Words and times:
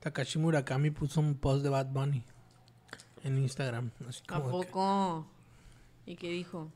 Takashi 0.00 0.38
Murakami 0.38 0.90
puso 0.90 1.20
un 1.20 1.34
post 1.34 1.62
de 1.62 1.68
Bad 1.70 1.86
Bunny 1.92 2.22
en 3.24 3.38
Instagram. 3.38 3.90
Así 4.08 4.22
¿A 4.28 4.36
que, 4.36 4.48
poco? 4.48 5.26
¿Y 6.06 6.16
qué 6.16 6.30
dijo? 6.30 6.70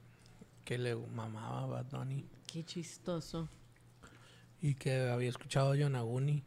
que 0.64 0.78
le 0.78 0.94
mamaba 0.94 1.64
a 1.64 1.66
Bad 1.66 1.86
Bunny. 1.90 2.24
Qué 2.46 2.64
chistoso. 2.64 3.48
Y 4.60 4.74
que 4.74 5.10
había 5.10 5.28
escuchado 5.28 5.72
a 5.72 5.76
Yonaguni. 5.76 6.44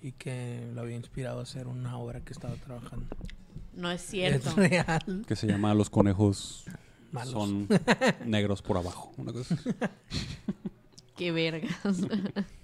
Y 0.00 0.12
que 0.12 0.68
lo 0.74 0.80
había 0.80 0.96
inspirado 0.96 1.38
a 1.38 1.42
hacer 1.44 1.68
una 1.68 1.96
obra 1.96 2.20
que 2.24 2.32
estaba 2.32 2.54
trabajando. 2.56 3.06
No 3.74 3.88
es 3.90 4.02
cierto. 4.02 4.48
Es 4.50 4.56
real. 4.56 5.24
Que 5.28 5.36
se 5.36 5.46
llama 5.46 5.72
Los 5.74 5.90
conejos 5.90 6.64
Malos. 7.12 7.32
son 7.32 7.68
negros 8.26 8.62
por 8.62 8.78
abajo. 8.78 9.12
Una 9.16 9.32
cosa 9.32 9.54
así. 9.54 9.70
Qué 11.16 11.30
vergas. 11.30 11.70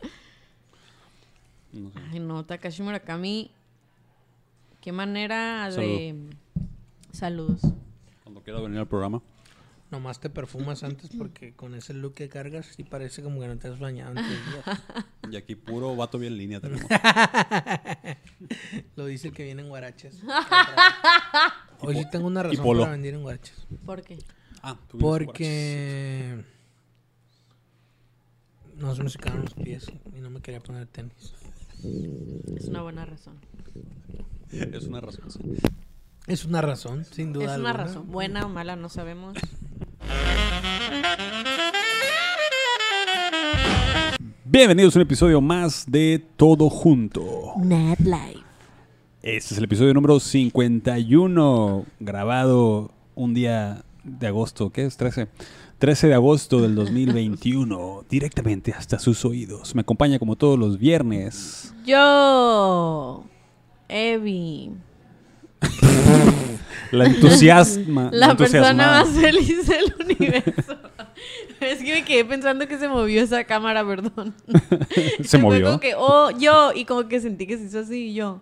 No 1.79 1.93
sé. 1.93 1.99
Ay, 2.13 2.21
no, 2.21 2.45
Takashi 2.45 2.83
Murakami. 2.83 3.51
Qué 4.81 4.93
manera 4.93 5.71
de. 5.71 6.31
Saludos. 7.13 7.61
Cuando 8.23 8.43
quiera 8.43 8.61
venir 8.61 8.79
al 8.79 8.89
programa. 8.89 9.23
Nomás 9.91 10.21
te 10.21 10.29
perfumas 10.29 10.85
antes 10.85 11.09
porque 11.17 11.55
con 11.55 11.75
ese 11.75 11.95
look 11.95 12.13
que 12.13 12.29
cargas 12.29 12.67
sí 12.67 12.85
parece 12.85 13.23
como 13.23 13.41
que 13.41 13.49
no 13.49 13.57
te 13.57 13.69
has 13.69 13.79
bañado 13.79 14.13
días. 14.13 14.83
Y 15.31 15.37
aquí 15.37 15.55
puro 15.55 15.97
vato 15.97 16.19
bien 16.19 16.37
línea 16.37 16.61
tenemos. 16.61 16.85
Lo 18.97 19.07
dice 19.07 19.29
el 19.29 19.35
que 19.35 19.45
viene 19.45 19.63
en 19.63 19.71
guaraches. 19.71 20.23
Hoy 21.81 21.97
sí 21.97 22.05
tengo 22.11 22.27
una 22.27 22.43
razón 22.43 22.79
para 22.79 22.91
venir 22.91 23.15
en 23.15 23.23
guaraches. 23.23 23.67
¿Por 23.87 24.03
qué? 24.03 24.19
Ah, 24.63 24.77
tú 24.89 24.99
Porque 24.99 26.45
no 28.77 28.95
se 28.95 29.03
me 29.03 29.09
secaron 29.09 29.43
los 29.43 29.55
pies 29.55 29.87
y 30.15 30.21
no 30.21 30.29
me 30.29 30.43
quería 30.43 30.61
poner 30.61 30.87
tenis. 30.87 31.33
Es 31.85 32.65
una 32.69 32.83
buena 32.83 33.05
razón. 33.05 33.35
Es 34.51 34.85
una 34.87 35.01
razón. 35.01 35.31
sí. 35.31 35.41
Es 36.27 36.45
una 36.45 36.61
razón, 36.61 37.05
sin 37.05 37.33
duda. 37.33 37.45
Es 37.55 37.59
una 37.59 37.71
alguna. 37.71 37.85
razón. 37.85 38.11
Buena 38.11 38.45
o 38.45 38.49
mala, 38.49 38.75
no 38.77 38.89
sabemos. 38.89 39.37
Bienvenidos 44.45 44.97
a 44.97 44.99
un 44.99 45.03
episodio 45.03 45.41
más 45.41 45.85
de 45.89 46.25
Todo 46.37 46.69
Junto. 46.69 47.53
Nat 47.59 48.01
Life. 48.01 48.43
Este 49.23 49.55
es 49.55 49.59
el 49.59 49.65
episodio 49.65 49.95
número 49.95 50.19
51, 50.19 51.85
grabado 52.01 52.91
un 53.15 53.35
día 53.35 53.85
de 54.05 54.27
agosto, 54.27 54.71
¿qué 54.71 54.87
es? 54.87 54.97
13. 54.97 55.29
13 55.79 56.09
de 56.09 56.15
agosto 56.15 56.61
del 56.61 56.75
2021, 56.75 58.05
directamente 58.11 58.73
hasta 58.73 58.99
sus 58.99 59.25
oídos. 59.25 59.77
Me 59.77 59.83
acompaña 59.83 60.19
como 60.19 60.35
todos 60.35 60.59
los 60.59 60.77
viernes. 60.77 61.73
Yo. 61.87 63.25
Evi. 63.89 64.73
La 66.91 67.07
entusiasma. 67.07 68.11
La 68.13 68.37
persona 68.37 68.75
más 68.75 69.09
feliz 69.11 69.67
del 69.69 69.95
universo. 70.05 70.77
Es 71.61 71.83
que 71.83 71.93
me 71.93 72.05
quedé 72.05 72.25
pensando 72.25 72.69
que 72.69 72.79
se 72.79 72.89
movió 72.89 73.21
esa 73.21 73.43
cámara, 73.43 73.85
perdón. 73.85 74.33
Se 75.25 75.39
movió. 75.39 75.67
Como 75.67 75.81
que, 75.81 75.95
oh, 75.97 76.31
yo. 76.31 76.73
Y 76.73 76.85
como 76.85 77.09
que 77.09 77.21
sentí 77.21 77.49
que 77.49 77.59
se 77.59 77.65
hizo 77.65 77.81
así 77.81 78.11
y 78.11 78.15
yo. 78.15 78.41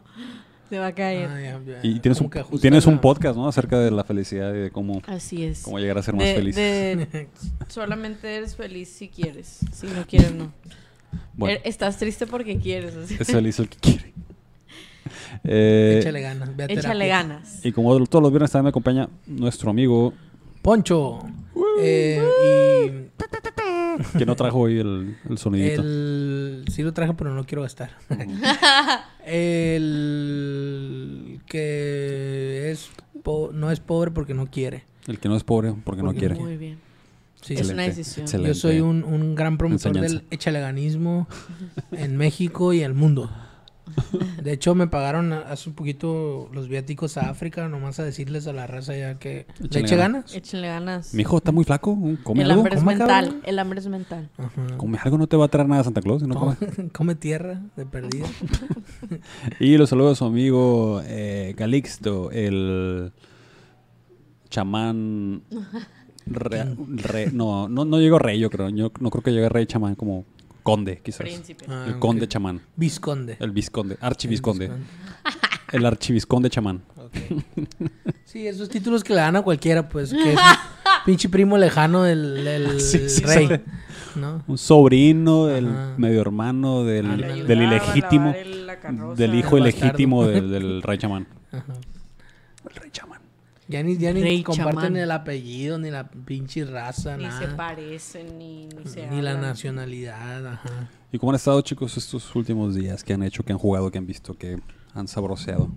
Se 0.69 0.79
va 0.79 0.87
a 0.89 0.93
caer. 0.93 1.29
Ah, 1.29 1.41
ya, 1.41 1.61
ya. 1.65 1.79
Y 1.83 2.01
tienes 2.01 2.21
un, 2.21 2.31
tienes 2.61 2.87
un 2.87 2.99
podcast, 3.01 3.37
¿no? 3.37 3.47
Acerca 3.49 3.79
de 3.79 3.91
la 3.91 4.03
felicidad 4.05 4.53
y 4.55 4.59
de 4.59 4.71
cómo, 4.71 5.01
Así 5.07 5.45
es. 5.45 5.63
cómo 5.63 5.79
llegar 5.79 5.99
a 5.99 6.03
ser 6.03 6.15
más 6.15 6.25
De- 6.25 6.35
feliz. 6.35 6.57
de- 6.57 7.29
solamente 7.69 8.35
eres 8.35 8.57
feliz 8.57 8.89
si 8.89 9.09
quieres. 9.09 9.61
Si 9.73 9.87
no 9.87 10.05
quieres, 10.07 10.35
no. 10.35 10.53
Bueno, 11.35 11.57
Er- 11.57 11.63
Estás 11.69 11.97
triste 11.99 12.27
porque 12.27 12.59
quieres. 12.59 12.97
o 12.97 13.07
sea. 13.07 13.17
es 13.21 13.27
feliz 13.29 13.59
el 13.61 13.69
que 13.69 13.77
quiere. 13.79 14.13
Eh, 15.45 15.99
Échale 16.01 16.21
ganas. 16.21 16.57
ve 16.57 16.65
a 16.65 16.67
Échale 16.67 17.07
ganas. 17.09 17.65
y 17.65 17.71
como 17.73 18.05
todos 18.07 18.23
los 18.23 18.33
viernes 18.33 18.51
también 18.51 18.65
me 18.65 18.71
acompaña 18.71 19.09
nuestro 19.27 19.71
amigo 19.71 20.13
Poncho. 20.63 21.21
Eh, 21.81 23.09
que 24.19 24.27
no 24.27 24.37
trajo 24.37 24.59
hoy 24.61 24.79
el, 24.79 25.17
el 25.29 25.35
y 25.35 25.37
sonidito. 25.37 25.83
el... 25.83 26.65
Sí 26.71 26.83
lo 26.83 26.93
traje, 26.93 27.15
pero 27.15 27.35
no 27.35 27.45
quiero 27.45 27.63
gastar. 27.63 27.91
el 29.97 31.41
que 31.47 32.71
es 32.71 32.89
po- 33.23 33.51
no 33.53 33.71
es 33.71 33.81
pobre 33.81 34.11
porque 34.11 34.35
no 34.35 34.47
quiere. 34.47 34.85
El 35.07 35.19
que 35.19 35.29
no 35.29 35.37
es 35.37 35.45
pobre 35.45 35.75
porque 35.85 36.03
no 36.03 36.13
quiere. 36.15 36.35
Muy 36.35 36.57
bien. 36.57 36.79
Sí, 37.43 37.55
Es 37.55 37.61
una 37.71 37.85
Excelente, 37.85 37.97
decisión. 37.99 38.25
excelente. 38.25 38.49
Yo 38.49 38.55
soy 38.61 38.81
un, 38.81 39.05
un 39.05 39.35
gran 39.37 39.57
promotor 39.57 39.89
Enseñanza. 39.97 40.17
del 40.19 40.27
echaleganismo 40.31 41.29
en 41.93 42.17
México 42.17 42.73
y 42.73 42.81
el 42.83 42.95
mundo. 42.95 43.31
De 44.43 44.53
hecho, 44.53 44.75
me 44.75 44.87
pagaron 44.87 45.33
a- 45.33 45.41
hace 45.41 45.69
un 45.71 45.75
poquito 45.75 46.49
los 46.53 46.69
viáticos 46.69 47.17
a 47.17 47.31
África, 47.31 47.69
nomás 47.69 47.99
a 47.99 48.05
decirles 48.05 48.47
a 48.47 48.53
la 48.53 48.67
raza 48.67 48.97
ya 48.97 49.19
que 49.19 49.47
le 49.59 49.81
eche 49.81 49.97
ganas. 49.97 50.25
ganas. 50.27 50.35
Échenle 50.35 50.69
ganas. 50.69 51.15
Mi 51.15 51.23
hijo 51.23 51.39
está 51.39 51.51
muy 51.53 51.65
flaco. 51.65 51.99
Come 52.23 52.43
El 52.43 52.51
algo. 52.51 52.63
hambre 52.63 52.75
es 52.77 52.81
Come, 52.83 52.97
mental. 52.97 53.25
cabrón. 53.27 53.43
El 53.45 53.59
hambre 53.59 53.79
es 53.81 53.89
mental. 53.89 54.29
Ajá. 54.39 54.77
Come 54.77 54.99
algo, 55.03 55.19
no 55.19 55.27
te 55.27 55.37
va 55.37 55.47
a 55.47 55.49
traer 55.49 55.69
nada 55.69 55.83
Santa 55.85 56.01
Claus. 56.03 56.23
si 56.23 56.29
no 56.29 56.35
come. 56.37 56.57
Come, 56.93 57.15
tierra 57.15 57.63
de 57.77 57.87
perdida. 57.87 58.27
Y 59.61 59.77
los 59.79 59.91
saludo 59.91 60.11
a 60.11 60.15
su 60.15 60.25
amigo 60.25 61.01
eh, 61.05 61.55
Calixto, 61.57 62.31
el 62.31 63.13
chamán. 64.51 65.43
re- 66.27 66.75
re- 66.97 67.31
no, 67.33 67.69
no, 67.69 67.85
no 67.85 68.01
llegó 68.01 68.19
rey, 68.19 68.39
yo 68.39 68.51
creo. 68.51 68.69
Yo 68.71 68.93
no 69.01 69.11
creo 69.11 69.23
que 69.23 69.33
llegue 69.33 69.49
rey 69.49 69.67
chamán 69.67 69.95
como 69.95 70.25
conde, 70.67 71.01
quizás. 71.03 71.21
Príncipe. 71.21 71.65
Ah, 71.69 71.85
el 71.87 71.99
conde 71.99 72.27
chamán. 72.29 72.61
Visconde. 72.77 73.37
El 73.41 73.53
visconde. 73.53 73.97
Archivisconde. 74.01 74.67
visconde. 74.67 74.87
El 75.73 75.87
archivisconde 75.87 76.51
chamán. 76.51 76.83
Sí, 78.25 78.47
esos 78.47 78.69
títulos 78.69 79.03
que 79.05 79.15
le 79.15 79.21
dan 79.21 79.37
a 79.37 79.43
cualquiera, 79.43 79.89
pues, 79.89 80.11
que 80.13 80.33
es 80.33 80.39
un 80.39 80.45
pinche 81.07 81.29
primo 81.29 81.57
lejano 81.57 82.03
del, 82.03 82.45
del 82.45 82.81
Sí, 82.91 83.09
sí, 83.09 83.23
rey. 83.25 83.45
sabe. 83.47 83.65
¿no? 84.17 84.43
Un 84.47 84.59
sobrino 84.59 85.47
del 85.47 85.69
Ajá. 85.69 85.95
medio 85.97 86.21
hermano 86.21 86.83
del, 86.85 87.47
del 87.47 87.63
ilegítimo. 87.63 88.35
el- 88.37 88.67
carroza. 88.83 89.15
Del 89.23 89.35
hijo 89.37 89.57
ilegítimo 89.57 90.27
del, 90.27 90.51
del 90.51 90.83
rey 90.83 90.99
chamán. 90.99 91.27
Ajá. 91.53 91.73
El 92.69 92.77
rey 92.77 92.91
chamán. 92.91 93.16
Ya 93.69 93.83
ni, 93.83 93.97
ya 93.99 94.13
ni 94.13 94.43
comparten 94.45 94.75
chamán. 94.77 94.97
el 94.97 95.11
apellido, 95.11 95.77
ni 95.79 95.91
la 95.91 96.09
pinche 96.09 96.65
raza, 96.65 97.17
Ni 97.17 97.25
nada. 97.25 97.39
se 97.41 97.49
parecen, 97.49 98.39
ni, 98.39 98.67
ni 98.69 98.85
se 98.87 99.09
ni 99.09 99.21
la 99.21 99.35
nacionalidad, 99.35 100.47
ajá. 100.47 100.89
¿Y 101.11 101.19
cómo 101.19 101.33
han 101.33 101.37
estado, 101.37 101.61
chicos, 101.63 101.97
estos 101.97 102.35
últimos 102.37 102.75
días? 102.77 103.03
¿Qué 103.03 103.13
han 103.15 103.23
hecho? 103.25 103.43
¿Qué 103.43 103.53
han 103.53 103.59
jugado? 103.59 103.91
¿Qué 103.91 103.99
han 103.99 104.07
visto? 104.07 104.35
¿Qué 104.39 104.59
han 104.95 105.09
sabroseado? 105.09 105.71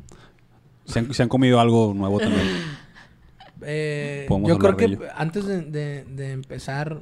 ¿Se 0.85 0.99
han, 0.99 1.13
se 1.13 1.23
han 1.23 1.29
comido 1.29 1.59
algo 1.59 1.93
nuevo 1.95 2.19
también? 2.19 2.47
Eh, 3.61 4.25
yo 4.45 4.57
creo 4.57 4.77
que 4.77 4.85
ello. 4.85 4.99
antes 5.15 5.45
de, 5.45 5.61
de- 5.63 6.03
de 6.05 6.31
empezar, 6.31 7.01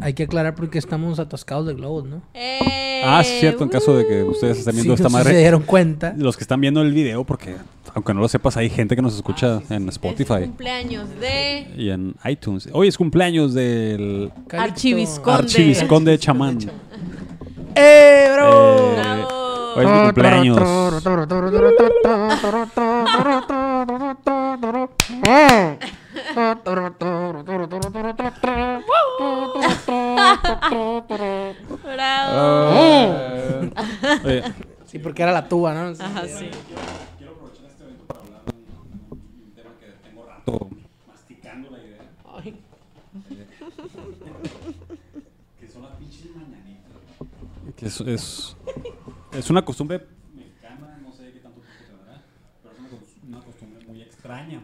hay 0.00 0.14
que 0.14 0.24
aclarar 0.24 0.54
por 0.54 0.70
qué 0.70 0.78
estamos 0.78 1.18
atascados 1.18 1.66
de 1.66 1.74
globos, 1.74 2.04
¿no? 2.04 2.22
¡Eh! 2.34 3.02
ah, 3.04 3.22
sí, 3.24 3.32
es 3.34 3.40
cierto, 3.40 3.64
en 3.64 3.70
caso 3.70 3.96
de 3.96 4.06
que 4.06 4.22
ustedes 4.22 4.58
estén 4.58 4.74
viendo 4.74 4.96
Si 4.96 5.02
esta 5.02 5.08
no 5.10 5.18
se 5.18 5.24
madre. 5.24 5.38
dieron 5.38 5.62
cuenta. 5.62 6.14
Los 6.16 6.36
que 6.36 6.44
están 6.44 6.60
viendo 6.60 6.82
el 6.82 6.92
video, 6.92 7.24
porque 7.24 7.56
aunque 7.94 8.14
no 8.14 8.20
lo 8.20 8.28
sepas, 8.28 8.56
hay 8.56 8.70
gente 8.70 8.94
que 8.96 9.02
nos 9.02 9.14
escucha 9.14 9.60
en 9.70 9.88
Es 9.88 9.94
Spotify 9.94 10.42
cumpleaños 10.44 11.08
de 11.20 11.66
y 11.76 11.90
en 11.90 12.14
iTunes. 12.24 12.68
Hoy 12.72 12.88
es 12.88 12.96
cumpleaños 12.96 13.54
del 13.54 14.30
Calixto. 14.46 14.56
Archivisconde. 14.72 15.32
archivisconde 15.42 16.18
chamán. 16.18 16.58
¡Eh, 17.74 18.28
bravo! 18.32 18.78
Eh, 18.78 18.94
Bravo. 18.96 19.28
hoy 19.76 19.84
es 19.86 19.92
mi 19.92 20.02
cumpleaños. 20.04 20.58
Bravo. 31.82 33.70
Oye, 34.24 34.42
Sí, 34.86 34.98
porque 34.98 35.22
era 35.22 35.32
la 35.32 35.48
tuba, 35.48 35.72
¿no? 35.72 35.80
Ajá, 36.04 36.26
sí. 36.28 36.50
quiero 37.16 37.32
aprovechar 37.32 37.64
este 37.66 37.84
evento 37.84 38.04
para 38.06 38.20
hablar 38.20 38.42
de 38.44 38.52
un 38.52 39.52
tema 39.54 39.70
que 39.80 39.86
tengo 40.06 40.26
rato 40.26 40.68
masticando 41.08 41.70
la 41.70 41.78
idea. 41.78 42.02
Ay, 42.36 42.60
Que 45.58 45.68
son 45.68 45.82
las 45.82 45.92
pinches 45.92 46.36
mañanitas. 46.36 46.92
Que 47.76 47.86
es, 47.86 48.00
es, 48.02 48.56
es 49.32 49.48
una 49.50 49.64
costumbre 49.64 50.06
mexicana, 50.34 50.98
no 51.02 51.10
sé 51.12 51.32
qué 51.32 51.40
tanto 51.40 51.60
tiempo 51.60 51.84
tendrá, 51.88 52.22
pero 52.62 52.74
es 52.74 52.80
una, 52.80 52.88
cos- 52.90 53.16
una 53.28 53.40
costumbre 53.40 53.86
muy 53.86 54.02
extraña. 54.02 54.60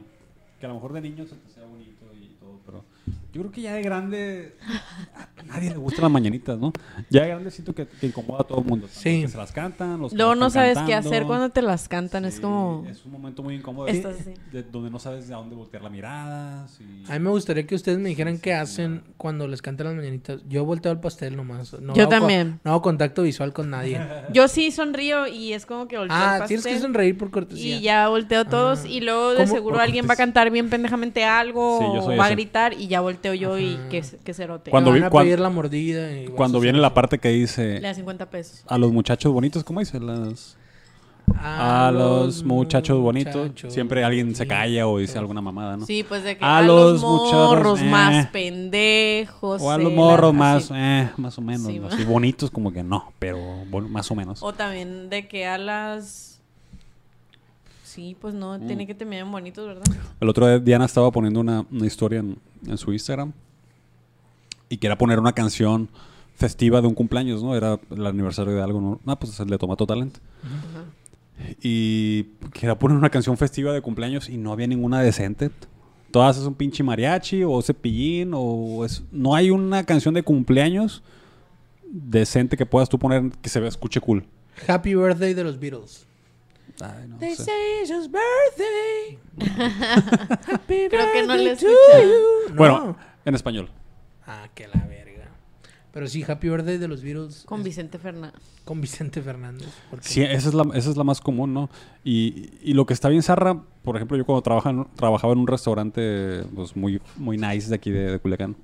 Que 0.61 0.67
a 0.67 0.69
lo 0.69 0.75
mejor 0.75 0.93
de 0.93 1.01
niño 1.01 1.25
se 1.25 1.37
te 1.37 1.49
sea 1.51 1.65
bonito 1.65 2.05
y 2.15 2.37
todo, 2.41 2.59
pero 2.67 2.85
yo 3.33 3.43
creo 3.43 3.53
que 3.53 3.61
ya 3.61 3.75
de 3.75 3.83
grande 3.83 4.57
a 5.39 5.43
nadie 5.45 5.71
le 5.71 5.77
gustan 5.77 6.03
las 6.05 6.11
mañanitas, 6.13 6.59
¿no? 6.59 6.73
Ya 7.11 7.23
de 7.23 7.29
grande 7.29 7.51
siento 7.51 7.75
que, 7.75 7.87
que 7.87 8.07
incomoda 8.07 8.41
a 8.43 8.45
todo 8.45 8.59
el 8.61 8.65
mundo. 8.65 8.87
Los 8.87 8.95
Sí. 8.97 9.23
que 9.23 9.29
se 9.29 9.37
las 9.37 9.53
cantan, 9.53 10.01
los 10.01 10.13
que 10.13 10.17
Luego 10.17 10.33
las 10.33 10.41
no 10.41 10.47
están 10.47 10.75
sabes 10.75 10.87
qué 10.89 10.95
hacer 10.95 11.25
cuando 11.25 11.51
te 11.51 11.63
las 11.63 11.89
cantan. 11.89 12.25
Es 12.25 12.41
como... 12.41 12.85
Es 12.89 13.05
un 13.05 13.13
momento 13.13 13.43
muy 13.43 13.55
incómodo. 13.57 13.87
Estás 13.87 14.17
así. 14.21 14.35
de- 14.53 14.63
donde 14.63 14.91
no 14.91 14.99
sabes 14.99 15.29
de 15.29 15.35
a 15.35 15.37
dónde 15.39 15.55
voltear 15.57 15.83
la 15.83 15.91
mirada. 15.91 16.67
sí. 16.69 16.85
A 17.09 17.13
mí 17.13 17.19
me 17.21 17.31
gustaría 17.31 17.67
que 17.67 17.75
ustedes 17.75 17.99
me 17.99 18.09
dijeran 18.09 18.39
qué 18.39 18.55
hacen 18.55 19.03
cuando 19.17 19.47
les 19.47 19.63
cantan 19.63 19.87
las 19.89 19.97
mañanitas. 19.97 20.41
Yo 20.49 20.65
volteo 20.65 20.91
el 20.93 21.01
pastel 21.01 21.37
nomás. 21.37 21.75
No 21.81 21.95
Yo 21.95 22.03
hago 22.03 22.11
también. 22.11 22.61
no 22.65 22.71
hago 22.73 22.83
contacto 22.83 23.23
visual 23.23 23.53
con 23.53 23.71
nadie. 23.71 24.01
Yo 24.33 24.49
sí 24.49 24.71
sonrío 24.71 25.27
y 25.27 25.53
es 25.53 25.67
como 25.67 25.87
que 25.89 25.99
volteo 25.99 26.17
el 26.17 26.23
ah, 26.23 26.37
pastel. 26.41 26.49
tienes 26.61 26.67
que 26.67 26.79
sonreír 26.81 27.17
por 27.19 27.31
cortesía. 27.31 27.77
Y 27.77 27.81
ya 27.83 28.09
volteo 28.09 28.45
todos 28.47 28.81
Ah. 28.85 28.89
y 28.89 29.01
luego 29.01 29.31
de 29.31 29.37
¿Cómo? 29.45 29.55
seguro 29.55 29.79
alguien 29.81 30.07
va 30.09 30.15
a 30.15 30.17
cantar 30.17 30.51
bien 30.51 30.69
pendejamente 30.71 31.25
algo 31.25 31.79
Sí, 31.79 31.85
o 32.13 32.17
va 32.17 32.27
a 32.27 32.31
gritar 32.31 32.73
y 32.75 32.89
ya 32.89 33.01
volteo 33.01 33.28
yo 33.35 33.59
y 33.59 33.79
que, 33.91 34.03
que 34.25 34.35
cerote. 34.35 34.71
Cuando 34.71 34.93
vi- 34.93 35.01
van 35.01 35.09
a 35.09 35.11
cuan- 35.11 35.25
pedir 35.25 35.41
la 35.41 35.51
mordida. 35.51 36.13
y 36.13 36.27
Cuando 36.29 36.61
viene 36.61 36.79
la 36.79 36.95
parte 36.95 37.19
que 37.19 37.29
Le 37.29 37.35
dice 37.35 37.81
da 37.81 37.95
50 37.95 38.31
pesos. 38.31 38.65
a 38.67 38.79
los 38.79 38.93
muchachos 38.93 39.33
bonitos, 39.33 39.65
¿cómo 39.65 39.81
dice? 39.81 40.01
Las... 40.01 40.57
A 41.41 41.91
los 41.93 42.43
muchachos 42.43 42.99
bonitos. 43.01 43.51
Siempre 43.69 44.03
alguien 44.03 44.35
se 44.35 44.47
calla 44.47 44.87
o 44.89 44.99
dice 44.99 45.19
alguna 45.19 45.43
mamada, 45.43 45.77
¿no? 45.77 45.85
Sí, 45.85 46.03
pues 46.03 46.25
de 46.25 46.39
que 46.39 46.45
A 46.45 46.59
a, 46.59 46.63
los, 46.63 47.03
morros 47.03 47.81
eh. 47.81 47.85
más 47.85 48.27
pendejos. 48.29 49.61
O 49.61 49.71
a 49.71 49.77
los 49.77 49.93
eh, 49.93 49.95
morros 49.95 50.33
la- 50.33 50.39
más, 50.39 50.65
así. 50.71 50.75
eh, 50.77 51.11
más 51.19 51.37
o 51.39 51.43
menos. 51.43 51.67
Sí, 51.95 52.05
bonitos 52.05 52.51
como 52.51 52.73
que 52.73 52.83
no, 52.83 53.13
pero 53.19 53.39
más 53.89 54.11
o 54.11 54.15
menos. 54.15 54.43
O 54.43 54.53
también 54.55 55.11
de 55.11 55.29
que 55.29 55.47
a 55.47 55.59
las... 55.59 56.38
Sí, 57.99 58.17
pues 58.21 58.33
no, 58.33 58.57
Mm. 58.57 58.67
tiene 58.69 58.87
que 58.87 58.95
terminar 58.95 59.27
en 59.27 59.33
bonitos, 59.33 59.67
¿verdad? 59.67 59.83
El 60.21 60.29
otro 60.29 60.47
día 60.47 60.61
Diana 60.61 60.85
estaba 60.85 61.11
poniendo 61.11 61.41
una, 61.41 61.67
una 61.69 61.85
historia 61.85 62.21
en, 62.21 62.39
en 62.65 62.79
su 62.79 62.93
Instagram 62.93 63.33
y 64.69 64.77
quería 64.77 64.97
poner 64.97 65.19
una 65.19 65.33
canción 65.33 65.89
festiva 66.37 66.81
de 66.81 66.87
un 66.87 66.95
cumpleaños, 66.95 67.43
¿no? 67.43 67.57
Era 67.57 67.81
el 67.91 68.07
aniversario 68.07 68.55
de 68.55 68.63
algo, 68.63 68.81
¿no? 68.81 69.01
Ah, 69.05 69.19
pues 69.19 69.37
le 69.41 69.59
Tomato 69.59 69.85
Talent. 69.85 70.17
Y 71.61 72.23
quería 72.53 72.79
poner 72.79 72.97
una 72.97 73.11
canción 73.11 73.37
festiva 73.37 73.73
de 73.73 73.81
cumpleaños 73.83 74.29
y 74.29 74.37
no 74.37 74.53
había 74.53 74.69
ninguna 74.69 75.01
decente. 75.03 75.51
Todas 76.13 76.37
es 76.39 76.45
un 76.45 76.55
pinche 76.55 76.85
mariachi 76.85 77.43
o 77.43 77.61
cepillín 77.63 78.31
o 78.33 78.85
es... 78.85 79.03
No 79.11 79.35
hay 79.35 79.51
una 79.51 79.83
canción 79.83 80.15
de 80.15 80.23
cumpleaños 80.23 81.03
decente 81.91 82.57
que 82.57 82.65
puedas 82.65 82.89
tú 82.89 82.97
poner 82.99 83.31
que 83.43 83.49
se 83.49 83.59
vea, 83.59 83.69
escuche 83.69 84.01
cool. 84.01 84.25
Happy 84.69 84.95
Birthday 84.95 85.35
de 85.35 85.43
los 85.43 85.59
Beatles. 85.59 86.07
Ay, 86.81 87.09
no 87.09 87.19
They 87.19 87.35
sé. 87.35 87.45
say 87.45 87.81
it's 87.83 87.91
his 87.91 88.09
birthday. 88.09 89.19
Happy 90.53 90.89
Creo 90.89 91.13
que 91.13 91.27
no 91.27 91.37
le 91.37 91.45
birthday 91.51 91.57
to 91.57 91.67
escuché. 91.67 92.09
you. 92.09 92.51
No. 92.51 92.57
Bueno, 92.57 92.97
en 93.25 93.35
español. 93.35 93.71
Ah, 94.27 94.49
que 94.55 94.69
la 94.69 94.85
verga. 94.87 95.29
Pero 95.93 96.07
sí, 96.07 96.23
Happy 96.27 96.49
Birthday 96.49 96.79
de 96.79 96.87
los 96.87 97.03
Beatles. 97.03 97.45
Con 97.47 97.61
es- 97.61 97.65
Vicente 97.65 97.99
Fernández. 97.99 98.41
con 98.65 98.81
Vicente 98.81 99.23
Fernández. 99.23 99.69
porque- 99.91 100.07
Sí, 100.07 100.23
esa 100.23 100.49
es 100.49 100.55
la, 100.55 100.65
esa 100.75 100.91
es 100.91 100.97
la 100.97 101.05
más 101.05 101.21
común, 101.21 101.55
¿no? 101.55 101.71
Y, 102.05 102.51
y 102.63 102.75
lo 102.75 102.85
que 102.87 102.93
está 102.93 103.09
bien 103.09 103.23
zarra, 103.23 103.63
por 103.83 103.97
ejemplo, 103.97 104.17
yo 104.17 104.25
cuando 104.27 104.43
trabaja 104.43 104.71
en- 104.71 104.87
trabajaba 104.95 105.33
en 105.33 105.39
un 105.41 105.47
restaurante 105.47 106.45
pues, 106.55 106.77
muy, 106.77 107.01
muy 107.17 107.39
nice 107.39 107.69
de 107.71 107.75
aquí 107.75 107.91
de, 107.91 108.13
de 108.13 108.19
Culiacán, 108.19 108.55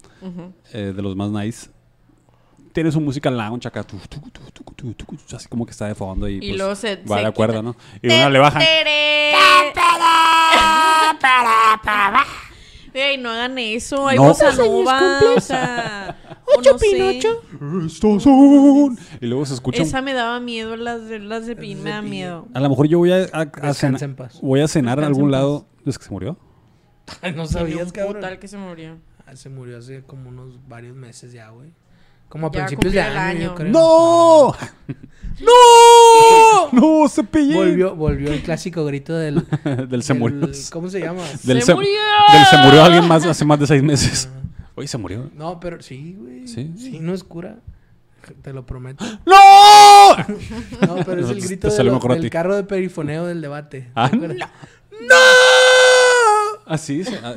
eh, 0.73 0.93
de 0.95 1.03
los 1.03 1.17
más 1.17 1.31
nice, 1.31 1.71
tiene 2.75 2.91
su 2.93 3.01
música 3.01 3.31
lounge 3.31 3.67
acá, 3.69 3.83
tu, 3.85 3.97
tu, 3.99 4.21
tu, 4.21 4.41
tu, 4.51 4.63
tu, 4.65 4.93
tu, 4.93 5.17
tu, 5.17 5.37
así 5.37 5.49
como 5.49 5.65
que 5.65 5.71
está 5.71 5.87
de 5.87 5.95
fondo 5.95 6.29
y, 6.29 6.35
Y 6.35 6.39
pues, 6.41 6.57
luego 6.59 6.75
se- 6.75 6.97
va 6.97 7.17
se 7.17 7.23
de 7.23 7.29
acuerdo. 7.29 7.63
¿no? 7.63 7.77
Y 8.03 8.09
una 8.09 8.29
le 8.29 8.39
bajan. 8.41 8.63
Ey, 12.93 13.17
no 13.19 13.31
hagan 13.31 13.59
eso. 13.59 14.07
Hay 14.07 14.17
No. 14.17 14.35
sea, 14.35 14.51
o 16.47 16.59
Ocho, 16.59 16.73
no. 16.73 16.79
Pinocho. 16.79 17.43
Estos 17.87 18.23
son. 18.23 18.97
Y 19.21 19.27
luego 19.27 19.45
se 19.47 19.55
escucha. 19.55 19.83
Esa 19.83 20.01
me 20.03 20.13
daba 20.13 20.39
miedo, 20.41 20.77
las 20.77 21.09
de, 21.09 21.19
las 21.19 21.47
de 21.47 21.57
Pin 21.57 21.83
me 21.83 21.91
da 21.91 22.03
miedo. 22.03 22.47
A 22.55 22.61
lo 22.61 22.69
mejor 22.69 22.87
yo 22.87 22.99
voy 22.99 23.11
a, 23.13 23.27
a- 23.33 23.51
a 23.69 23.75
cenar, 23.75 24.01
voy 24.43 24.61
a 24.61 24.69
cenar 24.69 24.99
en 24.99 25.05
algún 25.05 25.31
lado. 25.31 25.67
¿Es 25.87 25.99
que 25.99 26.05
se 26.05 26.11
murió? 26.11 26.37
No 27.37 27.47
sabías, 27.47 27.93
cabrón. 27.93 28.15
putal 28.15 28.39
que 28.39 28.49
se 28.49 28.57
murió. 28.57 28.99
Ah, 29.27 29.37
se 29.37 29.49
murió 29.49 29.79
hace 29.79 30.03
como 30.03 30.29
unos 30.29 30.59
varios 30.69 30.95
meses 30.97 31.33
ya, 31.33 31.51
güey. 31.51 31.73
Como 32.35 32.49
a 32.49 32.51
Ya 32.51 32.67
principios 32.67 32.93
de 32.93 33.01
año, 33.01 33.41
yo 33.43 33.55
creo. 33.55 33.71
¡No! 33.71 34.57
¡No! 35.41 36.73
¡No, 36.73 37.09
cepillín! 37.09 37.55
Volvió, 37.55 37.95
volvió 37.95 38.33
el 38.33 38.43
clásico 38.43 38.85
grito 38.85 39.15
del... 39.15 39.47
del 39.89 40.03
se 40.03 40.15
del- 40.15 40.21
murió. 40.21 40.49
¿Cómo 40.73 40.91
se 40.91 40.99
llama? 40.99 41.23
Del 41.45 41.61
¡Se 41.61 41.67
se, 41.67 41.75
murió! 41.77 41.91
Del 42.33 42.45
se 42.47 42.57
murió 42.57 42.83
alguien 42.83 43.07
más 43.07 43.25
hace 43.25 43.45
más 43.45 43.61
de 43.61 43.69
seis 43.69 43.85
meses. 43.85 44.29
Oye, 44.75 44.89
se 44.89 44.99
murió. 44.99 45.31
No, 45.37 45.61
pero 45.61 45.81
sí, 45.81 46.17
güey. 46.19 46.49
¿Sí? 46.49 46.73
Sí, 46.77 46.99
no 47.01 47.15
es 47.15 47.23
cura. 47.23 47.59
Te 48.43 48.53
lo 48.53 48.67
prometo. 48.67 49.05
¡No! 49.27 50.17
No, 50.17 50.97
pero 51.07 51.21
es 51.21 51.27
No, 51.27 51.33
el 51.35 51.41
grito 51.41 51.69
de 51.69 51.85
lo- 51.85 52.01
del 52.01 52.31
carro 52.31 52.57
de 52.57 52.65
perifoneo 52.65 53.27
del 53.27 53.41
debate. 53.43 53.93
Ah, 53.95 54.11
¿Te 54.11 54.17
acuerdas? 54.17 54.51
Así 56.67 56.99
dice. 56.99 57.21
ah. 57.23 57.35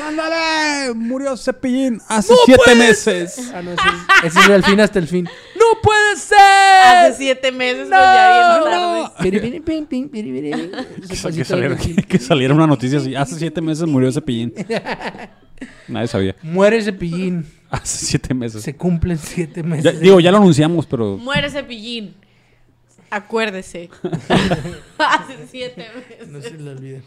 ¡Ándale! 0.00 0.94
Murió 0.94 1.36
Cepillín 1.36 2.00
hace 2.08 2.34
siete 2.44 2.74
meses. 2.74 3.52
Ah, 3.54 3.62
no, 3.62 3.70
ese 3.72 3.82
es, 4.26 4.36
ese 4.36 4.40
es 4.40 4.48
el 4.48 4.64
fin 4.64 4.80
hasta 4.80 4.98
el 4.98 5.08
fin. 5.08 5.24
¡No 5.24 5.80
puede 5.82 6.16
ser! 6.16 6.38
Hace 6.38 7.18
siete 7.18 7.52
meses, 7.52 7.88
pues 7.88 7.90
ya 7.90 8.60
bien 8.60 8.70
tarde. 8.70 9.10
Que, 11.08 11.44
saliera, 11.44 11.76
que 12.08 12.18
saliera 12.18 12.54
una 12.54 12.66
noticia 12.66 12.98
así. 12.98 13.14
Hace 13.14 13.36
siete 13.36 13.60
meses 13.60 13.86
murió 13.86 14.10
Cepillín. 14.12 14.52
Nadie 15.88 16.08
sabía. 16.08 16.36
Muere 16.42 16.82
Cepillín. 16.82 17.46
Hace 17.70 18.06
siete 18.06 18.34
meses. 18.34 18.62
Se 18.62 18.74
cumplen 18.76 19.18
siete 19.18 19.62
meses. 19.62 19.84
Ya- 19.84 19.98
digo, 19.98 20.20
ya 20.20 20.30
lo 20.30 20.38
anunciamos, 20.38 20.86
pero... 20.86 21.16
Muere 21.16 21.50
Cepillín. 21.50 22.14
Acuérdese. 23.14 23.90
hace 24.98 25.46
siete 25.50 25.86
meses. 25.94 26.28
No 26.28 26.40
se 26.40 26.50
le 26.52 26.70
olvide. 26.70 27.02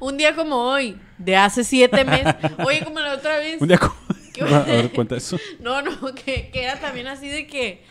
Un 0.00 0.16
día 0.16 0.34
como 0.34 0.56
hoy, 0.56 0.98
de 1.18 1.36
hace 1.36 1.64
siete 1.64 2.04
meses. 2.04 2.34
Oye, 2.64 2.82
como 2.84 3.00
la 3.00 3.14
otra 3.14 3.38
vez. 3.38 3.60
Un 3.60 3.68
día... 3.68 3.78
como- 3.78 3.94
¿Qué? 4.32 4.42
A 4.42 4.60
ver, 4.60 4.92
cuenta 4.92 5.16
eso. 5.16 5.38
No, 5.60 5.80
no, 5.80 6.14
que, 6.14 6.50
que 6.50 6.62
era 6.64 6.78
también 6.78 7.06
así 7.06 7.28
de 7.28 7.46
que. 7.46 7.82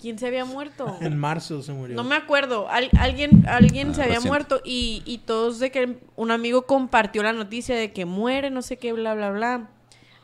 ¿Quién 0.00 0.18
se 0.18 0.26
había 0.26 0.44
muerto? 0.44 0.98
En 1.00 1.16
marzo 1.16 1.62
se 1.62 1.72
murió. 1.72 1.96
No 1.96 2.04
me 2.04 2.14
acuerdo. 2.16 2.68
Al- 2.68 2.90
alguien 2.98 3.44
alguien 3.48 3.90
Ah, 3.90 3.94
se 3.94 4.02
había 4.02 4.20
muerto 4.20 4.60
y, 4.64 5.02
y 5.06 5.18
todos 5.18 5.60
de 5.60 5.70
que 5.70 5.98
un 6.16 6.30
amigo 6.30 6.66
compartió 6.66 7.22
la 7.22 7.32
noticia 7.32 7.74
de 7.76 7.92
que 7.92 8.04
muere, 8.04 8.50
no 8.50 8.60
sé 8.60 8.76
qué, 8.76 8.92
bla, 8.92 9.14
bla, 9.14 9.30
bla. 9.30 9.70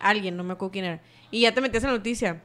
Alguien, 0.00 0.36
no 0.36 0.44
me 0.44 0.52
acuerdo 0.54 0.72
quién 0.72 0.84
era. 0.86 1.00
Y 1.30 1.40
ya 1.42 1.54
te 1.54 1.60
metías 1.60 1.84
en 1.84 1.90
la 1.90 1.96
noticia. 1.96 2.42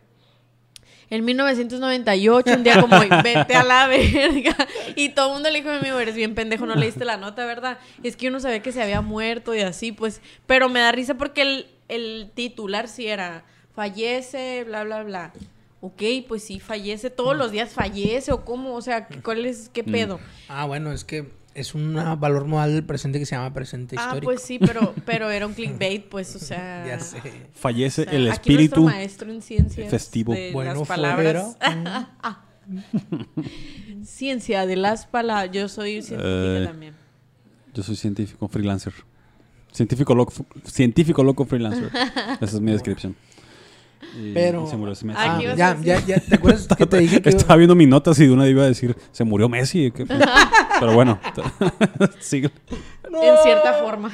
En 1.09 1.23
1998, 1.25 2.53
un 2.55 2.63
día 2.63 2.79
como 2.81 2.97
hoy, 2.97 3.09
vete 3.23 3.55
a 3.55 3.63
la 3.63 3.87
verga. 3.87 4.55
Y 4.95 5.09
todo 5.09 5.27
el 5.27 5.33
mundo 5.33 5.49
le 5.49 5.59
dijo 5.59 5.69
a 5.69 5.73
mi 5.73 5.79
amigo, 5.79 5.99
eres 5.99 6.15
bien 6.15 6.33
pendejo, 6.35 6.65
no 6.65 6.75
leíste 6.75 7.05
la 7.05 7.17
nota, 7.17 7.45
¿verdad? 7.45 7.77
Es 8.03 8.15
que 8.15 8.27
uno 8.27 8.39
sabía 8.39 8.61
que 8.61 8.71
se 8.71 8.81
había 8.81 9.01
muerto 9.01 9.53
y 9.53 9.61
así, 9.61 9.91
pues. 9.91 10.21
Pero 10.47 10.67
me 10.69 10.79
da 10.79 10.91
risa 10.91 11.15
porque 11.15 11.41
el, 11.43 11.67
el 11.89 12.31
titular 12.33 12.87
sí 12.87 13.07
era, 13.07 13.43
fallece, 13.75 14.63
bla, 14.65 14.83
bla, 14.83 15.03
bla. 15.03 15.33
Ok, 15.81 16.01
pues 16.27 16.43
sí, 16.43 16.59
fallece, 16.59 17.11
todos 17.11 17.35
los 17.37 17.51
días 17.51 17.71
fallece 17.71 18.31
o 18.31 18.43
cómo, 18.43 18.73
o 18.73 18.81
sea, 18.81 19.07
¿cuál 19.23 19.45
es, 19.45 19.69
qué 19.69 19.83
Mm. 19.83 19.91
pedo? 19.91 20.19
Ah, 20.47 20.65
bueno, 20.65 20.91
es 20.91 21.03
que 21.03 21.29
es 21.55 21.73
un 21.73 21.95
valor 22.19 22.45
modal 22.45 22.73
del 22.73 22.83
presente 22.85 23.17
que 23.17 23.25
se 23.25 23.35
llama 23.35 23.51
presente 23.53 23.95
Ah, 23.97 24.03
histórico. 24.03 24.25
pues 24.25 24.41
sí, 24.41 24.59
pero, 24.59 24.93
pero 25.05 25.29
era 25.31 25.47
un 25.47 25.53
clickbait, 25.53 26.05
pues, 26.07 26.35
o 26.35 26.39
sea... 26.39 26.85
Ya 26.87 26.99
sé. 26.99 27.19
Fallece 27.53 28.01
o 28.03 28.05
sea, 28.05 28.13
el 28.13 28.29
aquí 28.29 28.51
espíritu. 28.53 28.83
maestro 28.83 29.31
en 29.31 29.41
ciencias 29.41 29.89
festivo. 29.89 30.33
de 30.33 30.51
Bueno, 30.53 30.73
las 30.75 30.87
palabras. 30.87 31.57
fuera. 31.57 32.09
Ciencia 34.03 34.65
de 34.65 34.75
las 34.75 35.05
palabras. 35.05 35.51
Yo 35.51 35.67
soy 35.67 36.01
científica 36.01 36.23
Eh, 36.27 36.65
también. 36.67 36.93
Yo 37.73 37.83
soy 37.83 37.95
científico 37.95 38.47
freelancer. 38.47 38.93
Científico 39.71 40.15
loco, 40.15 40.33
científico 40.65 41.23
loco 41.23 41.45
freelancer. 41.45 41.89
Esa 42.41 42.55
es 42.57 42.61
mi 42.61 42.71
descripción. 42.71 43.15
Y- 44.17 44.33
Pero- 44.33 44.63
y 44.65 44.67
se 44.69 44.77
murió 44.77 44.91
Messi. 44.91 45.05
Ah, 45.15 45.35
Ah, 45.35 45.37
¿qué 45.37 45.43
ibas 45.43 45.53
a 45.55 45.57
ya, 45.57 45.73
decir? 45.73 45.85
ya, 45.85 45.99
ya. 46.05 46.19
¿Te 46.21 46.35
acuerdas 46.35 46.67
que 46.77 46.85
te 46.85 46.97
dije 46.99 47.21
que 47.21 47.29
Estaba 47.29 47.55
viendo 47.57 47.75
mis 47.75 47.87
notas 47.87 48.19
y 48.19 48.27
de 48.27 48.31
una 48.31 48.47
iba 48.47 48.63
a 48.63 48.67
decir, 48.67 48.95
se 49.11 49.23
murió 49.23 49.49
Messi. 49.49 49.91
Pero 50.79 50.93
bueno, 50.93 51.19
sigue. 52.19 52.49
En 53.05 53.37
cierta 53.43 53.73
forma. 53.81 54.11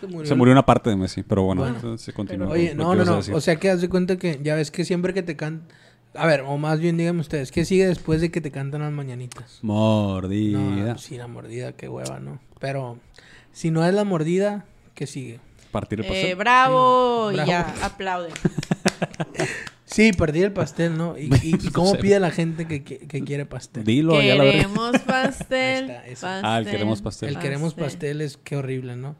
se 0.00 0.06
murió? 0.06 0.26
Se 0.28 0.34
murió 0.34 0.52
una 0.52 0.64
parte 0.64 0.90
de 0.90 0.96
Messi, 0.96 1.22
pero 1.22 1.42
bueno, 1.42 1.98
se 1.98 2.12
continúa. 2.12 2.48
Oye, 2.48 2.74
no, 2.74 2.94
no, 2.94 3.04
no. 3.04 3.18
O 3.18 3.40
sea 3.40 3.56
que 3.56 3.70
haz 3.70 3.80
de 3.80 3.88
cuenta 3.88 4.16
que 4.16 4.40
ya 4.42 4.54
ves 4.54 4.70
que 4.70 4.84
siempre 4.84 5.12
que 5.14 5.22
te 5.22 5.36
cantan. 5.36 5.68
A 6.16 6.26
ver, 6.26 6.42
o 6.46 6.56
más 6.58 6.78
bien 6.78 6.96
díganme 6.96 7.20
ustedes, 7.20 7.50
¿qué 7.50 7.64
sigue 7.64 7.86
después 7.88 8.20
de 8.20 8.30
que 8.30 8.40
te 8.40 8.52
cantan 8.52 8.82
las 8.82 8.92
mañanitas? 8.92 9.58
Mordida. 9.62 10.58
No, 10.60 10.98
sí, 10.98 11.16
la 11.16 11.26
mordida, 11.26 11.72
qué 11.72 11.88
hueva, 11.88 12.20
¿no? 12.20 12.38
Pero 12.60 12.98
si 13.52 13.70
no 13.72 13.84
es 13.84 13.92
la 13.92 14.04
mordida, 14.04 14.64
¿qué 14.94 15.06
sigue? 15.08 15.40
Partir 15.74 15.98
el 16.00 16.04
Eh, 16.06 16.08
pastel. 16.08 16.36
bravo, 16.36 17.28
Sí, 17.30 17.34
y 17.34 17.36
bravo. 17.36 17.50
ya, 17.50 17.74
aplauden. 17.82 18.32
Sí, 19.86 20.12
perdí 20.12 20.42
el 20.42 20.52
pastel, 20.52 20.96
¿no? 20.96 21.16
¿Y, 21.16 21.30
y- 21.42 21.54
y 21.54 21.68
cómo 21.72 21.94
pide 21.94 22.18
la 22.18 22.30
gente 22.32 22.66
que, 22.66 22.82
que- 22.82 22.98
que 23.06 23.22
quiere 23.22 23.46
pastel? 23.46 23.84
Dilo, 23.84 24.20
ya 24.20 24.34
la 24.34 24.44
pastel. 25.06 25.90
Ahí 25.90 26.12
está, 26.12 26.26
pastel, 26.28 26.44
Ah, 26.44 26.58
el 26.58 26.64
queremos 26.66 27.02
pastel. 27.02 27.28
El 27.28 27.38
queremos 27.38 27.74
pastel 27.74 28.20
es 28.20 28.36
qué 28.36 28.56
horrible, 28.56 28.96
¿no? 28.96 29.14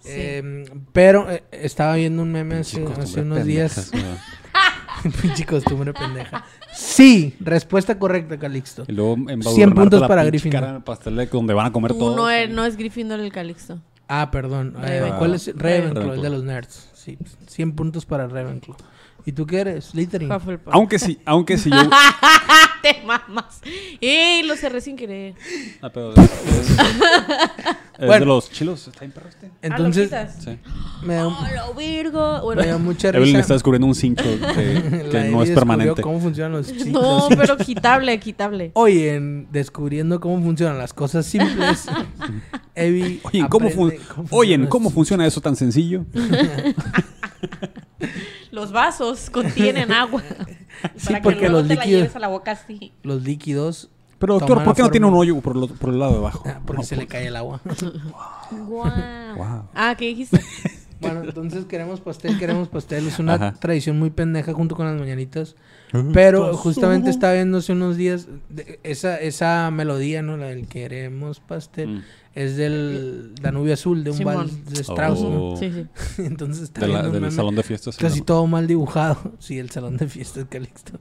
Sí. 0.00 0.10
Eh, 0.12 0.64
pero 0.92 1.30
eh, 1.30 1.42
estaba 1.52 1.94
viendo 1.94 2.22
un 2.22 2.32
meme 2.32 2.56
hace, 2.56 2.82
unos 2.82 3.44
días. 3.44 3.90
Pinche 5.22 5.46
costumbre 5.46 5.94
pendeja. 5.94 6.44
Sí, 6.74 7.34
respuesta 7.40 7.98
correcta, 7.98 8.38
Calixto. 8.38 8.84
Y 8.88 8.92
luego 8.92 9.14
embadurnarte 9.14 9.54
100 9.54 9.74
puntos 9.74 10.06
para 10.08 10.24
Gryffindor. 10.24 10.60
cara 10.60 10.70
en 10.70 10.76
el 10.76 10.82
pastel 10.82 11.16
de 11.16 11.26
donde 11.26 11.54
van 11.54 11.66
a 11.66 11.72
comer 11.72 11.92
Tú 11.92 11.98
todo. 11.98 12.16
no, 12.16 12.30
es, 12.30 12.50
no 12.50 12.64
es 12.66 12.76
Gryffindor 12.76 13.20
el 13.20 13.32
Calixto. 13.32 13.80
Ah, 14.12 14.28
perdón. 14.32 14.74
Eh, 14.78 14.98
Ravenclaw. 14.98 15.18
¿Cuál 15.18 15.34
es? 15.34 15.46
Ravenclaw, 15.46 15.88
el 15.88 15.94
Ravenclaw. 15.94 16.22
de 16.22 16.30
los 16.30 16.42
nerds. 16.42 16.88
Sí, 16.94 17.16
100 17.46 17.76
puntos 17.76 18.04
para 18.04 18.26
Ravenclaw. 18.26 18.76
¿Y 19.24 19.32
tú 19.32 19.46
qué 19.46 19.60
eres? 19.60 19.84
Slytherin. 19.86 20.32
Hufflepuff. 20.32 20.74
Aunque 20.74 20.98
sí, 20.98 21.20
aunque 21.24 21.56
sí 21.56 21.70
yo... 21.70 21.76
Te 22.82 23.02
mamas. 23.04 23.60
¡Ey! 24.00 24.42
Lo 24.44 24.56
cerré 24.56 24.80
sin 24.80 24.96
querer. 24.96 25.34
Ah, 25.82 25.90
pero 25.92 26.12
es, 26.14 26.18
es- 26.18 26.70
es 26.70 28.06
Bueno. 28.06 28.20
de 28.20 28.26
los 28.26 28.50
chilos. 28.50 28.88
¿Está 28.88 29.00
bien 29.00 29.12
perro 29.12 29.28
este? 29.28 29.50
Entonces, 29.60 30.10
Ah, 30.12 30.22
¿lo 30.22 30.28
quitas? 30.30 30.44
Sí. 30.44 30.58
me 31.06 31.14
da, 31.14 31.26
¡Oh, 31.28 31.46
lo 31.54 31.74
virgo! 31.74 32.40
Bueno, 32.42 32.62
me 32.62 32.68
da 32.68 32.78
mucha 32.78 33.08
Evelyn 33.10 33.36
está 33.36 33.52
descubriendo 33.54 33.86
un 33.86 33.94
cincho 33.94 34.24
que, 34.24 34.30
no 35.30 35.42
es 35.42 35.48
descubrió 35.50 35.54
permanente. 35.54 36.00
cómo 36.02 36.18
funcionan 36.20 36.52
los 36.52 36.72
no, 36.86 37.28
pero 37.28 37.56
quitable, 37.58 38.18
quitable. 38.18 38.70
Hoy 38.74 39.06
en 39.08 39.48
Descubriendo 39.52 40.18
cómo 40.20 40.42
funcionan 40.42 40.78
las 40.78 40.94
cosas 40.94 41.26
simples, 41.26 41.86
Evi 42.74 43.20
Oye, 43.24 43.46
¿cómo, 43.50 43.68
fun- 43.68 43.88
aprende 43.88 44.06
cómo 44.14 44.28
Oye, 44.30 44.48
funcionan 44.54 44.68
¿cómo 44.68 44.84
los- 44.84 44.94
funciona 44.94 45.26
eso 45.26 45.40
tan 45.42 45.56
sencillo? 45.56 46.06
Los 48.50 48.72
vasos 48.72 49.30
contienen 49.30 49.92
agua. 49.92 50.22
Sí, 50.96 51.06
Para 51.06 51.22
porque 51.22 51.38
que 51.40 51.48
luego 51.48 51.58
los 51.60 51.68
te 51.68 51.74
la 51.76 51.84
líquidos- 51.84 52.00
lleves 52.02 52.16
a 52.16 52.18
la 52.18 52.28
boca 52.28 52.52
así. 52.52 52.92
los 53.02 53.22
líquidos? 53.22 53.88
Pero 54.18 54.34
doctor, 54.34 54.58
¿por 54.58 54.66
la 54.68 54.74
qué 54.74 54.82
no 54.82 54.90
tiene 54.90 55.06
un 55.06 55.14
hoyo 55.14 55.40
por, 55.40 55.56
lo- 55.56 55.66
por 55.68 55.90
el 55.90 55.98
lado 55.98 56.12
de 56.12 56.18
abajo? 56.18 56.42
Ah, 56.46 56.60
porque 56.66 56.82
No, 56.82 56.86
se 56.86 56.96
le 56.96 57.06
cae 57.06 57.26
el 57.28 57.36
agua. 57.36 57.60
Guau. 58.50 58.90
Wow. 59.36 59.62
Ah, 59.74 59.94
¿qué 59.96 60.06
dijiste? 60.08 60.40
bueno, 61.00 61.22
entonces 61.24 61.64
queremos 61.64 62.00
pastel, 62.00 62.38
queremos 62.38 62.68
pastel. 62.68 63.06
Es 63.08 63.18
una 63.18 63.34
Ajá. 63.34 63.52
tradición 63.58 63.98
muy 63.98 64.10
pendeja 64.10 64.52
junto 64.52 64.76
con 64.76 64.86
las 64.86 64.98
mañanitas. 64.98 65.56
Pero 66.12 66.56
justamente 66.56 67.10
estaba 67.10 67.32
viendo 67.34 67.58
hace 67.58 67.72
unos 67.72 67.96
días 67.96 68.28
de- 68.48 68.78
esa, 68.84 69.16
esa 69.20 69.70
melodía, 69.72 70.22
¿no? 70.22 70.36
La 70.36 70.46
del 70.46 70.68
queremos 70.68 71.40
pastel. 71.40 71.88
Mm. 71.88 72.02
Es 72.32 72.56
del 72.56 73.34
Danubio 73.42 73.74
Azul, 73.74 74.04
de 74.04 74.10
un 74.12 74.16
Simón. 74.16 74.36
vals 74.36 74.64
de 74.72 74.80
Strauss, 74.82 75.20
¿no? 75.20 75.50
Oh. 75.50 75.56
Sí, 75.56 75.72
sí. 75.72 75.86
Entonces 76.22 76.62
está 76.64 76.82
De 76.82 76.86
la- 76.86 76.92
viendo 77.00 77.10
del 77.14 77.22
meme 77.22 77.32
salón 77.34 77.56
de 77.56 77.64
fiestas. 77.64 77.96
Casi 77.96 78.20
todo 78.20 78.46
mal 78.46 78.68
dibujado. 78.68 79.18
Sí, 79.40 79.58
el 79.58 79.70
salón 79.70 79.96
de 79.96 80.06
fiestas 80.06 80.46
Calixto. 80.48 80.92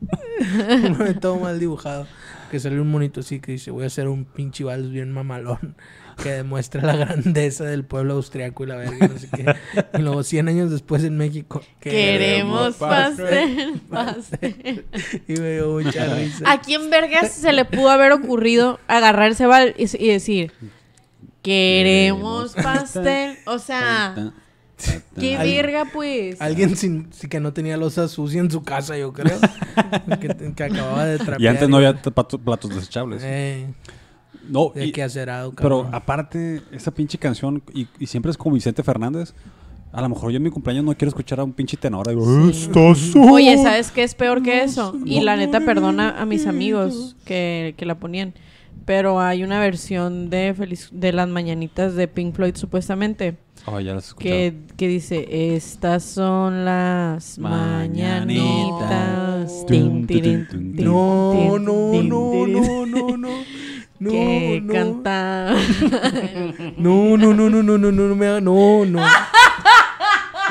todo 1.22 1.38
mal 1.40 1.60
dibujado. 1.60 2.08
Que 2.50 2.60
sale 2.60 2.80
un 2.82 2.90
monito 2.90 3.20
así 3.20 3.40
que 3.40 3.52
dice, 3.54 3.70
voy 3.70 3.84
a 3.84 3.88
hacer 3.88 4.08
un 4.08 4.26
pinche 4.26 4.64
vals 4.64 4.90
bien 4.90 5.12
mamalón. 5.12 5.76
Que 6.22 6.32
demuestra 6.32 6.82
la 6.82 6.96
grandeza 7.06 7.64
del 7.66 7.84
pueblo 7.86 8.16
austriaco 8.16 8.64
y 8.64 8.68
la 8.68 8.76
verga, 8.76 9.08
no 9.08 9.18
sé 9.18 9.30
qué. 9.30 9.56
Y 9.98 10.02
luego 10.02 10.24
100 10.24 10.48
años 10.50 10.72
después 10.72 11.04
en 11.04 11.18
México. 11.18 11.62
Queremos 11.80 12.76
pastel, 12.76 13.82
pastel, 13.90 14.84
pastel. 14.92 15.24
Y 15.28 15.34
me 15.34 15.54
dio 15.54 15.72
mucha 15.72 16.14
risa. 16.16 16.52
¿A 16.52 16.62
quién 16.62 16.90
vergas 16.90 17.32
se 17.32 17.54
le 17.54 17.66
pudo 17.66 17.90
haber 17.90 18.12
ocurrido 18.12 18.80
agarrar 18.88 19.32
ese 19.32 19.46
bal 19.46 19.76
y, 19.78 19.84
y 20.04 20.10
decir, 20.10 20.52
queremos 21.42 22.54
pastel? 22.54 23.38
O 23.46 23.60
sea, 23.60 24.34
qué 25.20 25.38
verga, 25.38 25.86
pues. 25.92 26.42
Alguien 26.42 26.76
sin, 26.76 27.12
sin 27.14 27.30
que 27.30 27.40
no 27.40 27.54
tenía 27.54 27.78
losa 27.78 28.08
sucia 28.08 28.42
en 28.42 28.52
su 28.52 28.64
casa, 28.64 28.98
yo 28.98 29.14
creo. 29.14 29.40
que, 30.20 30.54
que 30.54 30.64
acababa 30.64 31.06
de 31.06 31.18
trapear. 31.18 31.42
Y 31.42 31.48
antes 31.48 31.70
no 31.70 31.78
había 31.78 31.94
platos 31.94 32.76
desechables. 32.76 33.22
Eh, 33.26 33.68
no, 34.50 34.72
de 34.76 34.88
y- 34.88 34.92
que 34.92 35.04
acerado, 35.04 35.54
pero 35.56 35.84
cabrón. 35.84 35.96
aparte, 35.96 36.62
esa 36.72 36.92
pinche 36.92 37.18
canción, 37.18 37.62
y, 37.74 37.88
y 38.00 38.08
siempre 38.08 38.32
es 38.32 38.38
como 38.38 38.56
Vicente 38.56 38.84
Fernández. 38.84 39.34
A 39.92 40.02
lo 40.02 40.10
mejor 40.10 40.30
yo 40.30 40.38
en 40.38 40.44
mi 40.44 40.52
cumpleaños 40.52 40.86
no 40.86 40.94
quiero 40.96 41.10
escuchar 41.10 41.40
a 41.40 41.44
un 41.44 41.52
pinche 41.52 41.76
tenor. 41.76 42.08
Digo, 42.08 42.48
"Estás 42.50 43.16
Oye, 43.16 43.58
¿sabes 43.58 43.90
qué 43.90 44.04
es 44.04 44.14
peor 44.14 44.44
que 44.44 44.62
eso? 44.64 44.96
Y 45.04 45.22
la 45.22 45.36
neta, 45.36 45.62
perdona 45.62 46.22
a 46.22 46.26
mis 46.28 46.46
amigos 46.46 47.16
que, 47.26 47.74
que 47.76 47.86
la 47.88 47.96
ponían. 47.98 48.36
Pero 48.86 49.20
hay 49.20 49.44
una 49.44 49.60
versión 49.60 50.30
de 50.30 50.54
Feliz, 50.56 50.90
de 50.92 51.12
las 51.12 51.28
mañanitas 51.28 51.96
de 51.96 52.08
Pink 52.08 52.36
Floyd, 52.36 52.56
supuestamente, 52.56 53.38
Oh, 53.66 53.80
ya 53.80 53.94
las 53.94 54.14
que, 54.14 54.54
que 54.78 54.88
dice, 54.88 55.56
estas 55.56 56.04
son 56.04 56.66
las 56.66 57.38
mañanitas. 57.40 58.30
No, 60.86 61.58
no, 61.60 62.02
no, 62.04 62.86
no, 62.86 62.86
no, 63.18 63.28
no. 64.00 64.12
No, 64.12 64.16
que 64.18 64.62
no. 64.64 64.74
canta. 64.74 65.54
No, 66.78 67.18
no, 67.18 67.34
no, 67.34 67.50
no, 67.50 67.62
no, 67.64 67.78
no, 67.78 67.92
no, 67.92 68.04
no 68.08 68.16
me 68.16 68.28
haga- 68.28 68.42
no, 68.42 68.86
no. 68.86 69.02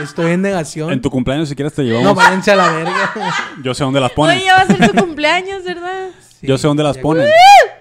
Estoy 0.03 0.33
en 0.33 0.43
negación. 0.43 0.93
En 0.93 1.01
tu 1.01 1.11
cumpleaños, 1.11 1.49
si 1.49 1.57
quieres, 1.57 1.73
te 1.75 1.83
No, 1.83 1.89
llevamos. 1.89 2.15
váyanse 2.15 2.53
a 2.53 2.57
la 2.57 2.71
verga. 2.71 3.13
Yo 3.63 3.75
sé 3.75 3.83
dónde 3.85 4.01
las 4.01 4.13
ponen. 4.13 4.37
Oye, 4.37 4.45
ya 4.47 4.55
va 4.55 4.61
a 4.63 4.67
ser 4.67 4.93
tu 4.93 4.97
cumpleaños, 5.05 5.65
¿verdad? 5.65 6.09
Yo 6.43 6.59
sé 6.59 6.67
dónde 6.67 6.83
las 6.83 6.97
ya- 6.97 7.03
ponen. 7.03 7.27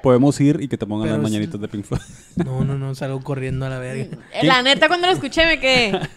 Podemos 0.04 0.40
ir 0.40 0.60
y 0.62 0.68
que 0.68 0.78
te 0.78 0.86
pongan 0.86 1.08
Pero 1.08 1.16
las 1.22 1.24
mañanitas 1.24 1.60
de 1.60 1.68
Pink 1.68 1.84
Floyd. 1.86 2.02
No, 2.38 2.64
no, 2.64 2.78
no, 2.78 2.94
salgo 2.96 3.20
corriendo 3.22 3.66
a 3.66 3.70
la 3.70 3.80
verga. 3.80 4.18
Eh, 4.34 4.46
La 4.46 4.62
neta, 4.62 4.88
cuando 4.88 5.08
lo 5.08 5.14
escuché 5.14 5.46
me 5.46 5.60
quedé. 5.60 6.00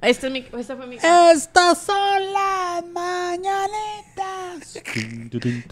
Esta, 0.00 0.28
es 0.28 0.32
mi, 0.32 0.44
esta 0.56 0.76
fue 0.76 0.86
mi. 0.86 0.94
Estas 0.94 1.78
son 1.78 2.32
las 2.32 2.84
mañanitas. 2.92 4.82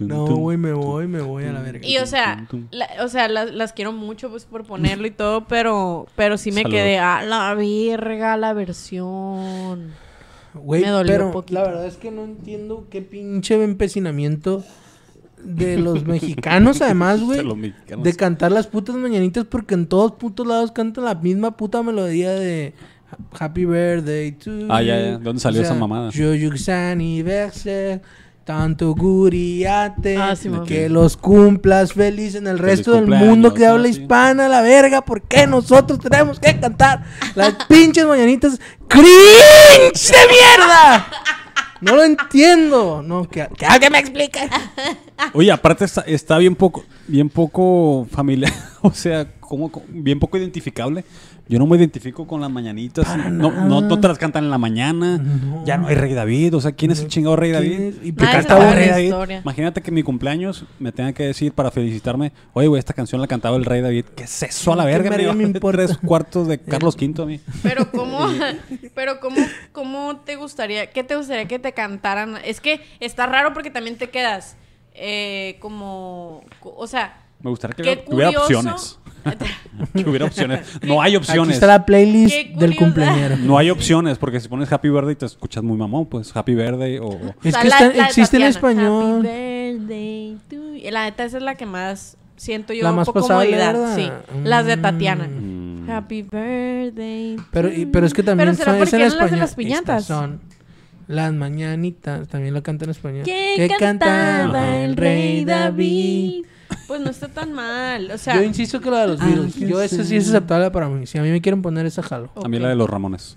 No, 0.00 0.26
güey, 0.36 0.56
me 0.58 0.72
voy, 0.72 1.06
me 1.06 1.20
voy 1.22 1.44
a 1.44 1.52
la 1.52 1.60
verga. 1.62 1.86
Y 1.86 1.98
o 1.98 2.06
sea, 2.06 2.46
la- 2.72 2.88
o 3.04 3.08
sea, 3.08 3.28
las, 3.28 3.52
las 3.52 3.72
quiero 3.72 3.92
mucho 3.92 4.28
pues 4.30 4.44
por 4.44 4.64
ponerlo 4.64 5.06
y 5.06 5.12
todo, 5.12 5.46
pero, 5.46 6.06
pero 6.16 6.38
sí 6.38 6.50
me 6.50 6.62
Salud. 6.62 6.74
quedé 6.74 6.98
a 6.98 7.22
la 7.22 7.54
verga 7.54 8.36
la 8.36 8.52
versión. 8.52 9.92
Güey, 10.54 10.82
me 10.82 10.88
dolió 10.88 11.12
pero 11.12 11.30
poquito. 11.32 11.60
la 11.60 11.66
verdad 11.66 11.86
es 11.86 11.96
que 11.96 12.10
no 12.10 12.24
entiendo 12.24 12.88
qué 12.90 13.02
pinche 13.02 13.62
empecinamiento 13.62 14.64
de 15.46 15.78
los 15.78 16.04
mexicanos, 16.06 16.82
además, 16.82 17.20
güey. 17.24 17.74
De 18.02 18.14
cantar 18.14 18.52
las 18.52 18.66
putas 18.66 18.96
mañanitas 18.96 19.44
porque 19.44 19.74
en 19.74 19.86
todos 19.86 20.12
putos 20.12 20.46
lados 20.46 20.72
cantan 20.72 21.04
la 21.04 21.14
misma 21.14 21.56
puta 21.56 21.82
melodía 21.82 22.30
de 22.32 22.74
Happy 23.38 23.64
Birthday 23.64 24.32
to 24.32 24.50
Ah, 24.68 24.82
ya, 24.82 24.96
you. 24.98 25.04
ya. 25.04 25.18
¿De 25.18 25.24
dónde 25.24 25.40
salió 25.40 25.62
esa 25.62 25.74
mamada? 25.74 26.10
Anniversaire, 26.68 28.02
tanto 28.44 28.94
guriate, 28.94 30.16
Ah, 30.16 30.34
sí, 30.36 30.50
que 30.66 30.88
los 30.88 31.16
cumplas 31.16 31.92
feliz 31.92 32.34
en 32.34 32.46
el 32.46 32.58
Feliz 32.58 32.78
resto 32.78 32.92
del 32.92 33.06
mundo 33.06 33.54
que 33.54 33.66
habla 33.66 33.84
sí. 33.84 34.00
hispana, 34.00 34.48
la 34.48 34.60
verga, 34.62 35.04
¿por 35.04 35.22
qué 35.22 35.46
nosotros 35.46 35.98
tenemos 36.00 36.38
que 36.40 36.58
cantar 36.60 37.04
las 37.34 37.54
pinches 37.68 38.06
mañanitas 38.06 38.60
cringe 38.88 40.10
de 40.10 40.18
mierda? 40.28 41.06
No 41.80 41.96
lo 41.96 42.04
entiendo. 42.04 43.02
No, 43.02 43.28
que, 43.28 43.48
que 43.56 43.66
alguien 43.66 43.92
me 43.92 43.98
explique. 43.98 44.40
Oye, 45.32 45.50
aparte 45.50 45.84
está, 45.84 46.02
está 46.02 46.38
bien 46.38 46.54
poco, 46.54 46.84
bien 47.06 47.28
poco 47.28 48.06
familiar, 48.10 48.52
o 48.82 48.92
sea, 48.92 49.30
como 49.40 49.70
bien 49.88 50.18
poco 50.18 50.38
identificable. 50.38 51.04
Yo 51.48 51.60
no 51.60 51.66
me 51.66 51.76
identifico 51.76 52.26
con 52.26 52.40
las 52.40 52.50
mañanitas. 52.50 53.06
No, 53.30 53.50
no, 53.52 53.80
no 53.80 54.00
te 54.00 54.08
las 54.08 54.18
cantan 54.18 54.44
en 54.44 54.50
la 54.50 54.58
mañana. 54.58 55.18
No. 55.18 55.64
Ya 55.64 55.76
no 55.76 55.86
hay 55.86 55.94
Rey 55.94 56.12
David. 56.12 56.56
O 56.56 56.60
sea, 56.60 56.72
¿quién 56.72 56.90
es 56.90 57.00
el 57.00 57.06
chingado 57.06 57.36
Rey 57.36 57.52
¿Quién 57.52 57.62
David? 57.62 57.94
¿Y 58.02 58.06
¿Qué 58.06 58.12
por 58.14 58.22
Nadie 58.24 58.36
cantaba 58.38 58.72
Rey 58.72 58.86
la 58.86 58.92
David? 58.92 59.04
historia. 59.04 59.40
Imagínate 59.42 59.80
que 59.80 59.90
en 59.90 59.94
mi 59.94 60.02
cumpleaños 60.02 60.64
me 60.80 60.90
tengan 60.90 61.14
que 61.14 61.22
decir 61.22 61.52
para 61.52 61.70
felicitarme, 61.70 62.32
oye, 62.52 62.66
güey, 62.66 62.80
esta 62.80 62.94
canción 62.94 63.20
la 63.20 63.28
cantaba 63.28 63.56
el 63.56 63.64
Rey 63.64 63.80
David. 63.80 64.06
¿Qué 64.16 64.24
es 64.24 64.42
eso 64.42 64.72
a 64.72 64.76
la 64.76 64.84
¿Qué 64.86 64.90
verga? 64.98 65.10
Me 65.10 65.32
me 65.34 65.44
importa? 65.44 65.86
tres 65.86 65.98
cuartos 65.98 66.48
de 66.48 66.58
Carlos 66.66 66.96
V 67.00 67.22
a 67.22 67.26
mí. 67.26 67.40
Pero 67.62 67.90
cómo, 67.92 68.26
pero 68.96 69.20
cómo, 69.20 69.36
cómo 69.72 70.16
te 70.24 70.34
gustaría, 70.36 70.90
qué 70.90 71.04
te 71.04 71.14
gustaría 71.14 71.46
que 71.46 71.58
te 71.60 71.72
cantaran. 71.72 72.38
Es 72.44 72.60
que 72.60 72.80
está 72.98 73.26
raro 73.26 73.52
porque 73.54 73.70
también 73.70 73.96
te 73.98 74.10
quedas 74.10 74.56
eh, 74.94 75.58
como, 75.60 76.42
o 76.62 76.86
sea, 76.88 77.24
Me 77.40 77.50
gustaría 77.50 77.76
que, 77.76 78.04
qué 78.04 78.04
hubiera- 78.12 78.30
opciones. 78.40 78.98
Que 79.94 80.08
hubiera 80.08 80.24
opciones. 80.26 80.60
No 80.82 81.00
hay 81.02 81.12
Aquí 81.14 81.16
opciones. 81.18 81.54
está 81.54 81.66
la 81.66 81.84
playlist 81.86 82.34
del 82.58 82.76
cumpleañero. 82.76 83.36
No 83.36 83.58
hay 83.58 83.70
opciones, 83.70 84.18
porque 84.18 84.40
si 84.40 84.48
pones 84.48 84.70
Happy 84.72 84.88
Birthday 84.88 85.14
te 85.16 85.26
escuchas 85.26 85.62
muy 85.62 85.76
mamón, 85.76 86.06
pues 86.06 86.34
Happy 86.36 86.54
Birthday 86.54 86.98
o... 86.98 87.06
o- 87.06 87.34
Es 87.42 87.54
O 87.54 87.60
sea, 87.60 87.62
que 87.62 87.68
la- 87.68 87.78
está- 87.78 87.92
la 87.96 88.06
existe 88.06 88.36
en 88.36 88.42
español. 88.44 89.18
Happy 89.26 89.28
birthday 89.78 90.38
to. 90.48 90.90
La 90.90 91.04
neta, 91.04 91.24
esa 91.24 91.36
es 91.38 91.42
la 91.42 91.54
que 91.56 91.66
más 91.66 92.16
siento 92.36 92.72
yo 92.72 92.82
La 92.84 92.92
más 92.92 93.06
poco 93.06 93.20
pasable, 93.20 93.46
comodidad. 93.50 93.72
¿verdad? 93.72 93.96
Sí, 93.96 94.10
las 94.44 94.66
de 94.66 94.76
Mm. 94.76 94.82
Tatiana. 94.82 95.26
Mm. 95.28 95.90
Happy 95.90 96.22
birthday. 96.22 97.36
Pero, 97.50 97.72
y- 97.72 97.86
pero 97.86 98.06
es 98.06 98.12
que 98.14 98.22
también 98.22 98.50
Pero 98.50 98.64
fa- 98.64 98.78
es 98.78 98.92
en 98.92 99.00
eran 99.00 99.08
las 99.08 99.18
de 99.18 99.24
español. 99.24 99.38
las 99.40 99.54
piñatas. 99.54 100.02
Estas 100.02 100.04
son 100.04 100.40
las 101.08 101.32
mañanitas. 101.32 102.28
También 102.28 102.54
la 102.54 102.62
canta 102.62 102.84
en 102.84 102.90
español. 102.90 103.24
Que 103.24 103.68
cantaba 103.78 104.76
el 104.78 104.96
rey 104.96 105.44
David. 105.44 106.44
Pues 106.86 107.00
no 107.00 107.10
está 107.10 107.28
tan 107.28 107.52
mal. 107.52 108.10
O 108.10 108.18
sea, 108.18 108.36
Yo 108.36 108.42
insisto 108.42 108.80
que 108.80 108.90
la 108.90 109.00
de 109.02 109.06
los 109.08 109.18
Beatles. 109.20 109.54
Yo 109.56 109.80
esa 109.82 110.04
sí 110.04 110.16
es 110.16 110.28
aceptable 110.28 110.70
para 110.70 110.88
mí. 110.88 111.06
Si 111.06 111.18
a 111.18 111.22
mí 111.22 111.30
me 111.30 111.40
quieren 111.40 111.62
poner 111.62 111.84
esa 111.86 112.02
jalo. 112.02 112.30
A 112.42 112.48
mí 112.48 112.58
la 112.58 112.68
de 112.68 112.76
los 112.76 112.88
Ramones. 112.88 113.36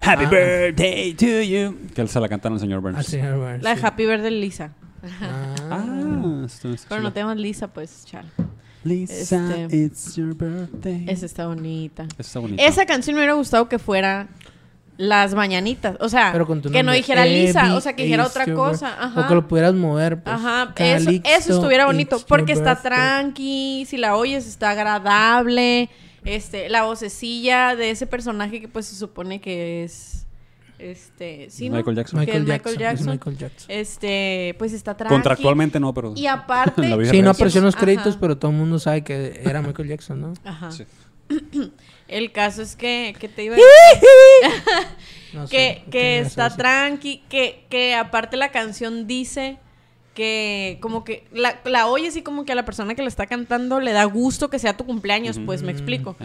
Happy 0.00 0.24
Ah. 0.26 0.30
birthday 0.30 1.12
to 1.14 1.26
you. 1.42 1.76
Que 1.94 2.02
él 2.02 2.08
se 2.08 2.20
la 2.20 2.28
cantan 2.28 2.52
al 2.52 2.60
señor 2.60 2.80
Burns. 2.80 2.98
Así, 2.98 3.18
a 3.18 3.34
ver, 3.36 3.62
la 3.62 3.70
de 3.70 3.76
sí. 3.76 3.82
Happy 3.84 4.06
birthday 4.06 4.40
Lisa. 4.40 4.72
Ah. 5.20 5.54
Ah, 5.70 6.42
esto 6.46 6.70
está 6.72 6.88
Pero 6.88 7.02
no 7.02 7.12
tenemos 7.12 7.36
Lisa, 7.36 7.68
pues, 7.68 8.04
chal. 8.04 8.24
Lisa, 8.84 9.64
Este- 9.64 9.76
it's 9.76 10.14
your 10.14 10.34
birthday. 10.34 11.04
Esa 11.08 11.26
está 11.26 11.46
bonita. 11.48 12.04
Esa 12.12 12.22
está 12.22 12.38
bonita. 12.40 12.62
Esa 12.62 12.86
canción 12.86 13.14
me 13.16 13.20
hubiera 13.22 13.34
gustado 13.34 13.68
que 13.68 13.78
fuera 13.80 14.28
Las 14.98 15.32
Mañanitas. 15.32 15.96
O 16.00 16.08
sea, 16.08 16.30
Pero 16.32 16.44
con 16.44 16.60
tu 16.60 16.70
que 16.72 16.82
no 16.82 16.90
dijera 16.92 17.24
Lisa, 17.24 17.76
o 17.76 17.80
sea, 17.80 17.94
que 17.94 18.02
dijera 18.02 18.26
otra 18.26 18.44
your 18.44 18.56
cosa. 18.56 18.96
Ajá. 19.00 19.20
O 19.20 19.28
que 19.28 19.34
lo 19.36 19.46
pudieras 19.46 19.72
mover, 19.72 20.20
pues. 20.20 20.34
Ajá, 20.34 20.74
eso, 20.76 21.04
Calixto, 21.04 21.28
eso 21.30 21.54
estuviera 21.54 21.86
bonito, 21.86 22.18
porque 22.26 22.52
está 22.52 22.74
birthday. 22.74 22.90
tranqui, 22.90 23.86
si 23.86 23.96
la 23.96 24.16
oyes 24.16 24.44
está 24.48 24.70
agradable, 24.70 25.88
este, 26.24 26.68
la 26.68 26.82
vocecilla 26.82 27.76
de 27.76 27.90
ese 27.90 28.08
personaje 28.08 28.60
que 28.60 28.66
pues 28.66 28.86
se 28.86 28.96
supone 28.96 29.40
que 29.40 29.84
es, 29.84 30.26
este, 30.80 31.48
¿sí, 31.48 31.70
no? 31.70 31.76
Michael 31.76 31.96
Jackson. 31.96 32.18
Michael 32.18 32.42
es 32.42 32.48
Jackson. 32.48 32.72
Michael 32.72 32.78
Jackson. 32.78 33.08
es 33.08 33.14
Michael 33.14 33.38
Jackson. 33.38 33.70
Este, 33.70 34.56
pues 34.58 34.72
está 34.72 34.96
tranqui. 34.96 35.14
Contractualmente 35.14 35.78
no, 35.78 35.94
pero. 35.94 36.12
Y 36.16 36.26
aparte, 36.26 36.82
Sí, 37.08 37.22
no 37.22 37.30
apareció 37.30 37.60
en 37.60 37.66
los 37.66 37.76
Ajá. 37.76 37.84
créditos, 37.84 38.16
pero 38.16 38.36
todo 38.36 38.50
el 38.50 38.56
mundo 38.56 38.80
sabe 38.80 39.04
que 39.04 39.42
era 39.44 39.62
Michael 39.62 39.90
Jackson, 39.90 40.20
¿no? 40.20 40.32
Ajá. 40.44 40.72
Sí. 40.72 40.84
El 42.08 42.32
caso 42.32 42.62
es 42.62 42.74
que, 42.74 43.14
que 43.18 43.28
te 43.28 43.44
iba 43.44 43.54
a 43.54 43.58
decir 43.92 44.08
No 45.32 45.46
que, 45.48 45.82
¿qué 45.84 45.90
que 45.90 46.18
está 46.20 46.56
tranqui, 46.56 47.22
que, 47.28 47.64
que 47.68 47.94
aparte 47.94 48.36
la 48.36 48.50
canción 48.50 49.06
dice 49.06 49.58
que 50.18 50.78
como 50.80 51.04
que 51.04 51.24
la, 51.32 51.60
la 51.64 51.86
oyes 51.86 52.16
y 52.16 52.22
como 52.22 52.44
que 52.44 52.50
a 52.50 52.56
la 52.56 52.64
persona 52.64 52.96
que 52.96 53.02
la 53.02 53.08
está 53.08 53.26
cantando 53.28 53.78
le 53.78 53.92
da 53.92 54.02
gusto 54.04 54.50
que 54.50 54.58
sea 54.58 54.76
tu 54.76 54.84
cumpleaños, 54.84 55.38
pues 55.46 55.62
me 55.62 55.70
explico. 55.70 56.16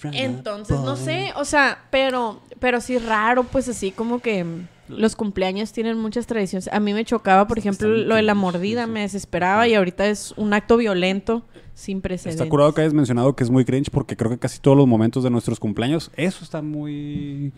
From 0.00 0.14
a 0.14 0.16
Entonces, 0.16 0.80
no 0.80 0.96
sé, 0.96 1.32
o 1.36 1.44
sea, 1.44 1.84
pero, 1.90 2.40
pero 2.58 2.80
sí 2.80 2.96
raro, 2.96 3.44
pues 3.44 3.68
así 3.68 3.90
como 3.90 4.20
que 4.20 4.46
los 4.88 5.14
cumpleaños 5.14 5.72
tienen 5.72 5.98
muchas 5.98 6.26
tradiciones. 6.26 6.70
A 6.72 6.80
mí 6.80 6.94
me 6.94 7.04
chocaba, 7.04 7.46
por 7.46 7.58
ejemplo, 7.58 7.86
lo 7.88 8.14
de 8.14 8.22
la 8.22 8.34
mordida, 8.34 8.86
me 8.86 9.02
desesperaba 9.02 9.68
y 9.68 9.74
ahorita 9.74 10.08
es 10.08 10.32
un 10.38 10.54
acto 10.54 10.78
violento 10.78 11.44
sin 11.74 12.00
precedentes. 12.00 12.40
Está 12.40 12.48
curado 12.48 12.72
que 12.72 12.80
hayas 12.80 12.94
mencionado 12.94 13.36
que 13.36 13.44
es 13.44 13.50
muy 13.50 13.66
cringe 13.66 13.90
porque 13.90 14.16
creo 14.16 14.30
que 14.30 14.38
casi 14.38 14.58
todos 14.58 14.76
los 14.78 14.86
momentos 14.86 15.22
de 15.22 15.28
nuestros 15.28 15.60
cumpleaños, 15.60 16.10
eso 16.16 16.42
está 16.42 16.62
muy... 16.62 17.52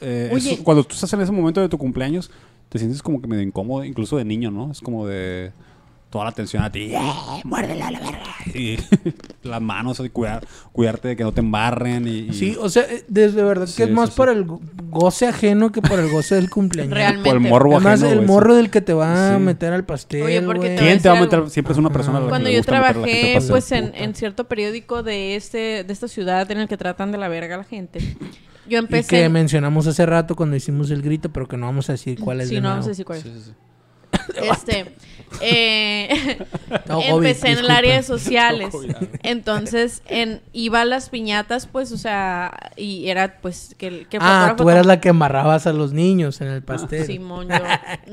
eh, 0.00 0.30
Oye. 0.32 0.54
eso- 0.54 0.64
cuando 0.64 0.82
tú 0.84 0.94
estás 0.94 1.12
en 1.12 1.20
ese 1.20 1.30
momento 1.32 1.60
de 1.60 1.68
tu 1.68 1.78
cumpleaños, 1.78 2.30
te 2.68 2.78
sientes 2.78 3.02
como 3.02 3.20
que 3.20 3.26
medio 3.28 3.42
incómodo, 3.42 3.84
incluso 3.84 4.16
de 4.16 4.24
niño, 4.24 4.50
¿no? 4.50 4.70
Es 4.72 4.80
como 4.80 5.06
de 5.06 5.52
toda 6.10 6.24
la 6.24 6.30
atención 6.30 6.62
a 6.62 6.70
ti. 6.72 6.92
¡Eh, 6.94 6.98
muérdela 7.44 7.88
a 7.88 7.90
la 7.90 7.98
verga! 8.00 8.22
Y 8.54 8.78
las 9.42 9.60
manos, 9.60 9.98
así, 10.00 10.08
cuidar, 10.08 10.46
cuidarte 10.72 11.08
de 11.08 11.16
que 11.16 11.24
no 11.24 11.32
te 11.32 11.40
embarren 11.40 12.06
y... 12.08 12.10
y- 12.28 12.32
Sí, 12.32 12.56
o 12.60 12.68
sea, 12.68 12.84
eh, 12.84 13.04
desde 13.08 13.42
verdad 13.42 13.66
Sí, 13.66 13.76
que 13.76 13.82
es 13.84 13.90
más 13.90 14.14
sí, 14.14 14.22
el 14.22 14.44
go- 14.44 14.60
goce 14.88 15.26
ajeno 15.26 15.72
que 15.72 15.82
por 15.82 15.98
el 15.98 16.08
goce 16.10 16.36
del 16.36 16.48
cumpleaños. 16.48 16.94
Realmente. 16.94 17.28
por 17.28 17.36
el 17.42 17.48
morbo 17.48 17.74
Además, 17.76 18.02
ajeno, 18.02 18.20
el 18.20 18.26
morro 18.26 18.54
del 18.54 18.70
que 18.70 18.80
te 18.80 18.94
va 18.94 19.34
a 19.34 19.36
Sí. 19.36 19.42
meter 19.42 19.72
al 19.72 19.84
pastel, 19.84 20.22
Oye, 20.22 20.42
porque 20.42 20.68
te 20.70 20.74
a 20.76 20.78
¿Quién 20.78 21.02
te 21.02 21.08
va 21.08 21.18
a 21.18 21.20
meter? 21.20 21.34
algo. 21.40 21.50
Siempre 21.50 21.72
es 21.72 21.78
una 21.78 21.90
persona 21.90 22.18
a 22.18 22.20
la 22.20 22.26
que 22.26 22.30
Cuando 22.30 22.48
le 22.48 22.54
yo 22.54 22.60
gusta 22.60 22.72
meter 22.72 22.84
a 22.84 22.88
la 22.88 22.94
gente 23.06 23.10
trabajé 23.20 23.34
pastel. 23.34 23.50
pues 23.50 23.72
en, 23.72 23.92
en 23.94 24.14
cierto 24.14 24.44
periódico 24.44 25.02
de 25.02 25.36
este 25.36 25.84
de 25.84 25.92
esta 25.92 26.08
ciudad 26.08 26.50
en 26.50 26.58
el 26.58 26.68
que 26.68 26.76
tratan 26.76 27.12
de 27.12 27.18
la 27.18 27.28
verga 27.28 27.56
a 27.56 27.58
la 27.58 27.64
gente. 27.64 27.98
Yo 28.68 28.76
Y 28.78 28.80
empecé 28.80 29.08
que 29.08 29.28
mencionamos 29.28 29.86
hace 29.86 30.04
rato 30.06 30.34
cuando 30.36 30.56
hicimos 30.56 30.90
el 30.90 31.02
grito, 31.02 31.30
pero 31.32 31.46
que 31.46 31.56
no 31.56 31.66
vamos 31.66 31.88
a 31.88 31.92
decir 31.92 32.18
cuál 32.18 32.40
es 32.40 32.48
Sí, 32.48 32.56
de 32.56 32.60
no 32.60 32.68
nuevo. 32.68 32.74
vamos 32.74 32.86
a 32.86 32.88
decir 32.90 33.04
cuál 33.04 33.18
es. 33.18 33.24
Sí, 33.24 33.30
sí, 33.34 33.40
sí. 33.46 33.52
Este, 34.50 34.94
eh, 35.40 36.38
No, 36.88 37.00
empecé 37.02 37.48
en 37.52 37.58
el 37.58 37.70
área 37.70 37.96
de 37.96 38.02
sociales. 38.02 38.74
Entonces, 39.22 40.02
en, 40.06 40.40
iba 40.52 40.80
a 40.82 40.84
las 40.84 41.08
piñatas, 41.10 41.66
pues, 41.66 41.92
o 41.92 41.96
sea, 41.98 42.52
y 42.76 43.08
era 43.08 43.38
pues 43.40 43.74
que 43.78 43.86
el 43.88 44.08
que 44.08 44.18
Ah, 44.20 44.54
tú 44.56 44.68
eras 44.70 44.86
la 44.86 45.00
que 45.00 45.08
embarrabas 45.08 45.66
a 45.66 45.72
los 45.72 45.92
niños 45.92 46.40
en 46.40 46.48
el 46.48 46.62
pastel. 46.62 47.06
Simón, 47.06 47.48
yo. 47.48 47.56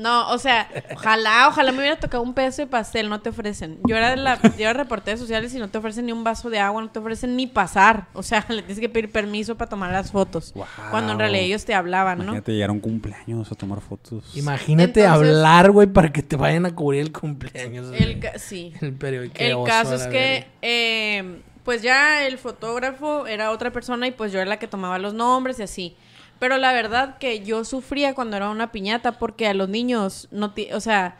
No, 0.00 0.30
o 0.30 0.38
sea, 0.38 0.68
ojalá, 0.94 1.48
ojalá 1.48 1.72
me 1.72 1.78
hubiera 1.78 1.98
tocado 1.98 2.22
un 2.22 2.34
pedazo 2.34 2.62
de 2.62 2.66
pastel, 2.66 3.08
no 3.08 3.20
te 3.20 3.30
ofrecen. 3.30 3.78
Yo 3.86 3.96
era 3.96 4.10
de 4.10 4.16
la, 4.16 4.40
yo 4.42 4.50
era 4.68 4.72
reportera 4.72 5.16
sociales 5.16 5.54
y 5.54 5.58
no 5.58 5.68
te 5.68 5.78
ofrecen 5.78 6.06
ni 6.06 6.12
un 6.12 6.24
vaso 6.24 6.50
de 6.50 6.58
agua, 6.58 6.82
no 6.82 6.90
te 6.90 6.98
ofrecen 6.98 7.36
ni 7.36 7.46
pasar. 7.46 8.06
O 8.12 8.22
sea, 8.22 8.44
le 8.48 8.62
tienes 8.62 8.80
que 8.80 8.88
pedir 8.88 9.10
permiso 9.10 9.56
para 9.56 9.68
tomar 9.68 9.92
las 9.92 10.10
fotos. 10.12 10.52
Wow. 10.54 10.64
Cuando 10.90 11.12
en 11.12 11.18
realidad 11.18 11.44
ellos 11.44 11.64
te 11.64 11.74
hablaban, 11.74 12.18
¿no? 12.18 12.24
Imagínate 12.24 12.52
llegar 12.52 12.70
a 12.70 12.72
un 12.72 12.80
cumpleaños 12.80 13.50
a 13.50 13.54
tomar 13.54 13.80
fotos. 13.80 14.24
Imagínate 14.36 15.04
Entonces- 15.04 15.06
hablar, 15.28 15.70
güey, 15.70 15.86
para 15.86 16.12
que 16.12 16.22
te 16.22 16.36
vayan 16.36 16.66
a 16.66 16.74
cubrir 16.74 17.03
el 17.06 17.12
cumpleaños. 17.12 17.92
El 17.92 18.18
ca- 18.20 18.38
sí. 18.38 18.72
El 18.80 18.92
periódico. 18.94 19.34
El 19.38 19.52
oso 19.54 19.64
caso 19.64 19.94
es 19.94 20.06
que, 20.06 20.46
eh, 20.62 21.40
pues 21.64 21.82
ya 21.82 22.26
el 22.26 22.38
fotógrafo 22.38 23.26
era 23.26 23.50
otra 23.50 23.72
persona 23.72 24.06
y 24.06 24.10
pues 24.10 24.32
yo 24.32 24.38
era 24.40 24.48
la 24.48 24.58
que 24.58 24.66
tomaba 24.68 24.98
los 24.98 25.14
nombres 25.14 25.58
y 25.58 25.62
así. 25.62 25.96
Pero 26.38 26.58
la 26.58 26.72
verdad 26.72 27.16
que 27.18 27.40
yo 27.44 27.64
sufría 27.64 28.14
cuando 28.14 28.36
era 28.36 28.50
una 28.50 28.72
piñata 28.72 29.12
porque 29.18 29.46
a 29.46 29.54
los 29.54 29.68
niños 29.68 30.28
no, 30.30 30.52
o 30.72 30.80
sea, 30.80 31.16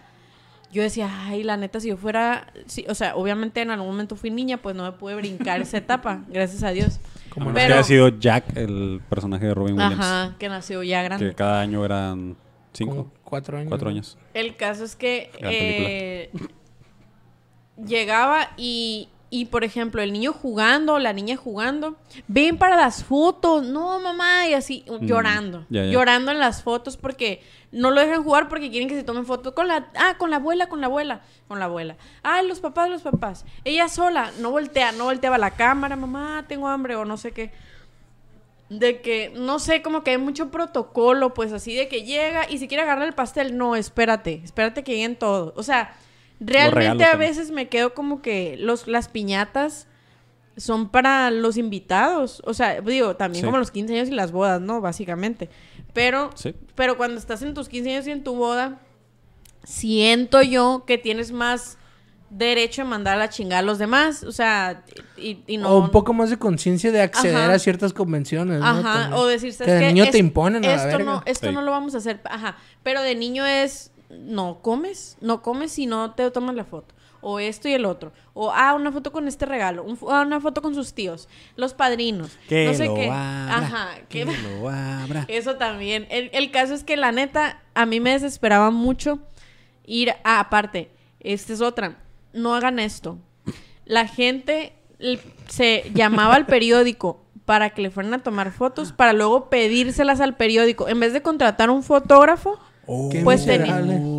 yo 0.73 0.83
decía, 0.83 1.09
ay, 1.27 1.45
la 1.45 1.57
neta, 1.57 1.79
si 1.79 1.89
yo 1.89 1.97
fuera, 1.97 2.49
o 2.89 2.95
sea, 2.95 3.15
obviamente 3.15 3.63
en 3.63 3.71
algún 3.71 3.87
momento 3.87 4.17
fui 4.17 4.31
niña, 4.31 4.57
pues 4.57 4.75
no 4.75 4.83
me 4.83 4.91
pude 4.93 5.15
brincar 5.15 5.61
esa 5.61 5.79
etapa, 5.79 6.25
gracias 6.29 6.63
a 6.65 6.71
Dios. 6.71 6.99
Como 7.31 7.53
Pero- 7.55 7.69
que 7.69 7.73
haya 7.75 7.83
sido 7.85 8.09
Jack, 8.09 8.57
el 8.57 9.01
personaje 9.09 9.47
de 9.47 9.55
Robin 9.55 9.75
Williams. 9.75 10.01
Ajá, 10.01 10.35
que 10.39 10.49
nació 10.49 10.83
ya 10.83 11.03
grande. 11.05 11.29
Que 11.29 11.35
cada 11.35 11.61
año 11.61 11.85
eran 11.85 12.37
cinco, 12.73 12.91
Como 12.97 13.11
cuatro 13.23 13.57
años. 13.57 13.69
cuatro 13.69 13.87
¿no? 13.89 13.91
años. 13.95 14.19
El 14.35 14.57
caso 14.57 14.85
es 14.85 14.97
que 14.97 15.31
eh, 15.39 16.31
llegaba 17.77 18.51
y, 18.57 19.09
y, 19.31 19.47
por 19.47 19.65
ejemplo, 19.65 20.03
el 20.03 20.13
niño 20.13 20.33
jugando, 20.33 20.99
la 20.99 21.13
niña 21.13 21.37
jugando, 21.37 21.97
ven 22.29 22.57
para 22.59 22.77
las 22.77 23.05
fotos, 23.05 23.65
no 23.67 23.99
mamá, 24.01 24.47
y 24.49 24.55
así 24.55 24.85
llorando, 25.01 25.61
Mm, 25.61 25.67
ya. 25.75 25.85
llorando 25.87 26.31
en 26.31 26.39
las 26.39 26.63
fotos 26.63 26.97
porque 26.97 27.43
no 27.73 27.91
lo 27.91 28.01
dejan 28.01 28.23
jugar 28.23 28.49
porque 28.49 28.71
quieren 28.71 28.89
que 28.89 28.95
se 28.95 29.03
tomen 29.03 29.27
fotos 29.27 29.55
con 29.55 29.67
la, 29.67 29.89
ah, 29.97 30.15
con 30.19 30.31
la 30.31 30.37
abuela, 30.37 30.69
con 30.69 30.81
la 30.81 30.87
abuela, 30.87 31.23
con 31.49 31.59
la 31.59 31.65
abuela, 31.65 31.97
ah, 32.23 32.43
los 32.43 32.61
papás, 32.61 32.89
los 32.89 33.03
papás, 33.03 33.45
ella 33.65 33.89
sola, 33.89 34.31
no 34.39 34.51
voltea, 34.53 34.93
no 34.93 35.05
volteaba 35.05 35.39
la 35.39 35.51
cámara, 35.51 35.97
mamá, 35.97 36.45
tengo 36.49 36.69
hambre 36.69 36.95
o 36.97 37.05
no 37.05 37.17
sé 37.17 37.33
qué 37.33 37.51
de 38.79 39.01
que, 39.01 39.33
no 39.37 39.59
sé, 39.59 39.83
como 39.83 40.03
que 40.05 40.13
hay 40.13 40.19
mucho 40.19 40.51
protocolo, 40.51 41.35
pues 41.35 41.53
así 41.53 41.75
de 41.75 41.89
que 41.89 42.05
llega 42.05 42.49
y 42.51 42.59
si 42.59 42.69
quiere 42.69 42.83
agarrar 42.83 43.07
el 43.07 43.15
pastel, 43.15 43.57
no, 43.57 43.77
espérate, 43.77 44.41
espérate 44.45 44.83
que 44.85 44.93
lleguen 44.93 45.17
todos. 45.17 45.53
O 45.57 45.63
sea, 45.63 45.95
realmente 46.41 47.05
a 47.05 47.17
veces 47.17 47.51
me 47.51 47.69
quedo 47.69 47.95
como 47.95 48.23
que 48.23 48.57
los, 48.59 48.87
las 48.89 49.09
piñatas 49.09 49.87
son 50.57 50.89
para 50.89 51.31
los 51.31 51.57
invitados. 51.57 52.41
O 52.47 52.55
sea, 52.55 52.81
digo, 52.81 53.17
también 53.17 53.43
Sí. 53.43 53.47
como 53.47 53.59
los 53.59 53.71
15 53.71 53.95
años 53.95 54.09
y 54.09 54.13
las 54.13 54.31
bodas, 54.33 54.61
¿no? 54.61 54.81
Básicamente. 54.81 55.51
Pero, 55.93 56.31
Sí. 56.37 56.55
pero 56.75 56.97
cuando 56.97 57.19
estás 57.19 57.43
en 57.43 57.55
tus 57.55 57.69
15 57.69 57.91
años 57.91 58.07
y 58.07 58.11
en 58.13 58.23
tu 58.25 58.35
boda, 58.35 58.81
siento 59.65 60.43
yo 60.43 60.85
que 60.87 60.99
tienes 60.99 61.33
más 61.33 61.79
derecho 62.37 62.83
a 62.83 62.85
mandar 62.85 63.15
a 63.15 63.19
la 63.19 63.29
chingada 63.29 63.61
a 63.61 63.63
los 63.63 63.79
demás. 63.79 64.23
O 64.25 64.33
sea, 64.33 64.83
y, 65.17 65.39
y 65.47 65.57
no... 65.57 65.71
O 65.71 65.79
un 65.79 65.91
poco 65.91 66.13
más 66.13 66.31
de 66.31 66.39
conciencia 66.39 66.91
de 66.93 67.01
acceder 67.03 67.37
Ajá. 67.37 67.53
a 67.55 67.59
ciertas 67.59 67.93
convenciones. 67.93 68.61
¿no? 68.61 68.67
Ajá, 68.67 68.83
También. 68.83 69.13
o 69.15 69.27
decir, 69.27 69.51
Que 69.51 69.57
¿sabes 69.57 69.75
de 69.75 69.81
qué? 69.81 69.93
niño 69.93 70.11
te 70.11 70.19
imponen 70.19 70.65
a 70.65 70.69
la 70.69 70.75
esto 70.75 70.87
verga. 70.89 71.05
no, 71.05 71.23
esto 71.27 71.49
Sí. 71.49 71.55
no 71.55 71.63
lo 71.63 71.71
vamos 71.71 71.95
a 71.95 71.99
hacer, 71.99 72.21
ajá, 72.25 72.57
pero 72.83 73.03
de 73.03 73.15
niño 73.15 73.45
es 73.47 73.91
no 74.11 74.61
comes, 74.63 75.17
no 75.21 75.43
comes 75.43 75.73
si 75.73 75.87
no 75.87 76.13
te 76.13 76.31
tomas 76.31 76.55
la 76.55 76.65
foto. 76.65 76.95
O 77.27 77.39
esto 77.39 77.69
y 77.69 77.73
el 77.73 77.87
otro. 77.87 78.13
O, 78.35 78.53
ah, 78.53 78.75
una 78.75 78.93
foto 78.93 79.11
con 79.11 79.27
este 79.29 79.47
regalo. 79.47 79.83
un 79.83 79.99
ah, 80.11 80.23
una 80.27 80.41
foto 80.41 80.61
con 80.61 80.75
sus 80.75 80.93
tíos. 80.93 81.27
Los 81.57 81.73
padrinos. 81.73 82.37
Que 82.51 82.67
no 82.67 82.75
sé 82.75 82.85
lo 82.85 82.95
qué. 82.97 83.07
abra, 83.09 83.57
Ajá. 83.57 83.89
que 84.11 84.27
que- 84.27 84.37
lo 84.61 84.69
abra. 84.71 85.25
Eso 85.29 85.57
también. 85.57 86.07
El, 86.11 86.29
el 86.35 86.51
caso 86.51 86.75
es 86.75 86.85
que 86.85 86.99
la 86.99 87.13
neta, 87.13 87.63
a 87.75 87.87
mí 87.87 87.99
me 87.99 88.11
desesperaba 88.11 88.71
mucho 88.71 89.21
ir 89.87 90.11
a, 90.23 90.39
aparte, 90.39 90.91
esta 91.21 91.55
es 91.55 91.63
otra, 91.63 91.97
no 92.35 92.55
hagan 92.55 92.79
esto. 92.79 93.19
La 93.85 94.07
gente 94.07 94.75
se 95.49 95.91
llamaba 95.95 96.35
al 96.35 96.47
periódico 96.47 97.23
para 97.45 97.71
que 97.71 97.83
le 97.83 97.91
fueran 97.91 98.15
a 98.15 98.23
tomar 98.23 98.53
fotos, 98.53 98.93
para 98.93 99.13
luego 99.13 99.51
pedírselas 99.51 100.21
al 100.21 100.37
periódico. 100.37 100.89
En 100.89 101.01
vez 101.01 101.13
de 101.13 101.23
contratar 101.23 101.71
un 101.71 101.83
fotógrafo, 101.83 102.59
Oh. 102.87 103.11
Pues 103.23 103.47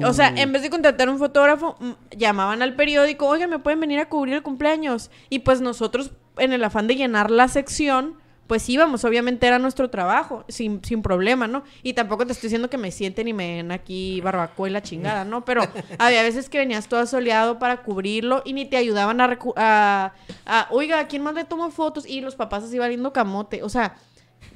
o 0.04 0.14
sea, 0.14 0.34
en 0.36 0.52
vez 0.52 0.62
de 0.62 0.70
contratar 0.70 1.10
un 1.10 1.20
fotógrafo, 1.20 1.78
llamaban 2.16 2.62
al 2.62 2.76
periódico, 2.76 3.28
oigan, 3.28 3.50
me 3.50 3.60
pueden 3.60 3.80
venir 3.80 4.00
a 4.00 4.10
cubrir 4.10 4.36
el 4.36 4.44
cumpleaños. 4.44 5.12
Y 5.30 5.40
pues 5.40 5.62
nosotros, 5.62 6.12
en 6.38 6.54
el 6.54 6.64
afán 6.64 6.88
de 6.88 6.96
llenar 6.96 7.32
la 7.32 7.48
sección, 7.48 8.16
pues 8.48 8.70
íbamos, 8.70 9.04
obviamente 9.06 9.48
era 9.48 9.58
nuestro 9.58 9.90
trabajo, 9.90 10.46
sin, 10.48 10.84
sin 10.84 11.02
problema, 11.02 11.48
¿no? 11.48 11.64
Y 11.82 11.94
tampoco 11.94 12.26
te 12.28 12.32
estoy 12.34 12.48
diciendo 12.48 12.70
que 12.70 12.78
me 12.78 12.92
sienten 12.92 13.28
y 13.28 13.34
me 13.34 13.56
den 13.56 13.72
aquí 13.72 14.22
barbacoa 14.22 14.70
y 14.70 14.72
la 14.72 14.84
chingada, 14.84 15.26
¿no? 15.26 15.44
Pero 15.46 15.64
había 15.98 16.22
veces 16.22 16.48
que 16.50 16.60
venías 16.60 16.88
todo 16.88 17.06
soleado 17.08 17.58
para 17.58 17.82
cubrirlo 17.82 18.44
y 18.46 18.54
ni 18.54 18.66
te 18.66 18.78
ayudaban 18.78 19.20
a, 19.20 19.28
recu- 19.28 19.54
a, 19.58 20.14
a, 20.46 20.68
oiga, 20.70 21.00
¿a 21.00 21.08
quién 21.08 21.24
más 21.24 21.34
le 21.34 21.44
tomo 21.46 21.72
fotos? 21.72 22.06
Y 22.08 22.22
los 22.22 22.36
papás 22.36 22.64
así 22.66 22.78
valiendo 22.78 23.12
camote, 23.14 23.64
o 23.64 23.70
sea, 23.70 23.96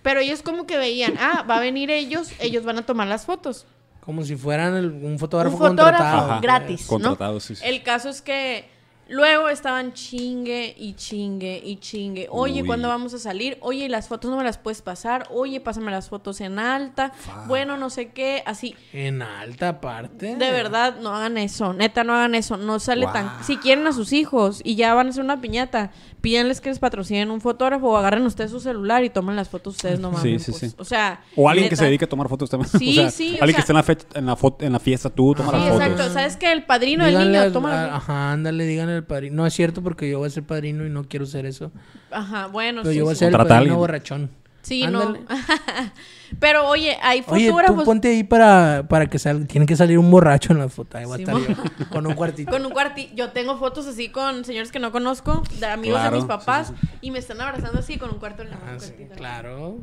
pero 0.04 0.20
ellos 0.20 0.44
como 0.44 0.66
que 0.68 0.78
veían, 0.78 1.16
ah, 1.20 1.44
va 1.50 1.58
a 1.58 1.60
venir 1.60 1.90
ellos, 1.90 2.32
ellos 2.40 2.64
van 2.64 2.78
a 2.78 2.86
tomar 2.86 3.08
las 3.08 3.26
fotos. 3.26 3.66
Como 4.02 4.24
si 4.24 4.36
fueran 4.36 4.76
el- 4.76 4.92
un 4.92 5.18
fotógrafo 5.20 5.56
Un 5.56 5.62
fotógrafo 5.62 5.98
contratado. 5.98 6.32
Ajá. 6.32 6.42
gratis, 6.42 6.82
¿no? 6.84 6.88
Contratado, 6.90 7.40
sí, 7.40 7.56
sí. 7.56 7.64
El 7.66 7.82
caso 7.84 8.10
es 8.10 8.22
que 8.22 8.70
Luego 9.10 9.50
estaban 9.50 9.94
chingue 9.94 10.76
y 10.78 10.94
chingue 10.94 11.60
y 11.64 11.78
chingue. 11.78 12.28
Oye, 12.30 12.62
Uy. 12.62 12.68
¿cuándo 12.68 12.88
vamos 12.88 13.14
a 13.16 13.18
salir? 13.18 13.58
Oye, 13.62 13.90
las 13.90 14.08
fotos 14.08 14.30
no 14.30 14.38
me 14.38 14.44
las 14.44 14.60
puedes 14.60 14.84
pasar. 14.84 15.28
Oye, 15.32 15.60
pásame 15.60 15.92
las 15.92 16.10
fotos 16.10 16.40
en 16.42 16.60
alta. 16.60 17.12
Bueno, 17.48 17.76
no 17.76 17.90
sé 17.90 18.10
qué. 18.10 18.44
Así. 18.46 18.76
En 18.94 19.24
alta 19.24 19.82
parte. 19.82 20.36
De 20.36 20.52
verdad, 20.52 20.98
no 21.02 21.16
hagan 21.16 21.40
eso. 21.40 21.74
Neta, 21.74 22.04
no 22.04 22.14
hagan 22.14 22.36
eso. 22.36 22.56
No 22.58 22.80
sale 22.80 23.08
tan... 23.08 23.44
Si 23.44 23.58
quieren 23.58 23.88
a 23.88 23.94
sus 23.94 24.14
hijos 24.14 24.62
y 24.64 24.76
ya 24.76 24.94
van 24.94 25.08
a 25.08 25.10
hacer 25.10 25.24
una 25.24 25.42
piñata, 25.42 25.92
pídanles 26.22 26.62
que 26.62 26.70
les 26.70 26.80
patrocinen 26.80 27.32
un 27.32 27.42
fotógrafo 27.42 27.88
o 27.92 27.98
agarren 27.98 28.26
ustedes 28.26 28.52
su 28.52 28.60
celular 28.60 29.04
y 29.04 29.10
tomen 29.10 29.36
las 29.36 29.50
fotos 29.50 29.76
ustedes 29.76 30.00
nomás. 30.00 30.22
Sí, 30.22 30.38
sí, 30.40 30.52
sí. 30.54 30.72
O 30.78 30.84
sea... 30.86 31.22
O 31.36 31.50
alguien 31.50 31.70
que 31.70 31.76
se 31.76 31.86
dedique 31.86 32.06
a 32.06 32.10
tomar 32.10 32.28
fotos 32.30 32.50
también. 32.50 32.70
Sí, 32.80 32.92
o 32.92 33.02
sea, 33.02 33.12
sí, 33.12 33.38
o 33.40 33.44
Alguien 33.44 33.48
sea- 33.50 33.56
que 33.56 33.60
esté 33.62 33.72
en 33.72 33.78
la, 33.78 33.84
fecha, 33.84 34.06
en, 34.16 34.26
la 34.26 34.36
foto, 34.36 34.66
en 34.66 34.72
la 34.74 34.80
fiesta, 34.80 35.10
tú 35.10 35.34
toma 35.36 35.52
Sí, 35.52 35.58
las 35.58 35.68
fotos. 35.70 35.82
exacto. 35.82 36.14
¿Sabes 36.14 36.38
que 36.38 36.52
El 36.52 36.66
padrino 36.66 37.06
del 37.06 37.18
niño 37.18 37.52
toma 37.52 37.70
las 37.72 37.94
Ajá, 37.96 38.32
ándale, 38.34 38.66
díganle 38.66 38.94
al 38.96 39.06
padrino. 39.06 39.36
No 39.38 39.46
es 39.48 39.54
cierto 39.54 39.82
porque 39.82 40.10
yo 40.10 40.20
voy 40.20 40.28
a 40.28 40.30
ser 40.32 40.44
padrino 40.44 40.86
y 40.86 40.90
no 40.90 41.04
quiero 41.06 41.26
ser 41.26 41.46
eso. 41.46 41.72
Ajá, 42.12 42.48
bueno, 42.48 42.82
Pero 42.82 42.92
sí, 42.92 42.98
yo 42.98 43.06
voy 43.06 43.14
a 43.14 43.16
ser 43.16 43.30
el 43.30 43.38
padrino 43.38 43.56
alguien. 43.58 43.76
borrachón. 43.78 44.30
Sí, 44.70 44.84
Ándale. 44.84 45.20
no. 45.22 45.26
Pero 46.40 46.68
oye, 46.68 46.96
hay 47.02 47.24
Oye, 47.28 47.48
fotógrafos 47.48 47.78
tú 47.80 47.86
ponte 47.86 48.08
ahí 48.10 48.24
para, 48.24 48.86
para 48.88 49.08
que 49.08 49.18
salga. 49.18 49.48
Tiene 49.48 49.66
que 49.66 49.76
salir 49.76 49.98
un 49.98 50.12
borracho 50.12 50.54
en 50.54 50.60
la 50.60 50.70
foto. 50.70 50.98
Ahí 50.98 51.06
va 51.06 51.16
a 51.16 51.18
estar 51.18 51.36
yo. 51.36 51.88
Con 51.90 52.06
un 52.06 52.14
cuartito. 52.14 52.52
con 52.52 52.64
un 52.66 52.72
cuartito. 52.72 53.16
Yo 53.16 53.32
tengo 53.32 53.58
fotos 53.58 53.88
así 53.88 54.10
con 54.10 54.46
señores 54.46 54.72
que 54.72 54.78
no 54.80 54.92
conozco, 54.92 55.42
de 55.60 55.66
amigos 55.66 56.00
Claro, 56.00 56.16
de 56.16 56.22
mis 56.22 56.28
papás, 56.28 56.68
sí, 56.80 56.88
y 57.02 57.10
me 57.12 57.18
están 57.20 57.42
abrazando 57.42 57.80
así 57.80 57.98
con 57.98 58.12
un 58.12 58.20
cuarto 58.20 58.44
en 58.44 58.52
la 58.52 58.58
Ah, 58.58 58.66
mano. 58.66 58.80
sí, 58.80 58.90
cuartito. 58.92 59.16
claro. 59.16 59.78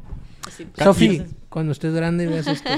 Así, 0.47 0.65
pues, 0.67 0.79
entonces- 0.87 1.35
cuando 1.57 1.73
estés 1.73 1.95
grande 1.95 2.25
y 2.25 2.27
veas 2.27 2.47
esto. 2.47 2.69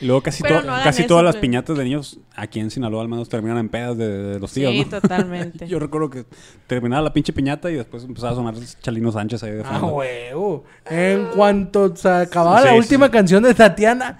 Y 0.00 0.06
luego 0.06 0.22
casi, 0.22 0.42
Pero 0.42 0.60
to- 0.60 0.66
no 0.66 0.72
hagan 0.72 0.84
casi 0.84 1.02
eso, 1.02 1.08
todas 1.08 1.22
las 1.22 1.36
piñatas 1.36 1.76
de 1.76 1.84
niños 1.84 2.18
aquí 2.34 2.60
en 2.60 2.70
Sinaloa 2.70 3.02
al 3.02 3.08
menos 3.08 3.28
terminan 3.28 3.58
en 3.58 3.68
pedas 3.68 3.98
de, 3.98 4.08
de 4.08 4.40
los 4.40 4.50
tíos, 4.50 4.72
Sí, 4.72 4.86
¿no? 4.90 5.00
totalmente. 5.00 5.68
Yo 5.68 5.78
recuerdo 5.78 6.08
que 6.08 6.24
terminaba 6.66 7.02
la 7.02 7.12
pinche 7.12 7.34
piñata 7.34 7.70
y 7.70 7.74
después 7.74 8.04
empezaba 8.04 8.32
a 8.32 8.36
sonar 8.36 8.54
Chalino 8.80 9.12
Sánchez 9.12 9.42
ahí 9.42 9.50
de 9.50 9.60
Ah, 9.66 9.78
fondo. 9.80 9.96
huevo. 9.96 10.64
En 10.88 11.26
cuanto 11.36 11.94
se 11.94 12.08
acababa 12.08 12.62
la 12.62 12.70
Sí, 12.70 12.78
última 12.78 13.06
sí. 13.08 13.12
canción 13.12 13.42
de 13.42 13.52
Tatiana. 13.52 14.18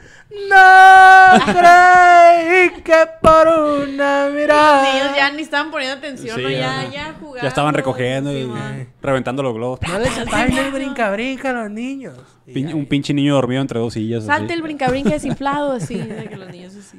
No 0.48 1.52
creí 1.52 2.82
que 2.82 2.94
por 3.20 3.48
una 3.48 4.26
Los 4.26 4.34
mirada. 4.34 4.82
niños 4.92 5.16
ya 5.16 5.30
ni 5.32 5.42
estaban 5.42 5.70
poniendo 5.70 5.96
atención, 5.98 6.36
Sí, 6.36 6.42
¿no? 6.42 6.50
Ya, 6.50 6.88
ya 6.90 7.14
jugando. 7.20 7.42
ya 7.42 7.48
estaban 7.48 7.74
recogiendo 7.74 8.32
y 8.36 8.44
man. 8.46 8.88
reventando 9.02 9.42
los 9.42 9.54
globos. 9.54 9.80
No 9.86 9.98
les 9.98 10.16
el 10.18 10.70
brinca 10.72 11.10
brinca 11.10 11.50
a 11.50 11.52
los 11.52 11.70
niños. 11.70 12.14
Y 12.46 12.54
Pin- 12.54 12.68
ya, 12.70 12.74
un 12.74 12.86
pinche 12.86 13.14
niño 13.14 13.34
dormido 13.34 13.60
entre 13.62 13.78
dos 13.78 13.92
sillas. 13.92 14.01
Salte 14.20 14.44
así. 14.46 14.52
el 14.54 14.62
brinca-brinca 14.62 15.10
desinflado, 15.10 15.72
así, 15.80 15.94
de 15.96 16.26
que 16.28 16.36
los 16.36 16.50
niños 16.50 16.74
así. 16.76 16.98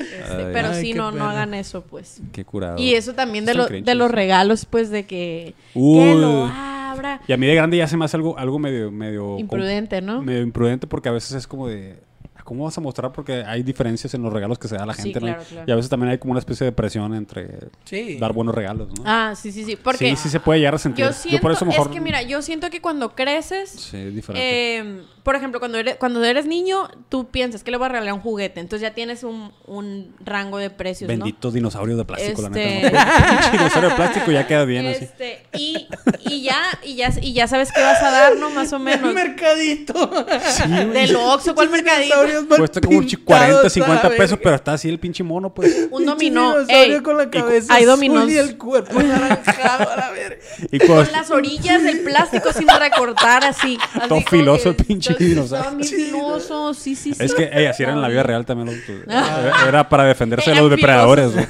Este, 0.00 0.32
Ay. 0.46 0.50
pero 0.52 0.68
Ay, 0.70 0.80
sí, 0.82 0.94
no, 0.94 1.12
no 1.12 1.24
hagan 1.28 1.54
eso, 1.54 1.82
pues. 1.82 2.20
Qué 2.32 2.44
curado. 2.44 2.78
Y 2.78 2.94
eso 2.94 3.14
también 3.14 3.44
de, 3.46 3.54
lo- 3.54 3.66
de 3.68 3.94
los 3.94 4.10
regalos, 4.10 4.64
pues, 4.66 4.90
de 4.90 5.04
que, 5.06 5.54
que 5.72 5.78
Uy. 5.78 6.20
lo 6.20 6.44
abra. 6.46 7.20
Y 7.28 7.32
a 7.32 7.36
mí 7.36 7.46
de 7.46 7.54
grande 7.54 7.76
ya 7.76 7.86
se 7.86 7.96
me 7.96 8.04
hace 8.04 8.16
algo, 8.16 8.36
algo 8.38 8.58
medio, 8.58 8.90
medio... 8.90 9.38
Imprudente, 9.38 10.00
¿no? 10.02 10.22
Medio 10.22 10.42
imprudente 10.42 10.86
porque 10.86 11.08
a 11.08 11.12
veces 11.12 11.32
es 11.32 11.46
como 11.46 11.68
de... 11.68 11.98
¿Cómo 12.44 12.62
vas 12.64 12.78
a 12.78 12.80
mostrar? 12.80 13.12
Porque 13.12 13.42
hay 13.44 13.64
diferencias 13.64 14.14
en 14.14 14.22
los 14.22 14.32
regalos 14.32 14.56
que 14.58 14.68
se 14.68 14.76
da 14.76 14.84
a 14.84 14.86
la 14.86 14.94
Sí, 14.94 15.02
gente, 15.02 15.18
¿no? 15.20 15.26
claro, 15.26 15.42
claro. 15.48 15.64
Y 15.66 15.72
a 15.72 15.74
veces 15.74 15.88
también 15.90 16.12
hay 16.12 16.18
como 16.18 16.30
una 16.30 16.38
especie 16.38 16.64
de 16.64 16.70
presión 16.70 17.12
entre 17.14 17.58
Sí. 17.84 18.18
dar 18.20 18.32
buenos 18.32 18.54
regalos, 18.54 18.88
¿no? 18.96 19.02
Ah, 19.04 19.34
sí, 19.36 19.50
sí, 19.50 19.64
sí. 19.64 19.74
Porque 19.74 20.10
sí, 20.10 20.16
sí 20.16 20.28
se 20.28 20.38
puede 20.38 20.60
llegar 20.60 20.76
a 20.76 20.78
sentir. 20.78 21.04
yo 21.06 21.12
siento, 21.12 21.40
por 21.42 21.50
eso 21.50 21.64
mejor... 21.64 21.88
es 21.88 21.92
que 21.92 22.00
mira, 22.00 22.22
yo 22.22 22.42
siento 22.42 22.70
que 22.70 22.80
cuando 22.80 23.16
creces, 23.16 23.70
Sí, 23.70 23.96
es 23.96 24.14
diferente. 24.14 24.78
eh, 24.78 25.02
por 25.26 25.34
ejemplo, 25.34 25.58
cuando 25.58 25.76
eres, 25.78 25.96
cuando 25.96 26.22
eres 26.24 26.46
niño, 26.46 26.88
tú 27.08 27.26
piensas 27.28 27.64
que 27.64 27.72
le 27.72 27.78
voy 27.78 27.86
a 27.86 27.88
regalar 27.88 28.14
un 28.14 28.20
juguete, 28.20 28.60
entonces 28.60 28.80
ya 28.88 28.94
tienes 28.94 29.24
un, 29.24 29.50
un 29.66 30.14
rango 30.24 30.58
de 30.58 30.70
precios, 30.70 31.08
¿no? 31.10 31.16
Benditos 31.16 31.52
dinosaurios 31.52 31.98
de 31.98 32.04
plástico, 32.04 32.42
la 32.42 32.48
Este- 32.48 32.82
neta. 32.82 33.04
¿no? 33.04 33.30
Pinche 33.40 33.50
dinosaurio 33.58 33.90
de 33.90 33.96
plástico 33.96 34.30
ya 34.30 34.46
queda 34.46 34.64
bien 34.64 34.86
así. 34.86 35.02
Este, 35.04 35.46
y, 35.54 35.88
y 36.28 36.42
ya, 36.42 36.62
y 36.84 36.94
ya, 36.94 37.10
y 37.20 37.32
ya 37.32 37.48
sabes 37.48 37.72
qué 37.72 37.82
vas 37.82 38.00
a 38.04 38.10
dar, 38.12 38.36
¿no? 38.36 38.50
Más 38.50 38.72
o 38.72 38.76
El 38.76 38.82
menos. 38.84 39.12
mercadito. 39.14 39.94
Del 40.92 41.16
Oxxo, 41.16 41.56
¿cuál 41.56 41.70
mercadito? 41.70 42.14
Cuesta 42.56 42.80
como 42.80 42.98
un 42.98 43.06
chi- 43.06 43.16
pintados 43.16 43.46
40, 43.62 43.66
a 43.66 43.70
50 43.70 44.08
la 44.08 44.16
pesos, 44.16 44.38
pero 44.40 44.54
está 44.54 44.74
así 44.74 44.88
el 44.88 45.00
pinche 45.00 45.24
mono, 45.24 45.52
pues. 45.52 45.88
Un 45.90 46.06
dominó. 46.06 46.52
dinosaurio 46.60 46.96
Ey, 46.96 47.02
con 47.02 47.16
la 47.18 47.28
cabeza 47.30 47.74
hay 47.74 47.82
azul 47.82 47.96
dominós. 47.96 48.30
y 48.30 48.38
el 48.38 48.56
cuerpo 48.56 49.00
anaranjado 49.00 49.90
a 49.90 49.96
la 49.96 50.10
verga. 50.12 50.36
Y 50.70 50.78
con 50.78 51.10
las 51.10 51.32
orillas 51.32 51.82
del 51.82 52.00
plástico 52.00 52.52
sin 52.52 52.68
recortar 52.68 53.42
así. 53.44 53.76
así 53.94 54.08
Todo 54.08 54.20
filoso 54.22 54.62
que- 54.62 54.68
el 54.68 54.76
pinche 54.86 55.15
Estaban 55.44 55.78
bien 55.78 55.88
filosos, 55.88 56.76
sí, 56.78 56.94
sí, 56.96 57.14
sí. 57.14 57.24
Es 57.24 57.34
que, 57.34 57.44
ey, 57.52 57.66
así 57.66 57.82
era 57.82 57.92
en 57.92 58.00
la 58.02 58.08
vida 58.08 58.22
real 58.22 58.44
también. 58.46 58.66
los- 58.76 59.06
era, 59.68 59.88
para 59.88 60.04
defenderse 60.04 60.50
de 60.50 60.60
los 60.60 60.70
depredadores. 60.70 61.32
güey. 61.32 61.46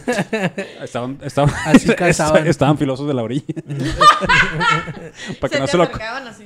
Estaban, 0.83 1.18
estaban, 1.22 1.52
Así 1.66 1.88
cazaban. 1.94 2.46
estaban 2.46 2.79
filosos 2.79 3.07
de 3.07 3.14
la 3.14 3.22
orilla. 3.22 3.44
para, 5.40 5.50
que 5.52 5.61
no 5.61 5.66
se 5.66 5.76
lo, 5.76 5.88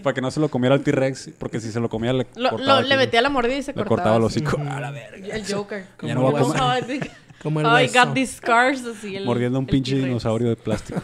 para 0.03 0.15
que 0.15 0.21
no 0.21 0.31
se 0.31 0.41
lo 0.41 0.49
comiera 0.49 0.75
el 0.75 0.83
T-Rex, 0.83 1.31
porque 1.39 1.61
si 1.61 1.71
se 1.73 1.81
lo 1.81 1.89
comía 1.89 2.13
le 2.13 2.27
Lo, 2.37 2.51
cortaba 2.51 2.81
lo- 2.81 2.89
le 2.89 2.97
metía 2.97 3.23
la 3.23 3.31
mordida 3.31 3.57
y 3.57 3.63
se 3.63 3.73
le 3.73 3.75
cortaba. 3.77 3.97
cortaba 3.97 4.17
el 4.17 4.23
hocico. 4.25 4.61
A 4.71 4.81
la 4.81 4.91
verga. 4.91 5.27
El 5.35 5.45
Joker. 5.53 5.85
Ya 6.03 6.15
no 6.15 6.23
voy 6.23 6.41
a 6.41 6.43
comer. 6.43 7.11
Como 7.43 7.61
el 7.61 7.67
I 7.67 7.71
hueso. 7.71 8.05
got 8.05 8.15
these 8.15 8.37
scars, 8.37 8.85
así. 8.85 9.17
el- 9.17 9.25
Mordiendo 9.25 9.59
un 9.59 9.65
el 9.65 9.71
pinche 9.71 9.93
T-Rex. 9.93 10.07
dinosaurio 10.09 10.49
de 10.51 10.57
plástico. 10.57 11.01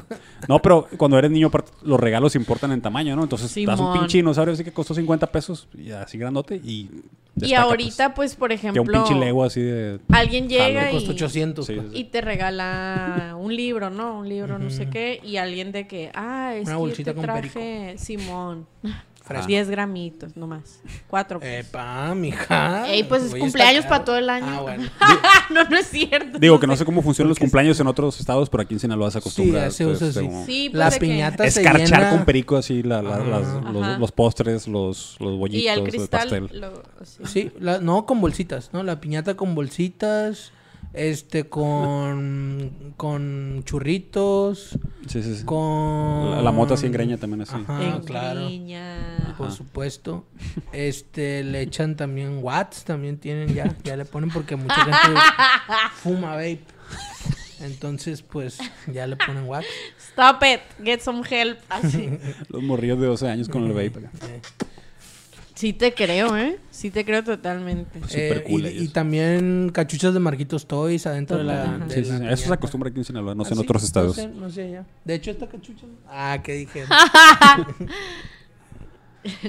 No, 0.49 0.61
pero 0.61 0.87
cuando 0.97 1.19
eres 1.19 1.31
niño, 1.31 1.51
los 1.83 1.99
regalos 1.99 2.37
importan 2.37 2.73
en 2.73 2.81
tamaño, 2.83 3.17
¿no? 3.17 3.23
Entonces, 3.23 3.49
das 3.65 3.81
un 3.81 3.87
Simón. 3.87 3.99
pinche 4.01 4.19
dinosaurio 4.19 4.53
así 4.55 4.63
que 4.63 4.73
costó 4.73 4.95
50 4.95 5.27
pesos, 5.33 5.67
y 5.77 5.91
así 5.91 6.19
grandote, 6.19 6.57
y. 6.57 6.91
Y 7.39 7.41
destaca, 7.41 7.63
ahorita, 7.65 8.15
pues, 8.15 8.35
por 8.35 8.49
pues, 8.49 8.61
que 8.61 8.67
ejemplo, 8.69 8.83
un 8.83 8.89
pinche 9.05 9.15
Lego 9.15 9.45
así 9.45 9.61
de. 9.61 9.99
alguien 10.11 10.49
llega 10.49 10.91
y, 10.91 10.95
Costó 10.95 11.13
800. 11.13 11.67
Sí, 11.67 11.75
pues. 11.75 11.89
y 11.93 12.05
te 12.05 12.21
regala 12.23 13.35
un 13.39 13.55
libro, 13.55 13.91
¿no? 13.91 14.19
Un 14.19 14.29
libro, 14.29 14.59
no 14.59 14.71
sé 14.71 14.89
qué. 14.89 15.21
Y 15.23 15.37
alguien 15.39 15.73
de 15.73 15.87
que, 15.87 16.11
ah, 16.15 16.55
es 16.55 16.65
Una 16.67 16.73
que 16.73 16.79
bolsita 16.79 17.11
te 17.13 17.15
con 17.17 17.25
traje 17.25 17.95
Simón. 17.99 18.67
Fresco. 19.27 19.49
10 19.49 19.69
gramitos 19.71 20.37
nomás. 20.37 20.81
Cuatro. 21.09 21.41
pues. 21.41 21.67
Epa, 21.67 22.15
mija. 22.15 22.89
Ey, 22.89 23.03
pues 23.03 23.25
es 23.25 23.35
cumpleaños 23.35 23.85
para 23.87 24.05
todo 24.05 24.17
el 24.17 24.31
año. 24.31 24.47
Ah, 24.49 24.61
bueno. 24.61 24.89
no, 25.51 25.65
no 25.65 25.77
es 25.77 25.89
cierto. 25.89 26.39
Digo 26.39 26.61
que 26.61 26.67
no 26.69 26.77
sé 26.77 26.85
cómo 26.85 27.03
funcionan 27.03 27.31
los 27.31 27.39
cumpleaños 27.39 27.81
en 27.81 27.89
otros 27.89 28.21
estados, 28.21 28.49
pero 28.49 28.63
aquí 28.63 28.75
en 28.75 28.81
Sinaloa 28.81 29.11
se 29.11 29.19
acostumbra. 29.19 29.69
Sí, 29.71 29.79
se 29.79 29.87
usa 29.87 30.07
este, 30.09 30.21
así. 30.21 30.29
como 30.29 30.47
Sí, 30.47 30.69
pues 30.71 30.79
Las 30.79 30.95
que- 30.95 31.01
piñatas 31.01 31.53
se 31.55 31.61
Escarchar 31.61 31.99
llena- 32.03 32.11
con 32.11 32.25
perico 32.25 32.57
así 32.57 32.83
la- 32.85 33.03
la- 33.03 33.19
las- 33.19 33.65
los, 33.73 33.99
los 33.99 34.13
postres, 34.13 34.69
los, 34.69 35.17
los 35.19 35.37
bollitos 35.37 35.63
Y 35.65 35.69
al 35.69 35.83
de 35.85 35.91
cristal. 35.91 36.21
pastel. 36.29 36.61
lo- 36.61 36.83
sí. 37.05 37.23
Sí, 37.27 37.53
la- 37.59 37.79
no 37.81 38.07
con 38.07 38.21
bolsitas, 38.21 38.71
¿no? 38.73 38.83
La 38.85 39.01
piñata 39.01 39.35
con 39.35 39.55
bolsitas, 39.57 40.53
este, 40.97 41.49
con, 41.49 42.95
con 42.97 43.63
churritos, 43.65 44.79
Sí, 45.07 45.23
sí, 45.23 45.37
sí. 45.37 45.45
con... 45.45 46.31
La, 46.33 46.43
la 46.43 46.51
mota 46.53 46.75
así 46.75 46.87
en 46.87 46.93
greña 46.93 47.17
también 47.19 47.43
así. 47.43 47.55
Ajá, 47.55 47.83
En 47.85 47.93
Ah, 47.93 48.01
claro. 48.05 48.47
Griña. 48.47 49.35
Por 49.39 49.49
Ajá. 49.49 49.57
supuesto. 49.57 50.25
Este, 50.73 51.45
le 51.45 51.61
echan 51.63 51.97
también 51.97 52.39
watts, 52.43 52.85
también 52.85 53.19
tienen 53.19 53.55
ya, 53.55 53.75
ya 53.85 53.97
le 53.97 54.05
ponen 54.05 54.31
porque 54.31 54.57
mucha 54.57 54.75
gente 54.85 54.99
fuma 55.97 56.31
vape. 56.35 56.65
Entonces, 57.61 58.21
pues, 58.23 58.59
ya 58.93 59.07
le 59.07 59.17
ponen 59.17 59.45
watts. 59.45 59.67
Stop 60.13 60.43
it. 60.45 60.61
Get 60.85 61.01
some 61.01 61.23
help. 61.29 61.59
Así. 61.71 62.11
Los 62.49 62.63
morrillos 62.63 63.01
de 63.01 63.07
12 63.07 63.29
años 63.29 63.49
con 63.49 63.65
el 63.65 63.73
vape. 63.73 64.09
Sí 65.57 65.73
te 65.73 65.95
creo, 65.95 66.37
¿eh? 66.37 66.59
Sí 66.71 66.91
te 66.91 67.05
creo 67.05 67.25
totalmente. 67.25 67.99
Súper 68.03 68.39
Eh, 68.39 68.45
cool 68.47 68.67
y, 68.67 68.89
también 68.89 69.71
cachuchas 69.73 70.13
de 70.13 70.21
Marquitos 70.21 70.67
Toys 70.67 71.07
adentro 71.07 71.39
de 71.39 71.45
la, 71.45 71.79
de 71.79 71.95
Sí, 71.95 72.05
sí, 72.05 72.11
la 72.13 72.19
sí. 72.19 72.25
Eso 72.29 72.47
se 72.49 72.53
acostumbra 72.53 72.91
aquí 72.91 72.99
en 73.01 73.05
Sinaloa, 73.07 73.35
no 73.35 73.45
sé 73.45 73.55
en 73.55 73.59
¿Ah, 73.59 73.63
sí? 73.63 73.67
otros 73.67 73.83
estados. 73.83 74.17
No 74.19 74.23
sé, 74.23 74.29
no 74.29 74.51
sé 74.51 74.71
ya. 74.71 74.87
De 75.05 75.15
hecho, 75.15 75.31
esta 75.31 75.49
cachucha. 75.49 75.87
Ah, 76.09 76.39
¿qué 76.45 76.53
dije? 76.53 76.85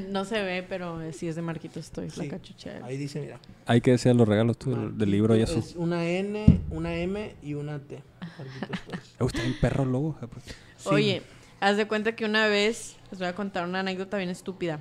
no 0.09 0.25
se 0.25 0.41
ve, 0.41 0.65
pero 0.67 0.99
sí 1.11 1.27
es 1.27 1.35
de 1.35 1.41
Marquitos 1.41 1.85
Estoy, 1.85 2.09
Sí. 2.09 2.21
la 2.23 2.27
cachucha. 2.29 2.79
Ahí 2.83 2.97
dice, 2.97 3.21
mira. 3.21 3.39
Hay 3.65 3.81
que 3.81 3.91
decir 3.91 4.15
los 4.15 4.27
regalos 4.27 4.57
tú, 4.57 4.71
del, 4.71 4.97
del 4.97 5.11
libro 5.11 5.35
y 5.35 5.41
eso. 5.41 5.59
Es 5.59 5.75
una 5.75 6.05
N, 6.07 6.61
una 6.71 6.95
M 6.95 7.35
y 7.43 7.53
una 7.53 7.79
T. 7.79 8.01
Marquitos 8.21 8.79
Toys. 8.87 9.13
Me 9.19 9.23
gusta 9.23 9.41
bien 9.41 9.55
perro 9.61 9.83
el 9.83 9.91
logo. 9.91 10.17
eh, 10.21 10.27
pues. 10.31 10.45
Sí. 10.45 10.89
Oye, 10.89 11.21
haz 11.59 11.77
de 11.77 11.87
cuenta 11.87 12.15
que 12.15 12.25
una 12.25 12.47
vez, 12.47 12.95
les 13.11 13.19
voy 13.19 13.27
a 13.27 13.33
contar 13.35 13.65
una 13.65 13.79
anécdota 13.81 14.17
bien 14.17 14.29
estúpida. 14.29 14.79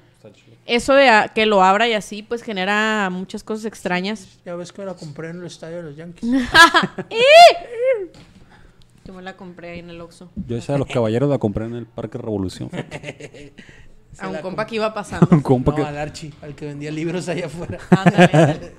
Eso 0.66 0.94
de 0.94 1.08
a- 1.08 1.28
que 1.28 1.46
lo 1.46 1.62
abra 1.62 1.86
y 1.88 1.92
así, 1.92 2.22
pues 2.22 2.42
genera 2.42 3.08
muchas 3.10 3.44
cosas 3.44 3.64
extrañas. 3.64 4.38
Ya 4.44 4.56
ves 4.56 4.72
que 4.72 4.84
la 4.84 4.94
compré 4.94 5.30
en 5.30 5.38
el 5.40 5.46
estadio 5.46 5.76
de 5.78 5.82
los 5.84 5.96
Yankees. 5.96 6.28
Yo 9.04 9.12
me 9.14 9.22
la 9.22 9.36
compré 9.36 9.70
ahí 9.70 9.78
en 9.78 9.90
el 9.90 10.00
Oxxo. 10.00 10.30
Yo 10.48 10.56
esa 10.56 10.72
de 10.72 10.80
los 10.80 10.88
caballeros 10.88 11.30
la 11.30 11.38
compré 11.38 11.64
en 11.66 11.74
el 11.76 11.86
Parque 11.86 12.18
Revolución. 12.18 12.70
A 14.18 14.28
un 14.28 14.36
compa 14.38 14.64
comp- 14.64 14.68
que 14.70 14.74
iba 14.76 14.94
pasando. 14.94 15.28
Un 15.30 15.42
compa 15.42 15.72
No, 15.72 15.76
que... 15.76 15.82
al 15.84 15.98
Archie, 15.98 16.32
al 16.40 16.54
que 16.54 16.64
vendía 16.66 16.90
libros 16.90 17.28
allá 17.28 17.46
afuera. 17.46 17.78
Ándale. 17.90 18.72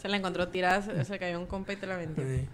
se 0.00 0.08
la 0.08 0.16
encontró 0.16 0.48
tirada, 0.48 0.80
se, 0.82 1.04
se 1.04 1.18
cayó 1.18 1.40
un 1.40 1.46
compa 1.46 1.72
y 1.72 1.76
te 1.76 1.86
la 1.88 1.96
vendió. 1.96 2.22
Sí. 2.24 2.46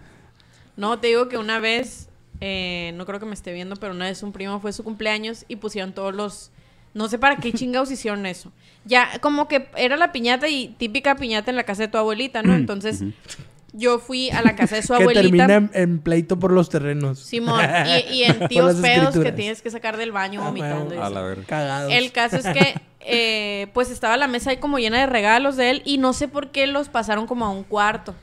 No, 0.75 0.99
te 0.99 1.07
digo 1.07 1.29
que 1.29 1.37
una 1.37 1.59
vez, 1.59 2.09
eh, 2.41 2.91
no 2.95 3.05
creo 3.05 3.19
que 3.19 3.25
me 3.25 3.33
esté 3.33 3.53
viendo, 3.53 3.75
pero 3.75 3.93
una 3.93 4.05
vez 4.05 4.21
un 4.23 4.31
primo 4.31 4.59
fue 4.59 4.73
su 4.73 4.83
cumpleaños 4.83 5.45
y 5.47 5.55
pusieron 5.57 5.93
todos 5.93 6.13
los... 6.13 6.51
No 6.93 7.09
sé 7.09 7.19
para 7.19 7.37
qué 7.37 7.51
chingados 7.53 7.91
hicieron 7.91 8.25
eso. 8.25 8.51
Ya, 8.85 9.07
como 9.21 9.47
que 9.47 9.67
era 9.75 9.97
la 9.97 10.11
piñata 10.11 10.47
y 10.47 10.69
típica 10.77 11.15
piñata 11.15 11.49
en 11.51 11.57
la 11.57 11.63
casa 11.63 11.83
de 11.83 11.87
tu 11.89 11.97
abuelita, 11.97 12.41
¿no? 12.43 12.55
Entonces, 12.55 13.03
yo 13.73 13.99
fui 13.99 14.29
a 14.29 14.41
la 14.41 14.55
casa 14.55 14.77
de 14.77 14.81
su 14.81 14.93
que 14.97 15.01
abuelita. 15.03 15.21
termina 15.21 15.55
en, 15.55 15.69
en 15.73 15.99
pleito 15.99 16.39
por 16.39 16.51
los 16.53 16.69
terrenos. 16.69 17.19
Simón, 17.19 17.59
y, 18.09 18.13
y 18.13 18.23
en 18.25 18.47
tíos 18.47 18.75
pedos 18.75 19.17
que 19.17 19.31
tienes 19.33 19.61
que 19.61 19.69
sacar 19.71 19.97
del 19.97 20.11
baño 20.13 20.41
Ah, 20.41 20.45
vomitando. 20.47 21.03
A 21.03 21.09
la 21.09 21.21
verga. 21.21 21.43
Cagados. 21.45 21.91
El 21.91 22.11
caso 22.13 22.37
es 22.37 22.45
que, 22.47 22.75
eh, 23.01 23.67
pues 23.73 23.91
estaba 23.91 24.15
la 24.17 24.27
mesa 24.27 24.51
ahí 24.51 24.57
como 24.57 24.79
llena 24.79 24.99
de 24.99 25.05
regalos 25.07 25.57
de 25.57 25.69
él 25.71 25.81
y 25.85 25.97
no 25.97 26.13
sé 26.13 26.27
por 26.29 26.51
qué 26.51 26.65
los 26.65 26.87
pasaron 26.89 27.27
como 27.27 27.45
a 27.45 27.49
un 27.49 27.63
cuarto. 27.63 28.15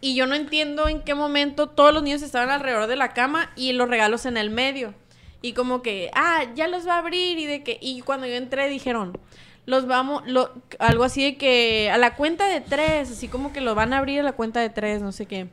Y 0.00 0.14
yo 0.14 0.26
no 0.26 0.34
entiendo 0.34 0.88
en 0.88 1.00
qué 1.02 1.14
momento 1.14 1.68
todos 1.68 1.92
los 1.92 2.02
niños 2.02 2.22
estaban 2.22 2.50
alrededor 2.50 2.86
de 2.86 2.96
la 2.96 3.14
cama 3.14 3.50
y 3.56 3.72
los 3.72 3.88
regalos 3.88 4.26
en 4.26 4.36
el 4.36 4.50
medio. 4.50 4.94
Y 5.42 5.52
como 5.52 5.82
que, 5.82 6.10
ah, 6.14 6.44
ya 6.54 6.68
los 6.68 6.86
va 6.86 6.94
a 6.94 6.98
abrir 6.98 7.38
y 7.38 7.46
de 7.46 7.62
que, 7.62 7.78
y 7.80 8.00
cuando 8.02 8.26
yo 8.26 8.34
entré 8.34 8.68
dijeron, 8.68 9.18
los 9.64 9.86
vamos, 9.86 10.22
lo, 10.26 10.52
algo 10.78 11.04
así 11.04 11.22
de 11.22 11.36
que 11.36 11.90
a 11.90 11.98
la 11.98 12.14
cuenta 12.16 12.46
de 12.46 12.60
tres, 12.60 13.10
así 13.10 13.28
como 13.28 13.52
que 13.52 13.60
lo 13.60 13.74
van 13.74 13.92
a 13.92 13.98
abrir 13.98 14.20
a 14.20 14.22
la 14.22 14.32
cuenta 14.32 14.60
de 14.60 14.70
tres, 14.70 15.02
no 15.02 15.12
sé 15.12 15.26
qué. 15.26 15.48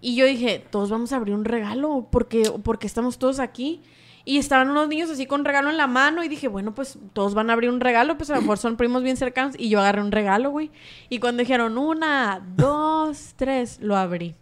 Y 0.00 0.16
yo 0.16 0.26
dije, 0.26 0.64
todos 0.70 0.90
vamos 0.90 1.12
a 1.12 1.16
abrir 1.16 1.34
un 1.34 1.44
regalo, 1.44 2.08
porque, 2.10 2.52
porque 2.64 2.86
estamos 2.86 3.18
todos 3.18 3.38
aquí. 3.38 3.80
Y 4.24 4.38
estaban 4.38 4.70
unos 4.70 4.88
niños 4.88 5.10
así 5.10 5.26
con 5.26 5.44
regalo 5.44 5.68
en 5.70 5.76
la 5.76 5.86
mano 5.86 6.22
y 6.22 6.28
dije, 6.28 6.48
bueno, 6.48 6.74
pues 6.74 6.98
todos 7.12 7.34
van 7.34 7.50
a 7.50 7.54
abrir 7.54 7.70
un 7.70 7.80
regalo, 7.80 8.16
pues 8.16 8.30
a 8.30 8.36
lo 8.36 8.42
mejor 8.42 8.58
son 8.58 8.76
primos 8.76 9.02
bien 9.02 9.16
cercanos. 9.16 9.54
Y 9.58 9.68
yo 9.68 9.80
agarré 9.80 10.00
un 10.00 10.12
regalo, 10.12 10.50
güey. 10.50 10.70
Y 11.08 11.18
cuando 11.18 11.40
dijeron 11.40 11.76
una, 11.78 12.40
dos, 12.56 13.34
tres, 13.36 13.78
lo 13.80 13.96
abrí. 13.96 14.36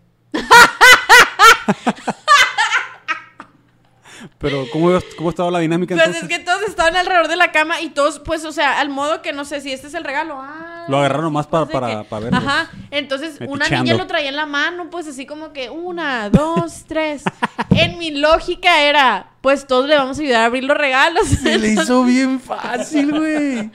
Pero, 4.38 4.66
¿cómo, 4.73 4.99
¿cómo 5.16 5.31
estaba 5.31 5.51
la 5.51 5.59
dinámica 5.61 5.95
Pues 5.95 6.07
entonces? 6.07 6.31
es 6.31 6.38
que 6.38 6.45
todos 6.45 6.62
estaban 6.62 6.97
alrededor 6.97 7.29
de 7.29 7.37
la 7.37 7.53
cama 7.53 7.81
y 7.81 7.90
todos, 7.90 8.21
pues, 8.21 8.45
o 8.45 8.53
sea, 8.53 8.81
al 8.81 8.88
modo 8.88 9.23
que 9.23 9.33
no 9.33 9.45
sé 9.45 9.61
si 9.61 9.73
este 9.73 9.87
es 9.87 9.95
el 9.95 10.05
regalo. 10.05 10.38
Ah, 10.38 10.80
Lo 10.88 10.99
agarraron 10.99 11.25
nomás 11.25 11.47
para- 11.47 11.66
pues, 11.66 11.73
para- 11.81 12.03
que- 12.03 12.09
para 12.09 12.25
verlos. 12.25 12.43
Ajá. 12.45 12.71
Entonces, 12.90 13.38
una 13.47 13.69
niña 13.69 13.95
lo 13.95 14.07
traía 14.07 14.29
en 14.29 14.37
la 14.37 14.47
mano, 14.47 14.90
pues 14.90 15.07
así 15.07 15.27
como 15.27 15.53
que 15.53 15.71
una, 15.71 16.29
dos, 16.31 16.85
tres. 16.88 17.23
en 17.71 17.99
mi 17.99 18.11
lógica 18.11 18.83
era, 18.83 19.29
pues 19.40 19.66
todos 19.66 19.88
le 19.88 19.97
vamos 19.97 20.19
a 20.19 20.23
ayudar 20.23 20.43
a 20.43 20.45
abrir 20.47 20.64
los 20.64 20.77
regalos. 20.77 21.27
Se 21.29 21.59
le 21.59 21.69
hizo 21.73 22.05
bien 22.05 22.40
fácil, 22.40 23.11
güey. 23.11 23.71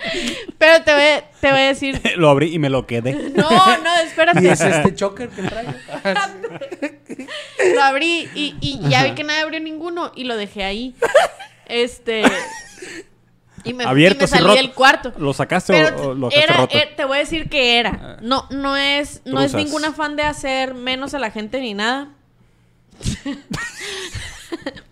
Pero 0.58 0.84
te 0.84 0.94
voy, 0.94 1.24
te 1.42 1.52
voy 1.52 1.60
a 1.60 1.68
decir. 1.68 2.02
Lo 2.18 2.30
abrí 2.30 2.54
y 2.54 2.60
me 2.60 2.70
lo 2.70 2.86
quedé. 2.86 3.14
No, 3.36 3.50
no, 3.50 3.96
espérate. 4.04 4.44
Y 4.44 4.48
es 4.48 4.62
este 4.62 4.94
choker 4.96 5.30
que 5.30 5.42
trae. 5.44 5.66
Lo 7.74 7.82
abrí 7.84 8.30
y, 8.36 8.56
y 8.62 8.80
ya 8.90 9.04
vi 9.04 9.12
que 9.12 9.24
nadie 9.24 9.42
abrió 9.42 9.60
ninguno 9.60 10.12
y 10.16 10.26
lo 10.26 10.36
dejé 10.38 10.64
ahí. 10.64 10.96
Este. 11.68 12.24
Y 13.66 13.74
me, 13.74 13.84
y 13.84 14.28
salí 14.28 14.56
del 14.56 14.72
cuarto. 14.72 15.12
¿Lo 15.18 15.34
sacaste 15.34 15.74
Pero 15.74 16.10
o, 16.12 16.14
lo 16.14 16.30
dejaste 16.30 16.44
era, 16.52 16.58
roto? 16.62 16.78
eh, 16.78 16.94
te 16.96 17.04
voy 17.06 17.18
a 17.18 17.20
decir 17.20 17.50
que 17.50 17.80
era. 17.80 18.18
No, 18.22 18.48
no 18.52 18.78
es, 18.78 19.22
no 19.26 19.42
es 19.42 19.54
ningún 19.54 19.84
afán 19.84 20.16
de 20.16 20.24
hacer 20.24 20.74
menos 20.76 21.14
a 21.14 21.20
la 21.20 21.32
gente 21.32 21.60
ni 21.60 21.74
nada. 21.74 22.10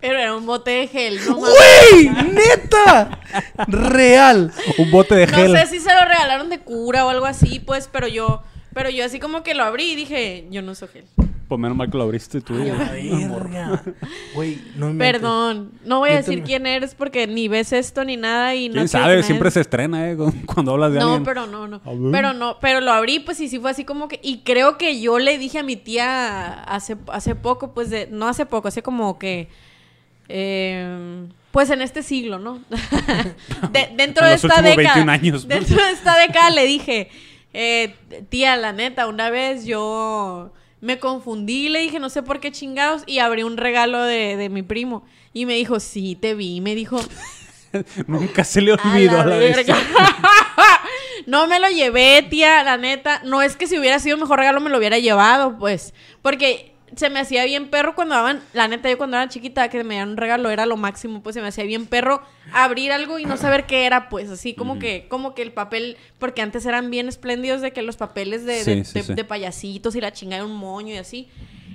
Pero 0.01 0.19
era 0.19 0.36
un 0.36 0.45
bote 0.45 0.71
de 0.71 0.88
gel, 0.88 1.19
no. 1.27 1.36
¡Güey! 1.36 2.09
¡Neta! 2.33 3.19
Real. 3.67 4.51
Un 4.77 4.91
bote 4.91 5.15
de 5.15 5.27
No 5.27 5.33
gel. 5.38 5.57
sé 5.57 5.67
si 5.67 5.79
se 5.79 5.93
lo 5.93 6.01
regalaron 6.01 6.49
de 6.49 6.59
cura 6.59 7.05
o 7.05 7.09
algo 7.09 7.25
así, 7.25 7.59
pues, 7.59 7.88
pero 7.91 8.07
yo, 8.07 8.43
pero 8.73 8.89
yo 8.89 9.05
así 9.05 9.19
como 9.19 9.43
que 9.43 9.53
lo 9.53 9.63
abrí 9.63 9.91
y 9.91 9.95
dije, 9.95 10.45
yo 10.49 10.62
no 10.62 10.73
uso 10.73 10.88
gel. 10.89 11.05
Pues 11.53 11.61
menos 11.61 11.77
mal 11.77 11.89
que 11.89 11.97
lo 11.97 12.03
abriste 12.03 12.41
tú. 12.41 12.53
Güey, 14.35 14.61
no 14.75 14.93
me 14.93 14.99
Perdón, 14.99 15.71
no 15.85 15.99
voy 15.99 16.09
a 16.11 16.15
decir 16.15 16.43
quién 16.43 16.65
eres 16.65 16.95
porque 16.95 17.27
ni 17.27 17.47
ves 17.47 17.73
esto 17.73 18.03
ni 18.03 18.17
nada 18.17 18.55
y 18.55 18.69
no 18.69 18.75
¿Quién 18.75 18.87
sabe? 18.87 19.21
Siempre 19.23 19.51
se 19.51 19.61
estrena, 19.61 20.09
¿eh? 20.09 20.17
Cuando 20.45 20.71
hablas 20.73 20.93
de 20.93 20.99
No, 20.99 21.05
alguien. 21.05 21.23
pero 21.23 21.45
no, 21.47 21.67
no. 21.67 21.81
Pero 22.11 22.33
no, 22.33 22.57
pero 22.59 22.81
lo 22.81 22.91
abrí, 22.91 23.19
pues 23.19 23.39
y 23.39 23.49
sí 23.49 23.59
fue 23.59 23.71
así 23.71 23.85
como 23.85 24.07
que. 24.07 24.19
Y 24.23 24.39
creo 24.39 24.77
que 24.77 24.99
yo 24.99 25.19
le 25.19 25.37
dije 25.37 25.59
a 25.59 25.63
mi 25.63 25.75
tía 25.75 26.63
hace, 26.63 26.97
hace 27.11 27.35
poco, 27.35 27.73
pues 27.73 27.89
de. 27.89 28.07
No 28.11 28.27
hace 28.27 28.45
poco, 28.45 28.67
hace 28.67 28.81
como 28.81 29.19
que. 29.19 29.49
eh, 30.29 31.27
pues 31.51 31.69
en 31.69 31.81
este 31.83 32.01
siglo, 32.01 32.39
¿no? 32.39 32.59
De- 33.71 33.91
dentro 33.95 34.23
En 34.25 34.29
de 34.29 34.35
los 34.35 34.43
esta 34.43 34.61
década. 34.63 34.95
21 34.95 35.11
años, 35.11 35.43
¿no? 35.45 35.49
Dentro 35.53 35.75
de 35.85 35.91
esta 35.91 36.17
década 36.17 36.49
le 36.49 36.65
dije, 36.65 37.09
eh, 37.53 37.93
tía, 38.29 38.55
la 38.57 38.73
neta, 38.73 39.05
una 39.07 39.29
vez 39.29 39.63
yo 39.65 40.51
me 40.83 40.99
confundí, 40.99 41.69
le 41.69 41.79
dije, 41.79 41.97
no 41.99 42.09
sé 42.09 42.23
por 42.23 42.41
qué 42.41 42.51
chingados, 42.51 43.03
y 43.07 43.19
abrí 43.19 43.43
un 43.43 43.55
regalo 43.55 44.03
de, 44.03 44.35
de 44.35 44.49
mi 44.49 44.63
primo. 44.63 45.05
Y 45.31 45.45
me 45.45 45.53
dijo, 45.53 45.79
sí, 45.79 46.15
te 46.19 46.35
vi. 46.35 46.57
Y 46.57 46.61
me 46.61 46.75
dijo, 46.75 46.99
Nunca 48.07 48.43
se 48.43 48.61
le 48.61 48.71
a 48.71 48.75
olvidó 48.75 49.13
la 49.13 49.21
a 49.21 49.25
la 49.25 49.37
vez. 49.37 49.55
verga. 49.55 49.77
no 51.25 51.47
me 51.47 51.59
lo 51.59 51.69
llevé, 51.69 52.27
tía, 52.29 52.63
la 52.63 52.77
neta. 52.77 53.21
No 53.23 53.41
es 53.41 53.55
que 53.55 53.65
si 53.65 53.79
hubiera 53.79 53.97
sido 53.99 54.17
mejor 54.17 54.39
regalo 54.39 54.59
me 54.59 54.69
lo 54.69 54.77
hubiera 54.77 54.99
llevado, 54.99 55.57
pues. 55.57 55.93
Porque 56.21 56.72
se 56.95 57.10
me 57.10 57.19
hacía 57.19 57.45
bien 57.45 57.69
perro 57.69 57.95
cuando 57.95 58.15
daban, 58.15 58.41
la 58.53 58.67
neta, 58.67 58.89
yo 58.89 58.97
cuando 58.97 59.17
era 59.17 59.27
chiquita, 59.29 59.69
que 59.69 59.84
me 59.84 59.95
dieran 59.95 60.10
un 60.12 60.17
regalo 60.17 60.49
era 60.49 60.65
lo 60.65 60.77
máximo, 60.77 61.21
pues 61.23 61.34
se 61.34 61.41
me 61.41 61.47
hacía 61.47 61.63
bien 61.63 61.86
perro 61.86 62.21
abrir 62.53 62.91
algo 62.91 63.19
y 63.19 63.25
no 63.25 63.38
saber 63.38 63.65
qué 63.65 63.86
era, 63.86 64.10
pues 64.10 64.29
así 64.29 64.53
como 64.53 64.79
que, 64.79 65.08
como 65.10 65.34
que 65.34 65.41
el 65.41 65.51
papel, 65.51 65.97
porque 66.19 66.41
antes 66.41 66.65
eran 66.65 66.89
bien 66.91 67.08
espléndidos 67.08 67.62
de 67.62 67.71
que 67.71 67.82
los 67.82 67.97
papeles 67.97 68.45
de, 68.45 68.63
de, 68.63 68.63
Sí, 68.63 68.84
sí, 68.86 68.93
de- 68.93 69.03
sí. 69.03 69.13
de 69.13 69.23
payasitos 69.23 69.95
y 69.95 70.01
la 70.01 70.12
chingada 70.12 70.43
de 70.43 70.49
un 70.49 70.56
moño 70.58 70.93
y 70.93 70.97
así. 70.97 71.27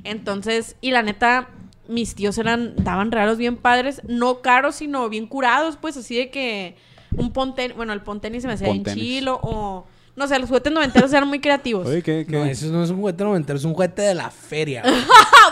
Entonces, 0.05 0.77
y 0.81 0.91
la 0.91 1.03
neta, 1.03 1.49
mis 1.89 2.15
tíos 2.15 2.39
eran, 2.39 2.75
daban 2.77 3.11
regalos 3.11 3.39
bien 3.39 3.57
padres, 3.57 4.03
no 4.07 4.41
caros, 4.41 4.77
sino 4.77 5.09
bien 5.09 5.27
curados, 5.27 5.77
pues 5.77 5.97
así 5.97 6.17
de 6.17 6.31
que 6.31 6.77
un 7.17 7.33
ponten, 7.33 7.73
bueno, 7.77 7.93
el 7.93 8.03
pontenis 8.03 8.43
se 8.43 8.49
me 8.49 8.55
hacía 8.55 8.69
bien 8.71 8.85
chilo, 8.95 9.41
o 9.43 9.87
no 10.19 10.27
sé, 10.29 10.39
los 10.39 10.49
juguetes 10.49 10.73
noventeros 10.73 11.13
eran 11.13 11.29
muy 11.29 11.41
creativos. 11.41 11.87
Oye, 11.87 12.03
¿qué? 12.03 12.27
qué? 12.29 12.37
No, 12.37 12.45
eso 12.45 12.67
no 12.67 12.85
es 12.85 12.91
un 12.91 12.97
juguete 12.99 13.25
noventero, 13.25 13.59
es 13.59 13.65
un 13.65 13.73
juguete 13.73 14.03
de 14.03 14.15
la 14.15 14.31
feria. 14.31 14.83
güey. 14.83 14.95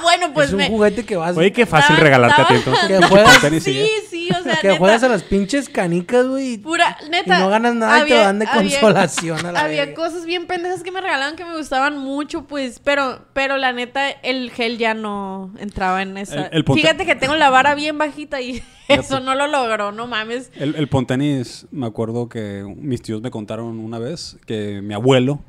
Bueno, 0.02 0.32
pues 0.34 0.48
es 0.48 0.52
un 0.52 0.58
me... 0.58 0.68
juguete 0.68 1.04
que 1.04 1.16
vas... 1.16 1.36
Oye, 1.36 1.50
qué 1.52 1.66
fácil 1.66 1.94
Estaba- 1.96 2.04
regalarte 2.04 2.42
a 2.42 2.46
ti 2.46 2.54
entonces. 2.54 2.86
Que 2.86 2.98
juegas- 3.08 3.40
Tenis 3.40 3.66
y 3.66 3.72
Sí, 3.72 3.78
ya. 3.80 4.08
sí, 4.10 4.28
o 4.38 4.42
sea, 4.42 4.56
que 4.60 4.68
neta, 4.68 4.78
juegas 4.78 5.02
a 5.02 5.08
las 5.08 5.22
pinches 5.24 5.68
canicas, 5.68 6.26
güey. 6.26 6.52
y- 6.54 6.58
pura, 6.58 6.96
Y 7.04 7.08
neta. 7.10 7.38
no 7.40 7.48
ganas 7.48 7.74
nada 7.74 8.04
y 8.04 8.08
te 8.08 8.14
dan 8.14 8.38
de 8.38 8.46
había- 8.46 8.60
consolación 8.80 9.46
a 9.46 9.52
la 9.52 9.60
Había 9.60 9.86
verga. 9.86 9.94
cosas 9.94 10.24
bien 10.26 10.46
pendejas 10.46 10.82
que 10.84 10.92
me 10.92 11.00
regalaban 11.00 11.34
que 11.34 11.44
me 11.44 11.56
gustaban 11.56 11.98
mucho, 11.98 12.44
pues, 12.44 12.80
pero, 12.84 13.20
pero 13.32 13.56
la 13.56 13.72
neta, 13.72 14.08
el 14.10 14.50
gel 14.52 14.78
ya 14.78 14.94
no 14.94 15.50
entraba 15.58 16.02
en 16.02 16.18
esa. 16.18 16.46
El- 16.46 16.58
el 16.58 16.64
ponte- 16.64 16.82
Fíjate 16.82 17.04
que 17.06 17.14
tengo 17.16 17.34
la 17.34 17.50
vara 17.50 17.74
bien 17.74 17.98
bajita 17.98 18.40
y 18.40 18.62
eso 19.06 19.20
no 19.20 19.34
lo 19.34 19.46
logró, 19.46 19.92
no 19.92 20.06
mames. 20.06 20.50
El, 20.54 20.74
el 20.76 20.88
pontenis, 20.88 21.66
me 21.70 21.86
acuerdo 21.86 22.28
que 22.28 22.64
mis 22.78 23.02
tíos 23.02 23.20
me 23.22 23.30
contaron 23.30 23.78
una 23.78 23.98
vez 23.98 24.38
que 24.46 24.80
mi 24.82 24.94
abuelo, 24.94 25.40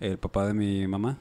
el 0.00 0.18
papá 0.18 0.46
de 0.46 0.54
mi 0.54 0.86
mamá, 0.86 1.18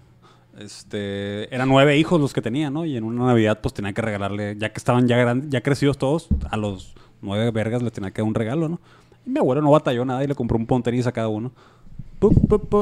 este, 0.60 1.54
eran 1.54 1.70
nueve 1.70 1.98
hijos 1.98 2.20
los 2.20 2.34
que 2.34 2.42
tenía, 2.42 2.70
¿no? 2.70 2.86
Y 2.86 2.98
en 2.98 3.04
una 3.04 3.26
Navidad 3.26 3.60
pues 3.62 3.74
tenía 3.74 3.94
que 3.94 4.02
regalarle, 4.02 4.56
ya 4.58 4.70
que 4.72 4.78
estaban 4.78 5.08
ya, 5.08 5.18
gran- 5.18 5.50
ya 5.50 5.62
crecidos 5.62 5.98
todos, 5.98 6.28
a 6.50 6.58
los 6.58 6.94
nueve 7.22 7.52
vergas 7.52 7.82
les 7.82 7.92
tenía 7.94 8.12
que 8.12 8.22
dar 8.22 8.28
un 8.28 8.36
regalo, 8.36 8.68
¿no? 8.70 8.80
Y 9.26 9.30
mi 9.30 9.40
abuelo 9.40 9.62
no 9.62 9.72
batalló 9.72 10.04
nada 10.04 10.24
y 10.24 10.28
le 10.28 10.36
compró 10.36 10.58
un 10.58 10.66
pontenis 10.66 11.08
a 11.08 11.12
cada 11.12 11.28
uno. 11.28 11.52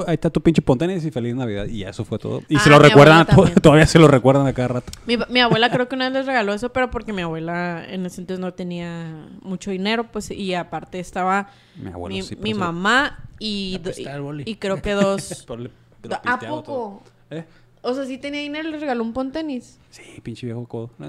Ahí 0.07 0.15
está 0.15 0.29
tu 0.29 0.41
pinche 0.41 0.61
pontenis 0.61 1.05
y 1.05 1.11
feliz 1.11 1.33
Navidad. 1.35 1.65
Y 1.65 1.79
ya 1.79 1.89
eso 1.89 2.03
fue 2.03 2.19
todo. 2.19 2.41
Y 2.49 2.57
Ah, 2.57 2.59
se 2.59 2.69
lo 2.69 2.79
recuerdan, 2.79 3.25
también. 3.25 3.53
todavía 3.61 3.87
se 3.87 3.97
lo 3.99 4.07
recuerdan 4.07 4.45
a 4.47 4.53
cada 4.53 4.67
rato. 4.67 4.91
Mi, 5.05 5.17
mi 5.29 5.39
abuela 5.39 5.69
creo 5.71 5.87
que 5.87 5.95
una 5.95 6.05
vez 6.09 6.13
les 6.13 6.25
regaló 6.25 6.53
eso, 6.53 6.73
pero 6.73 6.89
porque 6.91 7.13
mi 7.13 7.21
abuela 7.21 7.83
en 7.87 8.05
ese 8.05 8.21
entonces 8.21 8.41
no 8.41 8.53
tenía 8.53 9.27
mucho 9.41 9.71
dinero, 9.71 10.11
pues, 10.11 10.29
y 10.31 10.53
aparte 10.53 10.99
estaba 10.99 11.49
Mi 11.75 11.89
abuelo 11.89 12.15
mi, 12.15 12.21
sí, 12.21 12.35
mi 12.35 12.41
pero 12.41 12.55
se- 12.55 12.59
mamá 12.59 13.19
y, 13.39 13.79
y 14.45 14.55
creo 14.55 14.81
que 14.81 14.91
dos... 14.91 15.45
¿A 16.25 16.39
poco? 16.39 17.03
¿Eh? 17.29 17.43
O 17.81 17.93
sea, 17.93 18.05
sí 18.05 18.17
tenía 18.17 18.41
dinero 18.41 18.67
y 18.67 18.71
le 18.73 18.79
regaló 18.79 19.03
un 19.03 19.13
pontenis. 19.13 19.77
Sí, 19.89 20.01
pinche 20.21 20.45
viejo 20.45 20.65
codo. 20.67 20.89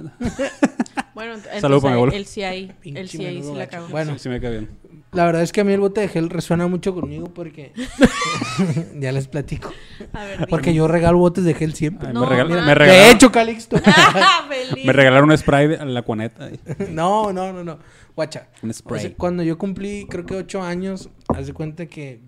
Bueno, 1.13 1.35
ent- 1.35 1.61
Saludo 1.61 1.81
para 1.83 1.95
mi 1.95 1.97
abuelo. 1.99 2.13
entonces 2.15 2.19
él 2.21 2.27
sí 2.27 2.43
ahí, 2.45 2.73
él 2.85 3.09
sí 3.09 3.25
ahí 3.27 3.43
sí 3.43 3.53
la 3.55 3.67
cagó. 3.67 3.89
Bueno. 3.89 4.13
Sí, 4.13 4.21
sí 4.21 4.29
me 4.29 4.41
cae 4.41 4.51
bien. 4.53 4.71
La 5.13 5.25
verdad 5.27 5.43
es 5.43 5.51
que 5.51 5.61
a 5.61 5.65
mí 5.65 5.73
el 5.73 5.81
bote 5.81 6.01
de 6.03 6.09
gel 6.09 6.31
resuena 6.31 6.67
mucho 6.69 6.95
conmigo 6.95 7.33
porque... 7.35 7.73
ya 9.01 9.11
les 9.13 9.27
platico. 9.29 9.73
A 10.13 10.25
ver, 10.25 10.47
Porque 10.49 10.73
yo 10.73 10.87
regalo 10.89 11.19
botes 11.19 11.45
de 11.45 11.55
gel 11.55 11.75
siempre. 11.75 12.09
Ay, 12.09 12.15
No, 12.15 12.21
me, 12.21 12.27
regal- 12.27 12.49
me 12.49 12.55
De 12.57 12.75
regalaron, 12.75 13.15
hecho, 13.17 13.33
Calixto. 13.33 13.77
Ah, 13.85 14.47
feliz. 14.49 14.85
me 14.85 14.93
regalaron 14.93 15.31
un 15.31 15.37
spray 15.37 15.67
de 15.69 15.85
la 15.85 16.03
cuaneta. 16.03 16.49
no, 16.91 17.33
no, 17.33 17.53
no, 17.53 17.65
no. 17.65 17.79
Guacha. 18.15 18.49
Un 18.63 18.71
O 18.71 18.73
spray. 18.73 19.01
sea, 19.01 19.15
cuando 19.17 19.43
yo 19.43 19.59
cumplí, 19.59 20.07
creo 20.09 20.25
que 20.27 20.35
ocho 20.37 20.63
años, 20.63 21.11
haz 21.29 21.47
de 21.47 21.53
cuenta 21.55 21.87
que 21.87 22.21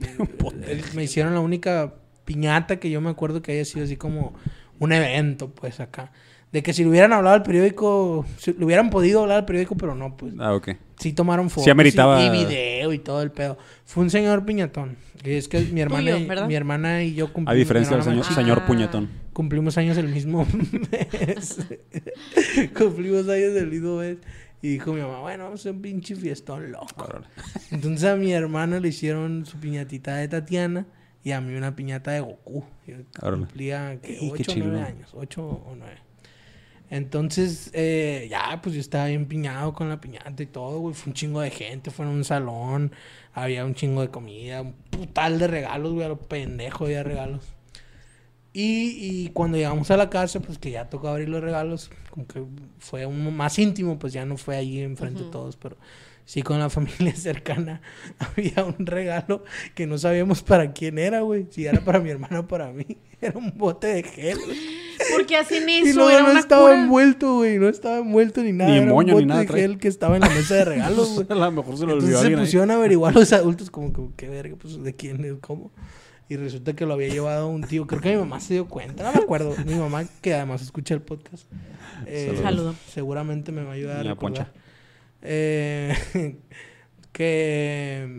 eh, 0.67 0.83
me 0.95 1.05
hicieron 1.05 1.35
la 1.35 1.41
única 1.41 1.95
piñata 2.25 2.77
que 2.81 2.91
yo 2.91 3.01
me 3.01 3.11
acuerdo 3.11 3.43
que 3.43 3.53
haya 3.53 3.65
sido 3.65 3.85
así 3.85 3.97
como 3.97 4.33
un 4.79 4.93
evento, 4.93 5.51
pues 5.51 5.81
acá. 5.81 6.13
De 6.53 6.63
que 6.63 6.73
si 6.75 6.83
le 6.83 6.91
hubieran 6.91 7.13
hablado 7.15 7.35
al 7.35 7.43
periódico, 7.43 8.27
si 8.37 8.53
le 8.53 8.65
hubieran 8.65 8.91
podido 8.91 9.23
hablar 9.23 9.39
al 9.39 9.45
periódico, 9.47 9.75
pero 9.75 9.95
no, 9.95 10.17
pues. 10.17 10.35
Ah, 10.39 10.55
ok. 10.55 10.73
Sí 10.99 11.15
tomaron 11.15 11.49
fotos 11.49 11.65
Sí 11.65 11.71
ameritaba- 11.71 12.23
y, 12.23 12.27
y 12.27 12.45
video 12.45 12.93
y 12.93 12.99
todo 12.99 13.23
el 13.23 13.31
pedo. 13.31 13.57
Fue 13.87 14.03
un 14.05 14.11
señor 14.11 14.45
piñatón. 14.45 14.97
Y 15.25 15.31
es 15.33 15.49
que 15.49 15.61
mi 15.61 15.81
hermana, 15.81 16.03
Tuyo, 16.13 16.17
y, 16.19 16.27
¿verdad? 16.27 16.47
mi 16.49 16.55
hermana 16.55 17.03
y 17.05 17.15
yo 17.15 17.27
cumplimos... 17.33 17.53
A 17.53 17.55
diferencia 17.55 17.97
del 17.97 18.05
señor, 18.05 18.25
señor 18.27 18.67
puñetón. 18.67 19.09
Cumplimos 19.33 19.79
años 19.79 19.97
el 19.97 20.09
mismo 20.09 20.47
mes. 20.91 21.59
cumplimos 22.77 23.29
años 23.29 23.55
el 23.57 23.69
mismo 23.69 23.97
mes. 23.99 24.19
Y 24.61 24.69
dijo 24.69 24.93
mi 24.93 25.01
mamá, 25.01 25.21
bueno, 25.21 25.45
vamos 25.45 25.61
a 25.61 25.63
hacer 25.63 25.73
un 25.73 25.83
pinche 25.83 26.15
fiestón 26.15 26.71
loco. 26.71 27.09
Entonces 27.71 28.05
a 28.09 28.15
mi 28.17 28.33
hermana 28.33 28.79
le 28.79 28.89
hicieron 28.89 29.45
su 29.47 29.59
piñatita 29.59 30.17
de 30.17 30.29
Tatiana 30.29 30.87
y 31.25 31.33
a 31.33 31.41
mí 31.41 31.55
una 31.55 31.75
piñata 31.75 32.13
de 32.13 32.21
Goku. 32.21 32.65
Yo 32.87 32.97
cumplía 33.21 33.99
¿qué? 34.03 34.19
Ey, 34.19 34.33
qué 34.37 34.43
8 34.43 34.51
o 34.51 34.55
chido. 34.55 34.67
9 34.69 34.83
años, 34.87 35.11
8 35.15 35.43
o 35.45 35.75
9. 35.77 35.93
Entonces, 36.93 37.71
eh, 37.73 38.27
ya, 38.31 38.61
pues 38.63 38.75
yo 38.75 38.81
estaba 38.83 39.07
bien 39.07 39.25
piñado 39.25 39.73
con 39.73 39.89
la 39.89 39.99
piñata 39.99 40.43
y 40.43 40.47
todo, 40.47 40.79
güey. 40.79 40.95
Fue 40.95 41.09
un 41.09 41.15
chingo 41.15 41.41
de 41.41 41.51
gente, 41.51 41.91
fue 41.91 42.05
en 42.05 42.13
un 42.13 42.23
salón, 42.23 42.93
había 43.33 43.65
un 43.65 43.75
chingo 43.75 44.03
de 44.03 44.11
comida, 44.11 44.61
un 44.61 44.75
putal 44.91 45.39
de 45.39 45.47
regalos, 45.47 45.95
güey, 45.95 46.05
a 46.05 46.11
lo 46.11 46.19
pendejo 46.19 46.85
había 46.85 47.03
regalos. 47.03 47.55
Y, 48.53 48.99
y 49.01 49.31
cuando 49.31 49.57
llegamos 49.57 49.91
a 49.91 49.97
la 49.97 50.11
casa, 50.11 50.41
pues 50.41 50.59
que 50.59 50.71
ya 50.71 50.91
tocó 50.91 51.09
abrir 51.09 51.31
los 51.31 51.41
regalos, 51.41 51.91
como 52.11 52.27
que 52.27 52.45
fue 52.79 53.07
un 53.07 53.35
más 53.35 53.59
íntimo, 53.59 53.99
pues 53.99 54.13
ya 54.13 54.27
no 54.27 54.37
fue 54.37 54.57
ahí 54.57 54.81
enfrente 54.81 55.25
de 55.25 55.31
todos, 55.31 55.57
pero 55.57 55.79
sí 56.33 56.41
con 56.43 56.59
la 56.59 56.71
familia 56.77 57.15
cercana 57.15 57.83
había 58.19 58.65
un 58.65 58.87
regalo 58.87 59.45
que 59.75 59.87
no 59.87 59.99
sabíamos 59.99 60.43
para 60.43 60.73
quién 60.73 60.99
era, 60.99 61.21
güey. 61.21 61.47
Si 61.51 61.67
era 61.67 61.81
para 61.85 62.01
mi 62.01 62.09
hermano 62.09 62.41
o 62.41 62.47
para 62.49 62.73
mí. 62.73 62.87
Era 63.23 63.39
un 63.39 63.53
bote 63.57 63.87
de 63.87 64.03
gel. 64.03 64.37
güey. 64.45 64.59
¿Por 65.13 65.27
qué 65.27 65.37
hacen 65.37 65.69
Y 65.69 65.79
eso? 65.91 65.95
luego 66.01 66.11
Era 66.11 66.23
no 66.25 66.31
una 66.33 66.41
estaba 66.41 66.71
cura. 66.71 66.83
envuelto, 66.83 67.35
güey. 67.37 67.57
No 67.57 67.69
estaba 67.69 67.99
envuelto 67.99 68.43
ni 68.43 68.51
nada. 68.53 68.71
Ni 68.73 68.79
era 68.79 68.87
moño, 68.87 69.15
un 69.15 69.21
ni 69.21 69.25
bote 69.25 69.27
nada 69.27 69.41
de 69.43 69.47
trae. 69.47 69.61
gel 69.61 69.79
que 69.79 69.87
estaba 69.87 70.17
en 70.17 70.23
la 70.23 70.29
mesa 70.31 70.55
de 70.57 70.65
regalos, 70.65 71.11
güey. 71.15 71.27
a 71.31 71.35
lo 71.37 71.53
mejor 71.53 71.77
se 71.77 71.87
lo 71.87 71.93
olvidó 71.93 72.07
Entonces 72.09 72.21
se 72.21 72.27
ahí. 72.35 72.37
pusieron 72.41 72.71
a 72.73 72.75
averiguar 72.75 73.15
los 73.15 73.33
adultos 73.33 73.71
como 73.71 73.93
que, 73.93 74.03
qué 74.17 74.29
verga, 74.29 74.57
pues 74.61 74.83
de 74.83 74.97
quién 74.97 75.25
es, 75.25 75.35
cómo. 75.41 75.71
Y 76.29 76.37
resulta 76.37 76.73
que 76.75 76.85
lo 76.85 76.95
había 76.95 77.07
llevado 77.09 77.47
un 77.49 77.63
tío. 77.63 77.87
Creo 77.87 78.01
que 78.01 78.11
mi 78.11 78.17
mamá 78.17 78.41
se 78.41 78.55
dio 78.55 78.67
cuenta. 78.67 79.05
No 79.05 79.13
me 79.13 79.21
acuerdo. 79.23 79.55
Mi 79.67 79.75
mamá, 79.77 80.05
que 80.21 80.35
además 80.35 80.61
escucha 80.63 80.95
el 80.95 81.03
podcast. 81.03 81.45
eh, 82.07 82.25
Saludos. 82.27 82.43
Saludo. 82.43 82.75
Seguramente 82.93 83.53
me 83.53 83.63
va 83.63 83.71
a 83.71 83.75
ayudar 83.75 83.99
a 83.99 84.03
recordar. 84.03 84.47
Poncha. 84.47 84.62
Eh, 85.23 85.95
que 87.13 88.19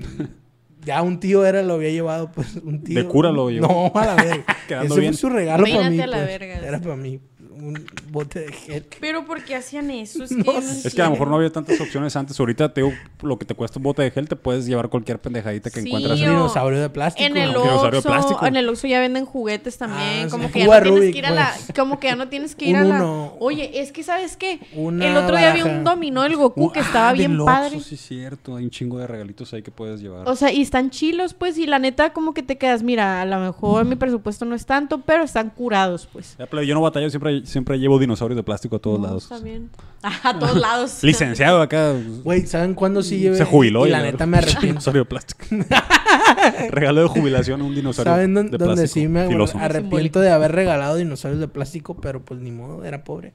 ya 0.85 1.01
un 1.01 1.19
tío 1.19 1.45
era, 1.45 1.61
lo 1.61 1.75
había 1.75 1.89
llevado, 1.89 2.31
pues 2.31 2.55
un 2.57 2.83
tío. 2.83 2.97
De 3.01 3.07
cura 3.07 3.31
lo 3.31 3.49
llevó. 3.49 3.67
No, 3.67 3.99
a 3.99 4.05
la 4.05 4.15
verga. 4.15 4.45
Quedando 4.67 4.93
Ese 4.93 5.01
bien. 5.01 5.13
fue 5.13 5.19
su 5.19 5.29
regalo 5.29 5.63
para 5.63 5.89
mí. 5.89 5.99
a 5.99 6.07
la 6.07 6.17
pues. 6.17 6.27
verga. 6.27 6.67
Era 6.67 6.79
para 6.79 6.95
mí. 6.95 7.19
Un 7.63 7.85
bote 8.11 8.41
de 8.41 8.51
gel. 8.51 8.85
Pero 8.99 9.25
¿por 9.25 9.43
qué 9.43 9.55
hacían 9.55 9.89
eso? 9.91 10.23
Es 10.23 10.29
que 10.35 10.35
No 10.35 10.53
no. 10.53 10.59
Es 10.59 10.93
que 10.93 11.01
a 11.01 11.05
lo 11.05 11.11
mejor 11.11 11.27
no 11.29 11.35
había 11.37 11.51
tantas 11.51 11.79
opciones 11.79 12.15
antes. 12.15 12.37
Ahorita 12.39 12.73
te 12.73 12.81
digo, 12.81 12.93
lo 13.21 13.37
que 13.39 13.45
te 13.45 13.55
cuesta 13.55 13.79
un 13.79 13.83
bote 13.83 14.01
de 14.01 14.11
gel, 14.11 14.27
te 14.27 14.35
puedes 14.35 14.65
llevar 14.65 14.89
cualquier 14.89 15.19
pendejadita 15.19 15.69
que 15.69 15.81
Sí, 15.81 15.87
encuentras. 15.87 16.19
Un 16.19 16.25
dinosaurio 16.27 16.81
de 16.81 16.89
plástico. 16.89 17.25
En 17.25 17.37
el 17.37 17.49
Un 17.55 17.63
dinosaurio 17.63 17.91
de 17.91 17.97
Oxxo, 17.97 18.09
plástico. 18.09 18.45
en 18.45 18.55
el 18.57 18.69
Oxxo 18.69 18.87
ya 18.87 18.99
venden 18.99 19.25
juguetes 19.25 19.77
también, 19.77 20.25
Ah, 20.25 20.27
como 20.29 20.47
sí. 20.47 20.53
que 20.53 20.59
ya 20.59 20.65
no 20.65 20.71
tienes 20.81 20.89
Rubik, 20.99 21.11
que 21.13 21.17
ir 21.19 21.25
a 21.25 21.31
la, 21.31 21.53
pues. 21.55 21.77
como 21.77 21.99
que 21.99 22.07
ya 22.07 22.15
no 22.15 22.27
tienes 22.27 22.55
que 22.55 22.65
ir 22.65 22.75
Un 22.75 22.81
a 22.81 22.85
la. 22.85 22.95
uno. 22.95 23.33
Oye, 23.39 23.79
es 23.81 23.91
que 23.91 24.03
sabes 24.03 24.35
qué, 24.35 24.59
Una 24.75 25.05
el 25.07 25.15
otro 25.17 25.37
día 25.37 25.49
baraja. 25.53 25.69
un 25.69 25.83
dominó 25.83 26.23
del 26.23 26.35
Goku 26.35 26.71
que 26.71 26.79
estaba 26.81 27.09
ah, 27.09 27.13
bien 27.13 27.37
del 27.37 27.45
padre. 27.45 27.79
Sí, 27.79 27.95
cierto. 27.97 28.55
Hay 28.57 28.65
un 28.65 28.69
chingo 28.71 28.97
de 28.99 29.07
regalitos 29.07 29.53
ahí 29.53 29.61
que 29.63 29.71
puedes 29.71 30.01
llevar. 30.01 30.27
O 30.27 30.35
sea, 30.35 30.51
y 30.51 30.61
están 30.61 30.89
chilos, 30.89 31.33
pues, 31.33 31.57
y 31.57 31.65
la 31.65 31.79
neta 31.79 32.11
como 32.13 32.33
que 32.33 32.43
te 32.43 32.57
quedas, 32.57 32.83
mira, 32.83 33.21
a 33.21 33.25
lo 33.25 33.39
mejor 33.39 33.85
mi 33.85 33.95
presupuesto 33.95 34.45
no 34.45 34.55
es 34.55 34.65
tanto, 34.65 34.99
pero 35.01 35.23
están 35.23 35.49
curados, 35.49 36.07
pues. 36.11 36.35
Ya, 36.37 36.45
pero 36.45 36.63
yo 36.63 36.73
no 36.75 36.81
batallo, 36.81 37.09
siempre, 37.09 37.45
siempre 37.53 37.79
llevo 37.79 37.97
dinosaurios 37.99 38.35
de 38.35 38.43
plástico 38.43 38.75
a 38.75 38.79
todos 38.79 38.99
No, 38.99 39.05
lados. 39.07 39.23
Está 39.23 39.39
bien. 39.39 39.69
Ah, 40.01 40.19
a 40.29 40.37
todos 40.39 40.59
lados. 40.59 41.01
Licenciado 41.03 41.61
acá. 41.61 41.93
Güey, 42.23 42.45
¿saben 42.45 42.73
cuándo 42.73 43.01
sí 43.01 43.19
llevé? 43.19 43.37
Se 43.37 43.45
jubiló 43.45 43.87
Y 43.87 43.91
la 43.91 44.01
neta 44.01 44.25
me 44.25 44.37
arrepiento. 44.39 44.67
Dinosaurio 44.67 45.03
de 45.03 45.05
plástico. 45.05 45.45
Regalo 46.71 47.01
de 47.03 47.07
jubilación 47.07 47.61
un 47.61 47.73
dinosaurio 47.73 48.11
¿Saben 48.13 48.33
dónde, 48.33 48.51
de 48.51 48.57
dónde 48.57 48.75
plástico. 48.81 48.93
sí 49.01 49.07
me 49.07 49.27
filoso. 49.27 49.57
arrepiento 49.57 50.19
de 50.19 50.29
haber 50.31 50.51
regalado 50.51 50.95
dinosaurios 50.97 51.39
de 51.39 51.47
plástico? 51.47 51.95
Pero 51.95 52.21
pues 52.25 52.41
ni 52.41 52.51
modo, 52.51 52.83
era 52.83 53.03
pobre. 53.03 53.33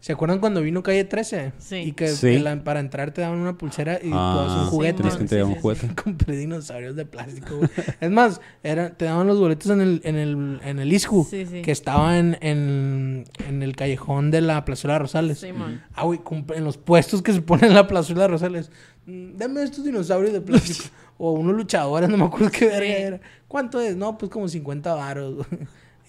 ¿Se 0.00 0.12
acuerdan 0.12 0.38
cuando 0.40 0.62
vino 0.62 0.82
Calle 0.82 1.04
13? 1.04 1.52
Sí. 1.58 1.76
Y 1.76 1.92
que 1.92 2.08
Sí. 2.08 2.38
la- 2.38 2.64
para 2.64 2.80
entrar 2.80 3.10
te 3.12 3.20
daban 3.20 3.38
una 3.38 3.58
pulsera 3.58 4.00
y 4.02 4.10
Ah, 4.12 4.32
tú 4.32 4.38
dabas 4.48 4.62
un 4.64 4.66
juguete. 4.70 4.94
tienes 4.94 5.12
que 5.14 5.18
Sí, 5.18 5.22
entregar 5.24 5.46
sí, 5.46 5.50
un 5.50 5.56
sí. 5.56 5.60
juguete. 5.62 5.94
Compré 6.02 6.36
dinosaurios 6.36 6.96
de 6.96 7.04
plástico, 7.04 7.56
güey. 7.58 7.70
Es 8.00 8.10
más, 8.10 8.40
era, 8.62 8.90
te 8.96 9.04
daban 9.04 9.26
los 9.26 9.38
boletos 9.38 9.70
en 9.70 9.80
el, 9.82 10.00
en 10.04 10.16
el, 10.16 10.60
en 10.64 10.78
el 10.78 10.92
ISCU, 10.92 11.26
Sí, 11.30 11.44
sí. 11.44 11.60
que 11.62 11.70
estaba 11.70 12.16
en, 12.18 12.38
en, 12.40 13.24
en 13.46 13.62
el 13.62 13.76
callejón 13.76 14.30
de 14.30 14.40
la 14.40 14.64
Plazuela 14.64 14.98
Rosales. 14.98 15.38
Simón. 15.40 15.82
Ah, 15.94 16.04
güey, 16.04 16.20
en 16.54 16.64
los 16.64 16.78
puestos 16.78 17.20
que 17.20 17.32
se 17.34 17.42
ponen 17.42 17.66
en 17.66 17.74
la 17.74 17.86
Plazuela 17.86 18.26
Rosales. 18.26 18.70
mm, 19.06 19.36
Dame 19.36 19.62
estos 19.62 19.84
dinosaurios 19.84 20.32
de 20.32 20.40
plástico. 20.40 20.84
o 21.18 21.32
unos 21.32 21.54
luchadores, 21.54 22.08
no 22.08 22.16
me 22.16 22.24
acuerdo 22.24 22.50
qué 22.50 22.64
verga 22.68 22.86
era. 22.96 23.20
¿Cuánto 23.46 23.78
es? 23.82 23.94
No, 23.94 24.16
pues 24.16 24.30
como 24.32 24.48
50 24.48 24.94
varos. 24.94 25.46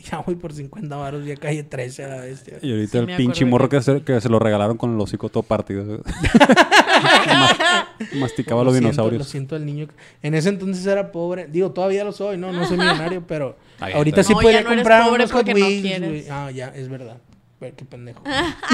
ya 0.12 0.20
voy 0.20 0.36
por 0.36 0.54
50 0.54 0.96
varos, 0.96 1.26
ya 1.26 1.36
calle 1.36 1.64
13 1.64 2.04
a 2.06 2.08
la 2.08 2.18
bestia. 2.22 2.58
Y 2.62 2.72
ahorita 2.72 2.92
Sí, 2.92 2.98
el 3.12 3.18
pinche 3.18 3.46
morro 3.46 3.70
que- 3.70 3.78
que 3.78 3.84
se, 3.84 4.02
que 4.04 4.22
se 4.22 4.30
lo 4.30 4.40
regalaron 4.40 4.78
con 4.78 4.94
el 4.94 5.00
hocico 5.00 5.30
todo 5.30 5.44
partido. 5.44 6.02
Mas- 7.28 7.58
Masticaba 8.16 8.64
los 8.64 8.74
Lo 8.74 8.80
siento, 8.80 8.88
dinosaurios. 8.90 9.20
Lo 9.20 9.26
siento 9.26 9.56
el 9.56 9.66
niño. 9.66 9.88
En 10.22 10.34
ese 10.34 10.50
entonces 10.50 10.86
era 10.86 11.12
pobre. 11.12 11.48
Digo, 11.48 11.72
todavía 11.72 12.04
lo 12.04 12.12
soy, 12.12 12.38
no, 12.38 12.52
no 12.52 12.66
soy 12.68 12.78
millonario, 12.78 13.24
pero 13.28 13.56
ahorita 13.80 14.22
está 14.22 14.28
sí. 14.30 14.34
No, 14.34 14.40
podría 14.42 14.60
ya 14.62 14.64
no 14.64 14.72
eres 14.72 14.82
comprar 14.84 15.04
pobre 15.06 15.16
unos 15.24 15.32
Hot 15.32 15.48
no 15.48 15.54
Wheels. 15.54 16.28
Ah, 16.30 16.52
ya, 16.52 16.68
es 16.70 16.90
verdad. 16.90 17.18
Qué 17.60 17.86
pendejo. 17.86 18.24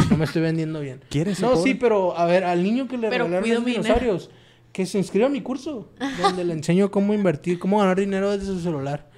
No 0.10 0.16
me 0.18 0.24
estoy 0.24 0.42
vendiendo 0.42 0.80
bien. 0.80 1.02
¿Quieres 1.10 1.42
No, 1.42 1.52
pobre? 1.52 1.64
sí, 1.64 1.74
pero 1.76 2.18
a 2.18 2.26
ver, 2.26 2.46
al 2.46 2.64
niño 2.64 2.88
que 2.88 2.98
le 2.98 3.10
Pero 3.10 3.26
regalaron 3.26 3.66
dinero. 3.66 3.84
dinosaurios, 3.84 4.30
que 4.72 4.86
se 4.86 4.98
inscriba 4.98 5.26
a 5.26 5.30
mi 5.30 5.42
curso, 5.42 5.90
donde 6.22 6.46
le 6.46 6.54
enseño 6.54 6.90
cómo 6.90 7.14
invertir, 7.14 7.60
cómo 7.60 7.80
ganar 7.80 8.00
dinero 8.00 8.32
desde 8.32 8.46
su 8.46 8.62
celular. 8.62 9.10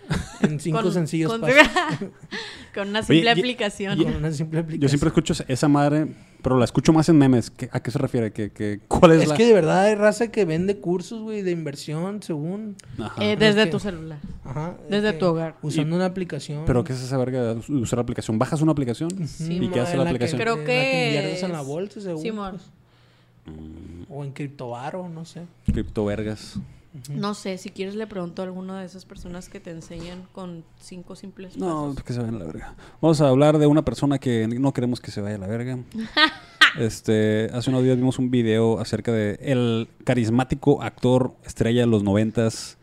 En 0.41 0.60
cinco 0.60 0.82
Con- 0.82 0.91
sencillos 0.93 1.32
con- 1.32 1.41
pasos. 1.41 1.56
Con 2.74 2.89
una 2.89 3.02
simple 3.02 3.22
Oye, 3.22 3.26
y- 3.26 3.39
aplicación. 3.39 3.98
Con 4.04 4.15
una 4.15 4.32
simple 4.32 4.60
aplicación. 4.60 4.82
Yo 4.82 4.88
siempre 4.89 5.08
escucho 5.10 5.34
esa 5.48 5.67
madre, 5.67 6.08
pero 6.43 6.58
la 6.58 6.65
escucho 6.65 6.93
más 6.93 7.10
en 7.10 7.17
memes. 7.17 7.50
¿Qué- 7.50 7.67
¿A 7.72 7.80
qué 7.82 7.89
se 7.89 7.98
refiere? 7.98 8.32
¿Qué, 8.32 8.52
qué- 8.52 8.80
cuál 8.88 9.13
es, 9.13 9.24
Es 9.24 9.28
la...? 9.30 9.36
que 9.36 9.45
de 9.45 9.54
verdad 9.54 9.82
hay 9.86 9.95
raza 9.95 10.28
que 10.32 10.45
vende 10.45 10.78
cursos, 10.78 11.22
güey, 11.22 11.41
de 11.41 11.50
inversión, 11.52 12.22
según. 12.22 12.76
Ajá. 13.00 13.24
Eh, 13.24 13.34
Es 13.34 13.39
desde 13.39 13.63
que- 13.65 13.72
tu 13.72 13.80
celular. 13.80 14.19
Ajá. 14.45 14.78
Desde 14.89 15.13
que 15.13 15.17
tu 15.17 15.26
hogar. 15.26 15.56
Usando 15.63 15.95
una 15.95 16.06
aplicación. 16.06 16.63
¿Pero 16.65 16.84
qué 16.84 16.93
es 16.93 17.02
esa 17.02 17.17
verga 17.17 17.56
de 17.56 17.74
usar 17.74 17.98
la 17.98 18.04
aplicación? 18.04 18.38
¿Bajas 18.38 18.62
una 18.62 18.72
aplicación? 18.72 19.10
Sí, 19.28 19.58
¿Y 19.63 19.67
qué 19.69 19.80
hace 19.80 19.98
la 19.98 20.04
aplicación? 20.04 20.39
Creo 20.39 20.54
en 20.54 20.60
la 20.60 20.65
que 20.65 21.06
inviertes 21.08 21.43
en 21.43 21.52
la 21.52 21.62
bolsa, 21.62 22.02
según. 22.02 22.22
Simón. 22.22 22.52
pues. 23.45 24.08
O 24.10 24.24
en 24.24 24.32
criptovaro, 24.32 25.10
no 25.10 25.26
sé. 25.26 25.41
Criptovergas. 25.65 26.60
No 27.10 27.36
sé, 27.36 27.58
si 27.60 27.69
quieres 27.69 27.93
le 27.95 28.08
pregunto 28.08 28.41
a 28.41 28.45
alguna 28.45 28.80
de 28.80 28.86
esas 28.88 29.06
personas 29.06 29.47
que 29.47 29.60
te 29.60 29.69
enseñan 29.69 30.23
con 30.32 30.63
cinco 30.80 31.15
simples 31.15 31.56
No, 31.56 31.89
pasos. 31.89 32.04
que 32.04 32.13
se 32.13 32.19
vayan 32.19 32.36
a 32.36 32.39
la 32.39 32.45
verga. 32.45 32.75
Vamos 32.99 33.21
a 33.21 33.28
hablar 33.30 33.60
de 33.60 33.67
una 33.67 33.86
persona 33.86 34.17
que 34.17 34.47
no 34.47 34.73
queremos 34.73 34.99
que 34.99 35.12
se 35.12 35.21
vaya 35.21 35.36
a 35.36 35.39
la 35.39 35.47
verga. 35.47 35.78
este, 36.80 37.49
hace 37.54 37.69
unos 37.69 37.84
días 37.84 37.95
vimos 37.97 38.17
un 38.17 38.32
video 38.32 38.80
acerca 38.80 39.12
de 39.12 39.38
el 39.41 39.88
carismático 40.04 40.82
actor 40.82 41.34
estrella 41.45 41.82
de 41.82 41.88
los 41.88 42.04
noventas, 42.04 42.78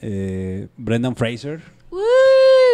eh, 0.00 0.68
Brendan 0.76 1.16
Fraser, 1.16 1.60
¡Woo! 1.90 2.00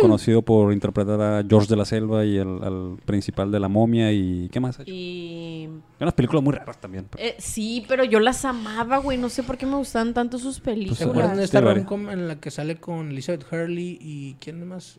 Conocido 0.00 0.42
por 0.42 0.72
interpretar 0.72 1.20
a 1.20 1.44
George 1.48 1.68
de 1.68 1.76
la 1.76 1.85
Selva 1.85 2.24
y 2.24 2.37
el, 2.37 2.62
al 2.62 2.96
principal 3.04 3.50
de 3.50 3.61
La 3.61 3.68
Momia 3.68 4.12
y 4.12 4.48
¿qué 4.50 4.61
más? 4.61 4.78
ha 4.78 4.82
hecho? 4.82 4.92
Y... 4.92 5.64
Hay 5.68 6.02
unas 6.02 6.14
películas 6.14 6.42
muy 6.44 6.52
raras 6.54 6.80
también. 6.80 7.06
pero- 7.11 7.22
eh, 7.24 7.35
sí, 7.38 7.85
pero 7.88 8.04
yo 8.04 8.20
las 8.20 8.44
amaba, 8.44 8.98
güey. 8.98 9.18
No 9.18 9.28
sé 9.28 9.42
por 9.42 9.56
qué 9.56 9.66
me 9.66 9.76
gustaban 9.76 10.14
tanto 10.14 10.38
sus 10.38 10.56
¿Se 10.56 10.61
películas. 10.62 11.02
acuerdan 11.02 11.32
de 11.37 11.42
sí, 11.42 11.44
esta 11.44 11.61
romcom 11.61 12.11
en 12.11 12.28
la 12.28 12.40
que 12.40 12.50
sale 12.50 12.76
con 12.76 13.11
Elizabeth 13.11 13.44
Hurley 13.50 13.98
y 14.00 14.35
quién 14.40 14.66
más? 14.66 14.98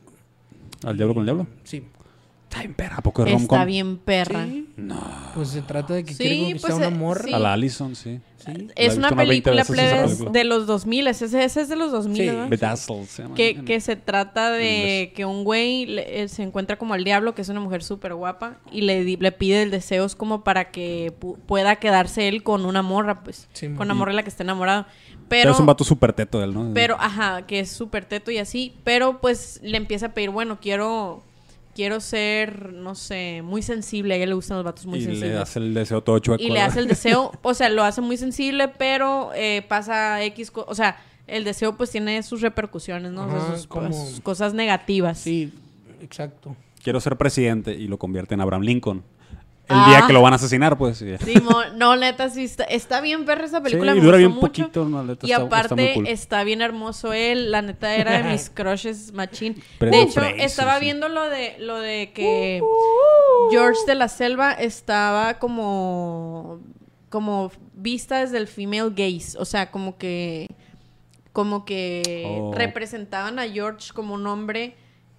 ¿Al 0.83 0.95
diablo 0.97 1.13
con 1.15 1.21
el 1.21 1.25
diablo? 1.25 1.47
Sí. 1.63 1.83
Está 2.49 2.61
bien 2.61 2.73
perra, 2.75 2.95
¿a 2.97 3.01
poco 3.01 3.25
es 3.25 3.41
Está 3.41 3.65
bien 3.65 3.97
perra. 3.97 4.45
Sí, 4.45 4.69
No. 4.77 4.95
Pues 5.35 5.49
se 5.49 5.61
trata 5.61 5.93
de 5.95 6.03
que 6.05 6.13
Sí, 6.13 6.17
quiere 6.23 6.37
conquistar 6.39 6.71
pues, 6.71 6.77
una 6.79 6.87
eh, 6.95 6.99
morra. 6.99 7.23
sí. 7.25 7.33
A 7.33 7.39
la 7.39 7.53
Allison, 7.53 7.95
sí. 7.95 8.19
Es 8.75 8.95
una 8.97 9.09
unas 9.09 9.27
20 9.27 9.51
película 9.51 9.65
plebes 9.65 10.03
película. 10.05 10.31
de 10.31 10.43
los 10.45 10.65
2000. 10.65 11.07
Ese, 11.07 11.25
ese 11.25 11.61
es 11.61 11.67
de 11.67 11.75
los 11.75 11.91
2000, 11.91 12.15
Sí. 12.17 12.25
se 13.07 13.21
llama. 13.23 13.35
Que, 13.35 13.49
en- 13.49 13.65
que 13.65 13.81
se 13.81 13.97
trata 13.97 14.51
de 14.51 15.11
que 15.15 15.25
un 15.25 15.43
güey 15.43 15.85
le- 15.85 16.21
eh, 16.23 16.27
se 16.29 16.43
encuentra 16.43 16.77
como 16.77 16.93
al 16.93 17.03
diablo, 17.03 17.35
que 17.35 17.41
es 17.41 17.49
una 17.49 17.59
mujer 17.59 17.83
súper 17.83 18.13
guapa, 18.15 18.57
y 18.71 18.81
le, 18.81 19.03
le 19.03 19.31
pide 19.33 19.63
el 19.63 19.71
deseos 19.71 20.15
como 20.15 20.43
para 20.45 20.71
que 20.71 21.11
pu- 21.19 21.37
pueda 21.45 21.75
quedarse 21.75 22.29
él 22.29 22.43
con 22.43 22.65
una 22.65 22.81
morra, 22.81 23.23
pues. 23.23 23.49
Sí, 23.53 23.67
con 23.75 23.89
mo- 23.89 23.95
morra 23.95 24.11
de 24.11 24.15
la 24.17 24.23
que 24.23 24.29
está 24.29 24.43
enamorado. 24.43 24.85
Pero 25.27 25.41
Pero, 25.41 25.51
es 25.51 25.59
un 25.59 25.65
vato 25.65 25.83
súper 25.83 26.13
teto 26.13 26.41
él, 26.41 26.53
¿no? 26.53 26.71
pero, 26.73 26.95
ajá, 27.01 27.45
que 27.45 27.59
es 27.59 27.69
súper 27.69 28.05
teto 28.05 28.31
y 28.31 28.37
así. 28.37 28.73
Pero 28.85 29.19
pues 29.19 29.59
le 29.61 29.75
empieza 29.75 30.05
a 30.05 30.13
pedir, 30.13 30.29
bueno, 30.29 30.59
quiero, 30.61 31.21
quiero 31.77 31.99
ser, 31.99 32.73
no 32.73 32.95
sé, 32.95 33.41
muy 33.43 33.61
sensible. 33.61 34.15
A 34.15 34.17
ella 34.17 34.25
le 34.25 34.33
gustan 34.33 34.57
los 34.57 34.65
vatos 34.65 34.87
muy 34.87 34.97
y 34.97 35.03
sensibles. 35.03 35.29
le 35.31 35.37
hace 35.37 35.59
el 35.59 35.75
deseo 35.75 36.01
todo 36.01 36.17
chueco. 36.17 36.41
Y 36.43 36.49
le 36.49 36.59
hace 36.59 36.79
el 36.79 36.87
deseo, 36.87 37.31
o 37.43 37.53
sea, 37.53 37.69
lo 37.69 37.83
hace 37.83 38.01
muy 38.01 38.17
sensible, 38.17 38.67
pero 38.67 39.29
eh, 39.35 39.63
pasa 39.69 40.23
X, 40.23 40.51
o 40.55 40.73
sea, 40.73 40.97
el 41.27 41.43
deseo 41.43 41.77
pues 41.77 41.91
tiene 41.91 42.23
sus 42.23 42.41
repercusiones, 42.41 43.11
¿no? 43.11 43.25
O 43.27 43.29
sea, 43.29 43.37
Ajá, 43.37 43.55
sus, 43.57 43.67
como- 43.67 43.93
sus 43.93 44.21
cosas 44.21 44.55
negativas. 44.55 45.19
Sí, 45.19 45.53
exacto. 46.01 46.55
Quiero 46.83 46.99
ser 46.99 47.15
presidente 47.15 47.73
y 47.75 47.87
lo 47.87 47.99
convierte 47.99 48.33
en 48.33 48.41
Abraham 48.41 48.63
Lincoln. 48.63 49.03
El 49.69 49.75
Ah. 49.77 49.85
día 49.89 50.03
que 50.07 50.13
lo 50.13 50.21
van 50.21 50.31
a 50.31 50.37
asesinar, 50.37 50.77
pues. 50.77 50.97
Sí, 50.99 51.15
no, 51.75 51.95
neta, 51.97 52.29
sí, 52.29 52.45
está, 52.45 52.63
está 52.63 53.01
bien 53.01 53.25
perra 53.25 53.45
esa 53.45 53.61
película, 53.61 53.91
Sí, 53.93 53.99
me 53.99 54.05
dura 54.05 54.17
gustó 54.17 54.27
bien 54.29 54.31
mucho. 54.31 54.47
poquito, 54.63 54.85
no, 54.85 55.03
neta, 55.03 55.27
y 55.27 55.31
está- 55.31 55.43
aparte 55.43 55.91
cool. 55.95 56.07
está 56.07 56.43
bien 56.45 56.61
hermoso 56.61 57.11
él, 57.11 57.51
la 57.51 57.61
neta 57.61 57.93
era 57.95 58.21
de 58.21 58.31
mis 58.31 58.49
crushes 58.53 59.11
machín. 59.13 59.61
De 59.81 60.01
hecho, 60.01 60.21
estaba 60.21 60.75
sí. 60.79 60.85
viendo 60.85 61.09
lo 61.09 61.23
de 61.29 61.55
lo 61.59 61.79
de 61.79 62.11
que 62.13 62.61
George 63.51 63.79
de 63.87 63.95
la 63.95 64.07
Selva 64.07 64.53
estaba 64.53 65.37
como 65.39 66.59
como 67.09 67.51
vista 67.73 68.19
desde 68.19 68.37
el 68.37 68.47
female 68.47 68.89
gaze, 68.95 69.37
o 69.37 69.45
sea, 69.45 69.71
como 69.71 69.97
que 69.97 70.49
como 71.33 71.65
que 71.65 72.23
Oh. 72.25 72.53
representaban 72.55 73.37
a 73.39 73.47
George 73.47 73.91
como 73.93 74.13
un 74.15 74.25
hombre 74.27 74.75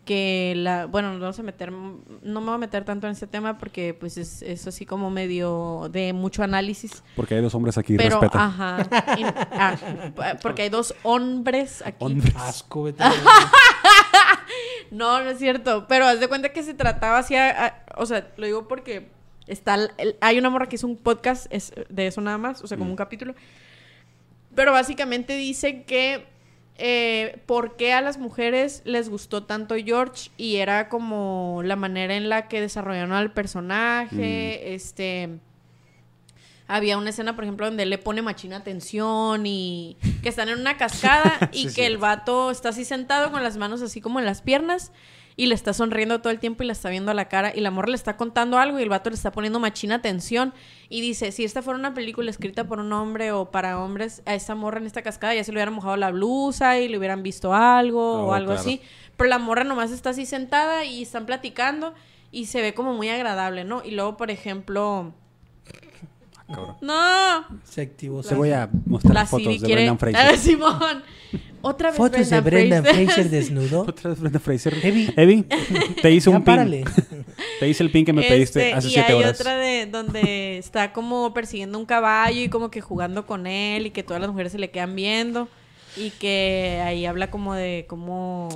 que 0.09 0.55
la 0.57 0.87
bueno 0.87 1.13
no 1.13 1.21
vamos 1.21 1.39
a 1.39 1.43
meter 1.43 1.71
no 1.71 2.01
me 2.41 2.47
voy 2.47 2.55
a 2.55 2.59
meter 2.59 2.83
tanto 2.87 3.07
en 3.07 3.13
ese 3.13 3.27
tema 3.27 3.59
porque 3.59 3.93
pues 3.93 4.17
es, 4.17 4.41
es 4.41 4.67
así 4.67 4.87
como 4.87 5.11
medio 5.11 5.91
de 5.93 6.15
mucho 6.15 6.43
análisis 6.43 7.03
Porque 7.15 7.35
hay 7.35 7.43
dos 7.43 7.55
hombres 7.55 7.77
aquí, 7.77 7.95
pero 7.99 8.19
respeta. 8.19 8.43
ajá 8.47 8.89
y- 9.19 9.25
ah, 9.25 9.77
porque 10.41 10.63
hay 10.63 10.71
dos 10.71 10.95
hombres 11.03 11.83
aquí 11.85 11.97
Hombres. 12.03 12.35
Asco, 12.37 12.85
vete. 12.85 13.05
no 14.91 15.23
no 15.23 15.31
es 15.31 15.39
cierto 15.39 15.87
pero 15.89 16.07
haz 16.07 16.21
de 16.21 16.29
cuenta 16.29 16.49
que 16.51 16.63
se 16.63 16.73
trataba 16.75 17.19
así 17.19 17.35
a- 17.37 17.67
a- 17.67 17.75
o 17.97 18.07
sea 18.07 18.29
lo 18.39 18.47
digo 18.47 18.67
porque 18.69 19.11
está 19.47 19.75
el- 19.75 20.17
hay 20.23 20.39
una 20.39 20.49
morra 20.51 20.69
que 20.69 20.77
hizo 20.77 20.87
un 20.87 20.97
podcast 20.97 21.47
es 21.51 21.73
de 21.91 22.07
eso 22.07 22.21
nada 22.23 22.39
más 22.39 22.63
o 22.63 22.67
sea 22.67 22.79
como 22.79 22.89
Mm. 22.89 22.93
un 22.93 22.97
capítulo 22.97 23.35
pero 24.55 24.73
básicamente 24.73 25.35
dice 25.37 25.83
que 25.85 26.27
eh, 26.79 27.43
por 27.47 27.77
qué 27.77 27.93
a 27.93 28.01
las 28.01 28.19
mujeres 28.19 28.83
les 28.85 29.09
gustó 29.09 29.43
tanto 29.43 29.75
George 29.75 30.31
y 30.37 30.57
era 30.57 30.89
como 30.89 31.61
la 31.65 31.75
manera 31.75 32.15
en 32.15 32.29
la 32.29 32.47
que 32.47 32.61
desarrollaron 32.61 33.13
al 33.13 33.33
personaje, 33.33 34.75
este... 34.75 35.41
Había 36.71 36.99
una 36.99 37.09
escena, 37.09 37.35
por 37.35 37.45
ejemplo, 37.45 37.65
donde 37.65 37.85
él 37.85 37.89
le 37.91 37.97
pone 37.97 38.21
machina 38.21 38.59
atención 38.59 39.47
y 39.47 39.97
que 40.23 40.29
están 40.29 40.51
en 40.51 40.61
una 40.61 40.77
cascada 40.77 41.49
y 41.53 41.65
que 41.65 41.71
sí. 41.71 41.81
el 41.81 41.97
vato 41.97 42.51
está 42.51 42.69
así 42.69 42.85
sentado 42.85 43.33
con 43.33 43.43
las 43.43 43.57
manos 43.57 43.81
así 43.81 44.03
como 44.03 44.19
en 44.19 44.27
las 44.27 44.43
piernas 44.43 44.93
y 45.39 45.47
le 45.47 45.55
está 45.55 45.73
sonriendo 45.73 46.19
todo 46.21 46.33
el 46.33 46.41
tiempo 46.41 46.65
y 46.65 46.67
la 46.67 46.73
está 46.73 46.91
viendo 46.91 47.13
a 47.13 47.15
la 47.15 47.29
cara 47.29 47.53
y 47.55 47.61
la 47.61 47.71
morra 47.71 47.89
le 47.91 47.95
está 47.95 48.17
contando 48.17 48.59
algo 48.59 48.79
y 48.79 48.83
el 48.83 48.89
vato 48.89 49.09
le 49.09 49.15
está 49.15 49.31
poniendo 49.31 49.61
machina 49.61 49.95
atención 49.95 50.53
y 50.89 51.01
dice, 51.01 51.31
si 51.31 51.45
esta 51.45 51.63
fuera 51.63 51.79
una 51.79 51.95
película 51.95 52.29
escrita 52.29 52.65
por 52.67 52.81
un 52.81 52.93
hombre 52.93 53.31
o 53.31 53.51
para 53.53 53.79
hombres, 53.79 54.21
a 54.27 54.35
esta 54.35 54.57
morra 54.57 54.81
en 54.81 54.87
esta 54.87 55.03
cascada 55.03 55.35
ya 55.37 55.45
se 55.45 55.53
le 55.53 55.59
hubieran 55.59 55.75
mojado 55.75 55.97
la 55.97 56.11
blusa 56.11 56.79
y 56.81 56.89
le 56.89 56.99
hubieran 56.99 57.23
visto 57.23 57.55
algo 57.55 58.25
o 58.25 58.27
Oh, 58.27 58.35
algo 58.35 58.49
claro. 58.53 58.61
así, 58.61 58.83
pero 59.17 59.31
la 59.31 59.39
morra 59.39 59.63
nomás 59.63 59.93
está 59.93 60.11
así 60.11 60.27
sentada 60.27 60.85
y 60.85 61.03
están 61.03 61.25
platicando 61.25 61.95
y 62.33 62.47
se 62.47 62.61
ve 62.61 62.75
como 62.75 62.93
muy 62.95 63.09
agradable, 63.09 63.63
¿no? 63.65 63.83
Y 63.85 63.93
luego, 63.93 64.17
por 64.17 64.33
ejemplo, 64.33 65.15
Cabrón. 66.49 66.77
no, 66.81 67.45
Se 67.65 67.83
activó. 67.83 68.23
Te 68.23 68.35
voy 68.35 68.51
a 68.53 68.69
mostrar 68.87 69.15
la 69.15 69.27
fotos 69.27 69.45
Civi 69.47 69.59
de 69.59 69.67
quiere... 69.67 69.83
Brendan 69.89 69.97
Ah, 70.15 70.25
Fraser. 70.29 70.39
Simón. 70.39 71.03
Otra 71.61 71.89
vez 71.91 71.97
Fotos 71.97 72.31
de 72.31 72.41
Brendan 72.41 72.85
Fraser 72.85 73.29
desnudo. 73.31 73.81
Otra 73.83 74.11
vez 74.11 74.21
Brendan 74.21 74.41
Fraser. 74.41 74.75
Evi. 74.83 75.13
Evi, 75.17 75.43
te 76.01 76.11
hice 76.13 76.31
Ya 76.31 76.37
un 76.37 76.45
pin. 76.45 76.85
Te 77.61 77.69
hice 77.69 77.83
el 77.83 77.91
pin 77.91 78.05
que 78.05 78.13
me 78.13 78.23
pediste 78.23 78.61
Este, 78.69 78.75
hace 78.75 78.89
y 78.89 78.91
siete 78.93 79.13
hay 79.13 79.19
horas. 79.19 79.41
otra 79.41 79.57
de 79.57 79.87
donde 79.87 80.59
está 80.59 80.93
como 80.93 81.35
persiguiendo 81.35 81.79
un 81.79 81.85
caballo 81.85 82.41
y 82.41 82.49
como 82.49 82.71
que 82.71 82.81
jugando 82.81 83.27
con 83.27 83.47
él 83.47 83.87
y 83.87 83.91
que 83.91 84.03
todas 84.03 84.21
las 84.21 84.31
mujeres 84.31 84.53
se 84.53 84.59
le 84.59 84.71
quedan 84.71 84.95
viendo 84.95 85.49
y 85.97 86.11
que 86.11 86.81
ahí 86.85 87.05
habla 87.07 87.31
como 87.31 87.55
de 87.55 87.87
cómo 87.89 88.49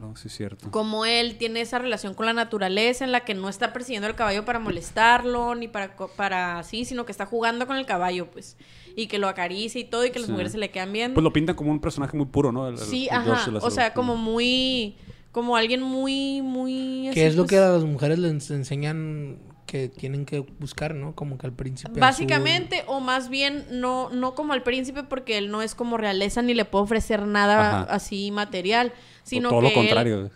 Claro, 0.00 0.16
sí 0.16 0.28
es 0.28 0.34
cierto. 0.36 0.70
como 0.70 1.04
él 1.04 1.36
tiene 1.36 1.60
esa 1.60 1.78
relación 1.78 2.14
con 2.14 2.26
la 2.26 2.32
naturaleza 2.32 3.04
en 3.04 3.12
la 3.12 3.20
que 3.20 3.34
no 3.34 3.48
está 3.48 3.72
persiguiendo 3.72 4.06
al 4.08 4.14
caballo 4.16 4.44
para 4.44 4.58
molestarlo 4.58 5.54
ni 5.54 5.68
para 5.68 5.94
co- 5.96 6.08
para 6.16 6.58
así, 6.58 6.84
sino 6.84 7.04
que 7.04 7.12
está 7.12 7.26
jugando 7.26 7.66
con 7.66 7.76
el 7.76 7.86
caballo, 7.86 8.30
pues, 8.30 8.56
y 8.96 9.06
que 9.06 9.18
lo 9.18 9.28
acaricia 9.28 9.80
y 9.80 9.84
todo 9.84 10.04
y 10.06 10.10
que 10.10 10.18
las 10.18 10.26
Sí. 10.26 10.32
mujeres 10.32 10.52
se 10.52 10.58
le 10.58 10.70
quedan 10.70 10.92
viendo. 10.92 11.14
Pues 11.14 11.24
lo 11.24 11.32
pintan 11.32 11.54
como 11.56 11.70
un 11.70 11.80
personaje 11.80 12.16
muy 12.16 12.26
puro, 12.26 12.50
¿no? 12.52 12.68
El- 12.68 12.78
sí, 12.78 13.08
el 13.10 13.16
ajá, 13.16 13.50
o 13.60 13.70
sea, 13.70 13.92
como 13.94 14.16
muy 14.16 14.96
como 15.32 15.54
alguien 15.54 15.80
muy 15.82 16.42
muy 16.42 17.06
así, 17.08 17.14
Que 17.14 17.26
es 17.26 17.36
lo 17.36 17.42
pues, 17.42 17.50
que 17.50 17.58
a 17.58 17.68
las 17.68 17.84
mujeres 17.84 18.18
les 18.18 18.50
enseñan 18.50 19.38
que 19.66 19.88
tienen 19.88 20.26
que 20.26 20.40
buscar, 20.58 20.96
¿no? 20.96 21.14
Como 21.14 21.38
que 21.38 21.46
al 21.46 21.52
príncipe. 21.52 22.00
Básicamente, 22.00 22.82
o 22.88 22.98
más 22.98 23.28
bien, 23.28 23.64
no, 23.70 24.10
no 24.10 24.34
como 24.34 24.52
al 24.52 24.64
príncipe, 24.64 25.04
porque 25.04 25.38
él 25.38 25.52
no 25.52 25.62
es 25.62 25.76
como 25.76 25.96
realeza 25.96 26.42
ni 26.42 26.54
le 26.54 26.64
puede 26.64 26.82
ofrecer 26.82 27.24
nada 27.28 27.82
Ajá. 27.82 27.94
así 27.94 28.32
material. 28.32 28.92
Sino 29.30 29.48
todo 29.48 29.60
que 29.60 29.62
lo 29.64 29.68
él- 29.68 29.74
contrario. 29.74 30.30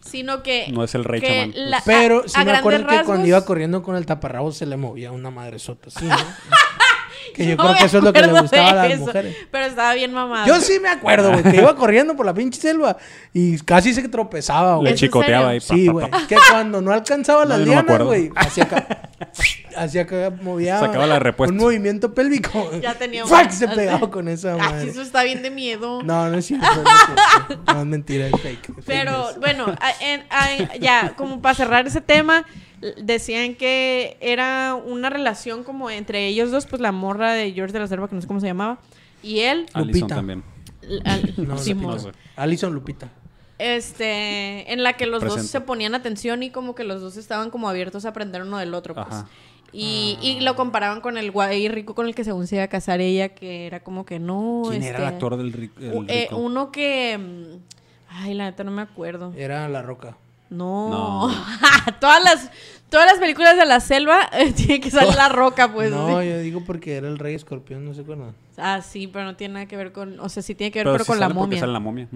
sino 0.00 0.42
que. 0.42 0.68
No 0.72 0.84
es 0.84 0.94
el 0.94 1.04
rey 1.04 1.20
que 1.20 1.26
chamán. 1.26 1.70
la-. 1.70 1.82
Pero 1.84 2.22
a- 2.24 2.28
sí 2.28 2.40
a 2.40 2.44
me 2.44 2.52
acuerdo 2.52 2.86
que 2.86 3.02
cuando 3.04 3.26
iba 3.26 3.44
corriendo 3.44 3.82
con 3.82 3.96
el 3.96 4.06
taparrabo 4.06 4.52
se 4.52 4.66
le 4.66 4.76
movía 4.76 5.10
una 5.12 5.30
madre 5.30 5.58
sota, 5.58 5.90
¿sí, 5.90 6.04
no? 6.06 6.16
que 7.34 7.46
yo 7.46 7.56
creo 7.56 7.74
que 7.74 7.84
eso 7.84 7.98
es 7.98 8.04
lo 8.04 8.12
que 8.12 8.22
le 8.22 8.40
gustaba 8.40 8.70
a 8.70 8.74
las 8.74 8.90
eso, 8.92 9.00
mujeres. 9.06 9.36
Pero 9.50 9.64
estaba 9.66 9.94
bien 9.94 10.12
mamado. 10.12 10.46
Yo 10.46 10.60
sí 10.60 10.78
me 10.80 10.88
acuerdo, 10.88 11.30
güey, 11.32 11.42
que 11.42 11.56
iba 11.56 11.74
corriendo 11.76 12.16
por 12.16 12.26
la 12.26 12.34
pinche 12.34 12.60
selva 12.60 12.96
y 13.32 13.58
casi 13.60 13.92
se 13.94 14.08
tropezaba, 14.08 14.72
Le 14.72 14.76
güey. 14.76 14.86
¿Es 14.94 15.02
en 15.02 15.06
chicoteaba 15.08 15.48
ahí. 15.50 15.60
pa, 15.60 15.66
Sí, 15.66 15.86
güey. 15.88 16.10
Que 16.28 16.36
cuando 16.50 16.80
no 16.80 16.92
alcanzaba 16.92 17.44
No, 17.44 17.50
las 17.50 17.60
lianas, 17.60 18.02
güey, 18.02 18.30
hacia 18.36 18.64
acá. 18.64 18.86
Hacia 19.76 20.02
acá 20.02 20.32
movía. 20.42 20.80
Sacaba 20.80 21.06
la 21.06 21.18
respuesta. 21.18 21.52
Un 21.52 21.58
movimiento 21.60 22.14
pélvico. 22.14 22.70
Ya 22.80 22.94
tenía 22.94 23.26
¡Fuck! 23.26 23.50
Se 23.50 23.68
pegaba 23.68 24.10
con 24.10 24.26
esa 24.28 24.54
Ay, 24.54 24.58
madre. 24.58 24.90
eso 24.90 25.02
está 25.02 25.22
bien 25.22 25.42
de 25.42 25.50
miedo. 25.50 26.02
No, 26.02 26.30
no 26.30 26.38
es 26.38 26.46
cierto. 26.46 26.66
No 26.66 26.82
es, 26.82 26.88
cierto. 27.46 27.72
No, 27.74 27.80
es 27.80 27.86
mentira, 27.86 28.26
es 28.28 28.40
fake. 28.40 28.72
Pero 28.86 29.28
bueno, 29.38 29.66
a- 29.78 29.92
en- 30.02 30.24
a- 30.30 30.76
ya, 30.78 31.12
como 31.16 31.42
para 31.42 31.54
cerrar 31.54 31.86
ese 31.86 32.00
tema, 32.00 32.46
decían 33.02 33.54
que 33.54 34.16
era 34.20 34.74
una 34.74 35.10
relación 35.10 35.64
como 35.64 35.90
entre 35.90 36.26
ellos 36.26 36.50
dos, 36.50 36.66
pues 36.66 36.80
la 36.82 36.92
morra 36.92 37.32
de 37.32 37.52
George 37.52 37.72
de 37.72 37.80
la 37.80 37.86
Selva, 37.86 38.08
que 38.08 38.14
no 38.14 38.20
sé 38.20 38.26
cómo 38.26 38.40
se 38.40 38.46
llamaba, 38.46 38.78
y 39.22 39.40
él. 39.40 39.66
Alison 39.72 40.00
Lupita. 40.00 40.14
también. 40.16 40.44
al- 41.04 41.34
No, 41.36 41.54
no 41.54 41.98
sé. 41.98 42.12
Alison 42.36 42.74
Lupita. 42.74 43.10
Este, 43.58 44.70
en 44.72 44.82
la 44.82 44.92
que 44.94 45.06
los 45.06 45.22
dos 45.24 45.46
se 45.46 45.60
ponían 45.62 45.94
atención 45.94 46.42
y 46.42 46.50
como 46.50 46.74
que 46.74 46.84
los 46.84 47.00
dos 47.00 47.16
estaban 47.16 47.50
como 47.50 47.68
abiertos 47.68 48.04
a 48.04 48.10
aprender 48.10 48.42
uno 48.42 48.58
del 48.58 48.74
otro, 48.74 48.94
pues. 48.94 49.06
Ajá. 49.08 49.28
Y, 49.72 50.16
y 50.22 50.40
lo 50.40 50.54
comparaban 50.56 51.00
con 51.00 51.18
el 51.18 51.30
guay 51.30 51.68
rico 51.68 51.94
con 51.94 52.06
el 52.06 52.14
que 52.14 52.22
según 52.24 52.46
se 52.46 52.56
iba 52.56 52.64
a 52.64 52.68
casar 52.68 53.00
ella, 53.00 53.30
que 53.30 53.66
era 53.66 53.80
como 53.80 54.06
que 54.06 54.18
no. 54.18 54.62
¿Quién 54.68 54.82
era 54.82 54.98
el 54.98 55.04
este, 55.04 55.14
actor 55.14 55.36
del 55.36 55.48
el 55.54 55.70
eh, 56.08 56.24
rico? 56.28 56.36
uno 56.36 56.70
que. 56.70 57.18
mm, 57.18 57.56
Ay, 58.08 58.34
la 58.34 58.44
neta 58.44 58.62
no 58.64 58.70
me 58.70 58.82
acuerdo. 58.82 59.32
Era 59.36 59.68
La 59.68 59.82
Roca. 59.82 60.16
No. 60.50 61.28
No. 61.28 61.44
todas 62.00 62.22
las 62.22 62.50
todas 62.88 63.06
las 63.06 63.18
películas 63.18 63.56
de 63.56 63.66
la 63.66 63.80
selva 63.80 64.28
eh, 64.32 64.52
tiene 64.52 64.80
que 64.80 64.90
salir 64.90 65.14
la 65.14 65.28
roca, 65.28 65.72
pues. 65.72 65.90
no, 65.90 66.20
sí. 66.20 66.28
yo 66.28 66.38
digo 66.38 66.62
porque 66.64 66.96
era 66.96 67.08
el 67.08 67.18
rey 67.18 67.34
escorpión, 67.34 67.84
no 67.84 67.94
sé 67.94 68.02
cuándo. 68.04 68.34
Ah, 68.56 68.80
sí, 68.80 69.06
pero 69.08 69.24
no 69.24 69.36
tiene 69.36 69.54
nada 69.54 69.66
que 69.66 69.76
ver 69.76 69.92
con, 69.92 70.18
o 70.20 70.28
sea, 70.28 70.42
sí 70.42 70.54
tiene 70.54 70.70
que 70.70 70.78
ver 70.80 70.84
Pero 70.86 70.94
pero 70.94 71.04
sí 71.04 71.08
con 71.08 71.18
la 71.20 71.26
sale 71.26 71.34
porque 71.34 71.46
momia. 71.46 71.60
sale 71.60 71.72
la 71.72 71.80
momia. 71.80 72.08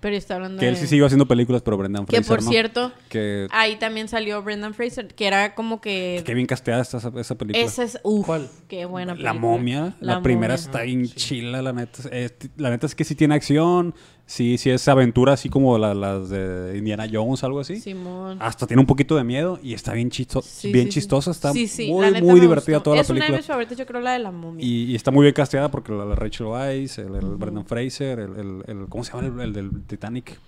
Pero 0.00 0.16
estoy 0.16 0.34
hablando 0.34 0.58
Que 0.58 0.66
él 0.66 0.74
de 0.74 0.80
sí 0.80 0.88
siguió 0.88 1.06
haciendo 1.06 1.26
películas, 1.28 1.62
pero 1.62 1.76
Brendan 1.78 2.06
que 2.06 2.16
Fraser 2.16 2.28
por 2.28 2.42
no. 2.42 2.50
cierto, 2.50 2.92
Que, 3.08 3.46
ahí 3.52 3.76
también 3.76 4.08
salió 4.08 4.42
Brendan 4.42 4.74
Fraser, 4.74 5.06
que 5.14 5.28
era 5.28 5.54
como 5.54 5.80
que 5.80 6.20
que 6.26 6.34
bien 6.34 6.48
casteada 6.48 6.82
está 6.82 6.98
esa, 6.98 7.12
esa 7.20 7.36
película. 7.36 7.64
esa 7.64 7.84
es 7.84 8.00
uf, 8.02 8.26
¿Cuál? 8.26 8.48
qué 8.66 8.84
buena 8.84 9.12
La 9.12 9.16
película. 9.30 9.34
momia, 9.40 9.94
la, 10.00 10.20
primera 10.20 10.54
momia. 10.54 10.64
está 10.66 10.82
bien 10.82 11.06
chila, 11.06 11.62
la 11.62 11.72
neta. 11.72 12.02
Es- 12.10 12.34
la 12.56 12.70
neta 12.70 12.86
es 12.86 12.96
que 12.96 13.04
sí 13.04 13.14
tiene 13.14 13.36
acción, 13.36 13.94
sí, 14.34 14.56
sí 14.58 14.70
es 14.70 14.88
aventura, 14.88 15.34
así 15.34 15.48
como 15.48 15.76
la- 15.78 15.94
las 15.94 16.28
de 16.30 16.74
Indiana 16.78 17.06
Jones, 17.12 17.44
algo 17.44 17.60
así. 17.60 17.80
Simón. 17.80 18.38
Hasta 18.40 18.66
tiene 18.66 18.80
un 18.80 18.86
poquito 18.86 19.16
de 19.16 19.24
miedo 19.24 19.58
y 19.62 19.74
está 19.74 19.92
bien, 19.92 20.10
chisto- 20.10 20.42
Sí, 20.42 20.72
bien 20.72 20.86
sí, 20.86 20.92
chistosa, 21.00 21.30
está 21.30 21.52
Sí, 21.52 21.66
sí, 21.68 21.90
muy, 21.90 22.20
muy 22.22 22.40
divertida 22.40 22.82
toda 22.82 22.96
la 22.96 23.02
Es 23.02 23.10
una 23.10 23.16
de 23.16 23.20
película. 23.20 23.38
mis 23.38 23.46
favoritas, 23.46 23.78
yo 23.78 23.86
creo 23.86 24.00
la 24.00 24.12
de 24.12 24.18
la 24.20 24.30
momia. 24.30 24.64
Y, 24.64 24.84
y 24.84 24.94
está 24.94 25.10
muy 25.10 25.22
bien 25.22 25.34
casteada 25.34 25.70
porque 25.70 25.92
la, 25.92 26.04
la 26.04 26.14
Rachel 26.14 26.46
Weisz, 26.46 26.98
el, 26.98 27.14
el 27.14 27.36
Brendan 27.36 27.66
Fraser, 27.66 28.18
el, 28.20 28.36
el- 28.36 28.62
el- 28.66 28.86
¿cómo 28.88 29.04
se 29.04 29.12
llama 29.12 29.26
el, 29.28 29.40
el 29.40 29.52
del 29.52 29.82
Titanic? 29.86 30.38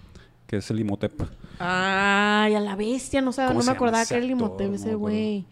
Que 0.46 0.56
es 0.58 0.70
el 0.70 0.80
Imhotep. 0.80 1.22
Ay, 1.58 2.54
a 2.54 2.60
la 2.60 2.76
bestia, 2.76 3.20
no 3.22 3.32
sé, 3.32 3.44
¿Cómo 3.46 3.60
no 3.60 3.64
me 3.66 3.72
acordaba 3.72 4.04
que 4.04 4.14
era 4.14 4.22
el? 4.24 4.30
Imhotep 4.30 4.68
No 4.68 4.74
ese 4.76 4.94
güey. 4.94 5.44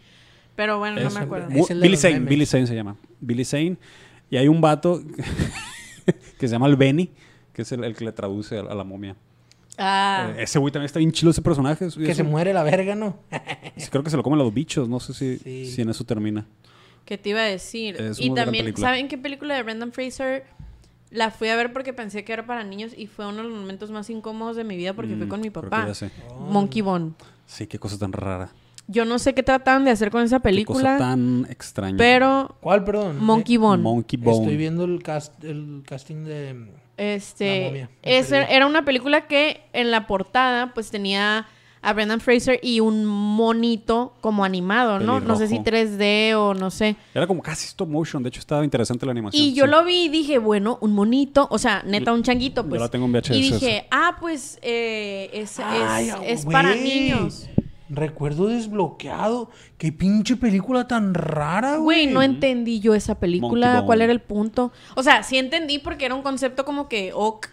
Pero 0.54 0.78
bueno, 0.78 1.00
no 1.00 1.08
Es 1.08 1.14
me 1.14 1.20
acuerdo. 1.20 1.48
es 1.50 1.80
Billy 1.80 1.96
Zane. 1.96 2.20
Billy 2.20 2.44
Zane 2.44 2.66
se 2.66 2.74
llama. 2.74 2.96
Billy 3.20 3.44
Zane. 3.44 3.76
Y 4.30 4.36
hay 4.36 4.48
un 4.48 4.60
vato 4.60 5.00
que 6.38 6.48
se 6.48 6.52
llama 6.52 6.66
el 6.66 6.76
Benny, 6.76 7.10
que 7.52 7.62
es 7.62 7.72
el, 7.72 7.84
el 7.84 7.94
que 7.96 8.04
le 8.04 8.12
traduce 8.12 8.58
a, 8.58 8.60
a 8.62 8.74
la 8.74 8.84
momia. 8.84 9.16
Ah, 9.78 10.32
Eh, 10.36 10.42
ese 10.42 10.58
güey 10.58 10.70
también 10.72 10.86
está 10.86 10.98
bien 10.98 11.12
chido 11.12 11.30
ese 11.30 11.42
personaje. 11.42 11.86
Es- 11.86 11.94
Que 11.96 12.10
es 12.10 12.16
se 12.16 12.22
un- 12.22 12.30
muere 12.30 12.52
la 12.52 12.62
verga, 12.62 12.94
¿no? 12.94 13.16
sí, 13.76 13.88
creo 13.90 14.02
que 14.02 14.10
se 14.10 14.16
lo 14.16 14.22
comen 14.22 14.38
los 14.38 14.52
bichos. 14.52 14.88
No 14.88 15.00
sé 15.00 15.14
si, 15.14 15.38
Sí. 15.38 15.66
si 15.66 15.82
en 15.82 15.88
eso 15.90 16.04
termina. 16.04 16.46
¿Qué 17.04 17.18
te 17.18 17.30
iba 17.30 17.40
a 17.40 17.44
decir? 17.44 17.96
Es 18.00 18.20
y 18.20 18.32
también, 18.32 18.64
película. 18.66 18.86
¿saben 18.88 19.08
qué 19.08 19.18
película 19.18 19.54
de 19.54 19.62
Brendan 19.62 19.92
Fraser? 19.92 20.44
La 21.10 21.30
fui 21.30 21.48
a 21.48 21.56
ver 21.56 21.72
porque 21.72 21.92
pensé 21.92 22.24
que 22.24 22.32
era 22.32 22.46
para 22.46 22.64
niños 22.64 22.92
y 22.96 23.06
fue 23.06 23.26
uno 23.26 23.38
de 23.38 23.42
los 23.44 23.52
momentos 23.58 23.90
más 23.90 24.08
incómodos 24.08 24.56
de 24.56 24.64
mi 24.64 24.76
vida 24.76 24.94
porque 24.94 25.14
fui 25.16 25.26
Mm, 25.26 25.28
con 25.28 25.40
mi 25.40 25.50
papá. 25.50 25.86
ya 25.86 25.94
sé. 25.94 26.10
Monkey 26.48 26.80
Bone. 26.80 27.12
Sí, 27.46 27.66
qué 27.66 27.78
cosa 27.78 27.98
tan 27.98 28.12
rara. 28.12 28.50
Yo 28.88 29.04
no 29.04 29.18
sé 29.18 29.34
qué 29.34 29.42
trataban 29.42 29.84
de 29.84 29.90
hacer 29.90 30.10
con 30.10 30.22
esa 30.22 30.36
Qué 30.36 30.40
cosa 30.40 30.42
película, 30.42 30.98
tan 30.98 31.46
extraña. 31.50 31.96
pero 31.98 32.56
¿Cuál, 32.60 32.84
perdón? 32.84 33.18
Monkey 33.22 33.56
Bone. 33.56 33.82
Monkey 33.82 34.18
Bone. 34.18 34.38
Estoy 34.38 34.56
viendo 34.56 34.84
el, 34.84 35.02
cast, 35.02 35.42
el 35.44 35.82
casting 35.86 36.24
de... 36.24 36.70
La 36.98 37.04
Este, 37.04 37.64
momia, 37.66 37.90
perdí. 38.02 38.54
era 38.54 38.66
una 38.66 38.84
película 38.84 39.26
que 39.26 39.62
en 39.72 39.90
la 39.90 40.06
portada 40.06 40.72
pues 40.74 40.90
tenía 40.90 41.46
a 41.84 41.92
Brendan 41.94 42.20
Fraser 42.20 42.60
y 42.62 42.78
un 42.78 43.04
monito 43.04 44.14
como 44.20 44.44
animado, 44.44 45.00
¿no? 45.00 45.18
No 45.18 45.34
sé 45.34 45.48
si 45.48 45.58
Pelirrojo. 45.58 45.96
3D 45.98 46.34
o 46.36 46.54
no 46.54 46.70
sé. 46.70 46.94
Era 47.12 47.26
como 47.26 47.42
casi 47.42 47.66
stop 47.66 47.88
motion. 47.88 48.22
De 48.22 48.28
hecho, 48.28 48.38
estaba 48.38 48.62
interesante 48.62 49.04
la 49.04 49.10
animación. 49.10 49.42
Y 49.42 49.52
yo 49.52 49.64
sí. 49.64 49.70
lo 49.72 49.84
vi 49.84 50.04
y 50.04 50.08
dije, 50.08 50.38
bueno, 50.38 50.78
un 50.80 50.92
monito, 50.92 51.48
o 51.50 51.58
sea, 51.58 51.82
neta, 51.84 52.12
un 52.12 52.22
changuito, 52.22 52.62
Yo 52.62 52.68
pues. 52.68 52.80
la 52.80 52.88
tengo 52.88 53.06
en 53.06 53.12
VHS 53.12 53.30
Y 53.30 53.42
dije, 53.42 53.86
ah, 53.90 54.16
pues 54.20 54.60
eh, 54.62 55.28
es, 55.32 55.58
es, 55.58 55.64
Ay, 55.66 56.12
es 56.24 56.44
para 56.46 56.74
niños. 56.76 57.48
Recuerdo 57.94 58.46
desbloqueado. 58.46 59.50
Qué 59.76 59.92
pinche 59.92 60.36
película 60.36 60.88
tan 60.88 61.12
rara, 61.12 61.76
güey. 61.76 62.04
Güey, 62.04 62.14
no 62.14 62.22
entendí 62.22 62.80
yo 62.80 62.94
esa 62.94 63.16
película. 63.20 63.66
Monkey 63.66 63.86
¿Cuál 63.86 63.98
Bone. 63.98 64.04
era 64.04 64.12
el 64.14 64.20
punto? 64.20 64.72
O 64.96 65.02
sea, 65.02 65.22
sí 65.22 65.36
entendí 65.36 65.78
porque 65.78 66.06
era 66.06 66.14
un 66.14 66.22
concepto 66.22 66.64
como 66.64 66.88
que, 66.88 67.12
ok, 67.14 67.48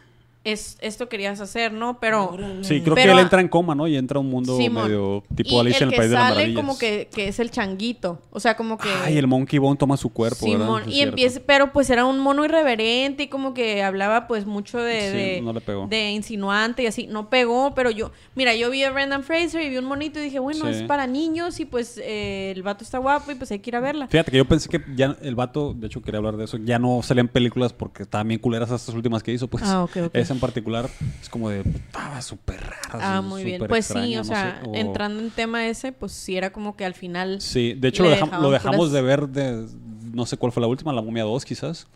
es, 0.52 0.78
esto 0.82 1.10
querías 1.10 1.40
hacer, 1.42 1.72
¿no? 1.74 2.00
Pero... 2.00 2.38
Sí, 2.62 2.82
creo 2.82 2.96
Pero- 2.96 3.08
que 3.08 3.12
él 3.12 3.20
entra 3.20 3.42
en 3.42 3.48
coma, 3.48 3.76
¿no? 3.76 3.88
Y 3.88 3.96
entra 3.96 4.18
a 4.18 4.22
un 4.22 4.30
mundo 4.30 4.58
medio 4.58 5.24
tipo 5.36 5.56
y 5.56 5.60
Alicia 5.60 5.78
el 5.78 5.84
en 5.84 5.88
el 5.90 5.92
que 5.92 5.98
País 5.98 6.10
de 6.10 6.16
las 6.16 6.24
sale 6.24 6.36
Maravillas. 6.36 6.62
como 6.62 6.78
que, 6.78 7.08
que 7.14 7.28
es 7.28 7.40
el 7.40 7.52
changuito. 7.52 8.22
O 8.32 8.40
sea, 8.40 8.56
como 8.56 8.78
que... 8.78 8.90
Ay, 9.04 9.18
el 9.18 9.28
Monkey 9.28 9.60
Bone 9.60 9.78
toma 9.78 9.98
su 9.98 10.10
cuerpo, 10.12 10.46
¿verdad? 10.46 10.66
Simón, 10.66 10.84
y 10.88 11.02
empieza, 11.02 11.40
pero 11.46 11.72
pues 11.74 11.90
era 11.90 12.06
un 12.06 12.20
mono 12.20 12.44
irreverente 12.46 13.24
y 13.24 13.28
como 13.28 13.54
que 13.54 13.84
hablaba 13.84 14.28
pues 14.28 14.46
mucho 14.46 14.80
de, 14.80 15.02
Sí, 15.12 15.18
de, 15.18 15.42
no 15.42 15.54
le 15.54 15.62
pegó. 15.62 15.88
de 15.88 16.12
insinuante 16.12 16.84
y 16.84 16.88
así, 16.88 17.08
no 17.08 17.30
pegó, 17.30 17.74
pero 17.76 17.90
yo, 17.92 18.12
mira, 18.36 18.56
yo 18.56 18.70
vi 18.70 18.84
a 18.84 18.92
Brendan 18.92 19.24
Fraser 19.24 19.62
y 19.64 19.70
vi 19.70 19.78
un 19.78 19.86
monito 19.86 20.20
y 20.20 20.24
dije, 20.24 20.40
bueno, 20.40 20.66
Sí. 20.66 20.72
es 20.72 20.84
para 20.84 21.08
niños 21.08 21.60
y 21.60 21.66
pues 21.66 22.00
eh, 22.04 22.52
el 22.56 22.64
vato 22.64 22.84
está 22.84 22.98
guapo 22.98 23.32
y 23.32 23.36
pues 23.36 23.52
hay 23.52 23.60
que 23.60 23.70
ir 23.70 23.76
a 23.76 23.80
verla. 23.80 24.08
Fíjate 24.08 24.32
que 24.32 24.38
yo 24.38 24.46
pensé 24.46 24.70
que 24.70 24.82
ya 24.96 25.16
el 25.22 25.36
vato, 25.36 25.74
de 25.74 25.88
hecho 25.88 26.02
quería 26.02 26.18
hablar 26.20 26.38
de 26.38 26.46
eso, 26.46 26.58
ya 26.58 26.80
no 26.80 27.02
salían 27.04 27.28
películas 27.28 27.74
porque 27.74 28.04
estaban 28.04 28.28
bien 28.28 28.40
culeras 28.40 28.70
estas 28.72 28.94
últimas 28.96 29.24
que 29.24 29.32
hizo, 29.32 29.48
pues. 29.48 29.64
Ah, 29.66 29.84
ok, 29.84 29.98
ok. 30.08 30.16
Esa 30.16 30.34
en 30.40 30.42
particular 30.42 30.90
es 31.22 31.30
como 31.30 31.50
de, 31.50 31.60
estaba 31.62 32.22
súper 32.22 32.62
rara. 32.62 32.80
Ah, 33.18 33.22
muy 33.22 33.44
bien. 33.44 33.66
Pues 33.68 33.86
sí, 33.86 34.16
o 34.16 34.20
no 34.20 34.24
sea, 34.24 34.60
sé, 34.64 34.70
o- 34.70 34.74
entrando 34.76 35.20
en 35.22 35.30
tema 35.32 35.68
ese, 35.68 35.92
pues 35.92 36.12
sí 36.14 36.38
era 36.38 36.52
como 36.52 36.76
que 36.76 36.86
al 36.86 36.94
final... 36.94 37.42
Sí, 37.42 37.74
de 37.74 37.90
hecho 37.90 38.04
lo, 38.04 38.10
dejam- 38.10 38.26
dejaban 38.26 38.42
lo 38.42 38.52
dejamos 38.52 38.80
puras- 38.90 38.92
de 38.92 39.02
ver 39.02 39.28
de, 39.28 39.68
no 40.14 40.26
sé 40.26 40.38
cuál 40.38 40.52
fue 40.52 40.62
la 40.62 40.68
última, 40.68 40.94
la 40.94 41.02
momia 41.02 41.24
2 41.24 41.46
quizás. 41.46 41.88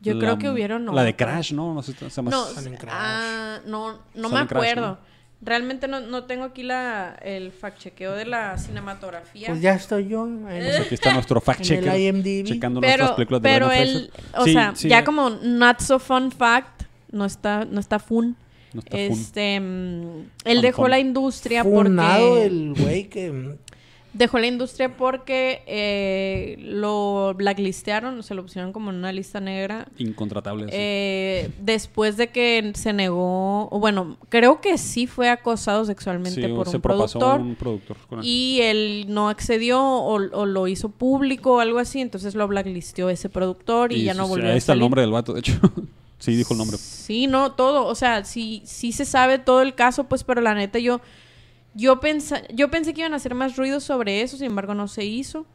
Yo 0.00 0.14
La- 0.14 0.20
creo 0.20 0.38
que 0.38 0.50
hubieron... 0.50 0.86
La 0.94 1.02
de. 1.02 1.16
Crash, 1.16 1.52
¿no? 1.52 1.74
No 1.74 1.82
sé, 1.82 1.92
se 1.94 2.08
llama- 2.10 2.30
No, 2.30 2.46
en 2.48 2.76
Crash. 2.76 2.92
ah, 2.94 3.58
no, 3.66 3.98
no 4.14 4.28
me 4.28 4.34
Crash, 4.46 4.52
acuerdo. 4.52 4.86
¿no? 4.86 5.14
Realmente 5.40 5.88
no, 5.88 6.00
no 6.00 6.24
tengo 6.24 6.44
aquí 6.44 6.62
la, 6.62 7.18
el 7.22 7.52
fact 7.52 7.78
chequeo 7.78 8.12
de 8.14 8.24
la 8.24 8.56
cinematografía. 8.56 9.48
Pues 9.48 9.60
ya 9.60 9.74
estoy 9.74 10.08
yo. 10.08 10.26
en- 10.26 10.42
Pues 10.42 10.80
aquí 10.80 10.94
está 10.94 11.12
nuestro 11.12 11.38
fact 11.40 11.60
En 11.62 11.64
checker. 11.66 11.88
el 11.94 12.00
IMDb. 12.00 12.46
Checando 12.46 12.80
nuestras 12.80 13.08
pero 13.10 13.16
películas 13.16 13.42
de 13.42 13.48
pero 13.48 13.66
Fraser. 13.66 14.10
o 14.38 14.44
Sí, 14.44 14.52
sea, 14.54 14.72
sí, 14.74 14.88
ya 14.88 15.00
eh, 15.00 15.04
como 15.04 15.28
not 15.30 15.80
so 15.80 15.98
fun 15.98 16.30
fact, 16.32 16.84
no 17.14 17.24
está, 17.24 17.64
no 17.64 17.80
está 17.80 17.98
fun. 17.98 18.36
no 18.74 18.80
está 18.80 18.90
fun. 18.96 19.00
Este, 19.00 19.60
mm, 19.60 20.26
él 20.44 20.60
dejó 20.62 20.82
fun. 20.82 20.90
la 20.90 20.98
industria 20.98 21.62
Funado 21.64 22.28
porque 22.28 22.44
el 22.46 22.74
güey 22.74 23.08
que... 23.08 23.56
dejó 24.12 24.38
la 24.38 24.46
industria 24.46 24.96
porque 24.96 25.62
eh, 25.66 26.56
lo 26.60 27.34
blacklistearon, 27.36 28.22
se 28.22 28.34
lo 28.34 28.42
pusieron 28.42 28.72
como 28.72 28.90
en 28.90 28.96
una 28.96 29.10
lista 29.12 29.40
negra. 29.40 29.88
Incontratable. 29.98 30.66
sí. 30.66 30.70
eh, 30.72 31.50
después 31.60 32.16
de 32.16 32.28
que 32.28 32.72
se 32.76 32.92
negó, 32.92 33.68
o 33.70 33.80
bueno, 33.80 34.16
creo 34.28 34.60
que 34.60 34.78
sí 34.78 35.06
fue 35.08 35.30
acosado 35.30 35.84
sexualmente 35.84 36.42
Sí, 36.46 36.48
por 36.52 36.68
se 36.68 36.76
un 36.76 36.82
productor. 36.82 37.40
un 37.40 37.54
productor 37.56 37.96
con 38.08 38.20
él. 38.20 38.24
Y 38.24 38.60
él 38.62 39.06
no 39.08 39.28
accedió 39.28 39.80
o, 39.82 40.14
o 40.14 40.46
lo 40.46 40.68
hizo 40.68 40.90
público 40.90 41.54
o 41.54 41.60
algo 41.60 41.78
así, 41.80 42.00
entonces 42.00 42.34
lo 42.36 42.46
blacklisteó 42.46 43.08
ese 43.10 43.28
productor 43.28 43.92
y, 43.92 44.04
ya 44.04 44.14
no 44.14 44.28
volvió 44.28 44.46
Ahí 44.46 44.52
a 44.54 44.56
está 44.56 44.72
el 44.72 44.76
salir. 44.76 44.82
nombre 44.82 45.00
del 45.00 45.10
vato, 45.10 45.32
de 45.34 45.40
hecho. 45.40 45.54
Sí, 46.18 46.36
dijo 46.36 46.54
el 46.54 46.58
nombre. 46.58 46.78
Sí, 46.78 47.26
no, 47.26 47.52
todo, 47.52 47.86
o 47.86 47.94
sea, 47.94 48.24
sí, 48.24 48.62
sí 48.64 48.92
se 48.92 49.04
sabe 49.04 49.38
todo 49.38 49.62
el 49.62 49.74
caso, 49.74 50.04
pues, 50.04 50.24
pero 50.24 50.40
la 50.40 50.54
neta 50.54 50.78
yo, 50.78 51.00
yo, 51.74 52.00
pensa, 52.00 52.42
yo 52.48 52.70
pensé 52.70 52.94
que 52.94 53.00
iban 53.00 53.12
a 53.12 53.16
hacer 53.16 53.34
más 53.34 53.56
ruido 53.56 53.80
sobre 53.80 54.22
eso, 54.22 54.36
sin 54.36 54.46
embargo 54.46 54.74
no 54.74 54.88
se 54.88 55.04
hizo. 55.04 55.46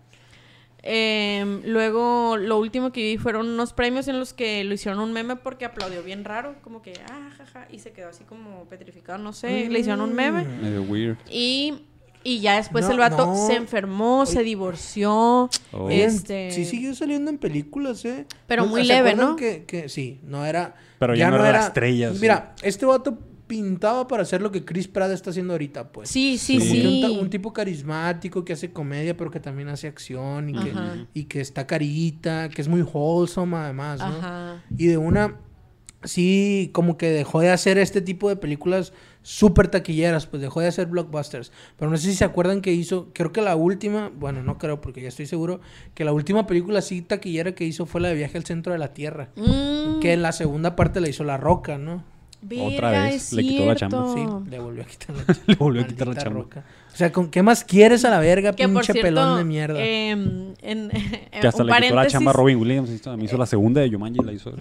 Em, 0.82 1.62
luego, 1.66 2.38
lo 2.38 2.58
último 2.58 2.92
que 2.92 3.02
vi 3.04 3.18
fueron 3.18 3.50
unos 3.50 3.74
premios 3.74 4.08
en 4.08 4.18
los 4.18 4.34
que 4.34 4.64
lo 4.64 4.74
hicieron 4.74 5.02
un 5.02 5.12
meme 5.12 5.36
porque 5.36 5.66
aplaudió 5.66 6.04
bien 6.04 6.24
raro, 6.24 6.56
como 6.62 6.82
que, 6.82 6.94
ah, 7.12 7.32
jaja, 7.38 7.68
y 7.70 7.80
se 7.80 7.92
quedó 7.92 8.10
así 8.10 8.24
como 8.24 8.64
petrificado, 8.66 9.18
no 9.18 9.34
sé, 9.34 9.70
le 9.70 9.80
hicieron 9.80 10.02
un 10.02 10.14
meme. 10.14 10.46
Mm. 10.46 10.62
Medio 10.62 10.84
weird. 10.84 11.18
Y, 11.30 11.84
y 12.24 12.40
ya 12.42 12.58
después 12.58 12.86
No, 12.86 12.92
el 12.92 12.98
vato 13.00 13.26
no. 13.28 13.48
se 13.48 13.56
enfermó, 13.56 14.26
se 14.26 14.44
divorció. 14.44 15.50
Oh. 15.72 15.90
Este- 15.90 16.52
Sí 16.52 16.66
siguió 16.66 16.94
saliendo 16.96 17.30
en 17.32 17.38
películas, 17.38 18.04
¿eh? 18.06 18.26
Pero 18.48 18.64
¿No- 18.64 18.70
muy 18.70 18.82
¿se 18.82 18.94
leve, 18.94 19.16
¿no? 19.16 19.36
Que, 19.36 19.64
que 19.66 19.90
sí, 19.90 20.20
no 20.24 20.46
era... 20.46 20.76
Pero 21.00 21.16
ya 21.16 21.30
no 21.30 21.38
era 21.38 21.52
la 21.60 21.68
estrella, 21.68 22.12
sí. 22.14 22.20
Mira, 22.22 22.54
este 22.62 22.86
vato 22.86 23.18
pintaba 23.48 24.08
para 24.08 24.22
hacer 24.24 24.42
lo 24.44 24.52
que 24.52 24.64
Chris 24.64 24.88
Pratt 24.88 25.10
está 25.12 25.32
haciendo 25.32 25.54
ahorita, 25.54 25.92
pues. 25.92 26.10
Sí, 26.10 26.38
sí, 26.38 26.60
Sí. 26.60 26.68
Como 26.84 27.00
que 27.00 27.06
un, 27.08 27.12
sí. 27.14 27.20
un 27.24 27.30
tipo 27.32 27.52
carismático 27.54 28.46
que 28.46 28.54
hace 28.54 28.72
comedia, 28.72 29.18
pero 29.18 29.32
que 29.32 29.40
también 29.40 29.70
hace 29.70 29.88
acción 29.88 30.50
y 30.50 30.54
que, 30.54 30.74
y 31.16 31.24
que 31.24 31.42
está 31.42 31.66
carita, 31.66 32.50
que 32.50 32.62
es 32.62 32.68
muy 32.68 32.82
wholesome 32.84 33.58
además, 33.58 34.00
¿no? 34.00 34.06
Ajá. 34.06 34.64
Y 34.78 34.86
de 34.88 34.98
una, 34.98 35.38
sí, 36.04 36.70
como 36.74 36.98
que 36.98 37.10
dejó 37.10 37.40
de 37.42 37.50
hacer 37.50 37.78
este 37.78 38.02
tipo 38.02 38.30
de 38.30 38.36
películas 38.36 38.94
súper 39.22 39.68
taquilleras, 39.68 40.26
pues 40.28 40.42
dejó 40.42 40.62
de 40.62 40.68
hacer 40.68 40.88
blockbusters. 40.88 41.52
Pero 41.78 41.92
no 41.92 41.98
sé 41.98 42.08
si 42.08 42.16
se 42.16 42.26
acuerdan 42.26 42.62
que 42.62 42.72
hizo, 42.74 43.10
creo 43.14 43.32
que 43.32 43.42
la 43.42 43.56
última, 43.56 44.12
bueno, 44.16 44.44
no 44.44 44.58
creo 44.58 44.82
porque 44.82 45.02
ya 45.02 45.10
estoy 45.10 45.26
seguro, 45.26 45.60
que 45.94 46.04
la 46.06 46.14
última 46.14 46.48
película 46.48 46.80
así 46.80 47.02
taquillera 47.02 47.54
que 47.54 47.66
hizo 47.66 47.86
fue 47.86 48.02
la 48.02 48.10
de 48.10 48.16
Viaje 48.16 48.38
al 48.38 48.46
Centro 48.46 48.74
de 48.74 48.80
la 48.80 48.94
Tierra. 48.94 49.30
Mm, 49.36 50.00
Que 50.00 50.14
en 50.14 50.22
la 50.22 50.32
segunda 50.32 50.76
parte 50.76 51.02
la 51.02 51.10
hizo 51.10 51.24
La 51.24 51.38
Roca, 51.38 51.78
¿no? 51.78 52.04
Otra 52.62 52.92
vez, 52.92 53.16
es 53.16 53.34
le 53.34 53.44
quitó 53.44 53.66
la 53.66 53.76
chamba. 53.76 54.14
Sí, 54.14 54.50
le 54.50 54.60
volvió 54.60 54.84
a 54.84 54.86
quitar 54.86 55.16
la 55.16 55.26
chamba. 55.34 55.42
Le 55.46 55.56
volvió 55.56 55.82
a 55.82 55.88
quitar 55.88 56.08
la 56.08 56.16
chamba. 56.16 56.40
Roca. 56.40 56.64
O 56.94 56.96
sea, 57.00 57.12
¿con 57.12 57.30
qué 57.30 57.44
más 57.44 57.64
quieres 57.64 58.04
a 58.06 58.10
la 58.10 58.20
verga, 58.20 58.54
Que 58.54 58.66
pinche 58.68 58.92
cierto, 58.94 59.02
pelón 59.02 59.38
de 59.38 59.44
mierda? 59.46 59.80
em, 59.80 60.54
en, 60.62 60.90
Que 61.42 61.48
hasta 61.48 61.64
un 61.64 61.70
le 61.70 61.82
quitó 61.82 61.96
la 61.96 62.08
chamba 62.08 62.32
a 62.32 62.34
Robin 62.34 62.58
Williams. 62.58 62.90
hizo- 62.90 63.16
Me 63.18 63.26
hizo 63.26 63.38
la 63.38 63.46
segunda 63.46 63.82
de 63.82 63.90
Jumanji, 63.92 64.20
la 64.24 64.32
hizo. 64.34 64.54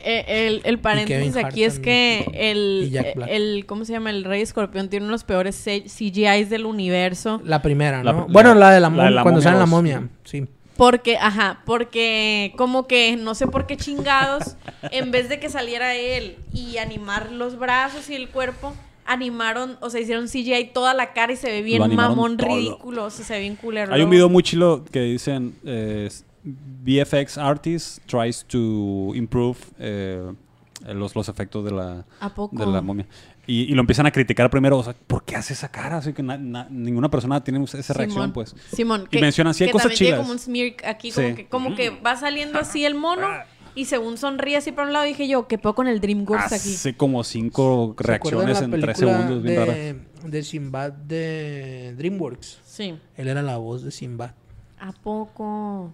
Eh, 0.00 0.24
el, 0.48 0.62
el 0.64 0.78
paréntesis 0.78 1.36
aquí 1.36 1.64
es 1.64 1.78
que 1.78 2.26
el, 2.34 2.90
el, 3.28 3.66
¿cómo 3.66 3.84
se 3.84 3.92
llama? 3.92 4.10
El 4.10 4.24
Rey 4.24 4.40
Escorpión 4.42 4.88
tiene 4.88 5.06
unos 5.06 5.24
peores 5.24 5.56
CGIs 5.64 6.48
del 6.50 6.64
universo. 6.64 7.40
La 7.44 7.60
primera, 7.62 7.98
¿no? 8.02 8.04
la- 8.04 8.12
bueno, 8.24 8.54
la 8.54 8.70
de 8.70 8.80
la, 8.80 8.88
la 8.88 8.90
momia, 8.90 9.04
de 9.04 9.10
la 9.10 9.22
cuando 9.22 9.38
momia 9.40 9.44
sale 9.50 9.58
la 9.58 9.66
momia, 9.66 10.08
sí. 10.24 10.46
Porque, 10.80 11.18
ajá, 11.18 11.60
porque 11.66 12.54
como 12.56 12.86
que 12.86 13.14
no 13.14 13.34
sé 13.34 13.46
por 13.46 13.66
qué 13.66 13.76
chingados, 13.76 14.56
en 14.90 15.10
vez 15.10 15.28
de 15.28 15.38
que 15.38 15.50
saliera 15.50 15.94
él 15.94 16.38
y 16.54 16.78
animar 16.78 17.30
los 17.32 17.58
brazos 17.58 18.08
y 18.08 18.14
el 18.14 18.30
cuerpo, 18.30 18.72
animaron, 19.04 19.76
o 19.82 19.90
sea, 19.90 20.00
hicieron 20.00 20.26
CGI 20.26 20.70
toda 20.72 20.94
la 20.94 21.12
cara 21.12 21.34
y 21.34 21.36
se 21.36 21.50
ve 21.50 21.60
bien 21.60 21.94
mamón, 21.94 22.38
todo. 22.38 22.48
ridículo, 22.48 23.04
o 23.04 23.10
sea, 23.10 23.26
se 23.26 23.34
ve 23.34 23.40
bien 23.40 23.56
culero. 23.56 23.92
Hay 23.92 24.00
un 24.00 24.08
video 24.08 24.30
muy 24.30 24.42
chilo 24.42 24.82
que 24.90 25.02
dicen 25.02 25.54
eh, 25.66 26.08
VFX 26.44 27.36
artist 27.36 27.98
tries 28.06 28.42
to 28.46 29.14
improve 29.14 29.58
eh, 29.78 30.32
los, 30.94 31.14
los 31.14 31.28
efectos 31.28 31.62
de 31.62 31.72
la, 31.72 32.06
¿A 32.20 32.34
poco? 32.34 32.56
de 32.56 32.64
la 32.64 32.80
momia. 32.80 33.06
Y, 33.50 33.62
y 33.62 33.74
lo 33.74 33.80
empiezan 33.80 34.06
a 34.06 34.12
criticar 34.12 34.48
primero, 34.48 34.78
o 34.78 34.82
sea, 34.84 34.94
¿por 34.94 35.24
qué 35.24 35.34
hace 35.34 35.54
esa 35.54 35.70
cara? 35.70 35.96
Así 35.96 36.12
que 36.12 36.22
na- 36.22 36.38
na- 36.38 36.68
ninguna 36.70 37.10
persona 37.10 37.42
tiene 37.42 37.64
esa 37.64 37.92
reacción, 37.94 38.10
Simón, 38.10 38.32
pues. 38.32 38.54
Simón, 38.72 39.08
Y 39.10 39.18
mencionan, 39.18 39.54
sí 39.54 39.64
hay 39.64 39.70
que 39.70 39.72
cosas 39.72 39.92
chidas. 39.94 40.20
como 40.20 40.30
un 40.32 40.38
smear 40.38 40.74
aquí, 40.84 41.10
como, 41.10 41.28
Sí. 41.28 41.34
que, 41.34 41.48
como 41.48 41.74
que 41.74 41.90
va 41.90 42.14
saliendo 42.16 42.58
así 42.60 42.84
el 42.84 42.94
mono 42.94 43.26
y 43.74 43.86
según 43.86 44.18
sonríe 44.18 44.56
así 44.56 44.70
para 44.70 44.86
un 44.86 44.92
lado, 44.92 45.04
dije 45.04 45.26
yo, 45.26 45.48
¿qué 45.48 45.58
puedo 45.58 45.74
con 45.74 45.88
el 45.88 46.00
DreamWorks 46.00 46.52
aquí? 46.52 46.74
Hace 46.74 46.96
como 46.96 47.24
cinco 47.24 47.96
¿Se 47.98 48.12
acuerdan 48.14 48.46
reacciones 48.46 48.62
en 48.62 48.80
tres 48.80 48.98
segundos, 48.98 49.42
bien 49.42 49.56
raras. 49.56 49.74
de, 49.74 49.96
de 50.24 50.42
Sinbad 50.44 50.92
de 50.92 51.94
DreamWorks? 51.96 52.60
Sí. 52.64 52.94
Él 53.16 53.26
era 53.28 53.42
la 53.42 53.56
voz 53.56 53.82
de 53.82 53.90
Sinbad. 53.90 54.30
¿A 54.78 54.92
poco? 54.92 55.92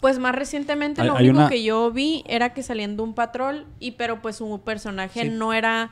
Pues 0.00 0.18
más 0.18 0.34
recientemente 0.34 1.00
Hay- 1.02 1.06
lo 1.08 1.16
hay 1.16 1.24
único 1.28 1.40
una- 1.40 1.48
que 1.48 1.62
yo 1.62 1.90
vi 1.90 2.24
era 2.26 2.52
que 2.54 2.62
salían 2.62 2.96
de 2.96 3.02
un 3.02 3.14
patrol 3.14 3.66
y 3.80 3.92
pero 3.92 4.20
pues 4.22 4.36
su 4.36 4.60
personaje 4.64 5.22
Sí. 5.22 5.28
no 5.30 5.52
era 5.52 5.90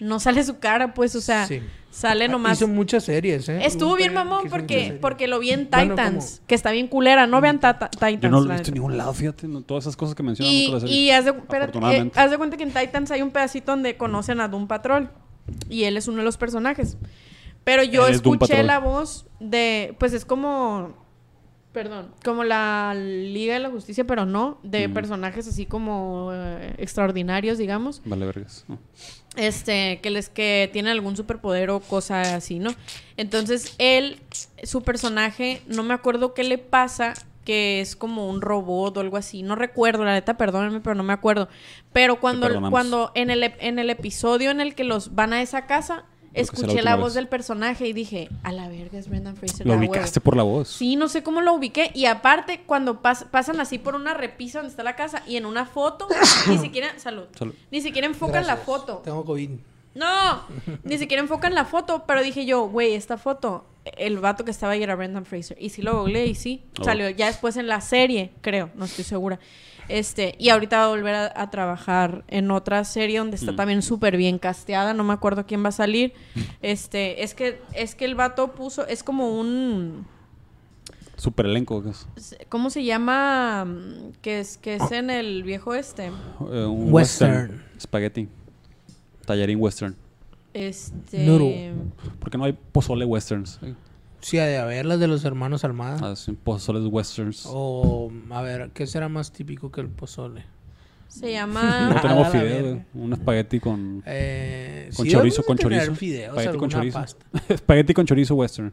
no 0.00 0.20
sale 0.20 0.44
su 0.44 0.58
cara, 0.58 0.94
pues, 0.94 1.14
o 1.16 1.20
sea, 1.20 1.46
Sí. 1.46 1.60
sale 1.90 2.26
Ah, 2.26 2.28
nomás. 2.28 2.58
Hizo 2.58 2.68
muchas 2.68 3.04
series, 3.04 3.48
¿eh? 3.48 3.60
Estuvo 3.64 3.96
bien 3.96 4.14
mamón 4.14 4.48
porque 4.48 4.98
porque 5.00 5.26
lo 5.26 5.38
vi 5.38 5.50
en 5.50 5.64
Titans, 5.70 6.42
que 6.46 6.54
está 6.54 6.70
bien 6.70 6.86
culera, 6.88 7.26
no 7.26 7.40
vean 7.40 7.60
Tata- 7.60 7.90
Titans. 7.90 8.20
Yo 8.20 8.28
no 8.30 8.40
lo 8.40 8.44
he 8.46 8.48
la 8.48 8.54
visto 8.54 8.68
en 8.70 8.74
ningún 8.74 8.96
lado, 8.96 9.12
fíjate, 9.14 9.48
no, 9.48 9.62
todas 9.62 9.84
esas 9.84 9.96
cosas 9.96 10.14
que 10.14 10.22
mencionan. 10.22 10.52
Y, 10.54 10.72
y 10.86 11.10
haz, 11.10 11.24
de, 11.24 11.30
espérate, 11.32 11.78
eh, 11.82 12.10
haz 12.14 12.30
de 12.30 12.38
cuenta 12.38 12.56
que 12.56 12.62
en 12.64 12.72
Titans 12.72 13.10
hay 13.10 13.22
un 13.22 13.30
pedacito 13.30 13.72
donde 13.72 13.96
conocen 13.96 14.40
a 14.40 14.48
Doom 14.48 14.66
Patrol. 14.68 15.10
Y 15.70 15.84
él 15.84 15.96
es 15.96 16.08
uno 16.08 16.18
de 16.18 16.24
los 16.24 16.36
personajes. 16.36 16.98
Pero 17.64 17.82
yo 17.82 18.06
Él 18.06 18.14
escuché 18.14 18.62
la 18.62 18.78
voz 18.78 19.26
de. 19.40 19.94
Pues 19.98 20.12
es 20.12 20.24
como. 20.24 21.07
Perdón. 21.72 22.14
Como 22.24 22.44
la 22.44 22.94
Liga 22.94 23.54
de 23.54 23.60
la 23.60 23.70
Justicia, 23.70 24.04
pero 24.04 24.24
no. 24.24 24.58
De 24.62 24.88
personajes 24.88 25.46
así 25.46 25.66
como 25.66 26.30
eh, 26.32 26.74
extraordinarios, 26.78 27.58
digamos. 27.58 28.00
Vale, 28.04 28.24
vergas. 28.24 28.64
no. 28.68 28.78
Este, 29.36 30.00
que 30.02 30.10
les 30.10 30.28
que 30.28 30.68
tienen 30.72 30.92
algún 30.92 31.16
superpoder 31.16 31.70
o 31.70 31.80
cosa 31.80 32.34
así, 32.34 32.58
¿no? 32.58 32.70
Entonces, 33.16 33.74
él, 33.78 34.20
su 34.64 34.82
personaje, 34.82 35.62
no 35.66 35.82
me 35.82 35.94
acuerdo 35.94 36.34
qué 36.34 36.42
le 36.42 36.58
pasa, 36.58 37.14
que 37.44 37.80
es 37.80 37.96
como 37.96 38.28
un 38.28 38.40
robot 38.40 38.96
o 38.96 39.00
algo 39.00 39.16
así. 39.16 39.42
No 39.42 39.54
recuerdo, 39.54 40.04
la 40.04 40.14
neta, 40.14 40.36
perdónenme, 40.36 40.80
pero 40.80 40.94
no 40.94 41.02
me 41.02 41.12
acuerdo. 41.12 41.48
Pero 41.92 42.18
cuando, 42.18 42.70
cuando 42.70 43.12
en 43.14 43.30
el, 43.30 43.42
en 43.60 43.78
el 43.78 43.90
episodio 43.90 44.50
en 44.50 44.60
el 44.60 44.74
que 44.74 44.84
los 44.84 45.14
van 45.14 45.32
a 45.32 45.40
esa 45.40 45.66
casa, 45.66 46.04
La 46.34 46.40
escuché 46.42 46.82
la 46.82 46.96
voz 46.96 47.06
vez. 47.06 47.14
del 47.14 47.28
personaje 47.28 47.86
y 47.88 47.92
dije, 47.92 48.28
a 48.42 48.52
la 48.52 48.68
verga 48.68 48.98
es 48.98 49.08
Brendan 49.08 49.36
Fraser. 49.36 49.66
Lo 49.66 49.72
ah, 49.72 49.76
huevo". 49.76 49.90
ubicaste 49.92 50.20
por 50.20 50.36
la 50.36 50.42
voz. 50.42 50.68
Sí, 50.68 50.96
no 50.96 51.08
sé 51.08 51.22
cómo 51.22 51.40
lo 51.40 51.54
ubiqué. 51.54 51.90
Y 51.94 52.04
aparte, 52.06 52.62
cuando 52.66 53.02
pas- 53.02 53.24
pasan 53.26 53.60
así 53.60 53.78
por 53.78 53.94
una 53.94 54.14
repisa 54.14 54.58
donde 54.58 54.70
está 54.70 54.82
la 54.82 54.94
casa 54.96 55.22
y 55.26 55.36
en 55.36 55.46
una 55.46 55.64
foto, 55.66 56.06
ni 56.48 56.58
siquiera, 56.58 56.98
salud, 56.98 57.24
Salud. 57.36 57.54
ni 57.70 57.80
siquiera 57.80 58.06
enfocan 58.06 58.46
la 58.46 58.54
Gracias. 58.56 58.66
foto. 58.66 58.96
Tengo 59.04 59.24
COVID. 59.24 59.50
No, 59.94 60.42
ni 60.84 60.96
siquiera 60.98 61.20
enfocan 61.22 61.54
la 61.54 61.64
foto, 61.64 62.04
pero 62.06 62.22
dije 62.22 62.46
yo, 62.46 62.68
güey, 62.68 62.94
esta 62.94 63.16
foto, 63.16 63.64
el 63.96 64.18
vato 64.18 64.44
que 64.44 64.52
estaba 64.52 64.74
ahí 64.74 64.82
era 64.82 64.94
Brendan 64.94 65.24
Fraser. 65.24 65.56
Y 65.60 65.70
sí 65.70 65.82
lo 65.82 65.98
googleé 65.98 66.26
y 66.26 66.34
sí, 66.36 66.62
Oh. 66.78 66.84
salió 66.84 67.08
ya 67.10 67.26
después 67.26 67.56
en 67.56 67.66
la 67.66 67.80
serie, 67.80 68.30
creo, 68.40 68.70
no 68.76 68.84
estoy 68.84 69.02
segura. 69.04 69.40
Este, 69.88 70.34
y 70.38 70.50
ahorita 70.50 70.78
va 70.78 70.84
a 70.84 70.88
volver 70.88 71.14
a, 71.14 71.32
a 71.42 71.50
trabajar 71.50 72.24
en 72.28 72.50
otra 72.50 72.84
serie 72.84 73.18
donde 73.18 73.36
está 73.36 73.52
Mm. 73.52 73.56
también 73.56 73.82
súper 73.82 74.16
bien 74.16 74.38
casteada, 74.38 74.92
no 74.94 75.02
me 75.04 75.12
acuerdo 75.14 75.46
quién 75.46 75.64
va 75.64 75.68
a 75.70 75.72
salir. 75.72 76.12
Este, 76.62 77.22
es 77.22 77.34
que, 77.34 77.60
es 77.74 77.94
que 77.94 78.04
el 78.04 78.14
vato 78.14 78.52
puso, 78.52 78.86
es 78.86 79.02
como 79.02 79.38
un... 79.38 80.06
Super 81.16 81.46
elenco. 81.46 81.82
que 81.82 81.90
es, 81.90 82.06
¿Cómo 82.48 82.70
se 82.70 82.84
llama? 82.84 83.64
mm, 83.64 84.12
Que 84.22 84.38
es, 84.40 84.56
que 84.56 84.76
es 84.76 84.92
en 84.92 85.10
el 85.10 85.42
viejo 85.42 85.74
este. 85.74 86.06
eh, 86.06 86.64
un 86.64 86.92
Western. 86.92 87.62
Spaghetti. 87.80 88.28
Tallarín 89.26 89.58
western. 89.60 89.96
Este. 90.54 91.24
Noodle. 91.26 91.72
¿Por 92.20 92.30
qué 92.30 92.38
no 92.38 92.44
hay 92.44 92.52
pozole 92.52 93.04
westerns? 93.04 93.58
Eh, 94.20 94.20
Sí, 94.20 94.38
ha 94.38 94.46
de 94.46 94.58
haber 94.58 94.84
las 94.86 94.98
de 95.00 95.06
los 95.06 95.24
hermanos 95.24 95.64
Almada. 95.64 96.10
Ah, 96.12 96.16
sí, 96.16 96.32
pozoles 96.32 96.84
westerns. 96.90 97.44
O, 97.46 98.10
a 98.30 98.42
ver, 98.42 98.70
¿qué 98.74 98.86
será 98.86 99.08
más 99.08 99.32
típico 99.32 99.70
que 99.70 99.80
el 99.80 99.88
pozole? 99.88 100.44
Se 101.08 101.26
No 101.26 101.32
llama. 101.32 101.98
tenemos 102.02 102.26
a 102.26 102.28
la 102.28 102.30
fideo, 102.30 102.54
verga. 102.64 102.68
güey. 102.92 103.04
Un 103.04 103.12
espagueti 103.12 103.60
con, 103.60 104.02
Eh, 104.06 104.90
con 104.96 105.06
sí, 105.06 105.12
chorizo, 105.12 105.42
debemos 105.42 105.46
con 105.46 105.56
de 105.56 105.62
tener 105.62 105.80
chorizo. 105.84 105.94
Fideos, 106.00 106.28
espagueti 106.38 106.58
con 106.58 106.64
alguna 106.74 106.92
chorizo. 106.92 106.98
pasta. 106.98 107.26
espagueti 107.54 107.94
con 107.94 108.06
chorizo 108.06 108.34
western. 108.34 108.72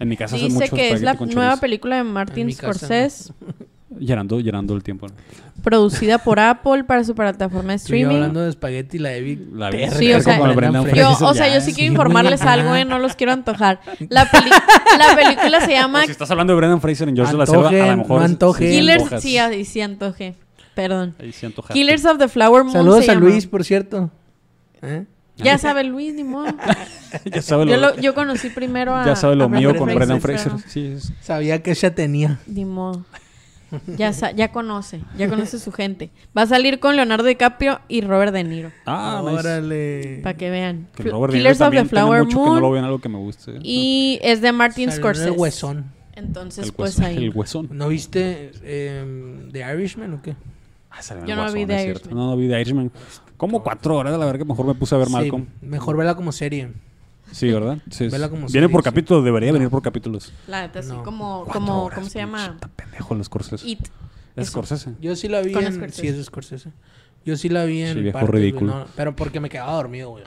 En 0.00 0.08
mi 0.08 0.16
casa 0.16 0.36
hacen 0.36 0.48
Dice 0.48 0.60
mucho 0.60 0.76
que 0.76 0.80
es 0.90 0.94
espagueti 0.94 1.04
la 1.04 1.16
con 1.16 1.28
nueva 1.30 1.50
chorizo. 1.50 1.60
película 1.60 1.94
de 1.96 2.00
En 2.02 2.06
Martin 2.12 2.46
casa, 2.52 2.58
Scorsese, 2.74 3.32
Llenando, 3.98 4.38
llenando 4.40 4.74
el 4.74 4.82
tiempo. 4.82 5.06
producida 5.62 6.18
por 6.18 6.38
Apple 6.38 6.84
para 6.84 7.02
su 7.04 7.14
plataforma 7.14 7.70
de 7.70 7.76
streaming. 7.76 8.16
hablando 8.16 8.40
de 8.42 8.50
espagueti, 8.50 8.98
la 8.98 9.10
de 9.10 9.20
Vic. 9.22 9.40
La 9.54 9.70
vi. 9.70 9.78
terca 9.78 9.96
Sí, 9.96 10.12
o 10.12 10.20
sea, 10.20 10.38
Yo, 10.38 10.82
Fraser. 10.84 11.16
o 11.26 11.34
sea, 11.34 11.54
yo 11.54 11.60
sí 11.62 11.72
quiero 11.72 11.92
informarles 11.92 12.42
algo, 12.42 12.74
¿eh? 12.74 12.84
No 12.84 12.98
los 12.98 13.14
quiero 13.16 13.32
antojar. 13.32 13.80
La, 14.10 14.30
peli- 14.30 14.50
la 14.98 15.16
película 15.16 15.60
se 15.62 15.72
llama 15.72 16.00
Pues 16.00 16.06
si 16.06 16.12
estás 16.12 16.30
hablando 16.30 16.52
de 16.52 16.58
Brendan 16.58 16.80
Fraser 16.80 17.08
en 17.08 17.16
George 17.16 17.32
de 17.32 17.38
la 17.38 17.46
Selva, 17.46 17.68
a 17.70 17.72
lo 17.72 17.96
mejor... 17.96 18.18
no 18.20 18.24
antojen. 18.26 18.68
sí 18.68 18.78
Killers. 18.78 19.22
Sí, 19.22 19.38
ahí 19.38 19.64
sí 19.64 19.80
antoje. 19.80 20.34
Perdón. 20.74 21.14
Ahí 21.18 21.32
sí 21.32 21.46
antojaste. 21.46 21.72
Killers 21.74 22.04
of 22.04 22.18
the 22.18 22.28
Flower 22.28 22.62
Moon. 22.64 22.72
Saludos 22.72 23.04
se 23.04 23.10
a 23.10 23.14
llama. 23.14 23.26
Luis, 23.28 23.46
por 23.46 23.64
cierto. 23.64 24.10
¿Eh? 24.82 25.04
Ya 25.38 25.56
sabe 25.56 25.84
Luis, 25.84 26.14
ni 26.14 26.24
modo. 26.24 26.46
ya 27.24 27.42
sabe 27.42 27.64
lo, 27.64 27.70
Yo, 27.72 27.76
lo- 27.78 27.96
yo 27.96 28.14
conocí 28.14 28.50
primero 28.50 28.94
a. 28.94 29.06
ya 29.06 29.16
sabe 29.16 29.34
lo 29.34 29.44
a 29.44 29.48
mío 29.48 29.74
con 29.76 29.92
Brendan 29.94 30.20
Fraser. 30.20 30.50
Fraser. 30.52 30.70
Sí, 30.70 30.86
es- 30.96 31.12
Sabía 31.20 31.62
que 31.62 31.70
ella 31.70 31.94
tenía. 31.94 32.38
Ni 32.46 32.64
modo. 32.64 33.04
Ya, 33.98 34.12
sa- 34.12 34.30
ya 34.30 34.50
conoce, 34.50 35.00
ya 35.16 35.28
conoce 35.28 35.58
su 35.58 35.72
gente. 35.72 36.10
Va 36.36 36.42
a 36.42 36.46
salir 36.46 36.80
con 36.80 36.96
Leonardo 36.96 37.24
DiCaprio 37.26 37.80
y 37.88 38.00
Robert 38.00 38.32
De 38.32 38.42
Niro. 38.44 38.70
Ah, 38.86 39.20
nice. 39.22 39.34
Órale. 39.38 40.20
Para 40.22 40.36
que 40.38 40.48
vean. 40.50 40.88
Que 40.96 41.04
Fl- 41.04 41.10
Robert 41.10 41.32
De 41.32 41.38
Niro 41.38 41.50
Killers 41.50 41.60
of 41.60 41.70
the 41.74 41.84
Flower 41.84 42.24
mucho 42.24 42.38
que 42.38 42.44
no 42.50 42.54
lo 42.60 42.68
Moon. 42.68 42.78
en 42.78 42.84
algo 42.84 42.98
que 43.00 43.08
me 43.08 43.18
guste. 43.18 43.58
Y 43.62 44.18
es 44.22 44.40
de 44.40 44.52
Martin 44.52 44.88
Salió 44.90 45.02
Scorsese. 45.02 45.28
El 45.28 45.34
huesón. 45.38 45.84
Entonces, 46.16 46.64
el 46.66 46.72
pues 46.72 46.96
huesón. 46.98 47.04
ahí. 47.04 47.24
El 47.24 47.30
huesón. 47.34 47.68
¿No 47.72 47.88
viste 47.88 48.52
eh, 48.62 49.48
The 49.52 49.60
Irishman 49.74 50.14
o 50.14 50.22
qué? 50.22 50.34
Ah, 50.90 51.00
Yo 51.26 51.34
el 51.34 51.36
no 51.36 51.52
vi 51.52 51.66
The. 51.66 51.84
Irishman. 51.90 52.14
No, 52.16 52.26
no 52.30 52.36
vi 52.36 52.48
The 52.48 52.60
Irishman. 52.60 52.90
Como 53.36 53.62
cuatro 53.62 53.96
horas, 53.96 54.12
la 54.18 54.24
verdad 54.24 54.38
que 54.40 54.44
mejor 54.44 54.66
me 54.66 54.74
puse 54.74 54.94
a 54.94 54.98
ver 54.98 55.06
Sí, 55.08 55.12
Malcolm. 55.12 55.46
mejor 55.60 55.96
vela 55.96 56.14
como 56.16 56.32
serie. 56.32 56.72
Sí, 57.32 57.52
¿verdad? 57.52 57.78
Sí, 57.90 58.08
Vela 58.08 58.28
como 58.28 58.40
Viene 58.46 58.52
serie, 58.52 58.68
por 58.68 58.82
sí. 58.82 58.84
capítulos, 58.84 59.24
debería 59.24 59.52
venir 59.52 59.68
por 59.70 59.82
capítulos. 59.82 60.32
La 60.46 60.62
neta, 60.62 60.82
sí, 60.82 60.88
No. 60.88 61.02
como, 61.02 61.44
Cuatro 61.44 61.52
como 61.60 61.84
horas, 61.84 61.98
¿cómo 61.98 62.10
se 62.10 62.18
llama? 62.18 62.46
Está 62.46 62.68
pendejo 62.68 63.14
el 63.14 63.24
Scorsese. 63.24 63.68
It. 63.68 63.88
Es. 64.36 64.48
Scorsese. 64.48 64.94
Yo 65.00 65.14
sí 65.16 65.28
la 65.28 65.40
vi 65.42 65.52
Con 65.52 65.64
en... 65.64 65.74
Scorsese. 65.74 66.00
Sí, 66.02 66.08
es 66.08 66.26
Scorsese. 66.26 66.70
Yo 67.24 67.36
sí 67.36 67.48
la 67.48 67.64
vi 67.64 67.82
en 67.82 67.94
Sí, 67.94 68.00
viejo 68.02 68.14
partes, 68.18 68.30
güey, 68.30 68.42
ridículo. 68.42 68.74
no, 68.80 68.86
pero 68.96 69.14
porque 69.14 69.40
me 69.40 69.48
quedaba 69.50 69.72
dormido, 69.72 70.10
güey. 70.10 70.24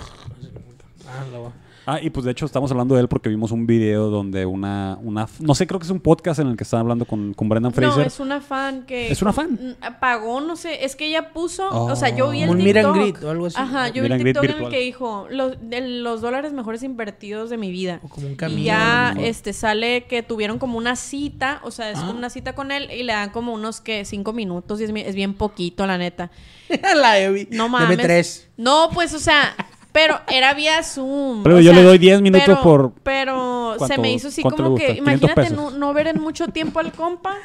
Ah, 1.07 1.25
la 1.31 1.37
voy- 1.39 1.51
Ah, 1.85 1.99
y 2.01 2.09
pues 2.11 2.25
de 2.25 2.31
hecho 2.31 2.45
estamos 2.45 2.69
hablando 2.71 2.93
de 2.95 3.01
él 3.01 3.07
porque 3.07 3.27
vimos 3.29 3.51
un 3.51 3.65
video 3.65 4.09
donde 4.09 4.45
una, 4.45 4.99
una 5.01 5.27
no 5.39 5.55
sé, 5.55 5.65
creo 5.65 5.79
que 5.79 5.85
es 5.85 5.89
un 5.91 5.99
podcast 5.99 6.39
en 6.39 6.47
el 6.47 6.55
que 6.55 6.63
están 6.63 6.81
hablando 6.81 7.05
con, 7.05 7.33
con 7.33 7.49
Brendan 7.49 7.71
No, 7.71 7.75
Fraser. 7.75 8.05
es 8.07 8.19
una 8.19 8.39
fan 8.39 8.83
que... 8.85 9.11
¿Es 9.11 9.21
una 9.21 9.33
fan? 9.33 9.51
Mm, 9.53 9.99
Pagó, 9.99 10.41
no 10.41 10.55
sé, 10.55 10.85
es 10.85 10.95
que 10.95 11.07
ella 11.07 11.33
puso, 11.33 11.67
o 11.69 11.95
sea, 11.95 12.09
yo 12.15 12.29
vi 12.29 12.41
el 12.43 12.49
Como 12.49 12.59
un 12.59 12.65
TikTok. 12.65 12.95
greet 12.95 13.23
o 13.23 13.29
algo 13.31 13.45
así. 13.47 13.55
Ajá, 13.59 13.89
yo 13.89 14.03
vi 14.03 14.11
el 14.11 14.23
TikTok 14.23 14.43
en 14.43 14.51
el 14.63 14.69
que 14.69 14.79
dijo 14.79 15.27
los, 15.31 15.57
de 15.61 15.81
los 15.81 16.21
dólares 16.21 16.53
mejores 16.53 16.83
invertidos 16.83 17.49
de 17.49 17.57
mi 17.57 17.71
vida. 17.71 17.99
O 18.03 18.09
como 18.09 18.27
un 18.27 18.33
Y 18.33 18.35
camino. 18.37 18.61
ya 18.63 19.07
a 19.07 19.09
lo 19.09 19.15
mejor. 19.15 19.29
este 19.29 19.53
sale 19.53 20.03
que 20.05 20.21
tuvieron 20.23 20.59
como 20.59 20.77
una 20.77 20.95
cita, 20.95 21.61
o 21.63 21.71
sea, 21.71 21.89
es 21.91 21.97
Ah. 21.97 22.05
como 22.07 22.17
una 22.19 22.29
cita 22.29 22.53
con 22.53 22.71
él 22.71 22.89
y 22.91 23.03
le 23.03 23.13
dan 23.13 23.31
como 23.31 23.53
unos 23.53 23.81
que 23.81 24.05
cinco 24.05 24.33
minutos 24.33 24.79
y 24.81 24.83
es, 24.83 24.91
es 24.95 25.15
bien 25.15 25.33
poquito, 25.33 25.85
la 25.87 25.97
neta. 25.97 26.29
la 26.95 27.19
Evi. 27.19 27.47
No 27.51 27.63
Deme 27.65 27.79
mames. 27.79 27.97
tres. 27.97 28.49
No, 28.57 28.89
pues, 28.93 29.13
o 29.13 29.19
sea, 29.19 29.55
pero 29.91 30.19
era 30.31 30.53
vía 30.53 30.81
Zoom. 30.83 31.43
Pero 31.43 31.57
o 31.57 31.59
yo 31.59 31.71
sea, 31.71 31.79
le 31.81 31.85
doy 31.85 31.97
10 31.97 32.21
minutos 32.21 32.45
pero- 32.47 32.61
por- 32.61 32.93
Pero 33.03 33.73
se 33.73 33.77
¿Cuánto- 33.79 34.01
me 34.01 34.13
hizo 34.13 34.27
así 34.29 34.41
como 34.41 34.75
que, 34.75 34.95
500 34.95 34.97
imagínate 34.97 35.49
no, 35.55 35.71
no 35.71 35.93
ver 35.93 36.07
en 36.07 36.21
mucho 36.21 36.47
tiempo 36.47 36.79
al 36.79 36.91
compa 36.93 37.35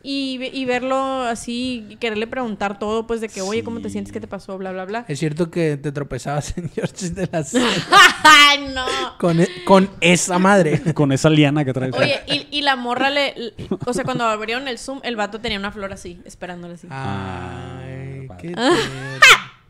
y, 0.00 0.38
y 0.52 0.64
verlo 0.64 0.96
así 1.22 1.84
y 1.90 1.96
quererle 1.96 2.26
preguntar 2.28 2.78
todo, 2.78 3.06
pues 3.06 3.20
de 3.20 3.28
que, 3.28 3.42
oye, 3.42 3.64
¿cómo 3.64 3.80
te 3.80 3.90
sientes? 3.90 4.12
¿Qué 4.12 4.20
te 4.20 4.28
pasó? 4.28 4.56
Bla, 4.56 4.70
bla, 4.72 4.84
bla. 4.84 5.04
Es 5.08 5.18
cierto 5.18 5.50
que 5.50 5.76
te 5.76 5.90
tropezabas 5.92 6.54
en 6.56 6.70
George 6.70 7.10
de 7.10 7.28
las... 7.30 7.52
¡Ay, 8.24 8.68
no! 8.74 8.86
con, 9.18 9.40
e- 9.40 9.48
con 9.64 9.90
esa 10.00 10.38
madre. 10.38 10.80
Con 10.94 11.10
esa 11.12 11.28
liana 11.28 11.64
que 11.64 11.72
traes. 11.72 11.94
Oye, 11.96 12.20
y, 12.28 12.46
y 12.58 12.62
la 12.62 12.76
morra 12.76 13.10
le, 13.10 13.34
le- 13.36 13.54
O 13.86 13.92
sea, 13.92 14.04
cuando 14.04 14.24
abrieron 14.24 14.68
el 14.68 14.78
Zoom, 14.78 15.00
el 15.02 15.16
vato 15.16 15.40
tenía 15.40 15.58
una 15.58 15.72
flor 15.72 15.92
así, 15.92 16.20
esperándole 16.24 16.74
así. 16.74 16.86
Ay, 16.90 18.28
qué 18.38 18.54
Ah. 18.56 18.70
tierno. 18.74 19.17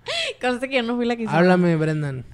Conste 0.40 0.68
que 0.68 0.76
yo 0.76 0.82
no 0.82 0.96
fui 0.96 1.06
la 1.06 1.16
que 1.16 1.22
hizo. 1.24 1.32
Háblame, 1.32 1.76
Brendan. 1.76 2.24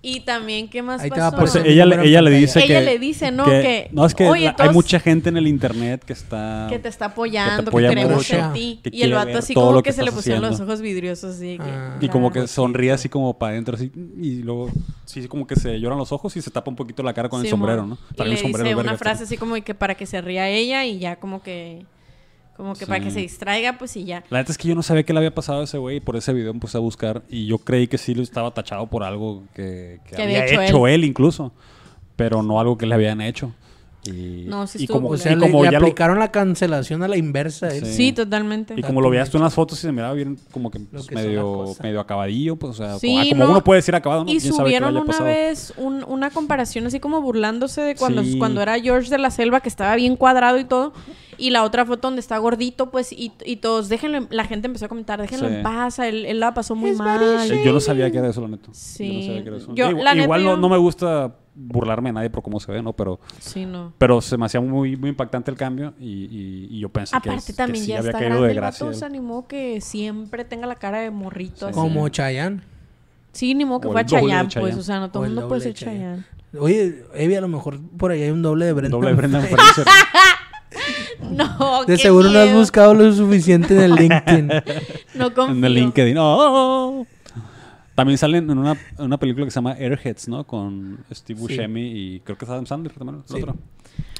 Y 0.00 0.20
también, 0.20 0.68
¿qué 0.70 0.80
más 0.80 1.00
Ahí 1.02 1.10
te 1.10 1.18
va 1.18 1.26
a 1.26 1.30
pasó? 1.32 1.58
Pues 1.60 1.64
ella, 1.66 1.84
le- 1.84 2.06
ella 2.06 2.22
le 2.22 2.30
dice 2.30 2.60
que... 2.60 2.66
Ella 2.66 2.80
le 2.82 3.00
dice, 3.00 3.32
¿no? 3.32 3.44
Que, 3.46 3.88
no, 3.90 4.06
es 4.06 4.14
que 4.14 4.28
oye, 4.28 4.44
la- 4.44 4.50
hay 4.50 4.56
todos- 4.56 4.72
mucha 4.72 5.00
gente 5.00 5.28
en 5.28 5.36
el 5.36 5.48
internet 5.48 6.04
que 6.04 6.12
está... 6.12 6.68
que 6.70 6.78
te 6.78 6.88
está 6.88 7.06
apoyando, 7.06 7.64
que, 7.64 7.68
apoya 7.70 7.90
creemos 7.90 8.14
mucho, 8.18 8.36
en 8.36 8.52
ti. 8.52 8.80
que 8.84 8.90
Y 8.90 8.92
el 8.92 8.98
quiere 9.00 9.14
vato 9.16 9.26
ver 9.26 9.36
así 9.38 9.54
todo 9.54 9.64
como 9.64 9.76
lo 9.76 9.82
que, 9.82 9.90
que 9.90 9.94
se 9.94 10.02
le 10.02 10.08
estás 10.10 10.18
pusieron 10.22 10.42
los 10.48 10.60
ojos 10.60 10.80
vidriosos 10.80 11.34
así. 11.34 11.58
que- 11.58 11.64
Ah. 11.68 11.98
Y 12.00 12.08
como 12.10 12.30
que 12.30 12.46
sonríe 12.46 12.92
así 12.92 13.08
como 13.08 13.36
para 13.36 13.52
adentro, 13.54 13.74
así, 13.74 13.90
y 14.20 14.36
luego, 14.42 14.70
sí, 15.04 15.26
como 15.26 15.48
que 15.48 15.56
se 15.56 15.80
lloran 15.80 15.98
los 15.98 16.12
ojos 16.12 16.36
y 16.36 16.42
se 16.42 16.50
tapa 16.52 16.70
un 16.70 16.76
poquito 16.76 17.02
la 17.02 17.12
cara 17.12 17.28
con 17.28 17.40
el 17.42 17.48
sombrero. 17.48 17.84
¿no? 17.84 17.98
Y 18.16 18.22
le 18.22 18.30
un 18.30 18.36
sombrero 18.36 18.64
dice 18.68 18.74
verga, 18.76 18.90
una 18.92 18.98
frase 18.98 19.24
así 19.24 19.36
como 19.36 19.56
que 19.56 19.74
para 19.74 19.96
que 19.96 20.06
se 20.06 20.20
ría 20.20 20.48
ella 20.48 20.84
y 20.86 21.00
ya 21.00 21.16
como 21.16 21.42
que... 21.42 21.84
Como 22.58 22.74
que 22.74 22.86
para 22.86 23.02
que 23.02 23.10
se 23.10 23.20
distraiga, 23.20 23.78
pues 23.78 23.96
y 23.96 24.04
ya. 24.04 24.22
La 24.28 24.38
neta 24.40 24.52
es 24.52 24.58
que 24.58 24.68
yo 24.68 24.74
no 24.74 24.82
sabía 24.82 25.04
qué 25.04 25.12
le 25.14 25.20
había 25.20 25.32
pasado 25.34 25.60
a 25.60 25.64
ese 25.64 25.78
güey 25.78 25.96
y 25.96 26.00
por 26.00 26.16
ese 26.16 26.32
video 26.34 26.52
me 26.52 26.60
puse 26.60 26.76
a 26.76 26.80
buscar 26.80 27.22
y 27.30 27.46
yo 27.46 27.56
creí 27.58 27.86
que 27.86 27.96
sí 27.98 28.14
lo 28.14 28.22
estaba 28.22 28.52
tachado 28.52 28.86
por 28.88 29.04
algo 29.04 29.44
que, 29.54 30.00
que 30.10 30.16
Que 30.16 30.22
había, 30.22 30.40
había 30.42 30.52
hecho 30.52 30.62
hecho, 30.62 30.86
él. 30.88 31.04
incluso, 31.04 31.52
pero 32.16 32.42
no 32.42 32.58
algo 32.60 32.76
que 32.76 32.84
le 32.86 32.94
habían 32.94 33.20
hecho. 33.22 33.52
Y, 34.04 34.44
No, 34.46 34.66
sí 34.66 34.78
y 34.78 34.82
estuvo 34.84 34.98
como, 34.98 35.06
O 35.08 35.10
culero. 35.10 35.22
sea, 35.22 35.32
y 35.32 35.36
le, 35.36 35.40
como 35.50 35.64
le 35.64 35.70
ya 35.72 35.78
lo, 35.80 35.86
aplicaron 35.86 36.18
la 36.18 36.30
cancelación 36.32 37.02
a 37.02 37.08
la 37.08 37.16
inversa. 37.16 37.68
¿eh? 37.68 37.80
Sí. 37.84 37.92
Sí, 37.92 38.12
totalmente. 38.12 38.74
y 38.76 38.82
como 38.82 39.00
lo 39.00 39.10
veías 39.10 39.28
tú 39.30 39.36
en 39.38 39.42
las 39.44 39.54
fotos 39.54 39.78
y 39.78 39.82
se 39.82 39.92
miraba 39.92 40.14
bien 40.14 40.38
como 40.50 40.70
que 40.70 40.78
pues, 40.80 41.06
que 41.06 41.14
medio, 41.14 41.74
medio 41.82 42.00
acabadillo, 42.00 42.56
pues 42.56 42.70
o 42.70 42.74
sea, 42.74 42.98
Sí, 42.98 43.08
como, 43.08 43.20
ah, 43.20 43.26
como 43.30 43.50
uno 43.52 43.64
puede 43.64 43.78
decir 43.78 43.94
acabado, 43.94 44.24
¿no? 44.24 44.30
Y 44.30 44.38
¿Quién 44.38 44.52
sabe 44.54 44.70
qué 44.70 44.80
le 44.80 44.86
subieron 44.86 44.96
una 44.96 45.04
pasado? 45.04 45.24
vez 45.26 45.74
un- 45.76 46.04
una 46.04 46.30
comparación 46.30 46.86
así 46.86 46.98
como 47.00 47.20
burlándose 47.20 47.82
de 47.82 47.94
cuando, 47.96 48.22
Sí. 48.24 48.38
cuando 48.38 48.62
era 48.62 48.78
George 48.80 49.10
de 49.10 49.18
la 49.18 49.30
Selva, 49.30 49.60
que 49.60 49.68
estaba 49.68 49.94
bien 49.96 50.16
cuadrado 50.16 50.58
y 50.58 50.64
todo. 50.64 50.92
Y 51.38 51.50
la 51.50 51.62
otra 51.62 51.86
foto 51.86 52.08
donde 52.08 52.20
está 52.20 52.36
gordito, 52.38 52.90
pues, 52.90 53.12
y, 53.12 53.32
y 53.44 53.56
todos, 53.56 53.88
déjenlo, 53.88 54.18
en- 54.18 54.28
la 54.30 54.44
gente 54.44 54.66
empezó 54.66 54.86
a 54.86 54.88
comentar, 54.88 55.20
déjenlo 55.20 55.48
Sí. 55.48 55.54
en 55.54 55.62
paz, 55.62 55.98
él, 56.00 56.26
él 56.26 56.40
la 56.40 56.52
pasó 56.52 56.74
muy 56.74 56.90
Es 56.90 56.98
mal. 56.98 57.22
Eh, 57.50 57.62
Yo 57.64 57.72
no 57.72 57.78
sabía 57.80 58.10
que 58.10 58.18
era 58.18 58.28
eso, 58.28 58.40
la 58.40 58.48
neta. 58.48 58.64
Yo 58.64 58.68
no 58.70 58.74
Sí. 58.74 59.22
sabía 59.26 59.42
que 59.42 59.48
era 59.48 59.56
eso. 59.58 59.72
Yo, 59.74 59.88
Igual, 59.90 60.04
la 60.04 60.14
neta, 60.14 60.24
igual 60.24 60.44
no, 60.44 60.50
yo- 60.50 60.56
no 60.56 60.68
me 60.68 60.76
gusta 60.76 61.36
burlarme 61.54 62.08
de 62.10 62.12
nadie 62.14 62.30
por 62.30 62.42
cómo 62.42 62.58
se 62.60 62.70
ve, 62.72 62.82
¿no? 62.82 62.92
Pero, 62.92 63.18
Sí, 63.40 63.66
no. 63.66 63.92
pero 63.98 64.20
se 64.20 64.36
me 64.36 64.46
hacía 64.46 64.60
muy, 64.60 64.96
muy 64.96 65.10
impactante 65.10 65.50
el 65.50 65.56
cambio 65.56 65.94
y, 65.98 66.06
y- 66.24 66.68
y 66.70 66.80
yo 66.80 66.88
pensé 66.88 67.12
que, 67.20 67.30
Aparte 67.30 67.46
que 67.46 67.52
también 67.52 67.84
sí 67.84 67.90
ya 67.90 67.98
había 67.98 68.10
está 68.10 68.18
caído 68.18 68.30
grande 68.34 68.46
de 68.48 68.52
el 68.54 68.56
gracia. 68.60 68.86
vato, 68.86 68.98
se 68.98 69.04
animó 69.04 69.46
que 69.48 69.80
siempre 69.80 70.44
tenga 70.44 70.66
la 70.66 70.74
cara 70.76 71.00
de 71.00 71.10
morrito 71.10 71.66
así. 71.66 71.74
Como 71.74 72.08
Chayanne. 72.08 72.62
Sí, 73.32 73.54
ni 73.54 73.64
modo 73.64 73.80
que 73.80 73.88
O 73.88 73.92
fue 73.92 74.00
el 74.00 74.06
Chayanne, 74.08 74.48
pues, 74.60 74.76
o 74.76 74.82
sea, 74.82 74.98
no 75.00 75.10
todo 75.10 75.24
el 75.24 75.30
el 75.30 75.34
mundo 75.36 75.48
puede 75.48 75.60
ser 75.60 75.74
Chayanne. 75.74 75.98
Chayanne. 75.98 76.24
Oye, 76.60 77.04
Evi, 77.14 77.34
a 77.34 77.40
lo 77.42 77.48
mejor 77.48 77.78
por 77.98 78.10
ahí 78.10 78.22
hay 78.22 78.30
un 78.30 78.40
doble 78.42 78.64
de 78.64 78.72
Brendan. 78.72 78.92
Doble 78.92 79.08
de 79.10 79.14
Brendan 79.16 79.42
Fraser. 79.42 79.84
No, 81.30 81.84
De 81.84 81.96
qué 81.96 82.02
seguro 82.02 82.30
no 82.30 82.38
has 82.38 82.46
miedo. 82.46 82.58
buscado 82.60 82.94
lo 82.94 83.12
suficiente 83.12 83.74
en 83.74 83.80
el 83.82 83.94
LinkedIn. 83.96 84.50
No 85.14 85.34
confío. 85.34 85.54
en 85.56 85.64
el 85.64 85.74
LinkedIn. 85.74 86.16
¡Oh! 86.18 87.06
También 87.94 88.16
salen 88.18 88.48
en 88.48 88.56
una, 88.58 88.72
en 88.96 89.04
una 89.04 89.16
película 89.18 89.44
que 89.44 89.50
se 89.50 89.56
llama 89.56 89.72
Airheads, 89.72 90.28
¿no? 90.28 90.44
Con 90.46 90.98
Steve 91.12 91.36
Sí. 91.40 91.42
Buscemi 91.42 91.80
y 91.82 92.20
creo 92.20 92.38
que 92.38 92.44
es 92.44 92.50
Adam 92.50 92.64
Sandler 92.66 92.92
también, 92.94 93.18
el 93.18 93.28
Sí. 93.36 93.42
otro. 93.42 93.56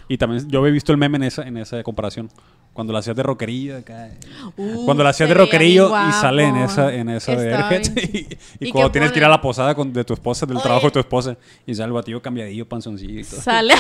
Y 0.09 0.19
también 0.19 0.49
yo 0.49 0.59
había 0.61 0.73
visto 0.73 0.91
el 0.91 0.99
meme 0.99 1.17
en 1.19 1.23
esa, 1.25 1.43
en 1.47 1.57
esa 1.59 1.83
comparación. 1.85 2.29
Cuando 2.73 2.93
la 2.93 3.01
hacías 3.01 3.17
de 3.17 3.23
rockerillo 3.23 3.77
acá. 3.79 4.11
Uh, 4.57 4.85
Cuando 4.85 5.03
la 5.05 5.11
hacías 5.11 5.29
se 5.29 5.35
de 5.35 5.39
veía 5.39 5.45
rockerillo 5.47 6.09
y 6.09 6.13
sale 6.13 6.45
en 6.45 6.57
esa, 6.57 6.95
en 6.95 7.09
esa 7.09 7.33
de 7.37 7.51
Estaba 7.51 7.69
Airheads. 7.69 7.95
bien 7.95 8.09
Y, 8.61 8.65
y 8.65 8.69
¿Y 8.69 8.73
cuando 8.73 8.89
qué 8.89 8.93
tienes 8.95 9.13
que 9.13 9.19
ir 9.19 9.23
pone? 9.25 9.27
a 9.27 9.37
la 9.37 9.41
posada 9.41 9.75
con- 9.75 9.93
de 9.93 10.05
tu 10.05 10.15
esposa, 10.15 10.47
del 10.47 10.57
Oye. 10.57 10.63
trabajo 10.65 10.87
de 10.87 10.93
tu 10.93 10.99
esposa. 11.01 11.37
Y 11.67 11.75
sale 11.75 11.87
el 11.89 11.93
batillo 11.93 12.23
cambiadillo, 12.23 12.69
panzoncillo 12.69 13.21
y 13.21 13.25
todo. 13.25 13.41
Sale. 13.41 13.75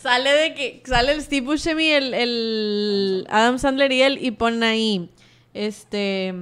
Sale 0.00 0.30
de 0.30 0.54
que. 0.54 0.82
Sale 0.84 1.12
el 1.12 1.22
Steve 1.22 1.46
Buscemi, 1.46 1.88
el, 1.90 2.14
el 2.14 3.26
Adam 3.30 3.58
Sandler 3.58 3.92
y 3.92 4.02
él, 4.02 4.18
y 4.20 4.30
ponen 4.32 4.62
ahí. 4.62 5.10
Este. 5.54 6.34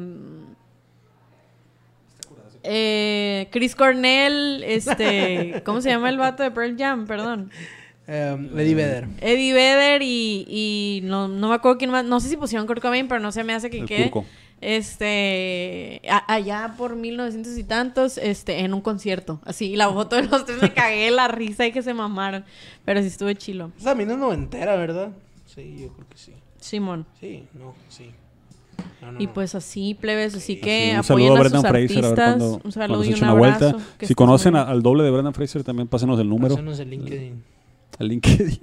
Eh, 2.68 3.48
Chris 3.52 3.76
Cornell, 3.76 4.64
este, 4.64 5.62
¿cómo 5.64 5.80
se 5.80 5.88
llama 5.90 6.08
el 6.08 6.18
vato 6.18 6.42
de 6.42 6.50
Pearl 6.50 6.76
Jam? 6.76 7.06
Perdón. 7.06 7.50
Um, 8.08 8.58
Eddie 8.58 8.74
Vedder. 8.74 9.06
Eddie 9.20 9.52
Vedder 9.52 10.02
y, 10.02 10.44
y 10.48 11.00
no, 11.04 11.28
no 11.28 11.48
me 11.48 11.54
acuerdo 11.54 11.78
quién 11.78 11.90
más, 11.90 12.04
no 12.04 12.20
sé 12.20 12.28
si 12.28 12.36
pusieron 12.36 12.66
Kurt 12.66 12.82
Cobain, 12.82 13.08
pero 13.08 13.20
no 13.20 13.30
se 13.32 13.44
me 13.44 13.52
hace 13.52 13.70
que 13.70 13.80
El 13.80 13.86
quede. 13.86 14.10
Curco. 14.10 14.26
Este, 14.60 16.00
a- 16.10 16.32
allá 16.34 16.74
por 16.76 16.96
1900 16.96 17.56
y 17.58 17.64
tantos, 17.64 18.18
este, 18.18 18.60
en 18.60 18.74
un 18.74 18.80
concierto. 18.80 19.40
Así, 19.44 19.66
y 19.72 19.76
la 19.76 19.90
foto 19.90 20.16
de 20.16 20.22
los 20.24 20.44
tres 20.44 20.60
me 20.62 20.72
cagué 20.72 21.06
de 21.06 21.10
la 21.10 21.28
risa 21.28 21.66
y 21.66 21.72
que 21.72 21.82
se 21.82 21.94
mamaron. 21.94 22.44
Pero 22.84 23.00
sí 23.00 23.06
estuve 23.08 23.34
chilo. 23.36 23.70
Esa 23.76 23.90
también 23.90 24.10
es 24.10 24.18
noventera, 24.18 24.76
¿verdad? 24.76 25.10
Sí, 25.46 25.76
yo 25.80 25.88
creo 25.92 26.08
que 26.08 26.16
sí. 26.18 26.32
Simón. 26.60 27.06
Sí, 27.20 27.44
no, 27.54 27.74
sí. 27.88 28.10
No, 29.00 29.12
no, 29.12 29.20
Y 29.20 29.26
pues 29.28 29.54
así, 29.54 29.94
plebes, 29.94 30.34
así 30.34 30.56
que 30.60 30.90
Sí, 30.92 30.96
un 30.96 31.04
saludo 31.04 31.34
a 31.34 31.36
a 31.36 31.40
Brendan 31.40 31.62
Fraser, 31.62 31.72
a 32.04 32.10
ver 32.10 32.20
artistas. 32.20 32.36
cuando, 32.38 32.60
un 32.64 32.72
saludo 32.72 33.04
y 33.04 33.12
un 33.12 33.18
una 33.22 33.32
vuelta. 33.34 33.68
abrazo. 33.70 33.84
que 33.98 34.06
Si 34.06 34.14
conocen 34.14 34.56
a- 34.56 34.62
al 34.62 34.82
doble 34.82 35.04
de 35.04 35.10
Brendan 35.10 35.32
Fraser, 35.34 35.64
también 35.64 35.88
pásenos 35.88 36.18
el 36.20 36.28
número, 36.28 36.54
Pásanos 36.54 36.78
el 36.80 36.90
LinkedIn. 36.90 37.42
el 37.98 38.08
LinkedIn. 38.08 38.58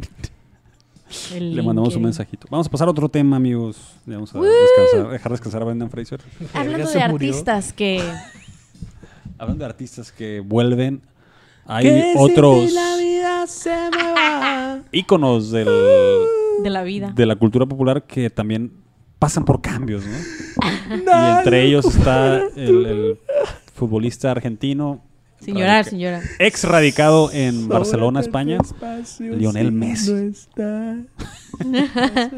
El 1.33 1.55
Le 1.55 1.61
mandamos 1.61 1.95
un 1.95 2.03
mensajito. 2.03 2.47
Vamos 2.49 2.67
a 2.67 2.69
pasar 2.69 2.87
a 2.87 2.91
otro 2.91 3.09
tema, 3.09 3.35
amigos. 3.35 3.77
Vamos 4.05 4.33
a 4.35 4.39
descansar, 4.39 5.11
dejar 5.11 5.31
descansar 5.31 5.61
a 5.61 5.65
Brendan 5.65 5.89
Fraser. 5.89 6.21
Hablando 6.53 6.89
de 6.89 7.01
artistas 7.01 7.73
que... 7.73 8.01
Hablando 9.37 9.63
de 9.63 9.69
artistas 9.69 10.11
que 10.11 10.39
vuelven, 10.39 11.01
hay 11.65 11.85
Que 11.85 12.13
si 12.13 12.19
otros 12.19 12.71
la 12.71 12.97
vida 12.97 13.47
se 13.47 13.69
me 13.69 14.11
va. 14.13 14.81
íconos 14.91 15.51
del, 15.51 15.67
De 16.61 16.69
la 16.69 16.83
vida. 16.83 17.11
de 17.15 17.25
la 17.25 17.35
cultura 17.35 17.65
popular 17.65 18.03
que 18.03 18.29
también 18.29 18.71
pasan 19.19 19.43
por 19.45 19.61
cambios, 19.61 20.03
¿no? 20.05 20.17
y 20.95 21.37
entre 21.37 21.63
ellos 21.63 21.85
está 21.85 22.37
el, 22.55 22.85
el 22.85 23.19
futbolista 23.73 24.31
argentino, 24.31 25.01
Sin 25.43 25.55
llorar, 25.55 25.83
radica- 25.83 25.89
sin 25.89 25.99
llorar. 25.99 26.21
ex 26.39 26.63
radicado 26.63 27.31
en 27.33 27.67
Barcelona, 27.67 28.19
España, 28.21 28.57
Lionel 29.19 29.67
si 29.67 29.71
Messi. 29.73 30.11
no 30.11 30.17
está, 30.19 30.97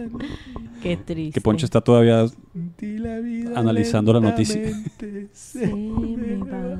Qué 0.81 0.97
triste. 0.97 1.33
que 1.33 1.41
Poncho 1.41 1.65
está 1.65 1.81
todavía 1.81 2.25
y 2.81 2.97
la 2.97 3.19
vida 3.19 3.51
Analizando 3.59 4.13
la 4.13 4.19
noticia. 4.19 4.61
lentamente 4.61 5.27
se 5.33 5.59
Se 5.61 5.67
me 5.67 6.37
va. 6.37 6.77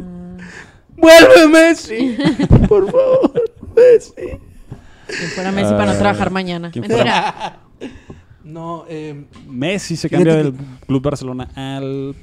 ¡Vuelve, 0.98 1.48
Messi! 1.52 2.16
Por 2.70 2.90
favor, 2.92 3.44
Messi. 3.76 4.40
Que 5.08 5.28
fuera 5.34 5.52
Messi 5.52 5.72
para 5.72 5.86
no 5.88 5.92
Ah, 5.92 5.98
trabajar 5.98 6.32
mañana. 6.32 6.72
¿quién 6.72 6.88
Mentira. 6.88 7.60
No, 8.44 8.86
eh, 8.88 9.26
Messi 9.48 9.96
se 9.96 10.10
cambia 10.10 10.36
del 10.36 10.54
Club 10.88 11.02
Barcelona 11.02 11.50
al 11.56 12.16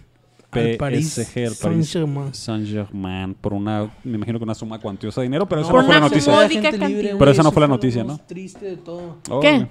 al 0.60 0.76
París 0.76 1.08
PSG, 1.14 1.38
al 1.46 1.54
París 1.54 1.58
Saint-Germain. 1.90 2.34
Saint-Germain, 2.34 3.34
por 3.34 3.52
una, 3.54 3.90
me 4.04 4.16
imagino 4.16 4.38
que 4.38 4.44
una 4.44 4.54
suma 4.54 4.78
cuantiosa 4.78 5.20
de 5.20 5.26
dinero, 5.26 5.48
pero 5.48 5.60
esa 5.62 5.72
No, 5.72 5.82
fue 5.84 5.94
la 5.94 6.00
noticia. 6.00 6.48
libre. 6.88 7.16
Pero 7.18 7.30
esa 7.30 7.42
no 7.42 7.52
fue 7.52 7.60
la 7.60 7.66
lo 7.66 7.74
noticia, 7.74 8.04
más 8.04 8.18
¿no? 8.18 8.24
triste 8.26 8.66
de 8.66 8.76
todo. 8.76 9.18
Órale. 9.30 9.68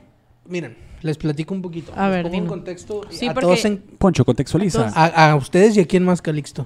Miren, 0.48 0.76
les 1.02 1.18
platico 1.18 1.54
un 1.54 1.62
poquito. 1.62 1.94
A 1.96 2.10
Les 2.10 2.32
ver, 2.32 2.46
contexto 2.46 3.02
Sí, 3.10 3.28
a 3.28 3.34
todos 3.34 3.64
en- 3.66 3.78
Poncho, 3.98 4.26
contextualiza 4.26 4.92
a, 4.96 5.32
a 5.32 5.36
ustedes 5.36 5.78
y 5.78 5.80
a 5.82 5.86
quién 5.88 6.04
más, 6.04 6.22
Calixto. 6.22 6.66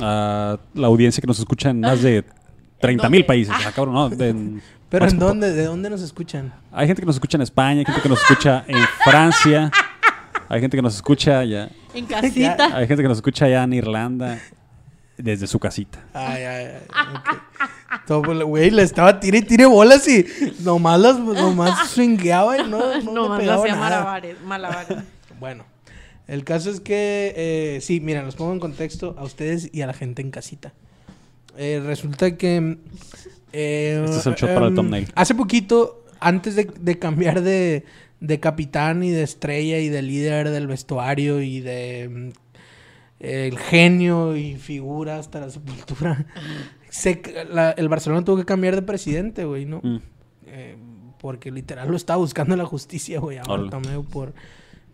a 0.00 0.58
la 0.74 0.86
audiencia 0.86 1.20
que 1.20 1.26
nos 1.26 1.38
escucha 1.38 1.70
en 1.70 1.80
más 1.80 2.02
de 2.02 2.24
30 2.80 3.08
mil 3.10 3.24
países. 3.24 3.54
Ah, 3.56 3.70
cabrón, 3.74 3.94
no, 3.94 4.08
de- 4.10 4.28
en- 4.30 4.62
Pero 4.88 5.06
¿en 5.08 5.18
dónde? 5.18 5.52
¿De 5.52 5.64
dónde 5.66 5.90
nos 5.90 6.02
escuchan? 6.02 6.52
Hay 6.72 6.86
gente 6.86 7.02
que 7.02 7.06
nos 7.06 7.16
escucha 7.16 7.36
en 7.36 7.42
España, 7.42 7.80
hay 7.80 7.84
gente 7.84 8.00
que 8.00 8.08
nos 8.08 8.20
escucha 8.22 8.64
en 8.66 8.78
Francia, 9.04 9.70
hay 10.48 10.60
gente 10.60 10.76
que 10.76 10.82
nos 10.82 10.94
escucha 10.96 11.38
allá, 11.40 11.70
En 11.94 12.06
casita. 12.06 12.76
hay 12.76 12.86
gente 12.86 13.02
que 13.02 13.08
nos 13.08 13.18
escucha 13.18 13.44
allá 13.46 13.62
en 13.64 13.72
Irlanda, 13.72 14.38
desde 15.16 15.46
su 15.46 15.58
casita. 15.58 16.00
Ay, 16.12 16.42
ay, 16.42 16.66
ay. 16.92 17.06
ok. 17.16 17.40
Todo, 18.06 18.22
pues, 18.22 18.38
güey, 18.42 18.70
le 18.70 18.82
estaba 18.82 19.20
tire 19.20 19.38
y 19.38 19.42
tire 19.42 19.66
bolas 19.66 20.06
y 20.08 20.26
nomás 20.60 21.00
las 21.00 21.18
nomás 21.18 21.90
swingueaba 21.90 22.58
y 22.58 22.68
no, 22.68 23.00
no, 23.02 23.12
No, 23.12 23.22
le 23.22 23.28
más 23.28 23.40
pegaba 23.40 23.62
hacía 23.62 23.74
nada. 23.76 23.88
malabares. 24.00 24.40
malabares. 24.42 24.98
Bueno, 25.38 25.64
el 26.26 26.44
caso 26.44 26.70
es 26.70 26.80
que, 26.80 27.32
eh, 27.36 27.78
sí, 27.80 28.00
mira, 28.00 28.22
los 28.22 28.34
pongo 28.34 28.52
en 28.52 28.60
contexto 28.60 29.14
a 29.18 29.22
ustedes 29.24 29.70
y 29.72 29.82
a 29.82 29.86
la 29.86 29.92
gente 29.94 30.20
en 30.22 30.30
casita. 30.30 30.72
Eh, 31.56 31.80
resulta 31.86 32.36
que... 32.36 32.78
eh, 33.52 34.02
Este 34.04 34.18
es 34.18 34.26
el 34.26 34.34
shot 34.34 34.50
para 34.54 34.66
el 34.66 34.72
em, 34.72 34.74
thumbnail. 34.74 35.12
Hace 35.14 35.34
poquito, 35.34 36.04
antes 36.18 36.56
de, 36.56 36.64
de 36.64 36.98
cambiar 36.98 37.40
de, 37.42 37.84
de 38.26 38.40
capitán 38.40 39.02
y 39.02 39.10
de 39.10 39.22
estrella 39.22 39.78
y 39.78 39.88
de 39.88 40.02
líder 40.02 40.50
del 40.50 40.66
vestuario 40.66 41.40
y 41.40 41.60
de 41.60 42.08
mm, 42.10 42.28
el 43.20 43.58
genio 43.58 44.36
y 44.36 44.56
figura 44.56 45.18
hasta 45.18 45.40
la 45.40 45.50
sepultura, 45.50 46.26
se- 46.90 47.22
la- 47.50 47.70
el 47.72 47.88
Barcelona 47.88 48.24
tuvo 48.24 48.36
que 48.38 48.44
cambiar 48.44 48.74
de 48.74 48.82
presidente, 48.82 49.44
güey, 49.44 49.64
¿no? 49.66 49.80
Mm. 49.82 49.98
Eh, 50.46 50.76
porque 51.20 51.50
literal 51.50 51.88
lo 51.90 51.96
estaba 51.96 52.18
buscando 52.18 52.54
la 52.56 52.66
justicia, 52.66 53.18
güey, 53.18 53.38
a. 53.38 53.42
Bartomeu 53.44 54.04
por, 54.04 54.34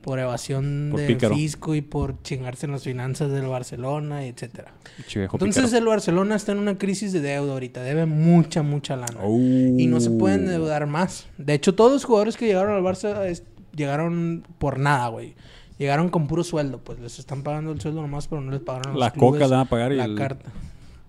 por 0.01 0.19
evasión 0.19 0.89
Por 0.91 1.01
de 1.01 1.17
fisco 1.35 1.75
y 1.75 1.81
por 1.83 2.23
chingarse 2.23 2.67
en 2.67 2.73
las 2.73 2.83
finanzas 2.85 3.31
del 3.31 3.47
Barcelona, 3.47 4.25
etcétera. 4.25 4.73
Entonces 5.15 5.65
pícaro. 5.65 5.79
el 5.79 5.85
Barcelona 5.87 6.37
está 6.37 6.53
en 6.53 6.59
una 6.59 6.79
crisis 6.79 7.13
de 7.13 7.21
deuda 7.21 7.53
ahorita, 7.53 7.83
debe 7.83 8.07
mucha, 8.07 8.63
mucha 8.63 8.97
lana. 8.97 9.19
Oh. 9.23 9.37
Y 9.39 9.87
no 9.87 10.01
se 10.01 10.11
pueden 10.11 10.41
endeudar 10.43 10.87
más. 10.87 11.27
De 11.39 11.55
hecho, 11.55 11.75
todos 11.75 11.93
los 11.93 12.05
jugadores 12.05 12.37
que 12.37 12.47
llegaron 12.47 12.75
al 12.75 12.83
Barça 12.83 13.25
es- 13.27 13.43
llegaron 13.77 14.43
por 14.59 14.79
nada, 14.79 15.09
güey. 15.09 15.35
Llegaron 15.79 16.09
con 16.11 16.27
puro 16.27 16.45
sueldo, 16.45 16.79
pues 16.79 16.99
les 16.99 17.19
están 17.19 17.43
pagando 17.43 17.73
el 17.73 17.81
sueldo 17.81 18.03
nomás, 18.03 18.27
pero 18.29 18.41
no 18.43 18.51
les 18.51 18.61
pagaron 18.61 18.93
los 18.93 19.01
La 19.01 19.11
clubes 19.13 19.33
coca 19.41 19.49
la 19.49 19.57
van 19.59 19.67
a 19.67 19.71
pagar 19.71 19.93
y 19.93 19.97
la 19.97 20.05
el- 20.05 20.15
carta. 20.15 20.51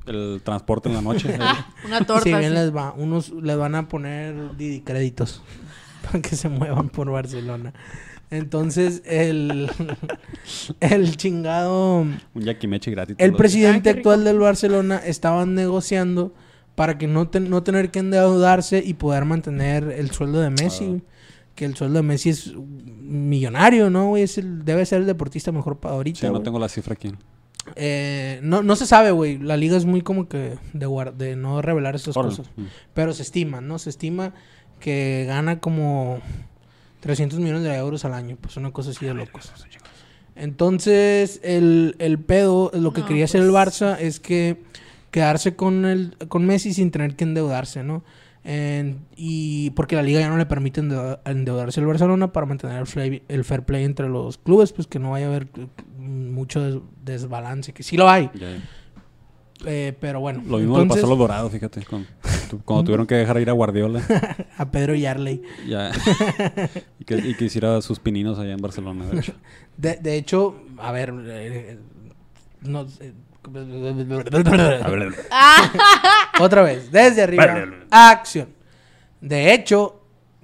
el 0.07 0.41
transporte 0.43 0.87
en 0.89 0.95
la 0.95 1.01
noche. 1.01 1.27
Una 1.85 1.99
torta. 2.05 2.23
Si 2.23 2.33
bien 2.33 2.53
les 2.53 2.73
va, 2.75 2.93
unos 2.97 3.29
les 3.31 3.57
van 3.57 3.75
a 3.75 3.87
poner 3.89 4.55
Didi 4.57 4.79
créditos 4.81 5.41
para 6.03 6.21
que 6.21 6.35
se 6.35 6.47
muevan 6.49 6.87
por 6.89 7.11
Barcelona. 7.11 7.73
Entonces, 8.31 9.01
el, 9.05 9.69
el 10.79 11.17
chingado, 11.17 11.99
un 11.99 12.19
yaquimeche 12.35 12.89
gratis. 12.91 13.15
el 13.19 13.33
presidente 13.33 13.89
Ay, 13.89 13.95
rico. 13.97 14.09
actual 14.09 14.23
del 14.25 14.39
Barcelona 14.39 14.97
estaban 15.05 15.53
negociando 15.53 16.33
para 16.75 16.97
que 16.97 17.07
no, 17.07 17.27
ten- 17.27 17.49
no 17.49 17.61
tener 17.63 17.91
que 17.91 17.99
endeudarse 17.99 18.81
y 18.83 18.93
poder 18.95 19.25
mantener 19.25 19.83
el 19.91 20.11
sueldo 20.11 20.39
de 20.41 20.49
Messi. 20.49 20.85
Ah. 20.85 20.87
güey. 20.87 21.01
Que 21.55 21.65
el 21.65 21.75
sueldo 21.75 21.97
de 21.97 22.03
Messi 22.03 22.29
es 22.29 22.53
millonario, 22.55 23.89
¿no? 23.89 24.07
güey? 24.07 24.23
Es 24.23 24.37
el, 24.37 24.63
debe 24.63 24.85
ser 24.85 25.01
el 25.01 25.05
deportista 25.07 25.51
mejor 25.51 25.77
para 25.79 25.95
ahorita. 25.95 26.21
Sí, 26.21 26.25
no 26.27 26.31
güey. 26.31 26.43
tengo 26.43 26.57
la 26.59 26.69
cifra 26.69 26.93
aquí. 26.93 27.11
Eh, 27.75 28.39
no, 28.41 28.63
no 28.63 28.75
se 28.77 28.85
sabe, 28.87 29.11
güey. 29.11 29.37
La 29.37 29.57
liga 29.57 29.75
es 29.75 29.85
muy 29.85 30.01
como 30.01 30.29
que 30.29 30.57
de, 30.73 31.11
de 31.17 31.35
no 31.35 31.61
revelar 31.61 31.95
esas 31.95 32.15
cosas. 32.15 32.49
Mm. 32.55 32.63
Pero 32.93 33.13
se 33.13 33.21
estima, 33.23 33.59
¿no? 33.59 33.77
Se 33.77 33.89
estima 33.89 34.33
que 34.79 35.25
gana 35.27 35.59
como 35.59 36.19
300 37.01 37.39
millones 37.39 37.63
de 37.63 37.75
euros 37.75 38.05
al 38.05 38.13
año. 38.13 38.37
Pues 38.39 38.55
una 38.57 38.71
cosa 38.71 38.91
así 38.91 39.05
de 39.05 39.13
locos. 39.13 39.51
Entonces, 40.35 41.41
el, 41.43 41.95
el 41.99 42.17
pedo, 42.19 42.71
lo 42.73 42.93
que 42.93 43.01
No, 43.01 43.07
quería 43.07 43.25
hacer 43.25 43.41
el 43.41 43.51
pues. 43.51 43.67
Barça 43.81 43.97
es 43.99 44.19
que 44.19 44.63
quedarse 45.11 45.55
con, 45.55 45.85
el, 45.85 46.15
con 46.29 46.45
Messi 46.45 46.73
sin 46.73 46.89
tener 46.89 47.15
que 47.15 47.25
endeudarse, 47.25 47.83
¿no? 47.83 48.03
En- 48.43 48.99
y 49.15 49.69
porque 49.71 49.95
la 49.95 50.01
liga 50.01 50.19
ya 50.21 50.29
no 50.29 50.37
le 50.37 50.45
permite 50.47 50.79
endeuda- 50.81 51.19
endeudarse 51.25 51.79
al 51.79 51.85
Barcelona 51.85 52.31
para 52.31 52.45
mantener 52.47 52.83
el, 53.27 53.43
fair 53.43 53.63
play 53.65 53.83
entre 53.83 54.07
los 54.09 54.37
clubes, 54.39 54.71
pues 54.73 54.87
que 54.87 54.97
no 54.99 55.11
vaya 55.11 55.25
a 55.27 55.29
haber 55.29 55.47
eh, 55.57 55.67
mucho 55.99 56.61
des- 56.61 56.81
desbalance, 57.03 57.73
que 57.73 57.83
sí 57.83 57.97
lo 57.97 58.09
hay. 58.09 58.31
Eh, 59.65 59.95
pero 59.99 60.19
bueno. 60.19 60.41
Lo 60.47 60.57
mismo 60.57 60.79
le 60.79 60.85
pasó 60.87 61.05
a 61.05 61.09
los 61.09 61.17
dorados, 61.17 61.51
fíjate. 61.51 61.83
con- 61.83 62.05
tu- 62.49 62.61
cuando 62.63 62.83
tuvieron 62.85 63.07
que 63.07 63.15
dejar 63.15 63.39
ir 63.39 63.49
a 63.49 63.53
Guardiola. 63.53 64.01
a 64.57 64.71
Pedro 64.71 64.95
Yarley. 64.95 65.41
ya. 65.67 65.91
y, 66.99 67.05
que, 67.05 67.15
y 67.17 67.35
que 67.35 67.45
hiciera 67.45 67.81
sus 67.81 67.99
pininos 67.99 68.39
allá 68.39 68.51
en 68.53 68.61
Barcelona, 68.61 69.05
de 69.07 69.19
hecho. 69.19 69.33
De, 69.77 69.95
de 69.95 70.15
hecho, 70.15 70.55
a 70.77 70.91
ver, 70.91 71.13
eh, 71.27 71.77
no, 72.61 72.85
eh, 72.99 73.13
otra 76.39 76.61
vez, 76.61 76.91
desde 76.91 77.23
arriba, 77.23 77.65
acción. 77.89 78.49
De 79.19 79.53
hecho, 79.53 80.01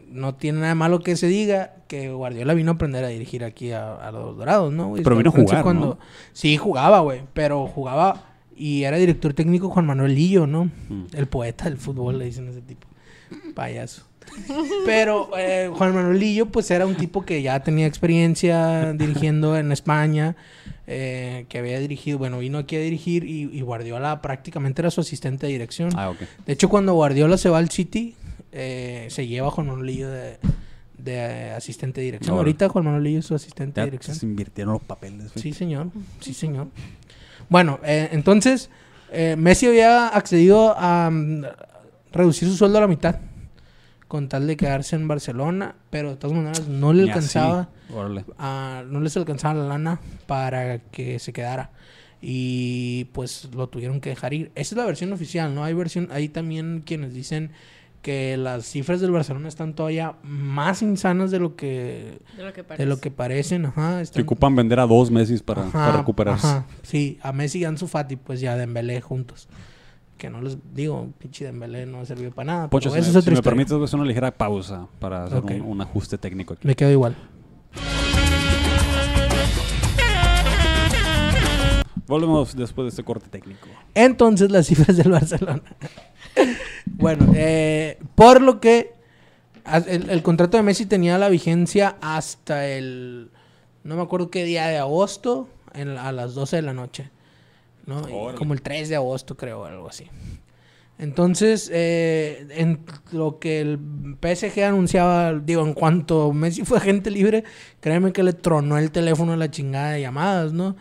no 0.09 0.35
tiene 0.35 0.59
nada 0.61 0.75
malo 0.75 0.99
que 0.99 1.15
se 1.15 1.27
diga 1.27 1.73
que 1.87 2.09
Guardiola 2.11 2.53
vino 2.53 2.71
a 2.71 2.75
aprender 2.75 3.03
a 3.03 3.07
dirigir 3.07 3.43
aquí 3.43 3.71
a, 3.71 3.95
a 3.95 4.11
los 4.11 4.37
Dorados, 4.37 4.73
¿no? 4.73 4.89
güey? 4.89 5.03
Pero 5.03 5.15
vino 5.15 5.31
a 5.33 5.73
¿no? 5.73 5.97
Sí, 6.33 6.57
jugaba, 6.57 6.99
güey, 6.99 7.21
pero 7.33 7.65
jugaba 7.67 8.23
y 8.57 8.83
era 8.83 8.97
director 8.97 9.33
técnico 9.33 9.69
Juan 9.69 9.85
Manuel 9.85 10.15
Lillo, 10.15 10.47
¿no? 10.47 10.65
Mm. 10.89 11.05
El 11.13 11.27
poeta 11.27 11.65
del 11.65 11.77
fútbol, 11.77 12.17
le 12.19 12.25
dicen 12.25 12.47
a 12.47 12.51
ese 12.51 12.61
tipo. 12.61 12.87
Payaso. 13.55 14.03
Pero 14.85 15.29
eh, 15.37 15.69
Juan 15.73 15.95
Manuel 15.95 16.19
Lillo, 16.19 16.47
pues 16.47 16.69
era 16.71 16.85
un 16.85 16.95
tipo 16.95 17.23
que 17.25 17.41
ya 17.41 17.61
tenía 17.61 17.87
experiencia 17.87 18.93
dirigiendo 18.93 19.57
en 19.57 19.71
España, 19.71 20.35
eh, 20.85 21.45
que 21.49 21.57
había 21.59 21.79
dirigido, 21.79 22.17
bueno, 22.17 22.39
vino 22.39 22.57
aquí 22.57 22.75
a 22.75 22.79
dirigir 22.79 23.23
y, 23.23 23.43
y 23.51 23.61
Guardiola 23.61 24.21
prácticamente 24.21 24.81
era 24.81 24.91
su 24.91 25.01
asistente 25.01 25.47
de 25.47 25.53
dirección. 25.53 25.91
Ah, 25.95 26.09
ok. 26.09 26.17
De 26.45 26.53
hecho, 26.53 26.67
cuando 26.69 26.93
Guardiola 26.93 27.37
se 27.37 27.49
va 27.49 27.57
al 27.57 27.69
City, 27.69 28.15
eh, 28.51 29.07
se 29.09 29.27
lleva 29.27 29.47
a 29.47 29.51
Juan 29.51 29.67
Manuel 29.67 29.87
Lillo 29.87 30.09
de, 30.09 30.37
de 30.97 31.51
asistente 31.51 32.01
de 32.01 32.05
dirección. 32.05 32.35
Ahorita 32.37 32.67
Juan 32.69 32.85
Manuel 32.85 33.03
Lillo 33.03 33.19
es 33.19 33.25
su 33.25 33.35
asistente 33.35 33.79
Ya 33.79 33.85
de 33.85 33.91
dirección. 33.91 34.17
se 34.17 34.25
invirtieron 34.25 34.73
los 34.73 34.83
papeles. 34.83 35.31
Sí, 35.35 35.53
señor. 35.53 35.87
Sí, 36.19 36.33
señor. 36.33 36.67
Bueno, 37.49 37.79
eh, 37.83 38.09
entonces, 38.11 38.69
Eh, 39.09 39.35
Messi 39.37 39.65
había 39.67 40.09
accedido 40.09 40.75
a 40.77 41.09
mm, 41.09 41.43
reducir 42.11 42.49
su 42.49 42.57
sueldo 42.57 42.77
a 42.79 42.81
la 42.81 42.87
mitad 42.87 43.15
con 44.09 44.27
tal 44.27 44.47
de 44.47 44.57
quedarse 44.57 44.97
en 44.97 45.07
Barcelona, 45.07 45.75
pero 45.89 46.09
de 46.09 46.15
todas 46.17 46.35
maneras 46.35 46.67
no 46.67 46.91
le 46.91 47.03
alcanzaba, 47.13 47.69
a- 48.37 48.83
no 48.85 48.99
les 48.99 49.15
alcanzaba 49.15 49.53
la 49.53 49.63
lana 49.69 49.99
para 50.25 50.79
que 50.79 51.19
se 51.19 51.31
quedara 51.31 51.69
y 52.21 53.05
pues 53.13 53.47
lo 53.55 53.67
tuvieron 53.69 54.01
que 54.01 54.09
dejar 54.09 54.33
ir. 54.33 54.51
Esa 54.55 54.75
es 54.75 54.77
la 54.77 54.85
versión 54.85 55.13
oficial, 55.13 55.55
¿no? 55.55 55.63
Hay 55.63 55.73
versión, 55.73 56.09
hay 56.11 56.27
también 56.27 56.83
quienes 56.85 57.13
dicen 57.13 57.51
que 58.07 58.37
las 58.37 58.65
cifras 58.65 59.01
del 59.01 59.11
Barcelona 59.11 59.49
están 59.49 59.73
todavía 59.73 60.15
más 60.23 60.81
insanas 60.81 61.29
de 61.29 61.39
lo 61.39 61.57
que 61.57 62.19
De 62.37 62.43
lo 62.45 62.53
que 62.53 62.63
parece. 62.63 62.83
de 62.83 62.89
lo 62.89 63.01
que 63.01 63.11
parecen, 63.11 63.65
ajá, 63.65 64.01
Que 64.13 64.21
ocupan 64.21 64.55
vender 64.55 64.79
a 64.79 64.87
dos 64.87 65.11
meses 65.11 65.43
para, 65.43 65.63
Ajá, 65.63 65.71
para 65.73 65.97
recuperarse. 65.97 66.47
ajá, 66.47 66.65
sí, 66.83 67.19
a 67.21 67.33
Messi 67.33 67.59
y 67.59 67.65
a 67.65 67.67
Ansu 67.67 67.85
Fati, 67.85 68.15
pues 68.15 68.39
ya 68.39 68.55
Dembélé 68.55 69.01
juntos. 69.01 69.49
Que 70.17 70.29
no 70.29 70.41
les 70.41 70.57
digo, 70.73 71.09
pinche 71.17 71.43
Dembélé 71.43 71.85
no 71.85 72.05
sirvió 72.05 72.31
para 72.31 72.45
nada. 72.45 72.69
Poncho, 72.69 72.89
si, 72.91 72.95
me, 72.95 73.21
si 73.21 73.29
me 73.31 73.41
permites, 73.41 73.73
voy 73.73 73.81
a 73.81 73.85
hacer 73.85 73.99
una 73.99 74.07
ligera 74.07 74.31
pausa 74.31 74.87
para 74.99 75.25
hacer 75.25 75.43
un, 75.43 75.61
un 75.63 75.81
ajuste 75.81 76.17
técnico 76.17 76.53
aquí. 76.53 76.65
Me 76.65 76.75
quedo 76.77 76.91
igual. 76.91 77.13
Volvemos 82.07 82.55
después 82.55 82.85
de 82.85 82.89
este 82.91 83.03
corte 83.03 83.27
técnico. 83.27 83.67
Entonces, 83.93 84.49
las 84.49 84.67
cifras 84.67 84.95
del 84.95 85.11
Barcelona. 85.11 85.61
bueno, 86.85 87.31
eh, 87.35 87.97
por 88.15 88.41
lo 88.41 88.59
que 88.59 88.93
el, 89.87 90.09
el 90.09 90.23
contrato 90.23 90.57
de 90.57 90.63
Messi 90.63 90.85
tenía 90.85 91.17
la 91.17 91.29
vigencia 91.29 91.97
hasta 92.01 92.67
el. 92.67 93.31
No 93.83 93.95
me 93.95 94.01
acuerdo 94.01 94.29
qué 94.29 94.43
día 94.43 94.67
de 94.67 94.77
agosto, 94.77 95.47
en 95.73 95.97
a 95.97 96.11
las 96.11 96.33
12 96.33 96.57
de 96.57 96.61
la 96.61 96.73
noche. 96.73 97.09
¿no? 97.87 98.05
Como 98.35 98.53
el 98.53 98.61
3 98.61 98.89
de 98.89 98.95
agosto, 98.95 99.35
creo, 99.35 99.65
algo 99.65 99.87
así. 99.87 100.07
Entonces, 100.99 101.69
eh, 101.71 102.47
en 102.49 102.79
lo 103.11 103.39
que 103.39 103.61
el 103.61 103.79
PSG 104.19 104.63
anunciaba, 104.63 105.33
digo, 105.33 105.61
en 105.61 105.73
cuanto 105.73 106.33
Messi 106.33 106.65
fue 106.65 106.79
agente 106.79 107.11
libre, 107.11 107.43
créeme 107.79 108.11
que 108.11 108.23
le 108.23 108.33
tronó 108.33 108.77
el 108.77 108.91
teléfono 108.91 109.33
a 109.33 109.37
la 109.37 109.49
chingada 109.49 109.91
de 109.91 110.01
llamadas, 110.01 110.53
¿no? 110.53 110.75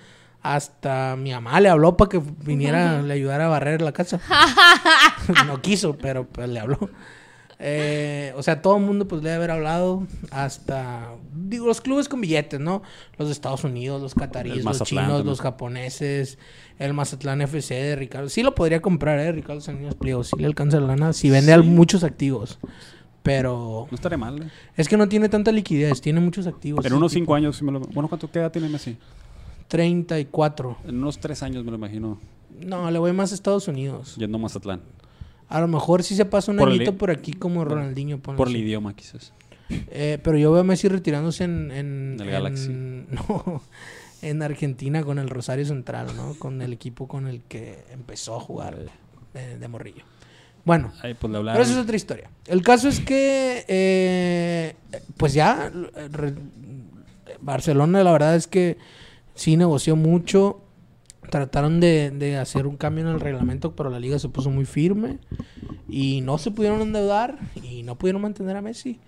Hasta 0.55 1.17
mi 1.17 1.33
mamá 1.33 1.61
le 1.61 1.69
habló 1.69 1.97
para 1.97 2.09
que 2.09 2.23
viniera, 2.45 3.03
le 3.03 3.15
ayudara 3.15 3.47
a 3.47 3.49
barrer 3.49 3.83
la 3.83 3.93
casa. 3.93 4.21
no 5.47 5.61
quiso, 5.61 5.97
pero 5.99 6.27
pues 6.27 6.49
le 6.49 6.61
habló. 6.61 6.79
Eh, 7.59 8.33
o 8.37 8.43
sea, 8.43 8.61
todo 8.61 8.77
el 8.77 8.83
mundo 8.85 9.09
pues 9.09 9.23
le 9.23 9.31
debe 9.31 9.37
haber 9.45 9.51
hablado 9.51 10.07
hasta, 10.31 11.15
digo, 11.35 11.67
los 11.67 11.81
clubes 11.81 12.09
con 12.09 12.21
billetes, 12.21 12.61
¿no? 12.61 12.83
Los 13.19 13.29
de 13.29 13.33
Estados 13.33 13.65
Unidos, 13.65 14.03
los 14.03 14.15
cataríes, 14.15 14.63
los 14.63 14.83
chinos, 14.83 15.05
también. 15.07 15.27
los 15.27 15.41
japoneses, 15.41 16.39
el 16.79 16.93
Mazatlán 16.93 17.41
FC 17.41 17.75
de 17.75 17.97
Ricardo. 17.97 18.29
Sí 18.29 18.43
lo 18.43 18.55
podría 18.55 18.81
comprar, 18.81 19.19
¿eh? 19.19 19.33
Ricardo 19.33 19.61
Salinas 19.61 19.95
Pliego, 19.95 20.23
sí 20.23 20.37
le 20.39 20.47
alcanza 20.47 20.79
la 20.81 20.89
lana, 20.89 21.13
si 21.13 21.31
vende 21.31 21.57
muchos 21.59 22.05
activos. 22.05 22.59
Pero 23.23 23.89
No 23.91 23.95
estaría 23.97 24.19
mal. 24.19 24.41
¿eh? 24.43 24.51
es 24.77 24.89
que 24.89 24.97
no 24.97 25.09
tiene 25.09 25.29
tanta 25.29 25.51
liquidez, 25.51 26.01
tiene 26.01 26.21
muchos 26.21 26.47
activos. 26.47 26.85
En 26.87 26.93
unos 26.93 27.11
cinco 27.11 27.35
años, 27.35 27.57
sí 27.57 27.65
me 27.65 27.73
lo... 27.73 27.81
bueno, 27.81 28.09
¿cuánto 28.09 28.31
queda 28.31 28.53
tiene 28.53 28.69
Messi? 28.69 28.97
34. 29.69 30.79
En 30.87 30.97
unos 30.99 31.19
tres 31.19 31.43
años 31.43 31.65
me 31.65 31.71
lo 31.71 31.77
imagino 31.77 32.19
No, 32.61 32.91
le 32.91 32.99
voy 32.99 33.13
más 33.13 33.33
a 33.33 33.35
Estados 33.35 33.69
Unidos. 33.69 34.17
yendo 34.17 34.39
a 34.39 34.41
Mazatlán. 34.41 34.81
A 35.49 35.61
lo 35.61 35.69
mejor 35.69 36.03
sí 36.03 36.17
se 36.17 36.25
pasa 36.25 36.51
un 36.51 36.59
Por 36.59 36.69
añito 36.69 36.97
por 36.97 37.11
aquí 37.11 37.33
como 37.33 37.65
Ronaldinho. 37.65 38.19
Por 38.19 38.49
el 38.49 38.57
idioma, 38.57 38.95
quizás. 38.95 39.33
Eh, 39.71 40.19
pero 40.23 40.39
yo 40.39 40.51
veo 40.53 40.61
a 40.61 40.65
Messi 40.65 40.89
retirándose 40.89 41.45
en... 41.45 41.71
en 41.71 42.17
El 42.21 42.31
Galaxy. 42.31 42.69
no, 42.73 43.63
en 44.23 44.43
Argentina 44.43 45.03
con 45.05 45.19
el 45.19 45.29
Rosario 45.29 45.65
Central, 45.65 46.09
¿no? 46.17 46.35
Con 46.39 46.63
el 46.63 46.73
equipo 46.73 47.07
con 47.07 47.27
el 47.29 47.43
que 47.43 47.85
empezó 47.93 48.37
a 48.37 48.41
jugar 48.41 48.77
de, 49.35 49.59
de 49.59 49.69
morrillo. 49.69 50.03
Bueno, 50.65 50.91
pues 51.01 51.33
le 51.33 51.39
pero 51.41 51.63
eso 51.63 51.73
es 51.73 51.79
otra 51.79 51.95
historia. 51.95 52.29
El 52.47 52.63
caso 52.63 52.89
es 52.89 52.99
que, 52.99 53.65
eh, 53.69 54.75
pues 55.17 55.33
ya, 55.33 55.71
re- 56.11 56.35
Barcelona 57.41 58.03
la 58.03 58.11
verdad 58.11 58.35
es 58.35 58.49
que 58.49 58.77
sí 59.37 59.57
negoció 59.57 59.95
mucho. 59.95 60.63
Trataron 61.31 61.81
de, 61.81 62.11
de 62.11 62.37
hacer 62.37 62.67
un 62.67 62.77
cambio 62.77 63.05
en 63.05 63.11
el 63.15 63.21
reglamento, 63.21 63.75
pero 63.75 63.91
la 63.91 63.99
liga 63.99 64.19
se 64.19 64.29
puso 64.29 64.51
muy 64.51 64.65
firme 64.65 65.19
y 65.89 66.21
no 66.21 66.39
se 66.39 66.51
pudieron 66.51 66.81
endeudar 66.81 67.39
y 67.63 67.83
no 67.83 67.97
pudieron 67.97 68.23
mantener 68.23 68.57
a 68.57 68.63
Messi. 68.63 69.01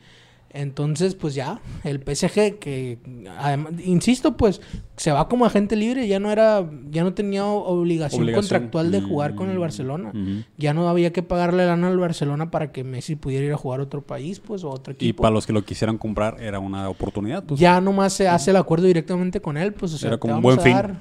Entonces, 0.50 1.14
pues 1.14 1.34
ya, 1.34 1.60
el 1.84 1.98
PSG 2.00 2.58
que, 2.58 2.98
además, 3.38 3.74
insisto, 3.84 4.36
pues 4.38 4.62
se 4.96 5.12
va 5.12 5.28
como 5.28 5.44
agente 5.44 5.76
libre, 5.76 6.08
ya 6.08 6.20
no 6.20 6.32
era, 6.32 6.68
ya 6.90 7.02
no 7.04 7.12
tenía 7.12 7.44
obligación, 7.44 8.22
Obligación. 8.22 8.42
contractual 8.42 8.90
de 8.90 9.02
jugar 9.02 9.34
con 9.34 9.50
el 9.50 9.58
Mm, 9.58 9.60
Barcelona. 9.60 10.12
Ya 10.56 10.72
no 10.72 10.88
había 10.88 11.12
que 11.12 11.22
pagarle 11.22 11.66
lana 11.66 11.88
al 11.88 11.98
Barcelona 11.98 12.50
para 12.50 12.72
que 12.72 12.82
Messi 12.82 13.14
pudiera 13.14 13.44
ir 13.44 13.52
a 13.52 13.58
jugar 13.58 13.80
a 13.80 13.82
otro 13.82 14.00
país, 14.02 14.40
pues, 14.40 14.64
o 14.64 14.70
a 14.70 14.74
otro 14.74 14.92
Y 14.92 14.96
equipo. 14.96 15.22
para 15.22 15.34
los 15.34 15.46
que 15.46 15.52
lo 15.52 15.62
quisieran 15.64 15.98
comprar 15.98 16.40
era 16.40 16.58
una 16.60 16.88
oportunidad. 16.88 17.44
Pues. 17.44 17.60
Ya 17.60 17.80
nomás 17.82 18.14
se 18.14 18.26
hace 18.26 18.50
el 18.50 18.56
acuerdo 18.56 18.86
directamente 18.86 19.40
con 19.42 19.58
él, 19.58 19.74
pues, 19.74 19.92
o 19.92 19.98
sea, 19.98 20.08
Era 20.08 20.16
te 20.16 20.20
como 20.20 20.36
un 20.36 20.42
vamos 20.42 20.56
buen 20.56 20.60
a 20.60 20.62
fin. 20.62 20.72
dar 20.72 21.00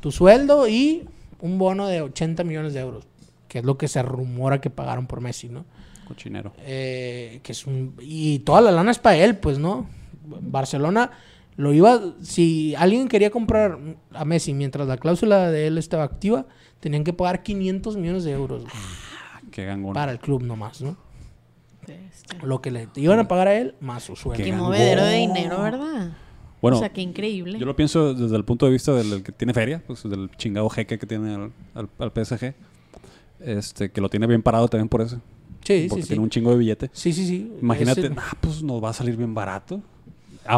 tu 0.00 0.12
sueldo 0.12 0.68
y 0.68 1.08
un 1.40 1.58
bono 1.58 1.88
de 1.88 2.02
80 2.02 2.44
millones 2.44 2.72
de 2.72 2.80
euros, 2.80 3.04
que 3.48 3.58
es 3.58 3.64
lo 3.64 3.76
que 3.78 3.88
se 3.88 4.00
rumora 4.02 4.60
que 4.60 4.70
pagaron 4.70 5.06
por 5.08 5.20
Messi, 5.20 5.48
¿no? 5.48 5.64
Cochinero. 6.04 6.52
Eh, 6.60 7.40
que 7.42 7.52
es 7.52 7.66
un... 7.66 7.94
Y 8.00 8.40
toda 8.40 8.60
la 8.60 8.70
lana 8.70 8.90
es 8.90 8.98
para 8.98 9.16
él, 9.16 9.36
pues, 9.38 9.58
¿no? 9.58 9.88
Barcelona 10.24 11.10
lo 11.56 11.72
iba... 11.72 12.00
Si 12.22 12.74
alguien 12.76 13.08
quería 13.08 13.30
comprar 13.30 13.78
a 14.12 14.24
Messi 14.24 14.54
mientras 14.54 14.86
la 14.88 14.96
cláusula 14.96 15.50
de 15.50 15.66
él 15.68 15.78
estaba 15.78 16.04
activa, 16.04 16.46
tenían 16.80 17.04
que 17.04 17.12
pagar 17.12 17.42
500 17.42 17.96
millones 17.96 18.24
de 18.24 18.32
euros 18.32 18.62
güey, 18.62 18.74
Qué 19.50 19.64
gangón. 19.64 19.94
para 19.94 20.12
el 20.12 20.18
club 20.18 20.42
nomás, 20.42 20.80
¿no? 20.82 20.96
Lo 22.42 22.62
que 22.62 22.70
le 22.70 22.88
iban 22.96 23.18
a 23.18 23.28
pagar 23.28 23.48
a 23.48 23.54
él, 23.54 23.74
más 23.80 24.04
su 24.04 24.16
sueldo. 24.16 24.42
Qué 24.42 24.50
Qué 24.50 24.56
movedero 24.56 25.04
de 25.04 25.16
dinero, 25.18 25.60
¿verdad? 25.62 26.12
Bueno, 26.62 26.78
o 26.78 26.80
sea, 26.80 26.88
qué 26.88 27.02
increíble. 27.02 27.58
yo 27.58 27.66
lo 27.66 27.76
pienso 27.76 28.14
desde 28.14 28.34
el 28.36 28.44
punto 28.46 28.64
de 28.64 28.72
vista 28.72 28.92
del 28.94 29.22
que 29.22 29.32
tiene 29.32 29.52
feria, 29.52 29.82
pues 29.86 30.02
del 30.04 30.30
chingado 30.38 30.70
jeque 30.70 30.98
que 30.98 31.06
tiene 31.06 31.34
al, 31.34 31.52
al- 31.74 31.90
al 31.98 32.10
PSG. 32.24 32.54
Este, 33.40 33.90
que 33.90 34.00
lo 34.00 34.08
tiene 34.08 34.26
bien 34.26 34.42
parado 34.42 34.66
también 34.68 34.88
por 34.88 35.02
eso. 35.02 35.20
Sí, 35.64 35.86
porque 35.88 36.02
sí. 36.02 36.08
tiene 36.08 36.22
un 36.22 36.30
chingo 36.30 36.50
de 36.50 36.58
billete. 36.58 36.90
Sí, 36.92 37.12
sí, 37.12 37.26
sí. 37.26 37.52
Imagínate, 37.60 38.10
ah, 38.16 38.36
pues 38.40 38.62
nos 38.62 38.82
va 38.82 38.90
a 38.90 38.92
salir 38.92 39.16
bien 39.16 39.34
barato. 39.34 39.82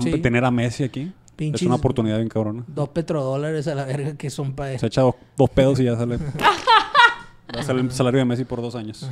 Sí. 0.02 0.18
Tener 0.18 0.44
a 0.44 0.50
Messi 0.50 0.84
aquí. 0.84 1.12
Pinches 1.36 1.62
Es 1.62 1.66
una 1.66 1.76
oportunidad 1.76 2.16
bien 2.16 2.28
cabrona. 2.28 2.64
Dos 2.66 2.88
petrodólares 2.88 3.68
a 3.68 3.74
la 3.74 3.84
verga 3.84 4.16
que 4.16 4.30
son 4.30 4.54
para 4.54 4.78
Se 4.78 4.86
echa 4.86 5.02
dos, 5.02 5.14
dos 5.36 5.50
pedos 5.50 5.78
y 5.80 5.84
ya 5.84 5.96
sale. 5.96 6.16
Va 7.54 7.60
a 7.60 7.62
salir 7.62 7.84
el 7.84 7.92
salario 7.92 8.18
de 8.18 8.24
Messi 8.24 8.44
por 8.44 8.60
dos 8.60 8.74
años. 8.74 9.08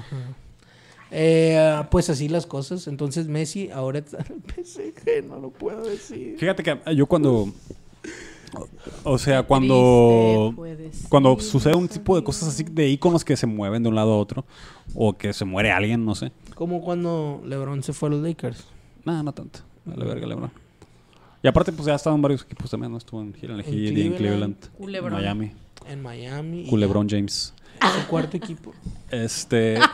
Eh, 1.10 1.82
pues 1.90 2.10
así 2.10 2.28
las 2.28 2.46
cosas. 2.46 2.88
Entonces 2.88 3.28
Messi 3.28 3.70
ahora 3.70 4.00
está 4.00 4.18
en 4.18 4.42
el 4.46 4.64
PSG, 4.64 5.26
no 5.28 5.38
lo 5.38 5.50
puedo 5.50 5.84
decir. 5.84 6.36
Fíjate 6.38 6.62
que 6.62 6.80
yo 6.96 7.06
cuando. 7.06 7.52
O 9.02 9.18
sea, 9.18 9.42
cuando. 9.42 10.54
Triste. 10.76 11.08
Cuando 11.08 11.38
sucede 11.40 11.74
un 11.74 11.88
tipo 11.88 12.16
de 12.16 12.24
cosas 12.24 12.48
así 12.48 12.64
de 12.64 12.88
íconos 12.88 13.24
que 13.24 13.36
se 13.36 13.46
mueven 13.46 13.82
de 13.82 13.88
un 13.88 13.94
lado 13.94 14.12
a 14.12 14.18
otro. 14.18 14.44
O 14.94 15.12
que 15.12 15.32
se 15.32 15.44
muere 15.44 15.72
alguien, 15.72 16.04
no 16.04 16.14
sé. 16.14 16.32
Como 16.54 16.80
cuando 16.82 17.42
LeBron 17.44 17.82
se 17.82 17.92
fue 17.92 18.08
a 18.08 18.12
los 18.12 18.22
Lakers. 18.22 18.64
Nada, 19.04 19.22
no 19.22 19.32
tanto. 19.32 19.60
A 19.90 19.96
la 19.96 20.04
verga, 20.04 20.26
LeBron. 20.26 20.50
Y 21.42 21.48
aparte, 21.48 21.72
pues 21.72 21.86
ya 21.86 21.92
ha 21.92 21.96
estado 21.96 22.16
en 22.16 22.22
varios 22.22 22.42
equipos 22.42 22.70
también, 22.70 22.90
¿no? 22.90 22.98
Estuvo 22.98 23.20
en, 23.20 23.34
en, 23.40 23.50
el 23.50 23.60
En 23.60 23.60
en 23.60 23.64
Cleveland. 23.64 24.16
Cleveland. 24.16 24.56
Culebrón. 24.78 25.12
Miami. 25.12 25.52
En 25.86 26.02
Miami. 26.02 26.66
Culebron 26.68 27.08
James. 27.08 27.52
ya, 27.82 28.00
Su 28.00 28.08
cuarto 28.08 28.36
equipo. 28.36 28.72
Este. 29.10 29.78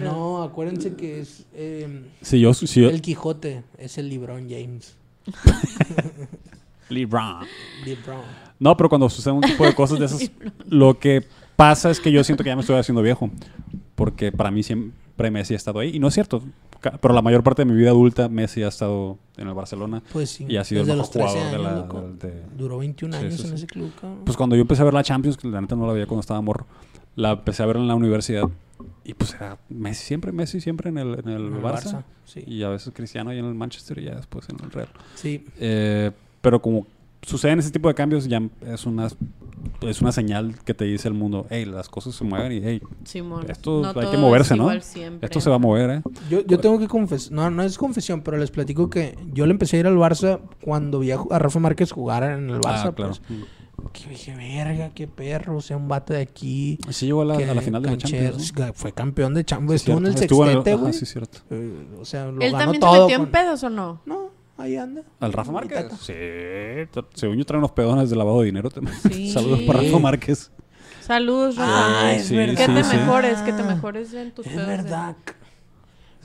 No, 0.00 0.42
acuérdense 0.42 0.94
que 0.94 1.20
es 1.20 1.44
eh, 1.54 2.04
si 2.20 2.40
yo. 2.40 2.54
Si 2.54 2.80
yo 2.80 2.88
el 2.88 3.02
Quijote. 3.02 3.64
Es 3.78 3.98
el 3.98 4.08
LeBron 4.08 4.48
James. 4.48 4.96
LeBron. 6.92 7.46
LeBron. 7.84 8.20
No, 8.58 8.76
pero 8.76 8.88
cuando 8.88 9.08
sucede 9.08 9.34
un 9.34 9.40
tipo 9.40 9.64
de 9.64 9.74
cosas 9.74 9.98
de 9.98 10.04
esas, 10.06 10.30
lo 10.68 10.98
que 10.98 11.24
pasa 11.56 11.90
es 11.90 12.00
que 12.00 12.12
yo 12.12 12.22
siento 12.24 12.44
que 12.44 12.50
ya 12.50 12.56
me 12.56 12.60
estoy 12.60 12.76
haciendo 12.76 13.02
viejo. 13.02 13.30
Porque 13.94 14.32
para 14.32 14.50
mí 14.50 14.62
siempre 14.62 15.30
Messi 15.30 15.54
ha 15.54 15.56
estado 15.56 15.80
ahí. 15.80 15.94
Y 15.94 15.98
no 15.98 16.08
es 16.08 16.14
cierto. 16.14 16.42
Pero 17.00 17.14
la 17.14 17.22
mayor 17.22 17.44
parte 17.44 17.62
de 17.64 17.70
mi 17.70 17.76
vida 17.78 17.90
adulta, 17.90 18.28
Messi 18.28 18.62
ha 18.64 18.68
estado 18.68 19.16
en 19.36 19.46
el 19.46 19.54
Barcelona. 19.54 20.02
Pues 20.12 20.30
sí. 20.30 20.46
Y 20.48 20.56
ha 20.56 20.64
sido 20.64 20.80
el 20.80 20.86
desde 20.88 20.96
mejor 20.98 21.06
los 21.06 21.10
13 21.12 21.28
jugador 21.28 21.50
de 21.50 21.56
años, 21.56 21.72
la. 21.72 21.80
loco. 21.80 22.10
de- 22.20 22.42
Duró 22.56 22.78
21 22.78 23.16
Sí, 23.16 23.24
años 23.24 23.34
sí, 23.36 23.42
en 23.42 23.48
sí. 23.50 23.54
ese 23.54 23.66
club, 23.68 23.92
cabrón. 24.00 24.22
Pues 24.24 24.36
cuando 24.36 24.56
yo 24.56 24.62
empecé 24.62 24.82
a 24.82 24.84
ver 24.86 24.94
la 24.94 25.02
Champions, 25.04 25.36
que 25.36 25.46
la 25.48 25.60
neta 25.60 25.76
no 25.76 25.86
la 25.86 25.92
veía 25.92 26.06
cuando 26.06 26.20
estaba 26.22 26.40
morro, 26.40 26.66
la 27.14 27.32
empecé 27.32 27.62
a 27.62 27.66
ver 27.66 27.76
en 27.76 27.86
la 27.86 27.94
universidad. 27.94 28.48
Y 29.04 29.14
pues 29.14 29.32
era 29.34 29.58
Messi 29.68 30.04
siempre, 30.06 30.32
Messi 30.32 30.60
siempre 30.60 30.88
en 30.88 30.98
el, 30.98 31.20
en 31.20 31.28
el 31.28 31.46
En 31.46 31.54
el 31.54 31.62
Barça. 31.62 31.84
Barça, 31.84 32.02
sí. 32.24 32.42
Y 32.46 32.64
a 32.64 32.68
veces 32.68 32.92
Cristiano 32.92 33.32
y 33.32 33.38
en 33.38 33.44
el 33.44 33.54
Manchester 33.54 33.98
y 33.98 34.04
ya 34.06 34.16
después 34.16 34.48
en 34.48 34.56
el 34.64 34.70
Real. 34.72 34.88
Sí. 35.14 35.44
Eh, 35.60 36.10
pero 36.42 36.60
como 36.60 36.86
suceden 37.22 37.58
ese 37.60 37.70
tipo 37.70 37.88
de 37.88 37.94
cambios, 37.94 38.26
ya 38.28 38.42
es 38.66 38.84
una, 38.84 39.06
es 39.82 40.00
una 40.02 40.10
señal 40.12 40.56
que 40.64 40.74
te 40.74 40.84
dice 40.84 41.06
el 41.08 41.14
mundo, 41.14 41.46
hey, 41.50 41.64
las 41.64 41.88
cosas 41.88 42.14
se 42.16 42.24
mueven 42.24 42.52
y 42.52 42.60
hey, 42.62 42.82
Simón. 43.04 43.48
esto 43.48 43.80
No 43.80 43.88
hay 44.00 44.08
que 44.08 44.14
es 44.16 44.20
moverse, 44.20 44.56
¿no? 44.56 44.68
siempre. 44.80 45.26
Esto 45.26 45.40
se 45.40 45.48
va 45.48 45.56
a 45.56 45.60
mover, 45.60 45.90
¿eh? 45.90 46.02
Yo, 46.28 46.44
yo 46.44 46.58
tengo 46.58 46.78
que 46.78 46.88
confesar, 46.88 47.32
no, 47.32 47.48
no 47.48 47.62
es 47.62 47.78
confesión, 47.78 48.22
pero 48.22 48.36
les 48.36 48.50
platico 48.50 48.90
que 48.90 49.16
yo 49.32 49.46
le 49.46 49.52
empecé 49.52 49.76
a 49.76 49.80
ir 49.80 49.86
al 49.86 49.96
Barça 49.96 50.40
cuando 50.64 50.98
vi 50.98 51.12
a, 51.12 51.18
a 51.30 51.38
Rafa 51.38 51.60
Márquez 51.60 51.92
jugar 51.92 52.24
en 52.24 52.50
el 52.50 52.60
Barça. 52.60 52.86
ah, 52.88 52.92
claro. 52.94 53.12
pues. 53.26 53.92
que 53.92 54.10
dije, 54.10 54.34
verga, 54.34 54.90
qué 54.94 55.06
perro, 55.06 55.56
o 55.56 55.60
sea, 55.60 55.76
un 55.76 55.86
vato 55.88 56.12
de 56.12 56.22
aquí. 56.22 56.78
Sí 56.90 57.06
llegó 57.06 57.22
a 57.22 57.24
la, 57.24 57.34
a 57.34 57.54
la 57.54 57.62
final 57.62 57.82
de 57.82 57.90
la 57.90 57.96
Champions. 57.98 58.52
¿no? 58.58 58.72
Fue 58.74 58.90
campeón 58.92 59.34
de 59.34 59.44
Champions. 59.44 59.82
Sí, 59.82 59.90
estuvo 59.92 59.98
en 59.98 60.06
el 60.06 60.18
sextete, 60.18 60.74
güey. 60.74 60.92
sí, 60.92 61.06
cierto. 61.06 61.38
Eh, 61.50 61.86
O 62.00 62.04
sea, 62.04 62.26
lo 62.26 62.40
¿Él 62.40 62.50
ganó 62.52 62.64
también 62.64 62.80
todo. 62.80 62.94
se 62.94 63.00
metió 63.02 63.24
en 63.24 63.30
pedos 63.30 63.62
o 63.64 63.70
no? 63.70 64.00
No, 64.06 64.30
ahí 64.56 64.76
anda. 64.76 65.02
¿Al 65.20 65.32
Rafa 65.32 65.52
Márquez? 65.52 65.86
Sí. 66.00 66.12
Según 67.14 67.36
yo 67.38 67.44
trae 67.44 67.58
unos 67.58 67.72
pedones 67.72 68.10
de 68.10 68.16
lavado 68.16 68.40
de 68.40 68.46
dinero 68.46 68.70
también. 68.70 68.96
Sí. 69.10 69.30
Saludos 69.32 69.60
para 69.62 69.80
Rafa 69.80 69.98
Márquez. 69.98 70.50
Saludos, 71.00 71.56
Rafa. 71.56 71.72
Ah, 71.74 72.10
Sí, 72.14 72.16
es 72.20 72.26
sí, 72.26 72.36
verdad. 72.36 72.66
que 72.66 72.72
te 72.72 72.84
sí. 72.84 72.96
mejores, 72.96 73.38
que 73.40 73.52
te 73.52 73.62
mejores 73.64 74.14
en 74.14 74.32
tus 74.32 74.46
Es 74.46 74.52
pedos. 74.52 74.66
verdad. 74.68 75.16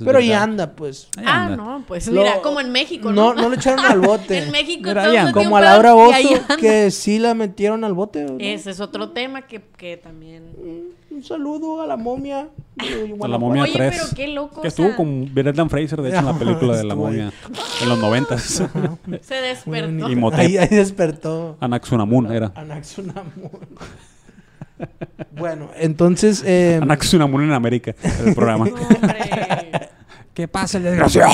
Pero 0.03 0.19
ahí 0.19 0.31
anda, 0.31 0.75
pues. 0.75 1.09
Ahí 1.17 1.23
Ah, 1.27 1.49
no, 1.55 1.83
pues 1.87 2.07
Lo- 2.07 2.21
mira, 2.21 2.41
como 2.41 2.59
en 2.61 2.71
México, 2.71 3.11
No, 3.11 3.33
¿no? 3.33 3.41
no 3.43 3.49
le 3.49 3.55
echaron 3.55 3.83
al 3.85 3.99
bote. 3.99 4.37
en 4.43 4.51
México 4.51 4.89
Mira, 4.89 5.31
Como 5.31 5.57
a 5.57 5.61
Laura 5.61 5.93
Bozo, 5.93 6.17
que 6.59 6.91
sí 6.91 7.17
la 7.19 7.33
metieron 7.33 7.83
al 7.83 7.93
bote. 7.93 8.23
¿no? 8.23 8.35
Ese 8.39 8.71
es 8.71 8.79
otro 8.79 9.09
tema 9.09 9.43
que, 9.43 9.61
que 9.77 9.97
también... 9.97 10.95
Un 11.09 11.23
saludo 11.23 11.81
a 11.81 11.87
la 11.87 11.97
momia. 11.97 12.49
A 13.23 13.27
la 13.27 13.37
momia 13.39 13.63
Oye, 13.63 13.73
3. 13.73 13.91
pero 13.95 14.07
qué 14.15 14.27
loco, 14.27 14.61
Que 14.61 14.67
o 14.67 14.69
estuvo 14.69 14.87
sea- 14.87 14.95
con 14.97 15.33
Brendan 15.33 15.67
Fraser, 15.69 15.99
de 16.01 16.09
hecho, 16.09 16.19
en 16.19 16.25
la 16.25 16.33
película 16.37 16.77
de 16.77 16.83
la 16.83 16.93
momia. 16.95 17.31
En 17.81 17.89
los 17.89 17.97
noventas. 17.97 18.43
Se 19.21 19.35
despertó. 19.35 20.11
Y 20.11 20.15
Motep. 20.15 20.39
Ahí, 20.39 20.57
ahí 20.57 20.67
despertó 20.69 21.57
Anaxunamun 21.59 22.31
era. 22.31 22.51
Anaxunamun. 22.53 23.49
Bueno, 25.31 25.69
entonces... 25.75 26.43
eh, 26.45 26.79
Anaxunamun 26.81 27.43
en 27.43 27.53
América, 27.53 27.93
el 28.25 28.33
programa. 28.35 28.67
¿Qué 30.33 30.47
pasa, 30.47 30.77
el 30.77 30.83
desgraciado? 30.83 31.31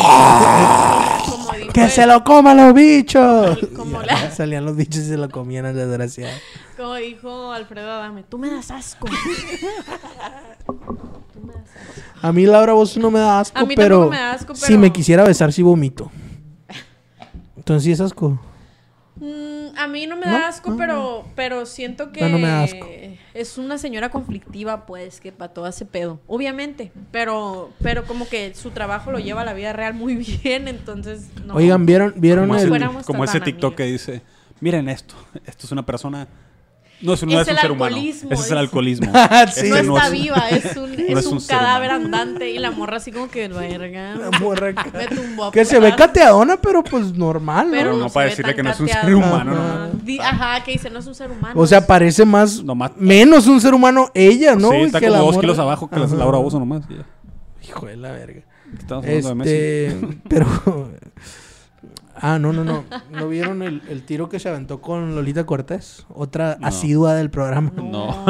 ¡Que 1.73 1.89
se 1.89 2.05
lo 2.05 2.23
coman 2.23 2.55
los 2.57 2.73
bichos! 2.73 3.57
Como 3.75 4.01
la- 4.01 4.31
Salían 4.35 4.63
los 4.65 4.75
bichos 4.77 4.97
y 5.03 5.07
se 5.09 5.17
lo 5.17 5.29
comían 5.29 5.65
al 5.65 5.75
desgraciado. 5.75 6.31
Como 6.77 6.95
dijo 6.95 7.51
Alfredo 7.51 7.91
Adame, 7.91 8.23
tú 8.23 8.37
me 8.37 8.49
das 8.49 8.71
asco. 8.71 9.07
Tú 10.65 11.41
me 11.41 11.53
das 11.53 11.63
asco. 11.63 12.19
A 12.21 12.31
mí 12.31 12.45
Laura 12.45 12.73
Bozo 12.73 12.99
no 12.99 13.11
me 13.11 13.19
da 13.19 13.39
asco, 13.41 13.59
A 13.59 13.65
mí 13.65 13.75
pero, 13.75 13.95
tampoco 14.09 14.11
me 14.11 14.17
da 14.17 14.31
asco, 14.33 14.55
si 14.55 14.77
me 14.77 14.91
quisiera 14.93 15.23
besar, 15.25 15.51
sí 15.51 15.61
vomito. 15.61 16.09
Entonces 17.57 17.83
sí 17.83 17.91
es 17.91 17.99
asco. 17.99 18.39
Mm, 19.17 19.52
a 19.77 19.87
mí 19.87 20.07
no 20.07 20.15
me 20.15 20.25
¿No? 20.25 20.31
da 20.33 20.47
asco, 20.47 20.71
No, 20.71 20.77
pero, 20.77 21.25
pero 21.35 21.65
siento 21.65 22.11
que 22.11 22.21
No, 22.21 22.29
no 22.29 22.37
me 22.39 22.47
da 22.47 22.63
asco. 22.63 22.87
es 23.33 23.57
una 23.57 23.77
señora 23.77 24.09
conflictiva, 24.09 24.85
pues, 24.85 25.19
que 25.19 25.31
para 25.31 25.53
todo 25.53 25.65
hace 25.65 25.85
pedo. 25.85 26.19
Obviamente. 26.27 26.91
Pero, 27.11 27.71
pero 27.81 28.05
como 28.05 28.27
que 28.27 28.53
su 28.55 28.71
trabajo 28.71 29.11
lo 29.11 29.19
lleva 29.19 29.41
a 29.41 29.45
la 29.45 29.53
vida 29.53 29.73
real 29.73 29.93
muy 29.93 30.15
bien, 30.43 30.67
entonces 30.67 31.29
no. 31.45 31.55
Oigan, 31.55 31.85
¿vieron, 31.85 32.13
vieron 32.17 32.47
Como, 32.47 32.59
el... 32.59 33.03
como 33.05 33.23
ese 33.23 33.39
TikTok 33.41 33.75
que 33.75 33.83
dice, 33.83 34.21
miren 34.59 34.89
esto, 34.89 35.15
esto 35.45 35.65
es 35.65 35.71
una 35.71 35.85
persona... 35.85 36.27
No 37.03 37.13
es, 37.13 37.23
no 37.23 37.31
Es 37.33 37.41
es 37.41 37.47
un 37.47 37.53
el 37.53 37.59
ser 37.59 37.71
humano. 37.71 37.95
alcoholismo, 37.95 38.29
Ese 38.31 38.33
es 38.33 38.39
el 38.39 38.45
dice. 38.45 38.59
alcoholismo. 38.59 39.11
Ah, 39.13 39.45
sí. 39.53 39.69
no 39.69 39.75
Este 39.75 39.87
está 39.87 40.05
es- 40.07 40.11
viva, 40.11 40.49
es 40.49 40.77
un, 40.77 40.93
es 40.99 41.17
es 41.19 41.25
un, 41.27 41.33
un 41.33 41.41
ser 41.41 41.57
cadáver 41.57 41.89
humano. 41.91 42.05
andante. 42.05 42.49
Y 42.51 42.57
la 42.59 42.71
morra 42.71 42.97
así 42.97 43.11
como 43.11 43.29
que, 43.29 43.47
verga, 43.49 44.15
La 44.15 44.39
morra 44.39 44.73
me 44.93 45.07
tumbó 45.15 45.51
Que 45.51 45.65
se 45.65 45.79
ve 45.79 45.93
cateadona, 45.95 46.57
pero 46.57 46.83
pues 46.83 47.13
normal, 47.13 47.65
¿no? 47.67 47.71
Pero 47.73 47.91
No, 47.93 47.97
no, 48.05 48.09
para 48.09 48.29
decirle 48.29 48.55
que 48.55 48.63
no 48.63 48.71
es 48.71 48.79
un 48.79 48.87
ser 48.87 49.13
humano, 49.15 49.51
Ajá. 49.51 49.89
Di- 50.01 50.19
Ajá, 50.19 50.63
que 50.63 50.71
dice, 50.71 50.89
no 50.89 50.99
es 50.99 51.05
un 51.07 51.15
ser 51.15 51.29
humano. 51.31 51.53
O 51.59 51.67
sea, 51.67 51.79
es- 51.79 51.85
parece 51.85 52.25
más... 52.25 52.63
Menos 52.97 53.47
un 53.47 53.59
ser 53.61 53.73
humano 53.73 54.09
ella, 54.13 54.55
¿no? 54.55 54.71
sí, 54.71 54.77
está 54.77 54.99
que 54.99 55.07
como 55.07 55.17
la 55.17 55.23
dos 55.23 55.31
morra. 55.35 55.41
kilos 55.41 55.59
abajo 55.59 55.89
que 55.89 55.99
la. 55.99 56.07
Laura 56.07 56.37
Bozo 56.37 56.59
nomás. 56.59 56.83
Hijo 57.67 57.85
de 57.85 57.97
la 57.97 58.11
verga. 58.11 58.41
Estamos 58.77 59.05
hablando 59.05 59.29
de 59.29 59.35
Messi. 59.35 59.51
Este, 59.51 60.17
pero... 60.29 60.47
Ah, 62.15 62.37
no, 62.39 62.53
no, 62.53 62.63
no. 62.63 62.83
¿No 63.11 63.27
vieron 63.27 63.61
el, 63.63 63.81
el 63.89 64.03
tiro 64.03 64.29
que 64.29 64.39
se 64.39 64.49
aventó 64.49 64.81
con 64.81 65.15
Lolita 65.15 65.45
Cortés? 65.45 66.05
Otra 66.13 66.57
No. 66.59 66.67
asidua 66.67 67.15
del 67.15 67.29
programa. 67.29 67.71
No. 67.75 68.25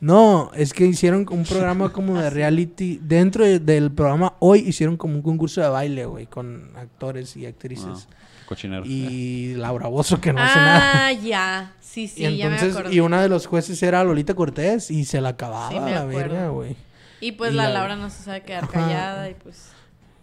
No, 0.00 0.50
es 0.54 0.72
que 0.72 0.84
hicieron 0.86 1.26
un 1.30 1.44
programa 1.44 1.90
como 1.92 2.18
de 2.20 2.30
reality. 2.30 2.98
Dentro 3.02 3.44
de- 3.44 3.58
del 3.60 3.90
programa 3.92 4.34
hoy 4.38 4.60
hicieron 4.60 4.96
como 4.96 5.14
un 5.14 5.22
concurso 5.22 5.60
de 5.60 5.68
baile, 5.68 6.04
güey, 6.06 6.26
con 6.26 6.70
actores 6.76 7.36
y 7.36 7.46
actrices. 7.46 8.08
Ah, 8.10 8.14
cochinero. 8.46 8.82
Y 8.84 9.54
Laura 9.56 9.88
Bozo, 9.88 10.20
que 10.20 10.32
no 10.32 10.42
hace 10.42 10.58
nada. 10.58 11.06
Ah, 11.06 11.12
ya. 11.12 11.72
Sí, 11.80 12.08
sí, 12.08 12.24
y 12.26 12.36
ya 12.38 12.48
me 12.48 12.54
entonces, 12.56 12.76
acordé. 12.76 12.94
y 12.94 13.00
una 13.00 13.22
de 13.22 13.28
los 13.28 13.46
jueces 13.46 13.82
era 13.82 14.02
Lolita 14.04 14.34
Cortés 14.34 14.90
y 14.90 15.04
se 15.04 15.20
la 15.20 15.30
acababa 15.30 15.70
Sí, 15.70 15.78
me 15.80 15.92
la 15.92 16.04
verga, 16.04 16.48
güey. 16.48 16.76
Y 17.20 17.32
pues 17.32 17.52
y 17.52 17.56
la, 17.56 17.64
la- 17.68 17.74
Laura 17.78 17.96
no 17.96 18.10
se 18.10 18.22
sabe 18.24 18.42
quedar 18.42 18.64
Ajá. 18.64 18.72
callada 18.72 19.30
y 19.30 19.34
pues... 19.34 19.70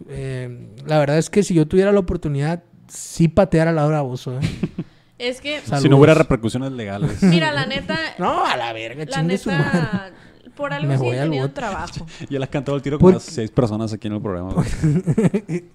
Eh, 0.08 0.68
la 0.86 0.98
verdad 0.98 1.18
es 1.18 1.30
que 1.30 1.42
si 1.42 1.54
yo 1.54 1.66
tuviera 1.66 1.92
la 1.92 2.00
oportunidad, 2.00 2.62
sí 2.88 3.28
patear 3.28 3.68
a 3.68 3.72
Laura 3.72 4.00
Bozo, 4.02 4.38
¿eh? 4.38 4.40
Es 5.18 5.40
que, 5.40 5.60
Saludos. 5.60 5.82
si 5.82 5.88
no 5.88 5.98
hubiera 5.98 6.14
repercusiones 6.14 6.72
legales. 6.72 7.22
mira, 7.22 7.52
la 7.52 7.64
neta... 7.66 7.96
No, 8.18 8.44
a 8.44 8.56
la 8.56 8.72
verga, 8.72 9.04
la 9.04 9.18
chingue 9.18 9.38
su 9.38 9.50
madre. 9.50 9.64
neta... 9.80 10.10
Por 10.56 10.72
algo 10.72 10.88
Me 10.88 10.96
voy 10.98 11.16
al 11.16 11.24
teniendo 11.24 11.48
bote. 11.48 11.54
trabajo. 11.54 12.06
Ya 12.28 12.38
le 12.38 12.44
has 12.44 12.50
cantado 12.50 12.76
el 12.76 12.82
tiro 12.82 12.98
con 12.98 13.14
las 13.14 13.22
seis 13.22 13.50
personas 13.50 13.92
aquí 13.92 14.08
en 14.08 14.14
el 14.14 14.20
programa. 14.20 14.52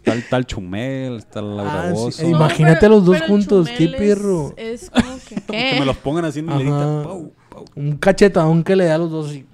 el 0.04 0.30
tal 0.30 0.46
Chumel, 0.46 1.24
Laura 1.34 1.82
Ah, 1.84 1.88
sí. 1.88 1.94
Bozo. 1.94 2.28
Imagínate 2.28 2.86
a 2.86 2.90
los 2.90 3.04
dos 3.06 3.16
pero 3.16 3.28
juntos, 3.28 3.70
qué 3.76 3.86
es- 3.86 3.96
perro. 3.96 4.54
Es, 4.56 4.90
como 4.92 5.18
que... 5.48 5.80
Me 5.80 5.86
los 5.86 5.98
pongan 5.98 6.26
así 6.26 6.40
en. 6.40 6.46
Pau, 6.48 7.34
pau. 7.50 7.66
Un 7.76 7.98
cachetadón 7.98 8.64
que 8.64 8.76
le 8.76 8.86
da 8.86 8.96
a 8.96 8.98
los 9.00 9.10
dos 9.10 9.34
y... 9.34 9.46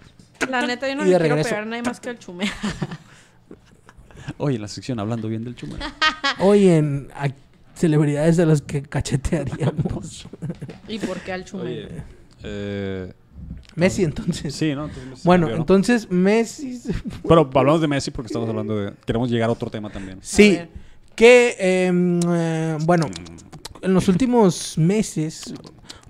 La 0.50 0.66
neta, 0.66 0.90
yo 0.90 0.96
no 0.96 1.04
Y 1.04 1.06
le 1.06 1.12
quiero 1.12 1.24
regreso. 1.36 1.50
pegar 1.50 1.64
a 1.64 1.66
nadie 1.68 1.84
más 1.84 2.00
que 2.02 2.10
al 2.10 2.20
chumel. 2.20 2.50
Oye, 4.38 4.56
en 4.56 4.62
la 4.62 4.68
sección 4.68 5.00
hablando 5.00 5.28
bien 5.28 5.44
del 5.44 5.56
Chumel. 5.56 5.80
Hoy 6.40 6.68
en 6.70 7.10
a- 7.16 7.30
celebridades 7.76 8.38
de 8.38 8.46
las 8.46 8.62
que 8.62 8.82
cachetearíamos. 8.84 10.28
¿Y 10.88 11.00
por 11.00 11.20
qué 11.22 11.34
al 11.34 11.44
chumel? 11.46 11.68
Oye, 11.68 11.88
eh, 12.44 13.14
Messi, 13.76 14.04
entonces. 14.04 14.54
sí, 14.54 14.76
¿no? 14.76 14.86
Entonces, 14.86 15.10
Messi 15.10 15.22
Bueno, 15.28 15.48
cambió, 15.48 15.56
¿no? 15.58 15.62
entonces 15.64 16.12
Messi... 16.12 16.80
Pero 17.28 17.50
hablamos 17.56 17.82
de 17.82 17.88
Messi 17.88 18.12
porque 18.12 18.28
estamos 18.28 18.48
hablando 18.48 18.78
de... 18.78 18.94
Queremos 19.06 19.30
llegar 19.32 19.50
a 19.50 19.54
otro 19.54 19.70
tema 19.72 19.90
también. 19.90 20.20
Sí, 20.22 20.60
que, 21.16 21.56
em, 21.60 22.20
eh, 22.28 22.78
bueno, 22.82 23.08
en 23.82 23.94
los 23.94 24.08
últimos 24.08 24.78
meses, 24.78 25.54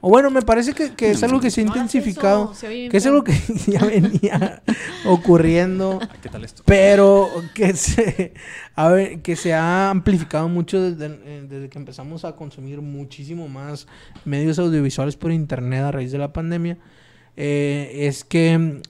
o 0.05 0.09
bueno, 0.09 0.29
me 0.29 0.41
parece 0.41 0.73
que, 0.73 0.93
que 0.95 1.11
es 1.11 1.23
algo 1.23 1.39
que 1.39 1.49
se 1.49 1.61
ha 1.61 1.63
No 1.63 1.69
intensificado, 1.69 2.51
eso, 2.51 2.55
se 2.55 2.89
que 2.89 2.97
es 2.97 3.05
algo 3.05 3.23
que 3.23 3.33
ya 3.67 3.79
venía 3.85 4.61
ocurriendo, 5.05 5.97
¿Qué 6.21 6.27
tal 6.27 6.43
esto? 6.43 6.61
pero 6.65 7.29
que 7.53 7.73
se, 7.73 8.33
a 8.75 8.89
ver, 8.89 9.21
que 9.21 9.37
se 9.37 9.53
ha 9.53 9.89
amplificado 9.89 10.49
mucho 10.49 10.81
desde, 10.81 11.05
eh, 11.23 11.45
desde 11.47 11.69
que 11.69 11.79
empezamos 11.79 12.25
a 12.25 12.35
consumir 12.35 12.81
muchísimo 12.81 13.47
más 13.47 13.87
medios 14.25 14.59
audiovisuales 14.59 15.15
por 15.15 15.31
internet 15.31 15.83
a 15.83 15.91
raíz 15.93 16.11
de 16.11 16.17
la 16.17 16.33
pandemia, 16.33 16.77
eh, 17.37 17.89
es 18.07 18.25
que, 18.25 18.81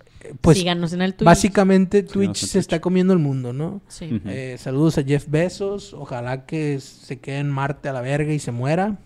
pues, 0.41 0.57
Síganos 0.57 0.93
en 0.93 1.03
el 1.03 1.13
Twitch. 1.13 1.25
básicamente 1.27 2.01
Twitch 2.01 2.37
se 2.37 2.57
está 2.57 2.81
comiendo 2.81 3.13
el 3.13 3.19
mundo, 3.19 3.53
¿no? 3.53 3.81
Sí. 3.87 4.19
Eh, 4.25 4.55
saludos 4.57 4.97
a 4.97 5.03
Jeff 5.03 5.27
Bezos. 5.29 5.93
Ojalá 5.93 6.47
que 6.47 6.79
se 6.79 7.19
quede 7.19 7.37
en 7.37 7.51
Marte 7.51 7.89
a 7.89 7.93
la 7.93 8.01
verga 8.01 8.33
y 8.33 8.39
se 8.39 8.51
muera. 8.51 8.97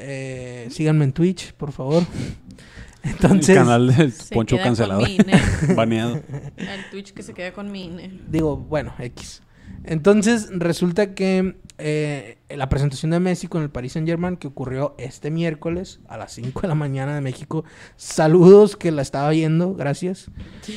Eh, 0.00 0.68
síganme 0.70 1.04
en 1.04 1.12
Twitch, 1.12 1.52
por 1.54 1.72
favor. 1.72 2.02
Entonces, 3.02 3.50
el 3.50 3.56
canal 3.56 3.94
del 3.94 4.12
Se 4.12 4.34
Poncho 4.34 4.58
cancelado. 4.58 5.02
Baneado. 5.74 6.22
El 6.56 6.90
Twitch 6.90 7.12
que 7.12 7.22
se 7.22 7.32
queda 7.32 7.52
con 7.52 7.70
mi 7.72 7.84
INE. 7.84 8.20
digo, 8.28 8.56
bueno, 8.56 8.94
X. 8.98 9.42
Entonces, 9.84 10.50
resulta 10.52 11.14
que 11.14 11.56
eh, 11.78 12.38
la 12.50 12.68
presentación 12.68 13.12
de 13.12 13.20
Messi 13.20 13.46
con 13.46 13.62
el 13.62 13.70
Paris 13.70 13.92
Saint 13.92 14.06
Germain, 14.06 14.36
que 14.36 14.48
ocurrió 14.48 14.94
este 14.98 15.30
miércoles 15.30 16.00
a 16.08 16.18
las 16.18 16.32
5 16.32 16.60
de 16.60 16.68
la 16.68 16.74
mañana 16.74 17.14
de 17.14 17.22
México. 17.22 17.64
Saludos 17.96 18.76
que 18.76 18.90
la 18.92 19.02
estaba 19.02 19.30
viendo, 19.30 19.74
gracias. 19.74 20.30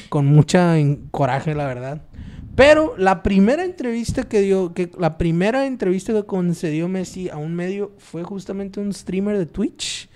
Con 0.09 0.25
mucha 0.27 0.75
coraje, 1.11 1.55
la 1.55 1.65
verdad. 1.65 2.03
Pero 2.55 2.93
la 2.97 3.23
primera 3.23 3.63
entrevista 3.65 4.23
que 4.23 4.41
dio, 4.41 4.73
que 4.73 4.91
la 4.99 5.17
primera 5.17 5.65
entrevista 5.65 6.13
que 6.13 6.23
concedió 6.25 6.87
Messi 6.87 7.29
a 7.29 7.37
un 7.37 7.55
medio 7.55 7.91
fue 7.97 8.23
justamente 8.23 8.79
un 8.79 8.93
streamer 8.93 9.37
de 9.37 9.45
Twitch. 9.45 10.09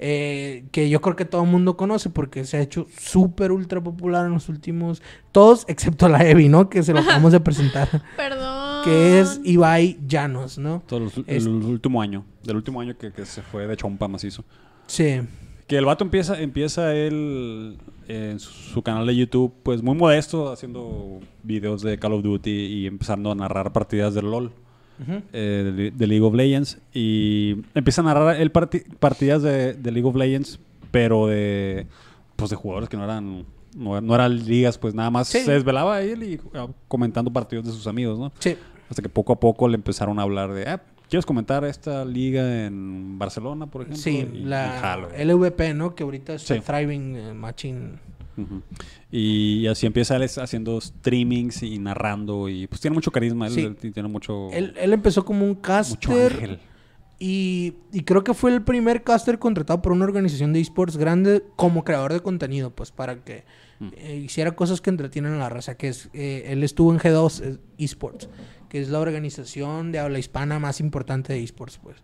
eh, 0.00 0.64
que 0.70 0.88
yo 0.88 1.00
creo 1.00 1.16
que 1.16 1.24
todo 1.24 1.42
el 1.42 1.50
mundo 1.50 1.76
conoce 1.76 2.08
porque 2.08 2.44
se 2.44 2.56
ha 2.56 2.60
hecho 2.60 2.86
súper 2.96 3.50
ultra 3.50 3.80
popular 3.80 4.26
en 4.26 4.32
los 4.32 4.48
últimos. 4.48 5.02
Todos, 5.32 5.64
excepto 5.68 6.08
la 6.08 6.24
Evi, 6.24 6.48
¿no? 6.48 6.68
Que 6.70 6.84
se 6.84 6.92
lo 6.92 7.00
acabamos 7.00 7.32
de 7.32 7.40
presentar. 7.40 7.88
Perdón. 8.16 8.84
que 8.84 9.18
es 9.20 9.40
Ibai 9.42 9.98
Llanos, 10.06 10.56
¿no? 10.58 10.84
Todo 10.86 11.00
el, 11.00 11.24
Es- 11.26 11.44
el 11.46 11.48
último 11.48 12.00
año. 12.00 12.24
Del 12.44 12.54
último 12.56 12.80
año 12.80 12.96
que, 12.96 13.10
que 13.12 13.26
se 13.26 13.42
fue 13.42 13.66
de 13.66 13.76
chompa 13.76 14.06
macizo. 14.06 14.44
Sí. 14.86 15.20
Que 15.68 15.76
el 15.78 15.84
vato 15.84 16.02
empieza, 16.02 16.40
empieza 16.40 16.94
él 16.96 17.76
en 18.08 18.40
su, 18.40 18.50
su 18.52 18.82
canal 18.82 19.06
de 19.06 19.14
YouTube, 19.14 19.52
pues 19.62 19.82
muy 19.82 19.94
modesto, 19.94 20.50
haciendo 20.50 21.20
videos 21.42 21.82
de 21.82 21.98
Call 21.98 22.14
of 22.14 22.22
Duty 22.22 22.50
y 22.50 22.86
empezando 22.86 23.30
a 23.30 23.34
narrar 23.34 23.72
partidas 23.72 24.14
del 24.14 24.30
LOL, 24.30 24.50
eh, 25.32 25.72
de, 25.76 25.90
de 25.90 26.06
League 26.06 26.24
of 26.24 26.34
Legends. 26.34 26.78
Y 26.94 27.56
empieza 27.74 28.00
a 28.00 28.04
narrar 28.04 28.40
él 28.40 28.50
parti- 28.50 28.84
partidas 28.98 29.42
de, 29.42 29.74
de 29.74 29.92
League 29.92 30.08
of 30.08 30.16
Legends, 30.16 30.58
pero 30.90 31.26
de, 31.26 31.86
pues 32.36 32.48
de 32.50 32.56
jugadores 32.56 32.88
que 32.88 32.96
no 32.96 33.04
eran, 33.04 33.44
no, 33.76 34.00
no 34.00 34.14
eran 34.14 34.42
ligas, 34.46 34.78
pues 34.78 34.94
nada 34.94 35.10
más 35.10 35.28
Sí. 35.28 35.40
se 35.40 35.52
desvelaba 35.52 36.00
él 36.00 36.22
y 36.22 36.40
ah, 36.54 36.68
comentando 36.88 37.30
partidos 37.30 37.66
de 37.66 37.72
sus 37.72 37.86
amigos, 37.86 38.18
¿no? 38.18 38.32
Sí. 38.38 38.56
Hasta 38.88 39.02
que 39.02 39.10
poco 39.10 39.34
a 39.34 39.38
poco 39.40 39.68
le 39.68 39.74
empezaron 39.74 40.18
a 40.18 40.22
hablar 40.22 40.54
de, 40.54 40.66
ah, 40.66 40.82
¿Quieres 41.08 41.24
comentar 41.24 41.64
esta 41.64 42.04
liga 42.04 42.66
en 42.66 43.18
Barcelona, 43.18 43.66
por 43.66 43.82
ejemplo? 43.82 44.02
Sí, 44.02 44.26
Y- 44.32 44.44
la. 44.44 45.08
LVP, 45.16 45.72
¿no? 45.74 45.94
Que 45.94 46.02
ahorita 46.02 46.34
está 46.34 46.54
Sí. 46.54 46.60
thriving 46.60 47.16
eh, 47.16 47.34
machine. 47.34 47.98
Y 49.10 49.66
así 49.66 49.86
empieza 49.86 50.14
él 50.16 50.22
es 50.22 50.38
haciendo 50.38 50.80
streamings 50.80 51.62
y 51.64 51.78
narrando 51.78 52.48
y 52.48 52.66
pues 52.68 52.80
tiene 52.80 52.94
mucho 52.94 53.10
carisma, 53.10 53.46
él, 53.48 53.52
Sí. 53.52 53.60
él 53.62 53.76
tiene 53.92 54.08
mucho, 54.08 54.50
Él, 54.52 54.74
él 54.78 54.92
empezó 54.92 55.24
como 55.24 55.44
un 55.44 55.56
caster 55.56 56.60
y, 57.18 57.74
y 57.92 58.02
creo 58.02 58.22
que 58.22 58.34
fue 58.34 58.54
el 58.54 58.62
primer 58.62 59.02
caster 59.02 59.40
contratado 59.40 59.82
por 59.82 59.90
una 59.90 60.04
organización 60.04 60.52
de 60.52 60.60
esports 60.60 60.96
grande 60.96 61.42
como 61.56 61.82
creador 61.82 62.12
de 62.12 62.20
contenido, 62.20 62.70
pues 62.70 62.92
para 62.92 63.24
que 63.24 63.44
Mm. 63.80 63.88
eh, 63.96 64.16
hiciera 64.24 64.56
cosas 64.56 64.80
que 64.80 64.90
entretienen 64.90 65.32
a 65.34 65.38
la 65.38 65.48
raza, 65.48 65.76
que 65.76 65.88
es, 65.88 66.10
eh, 66.12 66.46
él 66.48 66.64
estuvo 66.64 66.92
en 66.92 66.98
G2 66.98 67.40
eh, 67.44 67.58
Esports, 67.78 68.28
que 68.68 68.80
es 68.80 68.88
la 68.88 69.00
organización 69.00 69.92
de 69.92 69.98
habla 69.98 70.18
hispana 70.18 70.58
más 70.58 70.80
importante 70.80 71.32
de 71.32 71.42
esports, 71.42 71.78
pues. 71.78 71.96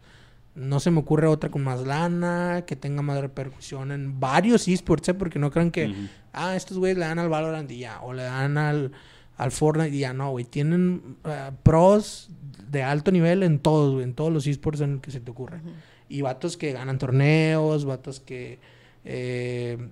No 0.55 0.79
se 0.79 0.93
me 0.93 1.01
ocurre 1.01 1.27
otra 1.27 1.51
con 1.51 1.65
más 1.65 1.85
lana, 1.85 2.62
que 2.65 2.77
tenga 2.77 3.03
más 3.03 3.21
repercusión 3.21 3.91
en 3.91 4.21
varios 4.21 4.69
esports, 4.69 5.09
¿eh? 5.09 5.15
porque 5.15 5.41
no 5.41 5.51
crean 5.51 5.73
que, 5.73 5.93
ah, 6.33 6.55
estos 6.55 6.79
güeyes 6.79 6.97
le 6.97 7.07
dan 7.07 7.19
al 7.19 7.29
Valorant 7.29 7.69
y 7.73 7.79
ya, 7.79 8.01
o 8.03 8.12
le 8.12 8.23
dan 8.23 8.57
al, 8.57 8.93
al 9.37 9.51
Fortnite 9.51 9.97
y 9.97 10.01
ya, 10.01 10.12
no, 10.12 10.31
güey. 10.31 10.45
Tienen 10.45 11.17
eh, 11.25 11.51
pros 11.65 12.31
de 12.71 12.85
alto 12.85 13.11
nivel 13.11 13.43
en 13.43 13.59
todos, 13.59 13.95
güey, 13.95 14.05
en 14.05 14.15
todos 14.15 14.33
los 14.33 14.47
esports 14.47 14.81
en 14.81 14.93
el 14.93 15.01
que 15.01 15.11
se 15.11 15.21
te 15.21 15.31
ocurra. 15.31 15.61
Y 16.09 16.23
vatos 16.23 16.57
que 16.57 16.73
ganan 16.73 16.99
torneos, 16.99 17.85
vatos 17.85 18.21
que, 18.21 18.61
eh, 19.05 19.89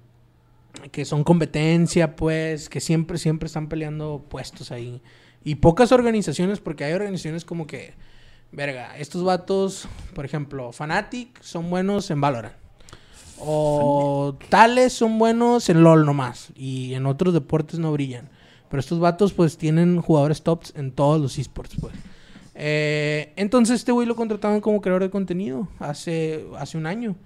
que 0.93 1.05
son 1.05 1.25
competencia, 1.25 2.15
pues, 2.15 2.69
que 2.69 2.81
siempre, 2.81 3.19
siempre 3.19 3.49
están 3.49 3.69
peleando 3.69 4.25
puestos 4.29 4.71
ahí. 4.71 5.03
Y 5.45 5.57
pocas 5.57 5.93
organizaciones, 5.93 6.61
porque 6.61 6.85
hay 6.85 6.93
organizaciones 6.93 7.45
como 7.45 7.67
que, 7.67 7.95
verga, 8.53 8.97
estos 8.99 9.25
vatos, 9.25 9.89
por 10.15 10.25
ejemplo, 10.25 10.73
Fnatic 10.73 11.43
son 11.43 11.71
buenos 11.71 12.11
en 12.11 12.21
Valorant. 12.21 12.55
O 13.39 14.39
tales 14.49 14.93
son 14.93 15.19
buenos 15.19 15.69
en 15.69 15.83
LOL 15.83 16.07
nomás. 16.07 16.53
Y 16.55 16.95
en 16.95 17.07
otros 17.07 17.35
deportes 17.35 17.81
no 17.81 17.93
brillan. 17.93 18.29
Pero 18.71 18.81
estos 18.81 19.01
vatos 19.01 19.33
pues 19.33 19.59
tienen 19.59 20.01
jugadores 20.01 20.43
tops 20.43 20.73
en 20.77 20.93
todos 20.93 21.21
los 21.21 21.39
esports 21.39 21.77
pues. 21.81 21.93
Eh, 22.55 23.33
entonces 23.37 23.81
este 23.81 23.93
güey 23.93 24.07
lo 24.07 24.15
contrataron 24.15 24.61
como 24.61 24.81
creador 24.81 25.03
de 25.03 25.11
contenido 25.11 25.69
hace, 25.79 26.47
hace 26.57 26.79
un 26.79 26.87
año. 26.87 27.17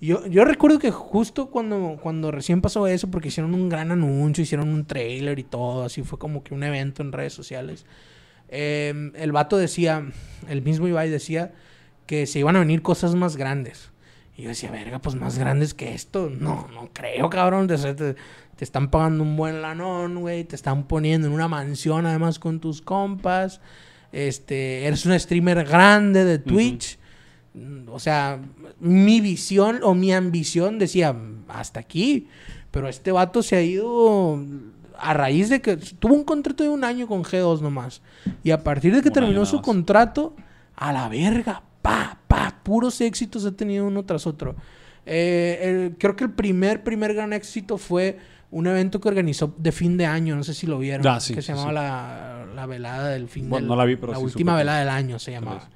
Yo, 0.00 0.26
yo 0.26 0.44
recuerdo 0.46 0.78
que 0.78 0.90
justo 0.90 1.50
cuando, 1.50 1.98
cuando 2.02 2.30
recién 2.30 2.62
pasó 2.62 2.86
eso, 2.86 3.10
porque 3.10 3.28
hicieron 3.28 3.54
un 3.54 3.68
gran 3.68 3.90
anuncio, 3.92 4.42
hicieron 4.42 4.70
un 4.70 4.86
trailer 4.86 5.38
y 5.38 5.44
todo, 5.44 5.84
así 5.84 6.02
fue 6.02 6.18
como 6.18 6.42
que 6.42 6.54
un 6.54 6.62
evento 6.62 7.02
en 7.02 7.12
redes 7.12 7.34
sociales. 7.34 7.84
eh, 8.48 9.12
el 9.14 9.32
vato 9.32 9.56
decía, 9.58 10.04
el 10.48 10.62
mismo 10.62 10.88
Ibai 10.88 11.10
decía 11.10 11.52
que 12.06 12.26
se 12.26 12.38
iban 12.40 12.56
a 12.56 12.60
venir 12.60 12.82
cosas 12.82 13.14
más 13.14 13.36
grandes. 13.36 13.90
Y 14.36 14.42
yo 14.44 14.48
decía, 14.48 14.70
verga, 14.70 15.00
pues 15.00 15.16
más 15.16 15.38
grandes 15.38 15.74
que 15.74 15.92
esto. 15.94 16.30
No, 16.30 16.66
no 16.72 16.88
creo, 16.94 17.28
cabrón. 17.28 17.66
Te, 17.68 17.76
te- 17.94 18.14
te 18.14 18.64
están 18.64 18.90
pagando 18.90 19.22
un 19.22 19.36
buen 19.36 19.60
lanón, 19.60 20.20
güey. 20.20 20.44
Te 20.44 20.56
están 20.56 20.84
poniendo 20.88 21.26
en 21.26 21.34
una 21.34 21.46
mansión 21.46 22.06
además 22.06 22.38
con 22.38 22.58
tus 22.58 22.80
compas. 22.80 23.60
Este, 24.12 24.86
eres 24.86 25.04
un 25.06 25.18
streamer 25.20 25.64
grande 25.64 26.24
de 26.24 26.38
Twitch. 26.38 26.98
O 27.88 27.98
sea, 27.98 28.40
mi 28.78 29.20
visión 29.20 29.80
o 29.82 29.94
mi 29.94 30.12
ambición 30.12 30.78
decía, 30.78 31.14
hasta 31.48 31.80
aquí. 31.80 32.28
Pero 32.70 32.88
este 32.88 33.10
vato 33.12 33.42
se 33.42 33.56
ha 33.56 33.62
ido 33.62 34.38
a 34.98 35.14
raíz 35.14 35.48
de 35.48 35.60
que 35.60 35.76
tuvo 35.76 36.14
un 36.14 36.24
contrato 36.24 36.62
de 36.62 36.68
un 36.70 36.84
año 36.84 37.08
con 37.08 37.24
G2 37.24 37.60
nomás. 37.60 38.02
Y 38.44 38.50
a 38.52 38.62
partir 38.62 38.94
de 38.94 39.02
que 39.02 39.08
Un 39.08 39.14
terminó 39.14 39.44
su 39.46 39.60
contrato, 39.62 40.36
a 40.76 40.92
la 40.92 41.08
verga, 41.08 41.62
pa, 41.82 42.18
pa, 42.28 42.60
puros 42.62 43.00
éxitos 43.00 43.44
ha 43.44 43.52
tenido 43.52 43.86
uno 43.86 44.04
tras 44.04 44.26
otro. 44.26 44.54
Eh, 45.06 45.58
el- 45.62 45.96
creo 45.98 46.14
que 46.14 46.24
el 46.24 46.30
primer, 46.30 46.84
primer 46.84 47.14
gran 47.14 47.32
éxito 47.32 47.78
fue 47.78 48.18
un 48.52 48.66
evento 48.66 49.00
que 49.00 49.08
organizó 49.08 49.54
de 49.58 49.72
fin 49.72 49.96
de 49.96 50.06
año, 50.06 50.36
no 50.36 50.44
sé 50.44 50.54
si 50.54 50.66
lo 50.66 50.78
vieron, 50.78 51.06
Ah, 51.06 51.18
sí, 51.20 51.34
que 51.34 51.42
se 51.42 51.52
llamaba 51.54 51.70
sí. 51.70 51.74
La, 51.74 52.46
la 52.54 52.66
velada 52.66 53.08
del 53.08 53.26
fin 53.28 53.48
Bueno, 53.48 53.62
del- 53.64 53.68
no 53.68 53.76
la 53.76 53.84
vi, 53.84 53.96
pero 53.96 54.14
sí 54.14 54.22
última 54.22 54.54
velada 54.56 54.80
del 54.80 54.88
año 54.88 55.18
se 55.18 55.32
llamaba. 55.32 55.68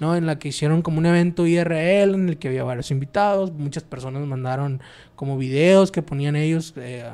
¿No? 0.00 0.16
En 0.16 0.26
la 0.26 0.38
que 0.38 0.48
hicieron 0.48 0.82
como 0.82 0.98
un 0.98 1.06
evento 1.06 1.46
IRL 1.46 2.14
en 2.14 2.28
el 2.30 2.38
que 2.38 2.48
había 2.48 2.64
varios 2.64 2.90
invitados, 2.90 3.52
muchas 3.52 3.84
personas 3.84 4.26
mandaron 4.26 4.80
como 5.14 5.36
videos 5.38 5.92
que 5.92 6.02
ponían 6.02 6.34
ellos 6.36 6.72
eh, 6.76 7.04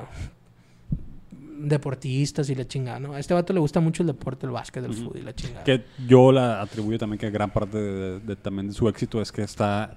deportistas 1.59 2.49
y 2.51 2.55
la 2.55 2.67
chingada, 2.67 3.01
¿no? 3.01 3.15
A 3.15 3.19
este 3.21 3.35
vato 3.35 3.53
le 3.53 3.61
gusta 3.61 3.81
mucho 3.81 4.03
el 4.03 4.09
deporte, 4.09 4.47
el 4.47 4.53
básquet, 4.53 4.85
el 4.85 4.93
fútbol 4.95 5.19
y 5.19 5.23
la 5.23 5.35
chingada. 5.35 5.65
Que 5.65 5.85
yo 6.07 6.31
la 6.33 6.61
atribuyo 6.61 6.99
también 6.99 7.19
que 7.19 7.31
gran 7.31 7.51
parte 7.51 7.79
de, 7.79 8.21
de- 8.21 8.37
también 8.37 8.69
de 8.69 8.75
su 8.75 8.89
éxito 8.89 9.21
es 9.23 9.33
que 9.33 9.43
está 9.43 9.97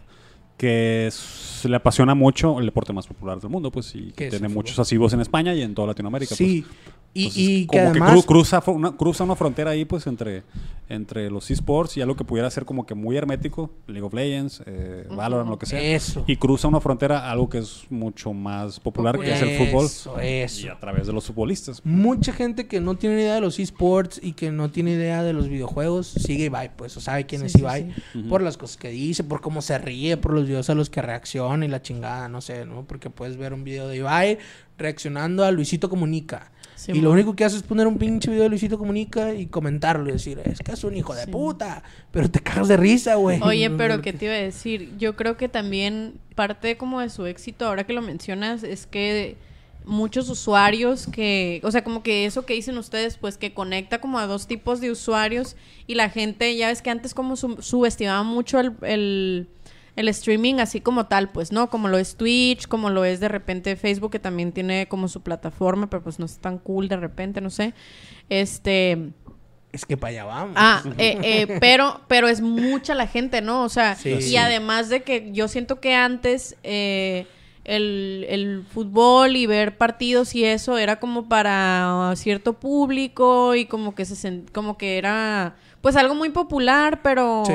que 0.58 1.08
se 1.12 1.70
le 1.70 1.78
apasiona 1.78 2.16
mucho 2.16 2.60
el 2.60 2.66
deporte 2.66 2.92
más 2.92 3.08
popular 3.08 3.40
del 3.40 3.50
mundo, 3.50 3.72
pues, 3.72 3.96
y 3.96 4.12
Que 4.12 4.30
tiene 4.30 4.50
muchos 4.50 4.78
asivos 4.78 5.14
en 5.14 5.22
España 5.22 5.54
y 5.54 5.62
en 5.62 5.74
toda 5.74 5.88
Latinoamérica. 5.88 6.36
Sí, 6.36 6.66
pues. 6.68 6.99
Y, 7.14 7.24
Entonces, 7.24 7.44
y 7.44 7.62
que 7.68 7.78
como 7.78 7.90
además... 7.90 8.14
cru- 8.18 8.26
cruza, 8.26 8.64
una, 8.68 8.92
cruza 8.96 9.24
una 9.24 9.36
frontera 9.36 9.72
ahí, 9.72 9.84
pues, 9.86 10.06
entre, 10.08 10.44
entre 10.88 11.30
los 11.32 11.50
esports 11.52 11.98
y 11.98 12.02
algo 12.02 12.16
que 12.16 12.24
pudiera 12.24 12.50
ser 12.52 12.66
como 12.66 12.86
que 12.86 12.94
muy 12.96 13.18
hermético, 13.18 13.72
League 13.88 14.04
of 14.06 14.14
Legends, 14.14 14.62
eh, 14.66 15.08
Valorant, 15.10 15.50
lo 15.50 15.58
que 15.58 15.66
sea. 15.66 15.82
Eso. 15.82 16.24
Y 16.28 16.36
cruza 16.38 16.68
una 16.68 16.80
frontera 16.80 17.20
a 17.28 17.32
algo 17.32 17.50
que 17.50 17.58
es 17.60 17.86
mucho 17.90 18.32
más 18.34 18.80
popular, 18.80 19.20
que 19.20 19.34
es 19.34 19.42
el 19.42 19.58
fútbol. 19.58 19.86
Eso, 19.86 20.20
eso. 20.20 20.68
Y 20.68 20.70
a 20.70 20.80
través 20.80 21.08
de 21.08 21.14
los 21.14 21.26
futbolistas. 21.26 21.82
Mucha 21.84 22.32
gente 22.32 22.68
que 22.68 22.80
no 22.80 22.96
tiene 22.96 23.22
idea 23.22 23.36
de 23.36 23.42
los 23.42 23.60
esports 23.60 24.20
y 24.24 24.34
que 24.34 24.52
no 24.52 24.70
tiene 24.70 24.92
idea 24.92 25.24
de 25.24 25.34
los 25.34 25.50
videojuegos 25.50 26.08
sigue 26.08 26.46
Ibai, 26.46 26.76
pues, 26.76 26.96
o 26.98 27.02
sabe 27.02 27.26
quién 27.26 27.42
Sí, 27.42 27.48
es 27.48 27.52
sí, 27.54 27.60
Ibai 27.60 27.94
sí. 28.14 28.22
Por 28.24 28.42
las 28.42 28.58
cosas 28.58 28.78
que 28.78 28.90
dice, 28.90 29.24
por 29.24 29.42
cómo 29.42 29.62
se 29.62 29.78
ríe, 29.80 30.18
por 30.18 30.34
los 30.34 30.46
videos 30.48 30.70
a 30.70 30.76
los 30.76 30.90
que 30.90 31.02
reacciona 31.02 31.66
y 31.66 31.68
la 31.70 31.82
chingada, 31.82 32.30
no 32.30 32.42
sé, 32.42 32.66
¿no? 32.66 32.86
Porque 32.86 33.10
puedes 33.10 33.36
ver 33.38 33.54
un 33.54 33.64
video 33.64 33.88
de 33.88 33.98
Ibai 33.98 34.38
reaccionando 34.80 35.44
a 35.46 35.52
Luisito 35.52 35.90
Comunica. 35.90 36.52
Sí, 36.76 36.94
y 36.94 37.02
lo 37.02 37.12
único 37.12 37.36
que 37.36 37.44
hace 37.44 37.58
es 37.58 37.64
poner 37.64 37.88
un 37.88 37.98
pinche 37.98 38.30
video 38.32 38.44
de 38.44 38.50
Luisito 38.50 38.78
Comunica 38.80 39.34
y 39.34 39.48
comentarlo 39.48 40.08
y 40.08 40.14
decir, 40.14 40.40
es 40.46 40.60
que 40.60 40.72
es 40.72 40.84
un 40.86 40.96
hijo 40.96 41.14
de 41.14 41.26
Sí. 41.26 41.32
puta, 41.32 41.84
pero 42.12 42.32
te 42.32 42.40
cagas 42.40 42.70
de 42.70 42.78
risa, 42.78 43.16
güey. 43.16 43.42
Oye, 43.42 43.70
pero 43.78 44.02
¿qué 44.02 44.14
te 44.14 44.26
iba 44.26 44.34
a 44.34 44.38
decir? 44.38 44.94
Yo 44.98 45.18
creo 45.18 45.36
que 45.36 45.50
también 45.50 46.14
parte 46.36 46.78
como 46.78 47.02
de 47.02 47.10
su 47.10 47.26
éxito, 47.26 47.68
ahora 47.68 47.84
que 47.86 47.92
lo 47.92 48.02
mencionas, 48.02 48.64
es 48.64 48.88
que 48.88 49.36
muchos 49.86 50.30
usuarios 50.30 51.08
que, 51.08 51.60
o 51.64 51.72
sea, 51.72 51.84
como 51.84 52.04
que 52.04 52.26
eso 52.26 52.46
que 52.46 52.54
dicen 52.54 52.78
ustedes, 52.78 53.18
pues 53.18 53.38
que 53.38 53.54
conecta 53.54 54.00
como 54.00 54.20
a 54.20 54.28
dos 54.28 54.48
tipos 54.48 54.80
de 54.82 54.92
usuarios 54.92 55.56
y 55.88 55.96
la 55.96 56.10
gente, 56.10 56.56
ya 56.56 56.68
ves 56.68 56.82
que 56.82 56.92
antes 56.92 57.14
como 57.14 57.36
su- 57.36 57.62
subestimaba 57.62 58.24
mucho 58.24 58.60
el, 58.60 58.74
el, 58.84 59.48
el 60.00 60.08
streaming 60.08 60.56
así 60.60 60.80
como 60.80 61.08
tal, 61.08 61.30
pues, 61.30 61.52
¿no? 61.52 61.70
Como 61.70 61.90
lo 61.90 61.98
es 61.98 62.16
Twitch, 62.16 62.68
como 62.68 62.90
lo 62.90 63.04
es 63.04 63.20
de 63.20 63.28
repente 63.28 63.76
Facebook, 63.76 64.12
que 64.12 64.20
también 64.20 64.54
tiene 64.54 64.88
como 64.88 65.10
su 65.10 65.22
plataforma, 65.22 65.90
pero 65.90 66.02
pues 66.02 66.20
no 66.20 66.26
es 66.26 66.38
tan 66.40 66.58
cool 66.58 66.88
de 66.88 66.96
repente, 66.96 67.42
no 67.42 67.50
sé. 67.50 67.74
Este... 68.30 69.12
Es 69.74 69.86
que 69.86 69.98
para 69.98 70.12
allá 70.12 70.24
vamos. 70.24 70.54
Ah, 70.56 70.82
eh, 70.98 71.20
eh, 71.22 71.58
pero, 71.60 72.00
pero 72.08 72.28
es 72.30 72.40
mucha 72.42 72.96
la 72.96 73.08
gente, 73.08 73.42
¿no? 73.42 73.64
O 73.64 73.70
sea, 73.70 73.96
Sí. 73.96 74.10
y 74.12 74.22
Sí. 74.22 74.38
además 74.38 74.88
de 74.88 75.04
que 75.04 75.32
yo 75.34 75.48
siento 75.50 75.82
que 75.82 75.94
antes 75.94 76.56
eh, 76.64 77.28
el, 77.66 78.26
el 78.30 78.64
fútbol 78.72 79.36
y 79.36 79.46
ver 79.48 79.78
partidos 79.78 80.34
y 80.34 80.46
eso 80.46 80.78
era 80.78 81.00
como 81.00 81.28
para 81.28 82.14
cierto 82.16 82.54
público 82.54 83.54
y 83.54 83.66
como 83.66 83.94
que 83.96 84.06
se 84.06 84.44
como 84.54 84.78
que 84.78 84.98
era 84.98 85.56
pues 85.82 85.96
algo 85.98 86.16
muy 86.16 86.30
popular, 86.30 87.02
pero 87.04 87.44
Sí. 87.46 87.54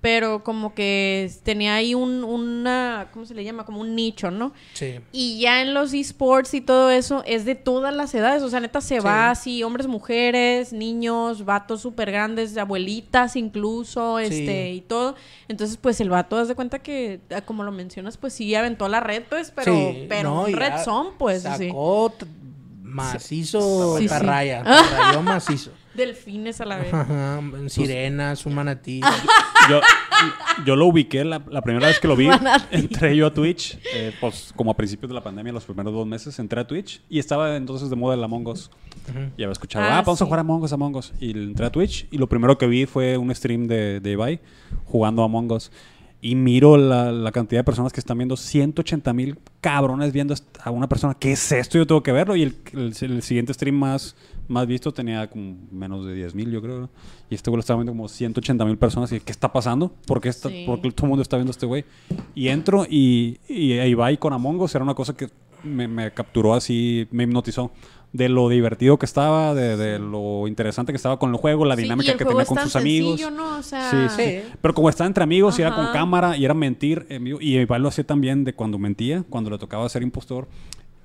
Pero 0.00 0.42
como 0.42 0.74
que 0.74 1.30
tenía 1.42 1.74
ahí 1.74 1.94
un 1.94 2.24
una 2.24 3.08
¿cómo 3.12 3.26
se 3.26 3.34
le 3.34 3.44
llama? 3.44 3.66
como 3.66 3.80
un 3.80 3.94
nicho, 3.94 4.30
¿no? 4.30 4.52
Sí. 4.72 5.00
Y 5.12 5.40
ya 5.40 5.60
en 5.60 5.74
los 5.74 5.92
esports 5.92 6.54
y 6.54 6.60
todo 6.62 6.90
eso 6.90 7.22
es 7.26 7.44
de 7.44 7.54
todas 7.54 7.94
las 7.94 8.14
edades. 8.14 8.42
O 8.42 8.48
sea, 8.48 8.60
neta 8.60 8.80
se 8.80 9.00
Sí. 9.00 9.04
va 9.06 9.30
así, 9.30 9.62
hombres, 9.62 9.86
mujeres, 9.86 10.72
niños, 10.72 11.44
vatos 11.44 11.82
súper 11.82 12.10
grandes, 12.10 12.56
abuelitas 12.56 13.36
incluso, 13.36 14.18
Sí. 14.18 14.24
este, 14.24 14.72
y 14.72 14.80
todo. 14.80 15.16
Entonces, 15.48 15.76
pues 15.76 16.00
el 16.00 16.08
vato, 16.08 16.36
haz 16.38 16.48
de 16.48 16.54
cuenta 16.54 16.78
que, 16.78 17.20
ah, 17.34 17.42
como 17.42 17.62
lo 17.62 17.72
mencionas, 17.72 18.16
pues 18.16 18.32
sí 18.32 18.54
aventó 18.54 18.88
la 18.88 19.00
red, 19.00 19.24
pues, 19.28 19.50
pero, 19.54 19.74
Sí, 19.74 20.06
pero 20.08 20.30
no, 20.30 20.46
red 20.46 20.82
son, 20.84 21.08
pues, 21.18 21.42
sí. 21.58 21.68
Sacó 21.68 22.12
macizo 22.82 23.98
Sí, 23.98 24.08
sí. 24.08 24.08
perrayó 24.08 25.22
macizo. 25.22 25.70
Delfines 26.00 26.60
a 26.60 26.64
la 26.64 26.78
vez. 26.78 26.92
Ajá, 26.92 27.40
sirenas, 27.68 28.44
un 28.46 28.54
manatí. 28.54 29.00
yo, 29.68 29.80
yo 30.66 30.76
lo 30.76 30.86
ubiqué 30.86 31.24
la, 31.24 31.42
la 31.50 31.62
primera 31.62 31.86
vez 31.86 31.98
que 32.00 32.08
lo 32.08 32.16
vi. 32.16 32.26
Manatí. 32.26 32.64
entré 32.76 33.16
yo 33.16 33.26
a 33.26 33.34
Twitch, 33.34 33.78
eh, 33.94 34.12
pues 34.20 34.52
como 34.56 34.70
a 34.70 34.76
principios 34.76 35.08
de 35.10 35.14
la 35.14 35.22
pandemia, 35.22 35.52
los 35.52 35.64
primeros 35.64 35.92
dos 35.92 36.06
meses, 36.06 36.38
entré 36.38 36.60
a 36.60 36.66
Twitch 36.66 37.02
y 37.08 37.18
estaba 37.18 37.56
entonces 37.56 37.90
de 37.90 37.96
moda 37.96 38.14
el 38.14 38.24
Among 38.24 38.46
Us. 38.48 38.70
Y 39.36 39.42
había 39.42 39.52
escuchado, 39.52 39.84
Ah, 39.84 39.98
ah, 39.98 40.02
vamos 40.02 40.18
sí. 40.18 40.24
a 40.24 40.26
jugar 40.26 40.40
Among 40.40 40.62
Us, 40.62 40.72
Among 40.72 40.96
Us. 40.96 41.12
Y 41.20 41.30
entré 41.30 41.66
a 41.66 41.70
Twitch 41.70 42.06
y 42.10 42.18
lo 42.18 42.28
primero 42.28 42.56
que 42.58 42.66
vi 42.66 42.86
fue 42.86 43.16
un 43.16 43.34
stream 43.34 43.66
de, 43.66 44.00
de 44.00 44.10
Ibai 44.12 44.40
jugando 44.84 45.22
Among 45.22 45.52
Us. 45.52 45.70
y 46.22 46.34
miro 46.34 46.76
la, 46.76 47.10
la 47.12 47.32
cantidad 47.32 47.60
de 47.60 47.64
personas 47.64 47.92
que 47.92 48.00
están 48.00 48.18
viendo 48.18 48.36
180 48.36 49.12
mil 49.14 49.38
cabrones 49.62 50.12
viendo 50.12 50.34
a 50.62 50.70
una 50.70 50.88
persona. 50.88 51.14
¿Qué 51.18 51.32
es 51.32 51.50
esto? 51.52 51.78
Yo 51.78 51.86
tengo 51.86 52.02
que 52.02 52.12
verlo. 52.12 52.36
Y 52.36 52.42
el, 52.42 52.56
el- 52.74 52.94
el 53.00 53.22
siguiente 53.22 53.54
stream 53.54 53.76
más, 53.76 54.14
más 54.50 54.66
visto 54.66 54.92
tenía 54.92 55.30
como 55.30 55.56
menos 55.70 56.04
de 56.04 56.14
10 56.14 56.34
mil, 56.34 56.50
yo 56.50 56.60
creo. 56.60 56.80
¿no? 56.80 56.90
Y 57.30 57.34
este 57.34 57.48
güey 57.50 57.56
lo 57.56 57.60
estaba 57.60 57.78
viendo 57.78 57.92
como 57.92 58.08
180 58.08 58.64
mil 58.64 58.76
personas. 58.76 59.10
Y 59.12 59.20
¿qué 59.20 59.32
está 59.32 59.52
pasando? 59.52 59.92
¿Por 60.06 60.20
qué, 60.20 60.28
está, 60.28 60.48
Sí. 60.48 60.64
por 60.66 60.80
qué 60.80 60.90
todo 60.90 61.06
el 61.06 61.10
mundo 61.10 61.22
está 61.22 61.36
viendo 61.36 61.50
a 61.50 61.52
este 61.52 61.66
güey? 61.66 61.84
Y 62.34 62.48
entro 62.48 62.84
y, 62.88 63.38
y 63.48 63.72
ahí 63.78 63.94
va 63.94 64.12
y 64.12 64.16
con 64.18 64.32
Among 64.32 64.60
Us 64.60 64.74
era 64.74 64.84
una 64.84 64.94
cosa 64.94 65.16
que 65.16 65.28
me, 65.62 65.86
me 65.88 66.10
capturó 66.12 66.54
así, 66.54 67.06
me 67.10 67.24
hipnotizó. 67.24 67.70
De 68.12 68.28
lo 68.28 68.48
divertido 68.48 68.98
que 68.98 69.06
estaba, 69.06 69.54
de, 69.54 69.76
de 69.76 70.00
lo 70.00 70.48
interesante 70.48 70.92
que 70.92 70.96
estaba 70.96 71.20
con 71.20 71.30
el 71.30 71.36
juego, 71.36 71.64
la 71.64 71.76
Sí, 71.76 71.82
y 71.82 71.84
dinámica 71.84 72.10
el 72.10 72.18
que 72.18 72.24
tenía 72.24 72.44
con 72.44 72.58
sus 72.58 72.74
amigos. 72.74 73.20
¿no? 73.30 73.58
O 73.58 73.62
sea, 73.62 73.88
Sí, 73.88 73.96
sí. 74.16 74.22
Sí. 74.40 74.48
Pero 74.60 74.74
como 74.74 74.88
estaba 74.88 75.06
entre 75.06 75.22
amigos 75.22 75.56
y 75.60 75.62
era 75.62 75.72
con 75.76 75.84
Ajá. 75.84 75.92
cámara 75.92 76.36
y 76.36 76.44
era 76.44 76.52
mentir 76.52 77.06
en 77.08 77.22
vivo, 77.22 77.38
y 77.40 77.64
papá 77.66 77.78
lo 77.78 77.86
hacía 77.88 78.02
también 78.02 78.42
de 78.42 78.52
cuando 78.52 78.78
mentía, 78.78 79.22
cuando 79.30 79.48
le 79.48 79.58
tocaba 79.58 79.88
ser 79.88 80.02
impostor. 80.02 80.48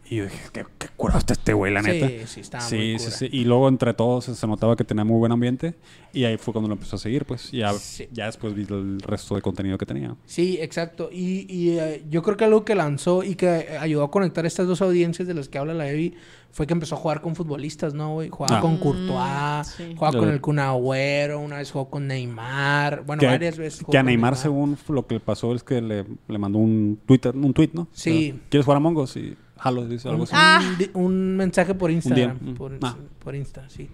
Y 0.07 0.17
yo 0.17 0.23
dije, 0.25 0.37
qué, 0.53 0.63
qué 0.77 0.87
curado 0.95 1.17
está 1.19 1.33
este 1.33 1.53
güey, 1.53 1.73
la 1.73 1.81
Sí, 1.81 1.87
neta. 1.89 2.27
sí, 2.27 2.39
estaba 2.41 2.63
sí, 2.63 2.75
muy 2.75 2.99
sí, 2.99 3.05
cura. 3.05 3.17
sí. 3.17 3.29
Y 3.31 3.45
luego 3.45 3.67
entre 3.67 3.93
todos 3.95 4.25
se 4.25 4.47
notaba 4.47 4.75
que 4.75 4.83
tenía 4.83 5.03
muy 5.03 5.17
buen 5.17 5.31
ambiente. 5.31 5.73
Y 6.13 6.23
ahí 6.25 6.37
fue 6.37 6.53
cuando 6.53 6.67
lo 6.69 6.75
empezó 6.75 6.95
a 6.95 6.99
seguir, 6.99 7.25
pues. 7.25 7.53
Y 7.53 7.57
ya, 7.57 7.73
Sí. 7.73 8.07
ya 8.11 8.27
después 8.27 8.53
vi 8.53 8.67
el 8.69 9.01
resto 9.01 9.35
de 9.35 9.41
contenido 9.41 9.77
que 9.77 9.85
tenía. 9.85 10.15
Sí, 10.25 10.57
exacto. 10.61 11.09
Y, 11.11 11.45
y, 11.49 11.77
eh, 11.79 12.03
yo 12.09 12.21
creo 12.21 12.37
que 12.37 12.45
algo 12.45 12.63
que 12.63 12.75
lanzó 12.75 13.23
y 13.23 13.35
que 13.35 13.77
ayudó 13.79 14.03
a 14.03 14.11
conectar 14.11 14.45
estas 14.45 14.67
dos 14.67 14.81
audiencias 14.81 15.27
de 15.27 15.33
las 15.33 15.49
que 15.49 15.57
habla 15.57 15.73
la 15.73 15.89
Evi 15.89 16.13
fue 16.51 16.67
que 16.67 16.73
empezó 16.73 16.95
a 16.95 16.97
jugar 16.99 17.19
con 17.21 17.35
futbolistas, 17.35 17.93
¿no, 17.93 18.13
güey? 18.13 18.29
Jugaba 18.29 18.59
Ah. 18.59 18.61
con 18.61 18.75
Mm, 18.75 18.77
Courtois, 18.77 19.67
sí. 19.75 19.93
jugaba 19.97 20.13
Yo- 20.13 20.19
con 20.19 20.29
el 20.29 20.39
Kun 20.39 20.59
Agüero, 20.59 21.39
una 21.39 21.57
vez 21.57 21.69
jugó 21.71 21.89
con 21.89 22.07
Neymar, 22.07 23.03
bueno, 23.05 23.19
que, 23.19 23.25
varias 23.25 23.57
veces. 23.57 23.79
jugó 23.81 23.91
que 23.91 23.97
a 23.97 24.01
con 24.01 24.05
Neymar, 24.05 24.37
según 24.37 24.77
lo 24.87 25.05
que 25.05 25.15
le 25.15 25.19
pasó, 25.19 25.53
es 25.53 25.63
que 25.63 25.81
le, 25.81 26.05
le 26.27 26.37
mandó 26.37 26.59
un 26.59 26.97
Twitter, 27.05 27.35
un 27.35 27.53
tweet, 27.53 27.71
¿no? 27.73 27.87
Sí. 27.91 28.39
¿Quieres 28.49 28.63
jugar 28.65 28.77
a 28.77 28.79
Mongos? 28.79 29.17
Y 29.17 29.35
jalo, 29.57 29.87
dice 29.87 30.07
algo 30.09 30.21
Un, 30.23 30.27
así. 30.27 30.33
Ah. 30.35 30.61
un 30.93 31.05
un 31.05 31.37
mensaje 31.37 31.73
por 31.75 31.91
Instagram. 31.91 32.37
Mm. 32.41 32.53
Por, 32.55 32.77
Ah. 32.81 32.95
por 33.19 33.35
Insta, 33.35 33.67
sí. 33.69 33.89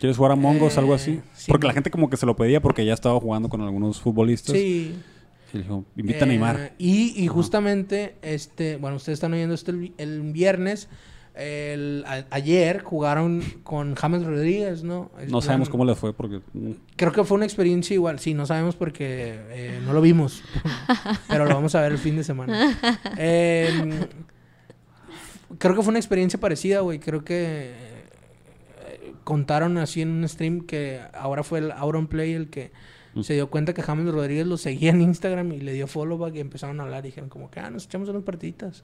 ¿Quieres 0.00 0.16
jugar 0.16 0.32
a 0.32 0.36
Mongos? 0.36 0.76
algo 0.76 0.92
Eh, 0.92 0.96
así. 0.96 1.20
sí, 1.34 1.50
Porque 1.50 1.66
la 1.66 1.72
gente 1.72 1.90
como 1.90 2.10
que 2.10 2.16
se 2.16 2.26
lo 2.26 2.36
pedía 2.36 2.60
porque 2.60 2.84
ya 2.84 2.92
estaba 2.94 3.18
jugando 3.20 3.48
con 3.48 3.60
algunos 3.62 4.00
futbolistas. 4.00 4.54
Sí. 4.54 4.94
Y 5.52 5.56
le 5.56 5.62
dijo, 5.62 5.84
invita 5.96 6.24
a 6.24 6.26
Eh, 6.26 6.30
Neymar. 6.30 6.72
Y, 6.78 7.26
justamente, 7.28 8.16
este, 8.22 8.76
bueno, 8.76 8.96
ustedes 8.96 9.16
están 9.18 9.32
oyendo 9.32 9.54
esto 9.54 9.70
el, 9.70 9.76
vi- 9.78 9.94
el 9.98 10.20
viernes. 10.32 10.88
El, 11.36 12.04
a- 12.06 12.24
ayer 12.30 12.82
jugaron 12.82 13.42
con 13.62 13.94
James 13.94 14.24
Rodríguez, 14.24 14.82
¿no? 14.84 15.10
No 15.28 15.40
sabemos 15.40 15.68
Jugaron- 15.68 15.70
cómo 15.70 15.84
le 15.84 15.94
fue 15.94 16.12
porque... 16.12 16.40
mm, 16.52 16.70
Creo 16.96 17.12
que 17.12 17.24
fue 17.24 17.36
una 17.36 17.44
experiencia 17.46 17.94
igual. 17.94 18.18
Sí, 18.18 18.34
no 18.34 18.46
sabemos 18.46 18.76
porque 18.76 19.34
eh, 19.50 19.80
no 19.84 19.92
lo 19.92 20.00
vimos. 20.00 20.42
pero 21.28 21.44
lo 21.46 21.54
vamos 21.54 21.74
a 21.76 21.80
ver 21.80 21.92
el 21.92 21.98
fin 21.98 22.16
de 22.16 22.24
semana. 22.24 22.78
Em, 23.16 23.90
creo 25.58 25.74
que 25.76 25.82
fue 25.82 25.90
una 25.90 25.98
experiencia 25.98 26.38
parecida, 26.40 26.80
güey. 26.80 26.98
Creo 26.98 27.24
que 27.24 27.72
eh, 27.72 29.12
contaron 29.24 29.78
así 29.78 30.02
en 30.02 30.10
un 30.10 30.28
stream 30.28 30.60
que 30.62 31.00
ahora 31.14 31.42
fue 31.42 31.58
el 31.60 31.72
Auron 31.72 32.06
Play 32.06 32.32
el 32.32 32.48
que 32.50 32.72
Mm. 33.14 33.22
se 33.22 33.34
dio 33.34 33.48
cuenta 33.48 33.74
que 33.74 33.80
James 33.82 34.12
Rodríguez 34.12 34.44
lo 34.44 34.56
seguía 34.56 34.90
en 34.90 35.00
Instagram 35.00 35.52
y 35.52 35.60
le 35.60 35.72
dio 35.72 35.86
follow 35.86 36.18
back 36.18 36.34
y 36.34 36.40
empezaron 36.40 36.80
a 36.80 36.82
hablar 36.82 37.04
y 37.04 37.10
dijeron 37.10 37.30
como 37.30 37.48
que, 37.48 37.60
ah, 37.60 37.70
nos 37.70 37.84
echamos 37.84 38.08
unas 38.08 38.24
partiditas. 38.24 38.82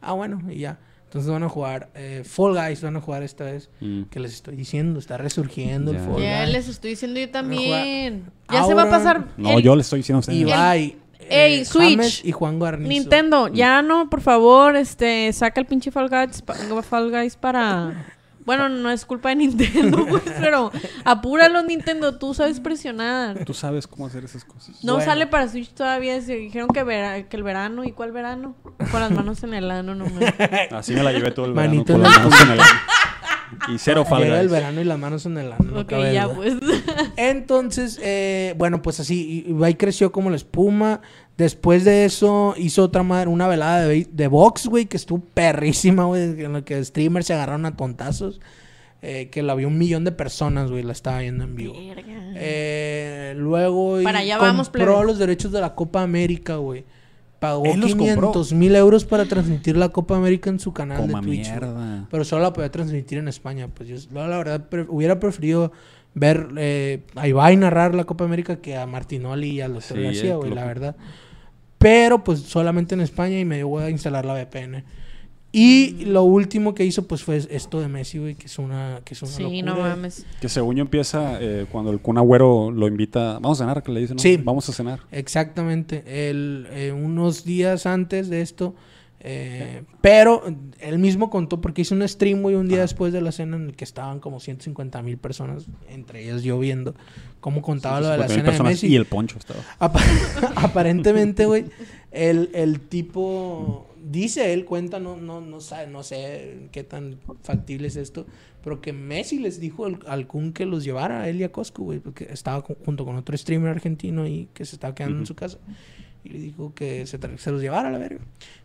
Ah, 0.00 0.14
bueno, 0.14 0.42
y 0.50 0.58
ya. 0.58 0.80
Entonces 1.04 1.30
van 1.30 1.44
a 1.44 1.48
jugar 1.48 1.88
eh, 1.94 2.22
Fall 2.24 2.54
Guys, 2.54 2.82
van 2.82 2.96
a 2.96 3.00
jugar 3.00 3.22
esta 3.22 3.44
vez. 3.44 3.70
mm. 3.80 4.02
Que 4.10 4.18
les 4.18 4.34
estoy 4.34 4.56
diciendo, 4.56 4.98
está 4.98 5.16
resurgiendo 5.16 5.92
Ya. 5.92 5.98
el 6.00 6.04
Fall 6.04 6.20
Ya 6.22 6.42
Guys. 6.42 6.52
les 6.54 6.68
estoy 6.68 6.90
diciendo 6.90 7.20
yo 7.20 7.30
también. 7.30 8.24
Ya 8.52 8.64
se 8.64 8.74
va 8.74 8.82
a 8.82 8.90
pasar. 8.90 9.28
No, 9.36 9.58
el 9.58 9.62
yo 9.62 9.76
le 9.76 9.82
estoy 9.82 10.00
diciendo 10.00 10.18
a 10.18 10.20
ustedes. 10.20 10.40
Ibai, 10.40 10.96
Ey, 11.30 11.60
eh, 11.60 11.64
Switch. 11.64 11.90
James 11.96 12.24
y 12.24 12.32
Juan 12.32 12.58
Guarnizo. 12.58 12.88
Nintendo, 12.88 13.48
ya 13.48 13.82
no, 13.82 14.08
por 14.10 14.20
favor, 14.20 14.76
este, 14.76 15.32
saca 15.32 15.60
el 15.60 15.66
pinche 15.66 15.90
Fall 15.90 16.08
Guys, 16.08 16.42
pa- 16.42 16.54
Fall 16.82 17.10
Guys 17.10 17.36
para... 17.36 18.06
Bueno, 18.44 18.70
no 18.70 18.90
es 18.90 19.04
culpa 19.04 19.28
de 19.28 19.36
Nintendo, 19.36 20.06
pues, 20.08 20.22
pero 20.40 20.72
apúralo 21.04 21.62
Nintendo, 21.64 22.16
tú 22.18 22.32
sabes 22.32 22.60
presionar. 22.60 23.44
Tú 23.44 23.52
sabes 23.52 23.86
cómo 23.86 24.06
hacer 24.06 24.24
esas 24.24 24.42
cosas. 24.42 24.82
No 24.82 24.94
Bueno. 24.94 25.04
sale 25.10 25.26
para 25.26 25.48
Switch 25.48 25.68
todavía, 25.74 26.18
se 26.22 26.34
dijeron 26.36 26.68
que, 26.70 26.82
vera- 26.82 27.28
que 27.28 27.36
el 27.36 27.42
verano, 27.42 27.84
¿y 27.84 27.92
cuál 27.92 28.10
verano? 28.12 28.54
Con 28.90 29.00
las 29.00 29.10
manos 29.10 29.42
en 29.42 29.52
el 29.52 29.70
ano 29.70 29.94
nomás. 29.94 30.32
Así 30.70 30.94
me 30.94 31.02
la 31.02 31.12
llevé 31.12 31.30
todo 31.30 31.44
el 31.44 31.52
Manito 31.52 31.98
verano 31.98 32.14
con 32.22 32.30
la 32.30 32.30
las 32.30 32.40
manos 32.40 32.40
en 32.40 32.50
el 32.52 32.60
ano. 32.60 32.70
Y 33.68 33.78
cero 33.78 34.04
Fall 34.04 34.22
Llega 34.24 34.40
el 34.40 34.48
verano 34.48 34.80
y 34.80 34.84
las 34.84 34.98
manos 34.98 35.26
en 35.26 35.38
el 35.38 35.52
ano. 35.52 35.64
no 35.72 35.80
ok, 35.80 35.92
ya 36.12 36.28
pues. 36.28 36.54
Entonces, 37.16 37.98
eh, 38.02 38.54
bueno, 38.58 38.82
pues 38.82 39.00
así, 39.00 39.44
Ibai 39.48 39.76
creció 39.76 40.12
como 40.12 40.30
la 40.30 40.36
espuma. 40.36 41.00
Después 41.36 41.84
de 41.84 42.04
eso, 42.04 42.54
hizo 42.56 42.82
otra 42.82 43.02
madre, 43.02 43.28
una 43.28 43.46
velada 43.46 43.86
de, 43.86 44.08
de 44.10 44.26
box, 44.28 44.66
güey, 44.66 44.86
que 44.86 44.96
estuvo 44.96 45.20
perrísima, 45.34 46.04
güey, 46.04 46.22
en 46.42 46.52
la 46.52 46.62
que 46.62 46.84
streamers 46.84 47.26
se 47.26 47.34
agarraron 47.34 47.64
a 47.66 47.76
tontazos. 47.76 48.40
eh, 49.00 49.28
que 49.30 49.44
la 49.44 49.54
vio 49.54 49.68
un 49.68 49.78
millón 49.78 50.02
de 50.04 50.10
personas, 50.10 50.70
güey, 50.72 50.82
la 50.82 50.90
estaba 50.92 51.20
viendo 51.20 51.44
en 51.44 51.54
vivo. 51.54 51.74
Eh, 52.34 53.34
luego 53.36 54.00
Para 54.02 54.24
y 54.24 54.30
allá 54.32 54.38
vamos, 54.38 54.68
compró 54.68 54.94
plebe. 54.96 55.06
los 55.06 55.18
derechos 55.18 55.52
de 55.52 55.60
la 55.60 55.74
Copa 55.76 56.02
América, 56.02 56.56
güey. 56.56 56.84
Pagó 57.38 57.64
Él 57.66 57.78
los 57.80 57.94
compró. 57.94 58.32
500 58.32 58.52
mil 58.54 58.74
euros 58.74 59.04
para 59.04 59.24
transmitir 59.26 59.76
la 59.76 59.90
Copa 59.90 60.16
América 60.16 60.50
en 60.50 60.58
su 60.58 60.72
canal 60.72 60.98
Coma 60.98 61.20
de 61.20 61.26
Twitch. 61.26 61.50
Pero 62.10 62.24
solo 62.24 62.42
la 62.42 62.52
podía 62.52 62.70
transmitir 62.70 63.18
en 63.18 63.28
España. 63.28 63.68
Pues 63.68 63.88
yo, 63.88 63.96
la 64.26 64.36
verdad, 64.38 64.68
pre- 64.68 64.86
hubiera 64.88 65.20
preferido 65.20 65.70
ver 66.14 66.48
eh, 66.56 67.02
a 67.14 67.28
Ibai 67.28 67.56
narrar 67.56 67.94
la 67.94 68.04
Copa 68.04 68.24
América 68.24 68.56
que 68.56 68.76
a 68.76 68.86
Martinoli 68.86 69.50
y 69.50 69.60
a 69.60 69.68
los 69.68 69.84
Sí, 69.84 69.94
García, 70.02 70.34
güey, 70.36 70.52
la 70.52 70.64
verdad. 70.64 70.96
Pero 71.78 72.24
pues 72.24 72.40
solamente 72.40 72.94
en 72.96 73.00
España 73.02 73.38
y 73.38 73.44
me 73.44 73.56
dio 73.58 73.78
a 73.78 73.88
instalar 73.88 74.24
la 74.24 74.34
VPN. 74.34 74.84
Y 75.50 76.04
lo 76.04 76.24
último 76.24 76.74
que 76.74 76.84
hizo 76.84 77.06
pues 77.08 77.22
fue 77.22 77.36
esto 77.50 77.80
de 77.80 77.88
Messi, 77.88 78.18
güey, 78.18 78.34
que 78.34 78.46
es 78.46 78.58
una, 78.58 79.00
que 79.04 79.14
es 79.14 79.22
una 79.22 79.30
Sí, 79.32 79.62
no 79.62 79.70
locura. 79.72 79.96
mames. 79.96 80.26
Que 80.42 80.48
según 80.50 80.76
yo 80.76 80.82
empieza 80.82 81.38
eh, 81.40 81.64
cuando 81.72 81.90
el 81.90 82.00
Kun 82.00 82.18
Agüero 82.18 82.70
lo 82.70 82.86
invita. 82.86 83.38
Vamos 83.40 83.58
a 83.60 83.64
cenar, 83.64 83.82
que 83.82 83.90
le 83.90 84.00
dicen. 84.00 84.16
¿no? 84.16 84.22
Sí. 84.22 84.36
Vamos 84.36 84.68
a 84.68 84.72
cenar. 84.72 85.00
Exactamente. 85.10 86.02
El, 86.28 86.66
eh, 86.70 86.92
unos 86.92 87.44
días 87.46 87.86
antes 87.86 88.28
de 88.28 88.42
esto. 88.42 88.74
eh, 89.20 89.82
pero 90.02 90.44
él 90.80 90.98
mismo 90.98 91.28
contó 91.30 91.60
porque 91.60 91.80
hizo 91.82 91.94
un 91.94 92.06
stream, 92.06 92.42
güey, 92.42 92.54
un 92.54 92.68
día 92.68 92.76
Ajá. 92.76 92.82
después 92.82 93.12
de 93.14 93.20
la 93.22 93.32
cena 93.32 93.56
en 93.56 93.68
el 93.68 93.74
que 93.74 93.82
estaban 93.84 94.20
como 94.20 94.38
150 94.40 95.02
mil 95.02 95.16
personas, 95.18 95.64
entre 95.88 96.22
ellas 96.24 96.42
yo 96.44 96.56
viendo 96.60 96.94
cómo 97.40 97.60
contaba 97.62 97.96
Sí, 97.98 98.02
lo 98.04 98.10
de 98.10 98.18
la 98.18 98.28
50,000 98.28 98.28
cena 98.28 98.42
de 98.44 98.50
personas 98.50 98.72
Messi. 98.74 98.86
Y 98.86 98.96
el 98.96 99.06
poncho 99.06 99.38
estaba. 99.38 99.60
Apa- 99.80 100.00
Aparentemente, 100.56 101.46
güey, 101.46 101.64
el, 102.12 102.50
el 102.54 102.78
tipo 102.80 103.87
dice, 104.10 104.52
él 104.52 104.64
cuenta, 104.64 104.98
no, 104.98 105.16
no, 105.16 105.40
no 105.40 105.60
sabe, 105.60 105.86
no 105.88 106.02
sé 106.02 106.68
qué 106.72 106.84
tan 106.84 107.18
factible 107.42 107.88
es 107.88 107.96
esto, 107.96 108.26
pero 108.62 108.80
que 108.80 108.92
Messi 108.92 109.38
les 109.38 109.60
dijo 109.60 109.84
al, 109.86 109.98
al 110.06 110.26
Kun 110.26 110.52
que 110.52 110.66
los 110.66 110.84
llevara 110.84 111.22
a 111.22 111.28
él 111.28 111.40
y 111.40 111.44
a 111.44 111.52
Costco, 111.52 111.84
güey, 111.84 111.98
porque 112.00 112.26
estaba 112.30 112.62
con- 112.62 112.76
junto 112.84 113.04
con 113.04 113.16
otro 113.16 113.36
streamer 113.36 113.70
argentino 113.70 114.26
y 114.26 114.48
que 114.54 114.64
se 114.64 114.76
estaba 114.76 114.94
quedando 114.94 115.18
en 115.18 115.26
su 115.26 115.34
casa. 115.34 115.58
Y 116.24 116.30
le 116.30 116.38
dijo 116.40 116.74
que 116.74 117.06
se, 117.06 117.18
se 117.38 117.50
los 117.52 117.62
llevara 117.62 117.88
a 117.88 117.92
la 117.92 117.98
verga. 117.98 118.20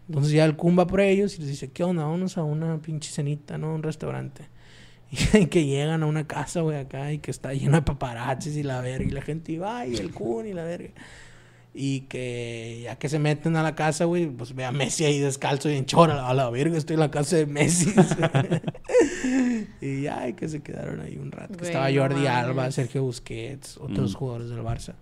Entonces 0.08 0.32
ya 0.34 0.44
el 0.46 0.56
Kun 0.56 0.78
va 0.78 0.88
por 0.88 1.00
ellos 1.02 1.36
y 1.38 1.40
les 1.42 1.50
dice, 1.50 1.72
¿qué 1.72 1.84
onda? 1.84 2.04
Vámonos 2.04 2.38
a 2.38 2.44
una 2.44 2.82
pinche 2.82 3.12
cenita, 3.12 3.58
¿no? 3.58 3.68
A 3.72 3.76
un 3.76 3.84
restaurante. 3.84 4.50
Y 5.40 5.46
que 5.46 5.64
llegan 5.66 6.02
a 6.02 6.08
una 6.08 6.26
casa, 6.26 6.62
güey, 6.62 6.78
acá 6.80 7.14
y 7.14 7.20
que 7.20 7.30
está 7.30 7.54
lleno 7.54 7.74
de 7.78 7.84
paparazzis 7.84 8.58
y 8.58 8.64
la 8.64 8.82
verga. 8.82 9.06
Y 9.06 9.12
la 9.12 9.22
gente 9.22 9.52
iba, 9.52 9.86
y 9.86 9.96
el 9.98 10.12
Kun 10.12 10.48
y 10.48 10.54
la 10.54 10.64
verga. 10.64 10.90
Y 11.76 12.02
que 12.02 12.82
ya 12.84 12.98
que 12.98 13.10
se 13.10 13.18
meten 13.18 13.56
a 13.56 13.64
la 13.64 13.74
casa, 13.74 14.06
güey, 14.06 14.28
pues 14.28 14.54
ve 14.54 14.64
a 14.64 14.72
Messi 14.72 15.06
ahí 15.06 15.18
descalzo 15.20 15.72
y 15.72 15.76
en 15.76 15.86
chora, 15.88 16.28
a 16.28 16.34
la 16.36 16.48
verga, 16.52 16.78
estoy 16.78 16.94
en 16.96 17.00
la 17.00 17.10
casa 17.10 17.36
de 17.38 17.48
Messi. 17.48 17.92
y 19.82 20.02
ya, 20.04 20.28
y 20.28 20.34
que 20.34 20.48
se 20.50 20.62
quedaron 20.62 21.02
ahí 21.02 21.18
un 21.18 21.32
rato. 21.32 21.58
Que 21.58 21.66
estaba 21.66 21.88
Jordi. 21.94 22.28
Alba, 22.28 22.72
Sergio 22.72 23.04
Busquets, 23.04 23.78
otros 23.78 24.14
Mm. 24.14 24.18
jugadores 24.18 24.50
del 24.50 24.60
Barça. 24.60 24.94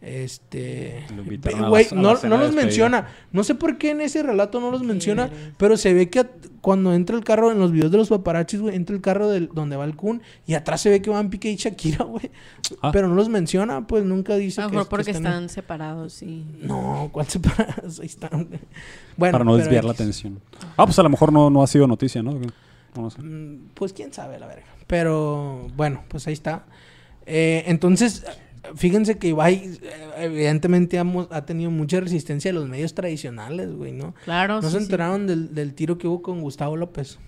Este. 0.00 1.06
Güey, 1.68 1.86
no, 1.94 2.14
no 2.22 2.36
los 2.36 2.52
menciona. 2.54 3.08
No 3.32 3.42
sé 3.42 3.54
por 3.54 3.78
qué 3.78 3.90
en 3.90 4.00
ese 4.02 4.22
relato 4.22 4.60
no 4.60 4.70
los 4.70 4.82
menciona. 4.82 5.30
Pero 5.56 5.76
se 5.76 5.94
ve 5.94 6.10
que 6.10 6.26
cuando 6.60 6.94
entra 6.94 7.16
el 7.16 7.24
carro, 7.24 7.50
en 7.50 7.58
los 7.58 7.72
videos 7.72 7.90
de 7.90 7.98
los 7.98 8.08
paparachis, 8.08 8.60
güey, 8.60 8.74
entra 8.76 8.94
el 8.94 9.02
carro 9.02 9.28
del, 9.28 9.48
donde 9.52 9.76
va 9.76 9.84
el 9.84 9.96
Kun. 9.96 10.22
Y 10.46 10.54
atrás 10.54 10.80
se 10.80 10.90
ve 10.90 11.00
que 11.00 11.10
van 11.10 11.30
Piqué 11.30 11.50
y 11.50 11.56
Shakira, 11.56 12.04
güey. 12.04 12.30
Ah. 12.82 12.90
Pero 12.92 13.08
no 13.08 13.14
los 13.14 13.28
menciona, 13.28 13.86
pues 13.86 14.04
nunca 14.04 14.36
dice 14.36 14.60
A 14.60 14.64
lo 14.64 14.70
que, 14.70 14.76
mejor 14.76 14.86
que 14.88 14.90
porque 14.90 15.10
están 15.10 15.48
separados, 15.48 16.12
sí. 16.12 16.44
No, 16.60 17.08
¿cuál 17.12 17.26
separados? 17.26 18.00
Ahí 18.00 18.06
están. 18.06 18.30
güey. 18.46 18.60
Bueno, 19.16 19.32
para 19.32 19.44
no 19.44 19.52
pero 19.52 19.62
desviar 19.64 19.84
la 19.84 19.92
atención. 19.92 20.40
Ah, 20.76 20.84
pues 20.84 20.98
a 20.98 21.02
lo 21.02 21.08
mejor 21.08 21.32
no, 21.32 21.48
no 21.50 21.62
ha 21.62 21.66
sido 21.66 21.86
noticia, 21.86 22.22
¿no? 22.22 22.38
No 22.94 23.10
sé. 23.10 23.22
Mm, 23.22 23.68
Pues 23.74 23.92
quién 23.92 24.12
sabe, 24.12 24.38
la 24.38 24.46
verga. 24.46 24.66
Pero 24.86 25.68
bueno, 25.76 26.04
pues 26.08 26.26
ahí 26.26 26.32
está. 26.34 26.64
Eh, 27.26 27.64
entonces, 27.66 28.24
fíjense 28.76 29.18
que 29.18 29.28
Ibai 29.28 29.54
eh, 29.54 29.78
evidentemente 30.18 30.96
hemos- 30.96 31.28
ha 31.30 31.44
tenido 31.44 31.70
mucha 31.70 32.00
resistencia 32.00 32.50
de 32.52 32.58
los 32.58 32.68
medios 32.68 32.94
tradicionales, 32.94 33.72
güey, 33.74 33.92
¿no? 33.92 34.14
Claro, 34.24 34.56
¿No 34.56 34.62
sí, 34.62 34.70
se 34.70 34.78
sí. 34.78 34.84
enteraron 34.84 35.26
del, 35.26 35.54
del 35.54 35.74
tiro 35.74 35.98
que 35.98 36.06
hubo 36.08 36.22
con 36.22 36.40
Gustavo 36.40 36.76
López? 36.76 37.18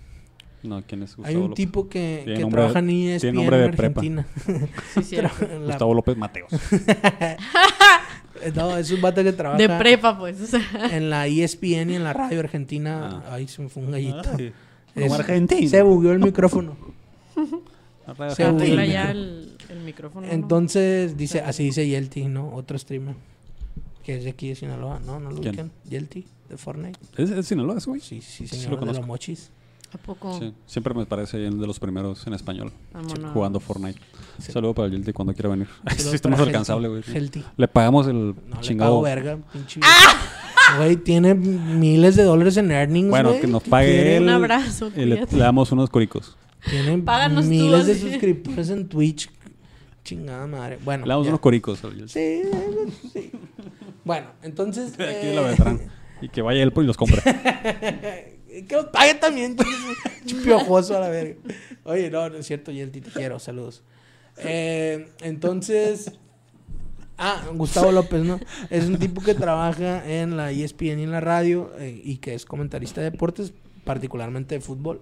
No, 0.63 0.83
¿quién 0.87 1.03
es 1.03 1.11
Gustavo 1.15 1.29
Hay 1.29 1.37
un 1.37 1.43
López? 1.51 1.57
tipo 1.57 1.89
que, 1.89 2.25
de- 2.27 2.45
trabaja 2.47 2.79
en 2.81 2.91
ESPN 2.91 3.37
de 3.37 3.65
en 3.65 3.71
prepa. 3.73 4.01
Argentina. 4.01 4.27
Sí, 4.95 5.03
cierto. 5.03 5.47
La- 5.61 5.67
Gustavo 5.67 5.95
López 5.95 6.17
Mateos. 6.17 6.51
No, 8.55 8.77
es 8.77 8.91
un 8.91 9.01
vato 9.01 9.23
que 9.25 9.33
trabaja 9.33 9.59
De 9.61 9.69
prepa, 9.79 10.19
pues. 10.19 10.39
O 10.41 10.47
sea, 10.47 10.61
en 10.93 11.09
la 11.09 11.27
E 11.27 11.43
ESPN 11.43 11.91
y 11.91 11.95
en 11.97 12.05
la 12.05 12.13
radio 12.13 12.41
argentina. 12.41 13.23
Ay, 13.31 13.49
se 13.49 13.63
me 13.63 13.69
fue 13.71 13.83
un 13.83 13.91
gallito. 13.93 14.23
Ay, 14.39 14.53
Es- 14.95 15.03
como 15.05 15.15
argentino. 15.15 15.69
Se 15.71 15.83
bugueó 15.83 16.13
el 16.13 16.19
micrófono. 16.19 16.77
Se 18.37 18.45
arregla 18.45 18.85
Sí. 18.85 18.93
ya 18.93 19.15
el, 19.71 19.81
micrófono. 19.81 20.27
¿no? 20.27 20.33
Entonces, 20.33 21.17
dice, 21.17 21.41
así 21.41 21.65
dice 21.65 21.87
Yelty, 21.87 22.27
¿no? 22.27 22.55
Otro 22.55 22.79
streamer. 22.79 23.15
Que 24.05 24.17
es 24.17 24.25
de 24.25 24.31
aquí 24.31 24.49
de 24.49 24.55
Sinaloa. 24.55 25.01
No, 25.05 25.19
no 25.21 25.31
lo 25.31 25.37
¿Quién? 25.41 25.51
ubican. 25.55 25.73
Yelty, 25.89 26.25
de 26.49 26.57
Fortnite. 26.57 26.99
¿Es, 27.17 27.31
es 27.31 27.47
Sinaloa 27.47 27.79
ese 27.79 27.91
güey? 27.91 28.01
Sí, 28.01 28.21
sí, 28.21 28.47
Sí, 28.47 28.57
señor. 28.57 28.71
lo 28.71 28.77
de 28.77 28.81
conozco. 28.81 29.01
los 29.01 29.07
mochis. 29.09 29.51
¿A 29.93 29.99
poco? 29.99 30.39
Sí, 30.39 30.53
siempre 30.67 30.93
me 30.95 31.07
parece 31.07 31.39
de 31.39 31.51
los 31.51 31.79
primeros 31.79 32.27
en 32.27 32.35
español 32.35 32.73
Vámonos. 32.93 33.33
jugando 33.33 33.61
Fortnite. 33.61 33.99
Sí. 34.39 34.51
Saludo 34.53 34.75
para 34.75 34.87
el 34.87 34.93
Yelty 34.93 35.13
cuando 35.13 35.33
quiera 35.33 35.49
venir. 35.49 35.69
Sí, 35.97 36.11
está 36.15 36.29
más 36.29 36.39
para 36.39 36.49
alcanzable, 36.51 36.89
güey. 36.89 37.03
Le 37.57 37.69
pagamos 37.69 38.07
el 38.09 38.35
No, 38.49 38.57
le 38.57 38.61
chingado. 38.61 38.91
pago 38.93 39.03
verga, 39.03 39.39
pinche. 39.53 39.81
Güey, 40.79 40.97
tiene 40.97 41.33
miles 41.35 42.17
de 42.17 42.25
dólares 42.25 42.57
en 42.57 42.73
earnings, 42.73 43.09
Bueno, 43.09 43.33
que 43.41 43.47
nos 43.47 43.63
¿Qué 43.63 43.71
pague 43.71 44.17
él. 44.17 44.25
Un 44.25 44.29
abrazo, 44.31 44.91
y 44.97 45.05
le, 45.05 45.25
le 45.25 45.39
damos 45.39 45.71
unos 45.71 45.89
coricos. 45.91 46.37
Tiene 46.69 46.99
Páganos 46.99 47.45
tú, 47.45 47.51
miles 47.51 47.87
de 47.87 47.97
suscriptores 47.97 48.71
en 48.71 48.89
Twitch. 48.89 49.31
Chingada 50.07 50.47
madre. 50.47 50.79
Bueno. 50.85 51.05
Le 51.05 51.11
damos 51.11 51.27
ya. 51.27 51.31
unos 51.31 51.41
coricos. 51.41 51.83
Sí, 52.07 52.43
sí. 53.13 53.33
Bueno, 54.05 54.29
entonces. 54.43 54.93
Aquí 55.01 55.03
eh, 55.03 55.35
la. 55.35 55.79
Y 56.23 56.29
que 56.29 56.43
vaya 56.43 56.63
él 56.63 56.73
pues, 56.73 56.85
y 56.85 56.87
los 56.87 56.97
compre. 56.97 57.21
que 58.69 58.69
los 58.71 58.87
pague 58.87 59.15
también, 59.15 59.57
chingue- 59.57 60.43
piojoso 60.45 60.97
a 60.97 61.01
la 61.01 61.09
verga. 61.09 61.35
Oye, 61.83 62.09
no, 62.09 62.31
no 62.31 62.37
es 62.37 62.47
cierto, 62.47 62.71
Yelty, 62.71 63.01
te 63.01 63.11
quiero, 63.11 63.41
saludos. 63.41 63.83
Eh, 64.39 65.09
entonces. 65.23 66.13
Ah, 67.19 67.43
Gustavo 67.55 67.91
López, 67.91 68.23
¿no? 68.23 68.39
Es 68.71 68.85
un 68.85 68.99
tipo 68.99 69.23
que 69.23 69.35
trabaja 69.35 70.09
en 70.09 70.37
la 70.37 70.53
ESPN 70.53 71.01
y 71.01 71.03
en 71.03 71.11
la 71.11 71.21
radio 71.21 71.73
eh, 71.79 72.01
y 72.05 72.19
que 72.19 72.35
es 72.35 72.45
comentarista 72.45 73.01
de 73.01 73.11
deportes, 73.11 73.53
particularmente 73.85 74.55
de 74.55 74.61
fútbol. 74.61 75.01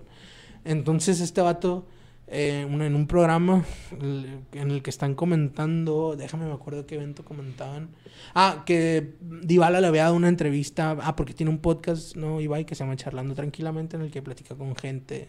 Entonces, 0.64 1.20
este 1.20 1.43
vato, 1.43 1.85
eh, 2.26 2.66
un- 2.68 2.82
en 2.82 2.94
un 2.94 3.06
programa 3.06 3.64
en 4.01 4.70
el 4.70 4.82
que 4.82 4.90
están 4.90 5.14
comentando, 5.14 6.16
déjame 6.16 6.46
me 6.46 6.52
acuerdo 6.52 6.86
qué 6.86 6.94
evento 6.96 7.24
comentaban. 7.24 7.90
Ah, 8.34 8.62
que 8.66 9.14
Dybala 9.20 9.80
le 9.80 9.86
había 9.86 10.05
dado 10.05 10.14
una 10.16 10.28
entrevista, 10.28 10.96
ah, 11.02 11.16
porque 11.16 11.34
tiene 11.34 11.51
un 11.51 11.59
podcast, 11.59 12.16
¿no? 12.16 12.40
Ibai, 12.40 12.64
que 12.64 12.74
se 12.74 12.84
llama 12.84 12.96
Charlando 12.96 13.34
Tranquilamente, 13.34 13.96
en 13.96 14.02
el 14.02 14.10
que 14.10 14.22
platica 14.22 14.55
con 14.55 14.74
gente, 14.76 15.28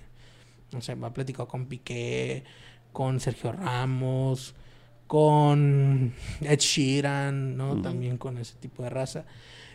no 0.72 0.82
sé, 0.82 0.96
va 0.96 1.10
a 1.10 1.14
platicar 1.14 1.48
con 1.48 1.66
Piqué, 1.68 2.44
con 2.94 3.20
Sergio 3.20 3.52
Ramos, 3.52 4.56
con 5.08 6.14
Ed 6.42 6.60
Sheeran, 6.60 7.56
¿no? 7.58 7.82
También 7.82 8.18
con 8.18 8.38
ese 8.38 8.56
tipo 8.56 8.84
de 8.84 8.90
raza. 8.90 9.26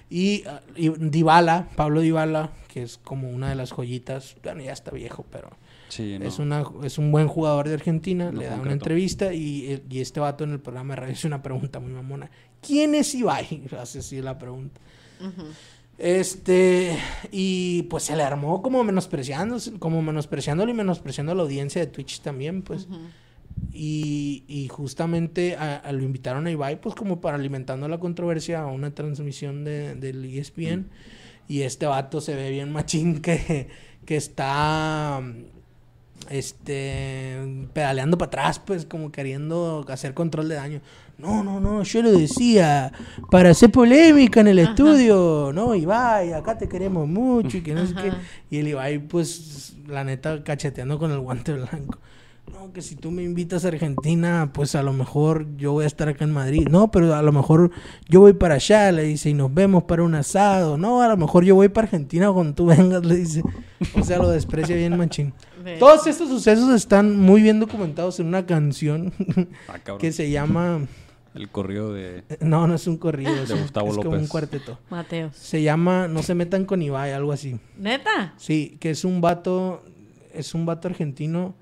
Y, 0.08 0.42
y 0.74 0.88
Dybala, 0.88 1.68
Pablo 1.76 2.00
Dybala, 2.00 2.50
que 2.68 2.82
es 2.82 2.98
como 2.98 3.28
una 3.30 3.48
de 3.50 3.54
las 3.54 3.70
joyitas, 3.72 4.36
bueno, 4.42 4.60
ya 4.62 4.72
está 4.72 4.90
viejo, 4.90 5.24
pero 5.30 5.50
Sí, 5.90 6.18
no. 6.18 6.26
es, 6.26 6.38
una, 6.38 6.64
es 6.84 6.98
un 6.98 7.12
buen 7.12 7.28
jugador 7.28 7.68
de 7.68 7.74
Argentina, 7.74 8.30
No 8.30 8.40
le 8.40 8.46
da 8.46 8.56
una 8.56 8.72
entrevista 8.72 9.34
y, 9.34 9.82
y 9.90 10.00
este 10.00 10.20
vato 10.20 10.44
en 10.44 10.52
el 10.52 10.60
programa 10.60 10.94
de 10.94 11.00
radio 11.00 11.14
hace 11.14 11.26
una 11.26 11.42
pregunta 11.42 11.80
muy 11.80 11.92
mamona. 11.92 12.30
¿Quién 12.60 12.94
es 12.94 13.14
Ibai? 13.14 13.64
Hace 13.78 14.00
así 14.00 14.20
la 14.20 14.38
pregunta. 14.38 14.80
Este, 15.98 16.96
y 17.30 17.82
pues 17.84 18.04
se 18.04 18.16
le 18.16 18.22
armó 18.22 18.62
como 18.62 18.82
menospreciando, 18.84 19.58
como 19.78 20.00
menospreciándolo 20.00 20.70
y 20.70 20.74
menospreciando 20.74 21.32
a 21.32 21.34
la 21.34 21.42
audiencia 21.42 21.80
de 21.80 21.88
Twitch 21.88 22.20
también, 22.20 22.62
pues. 22.62 22.88
Y, 23.72 24.44
y 24.48 24.68
justamente 24.68 25.56
a, 25.56 25.76
a 25.76 25.92
lo 25.92 26.02
invitaron 26.02 26.46
a 26.46 26.50
Ibai, 26.50 26.80
pues 26.80 26.94
como 26.94 27.20
para 27.20 27.36
alimentando 27.36 27.86
la 27.88 27.98
controversia 27.98 28.62
a 28.62 28.66
una 28.66 28.94
transmisión 28.94 29.64
de, 29.64 29.94
del 29.94 30.24
ESPN. 30.24 30.88
Y 31.48 31.62
este 31.62 31.86
vato 31.86 32.20
se 32.20 32.34
ve 32.34 32.50
bien 32.50 32.72
machín 32.72 33.20
que, 33.20 33.68
que 34.06 34.16
está 34.16 35.20
este 36.28 37.68
pedaleando 37.72 38.18
para 38.18 38.28
atrás, 38.28 38.58
pues 38.58 38.84
como 38.84 39.10
queriendo 39.10 39.84
hacer 39.88 40.14
control 40.14 40.48
de 40.48 40.54
daño. 40.56 40.80
No, 41.18 41.44
no, 41.44 41.60
no, 41.60 41.82
yo 41.82 42.02
lo 42.02 42.12
decía 42.12 42.92
para 43.30 43.50
hacer 43.50 43.70
polémica 43.70 44.40
en 44.40 44.48
el 44.48 44.58
Ajá. 44.60 44.70
estudio. 44.70 45.52
No, 45.54 45.74
Ibai, 45.74 46.32
acá 46.32 46.56
te 46.56 46.68
queremos 46.68 47.06
mucho 47.06 47.58
y 47.58 47.62
que 47.62 47.74
no 47.74 47.86
sé 47.86 47.94
qué. 47.94 48.08
Ajá. 48.08 48.18
Y 48.50 48.58
el 48.58 48.68
Ibai, 48.68 48.98
pues, 49.00 49.76
la 49.86 50.02
neta, 50.02 50.42
cacheteando 50.42 50.98
con 50.98 51.10
el 51.10 51.20
guante 51.20 51.52
blanco. 51.52 51.98
No, 52.52 52.72
que 52.72 52.82
si 52.82 52.96
tú 52.96 53.10
me 53.10 53.22
invitas 53.22 53.64
a 53.64 53.68
Argentina, 53.68 54.50
pues 54.52 54.74
a 54.74 54.82
lo 54.82 54.92
mejor 54.92 55.46
yo 55.56 55.72
voy 55.72 55.84
a 55.84 55.86
estar 55.86 56.08
acá 56.08 56.24
en 56.24 56.32
Madrid. 56.32 56.66
No, 56.68 56.90
pero 56.90 57.14
a 57.14 57.22
lo 57.22 57.32
mejor 57.32 57.70
yo 58.08 58.20
voy 58.20 58.32
para 58.32 58.56
allá, 58.56 58.90
le 58.90 59.04
dice, 59.04 59.30
y 59.30 59.34
nos 59.34 59.52
vemos 59.52 59.84
para 59.84 60.02
un 60.02 60.14
asado. 60.14 60.76
No, 60.76 61.00
a 61.02 61.08
lo 61.08 61.16
mejor 61.16 61.44
yo 61.44 61.54
voy 61.54 61.68
para 61.68 61.84
Argentina 61.84 62.32
cuando 62.32 62.54
tú 62.54 62.66
vengas, 62.66 63.04
le 63.04 63.16
dice. 63.16 63.42
O 63.94 64.02
sea, 64.02 64.18
lo 64.18 64.30
desprecia 64.30 64.74
bien 64.74 64.96
machín. 64.96 65.32
De- 65.64 65.76
Todos 65.78 66.06
estos 66.06 66.28
sucesos 66.28 66.70
están 66.74 67.16
muy 67.18 67.42
bien 67.42 67.60
documentados 67.60 68.18
en 68.20 68.26
una 68.26 68.46
canción 68.46 69.12
Ah, 69.68 69.78
que 69.98 70.12
se 70.12 70.30
llama... 70.30 70.80
El 71.34 71.48
corrido 71.48 71.92
de... 71.94 72.24
No, 72.40 72.66
no 72.66 72.74
es 72.74 72.86
un 72.88 72.96
corrido, 72.96 73.32
es, 73.42 73.50
un- 73.50 73.60
Gustavo 73.62 73.88
es 73.90 73.96
como 73.98 74.08
un 74.10 74.14
López. 74.16 74.28
cuarteto. 74.30 74.78
Mateos. 74.90 75.36
Se 75.36 75.62
llama 75.62 76.08
No 76.08 76.22
se 76.24 76.34
metan 76.34 76.64
con 76.64 76.82
Ibai, 76.82 77.12
algo 77.12 77.30
así. 77.32 77.56
¿Neta? 77.78 78.34
Sí, 78.36 78.76
que 78.80 78.90
es 78.90 79.04
un 79.04 79.20
vato, 79.20 79.84
es 80.34 80.54
un 80.54 80.66
vato 80.66 80.88
argentino 80.88 81.54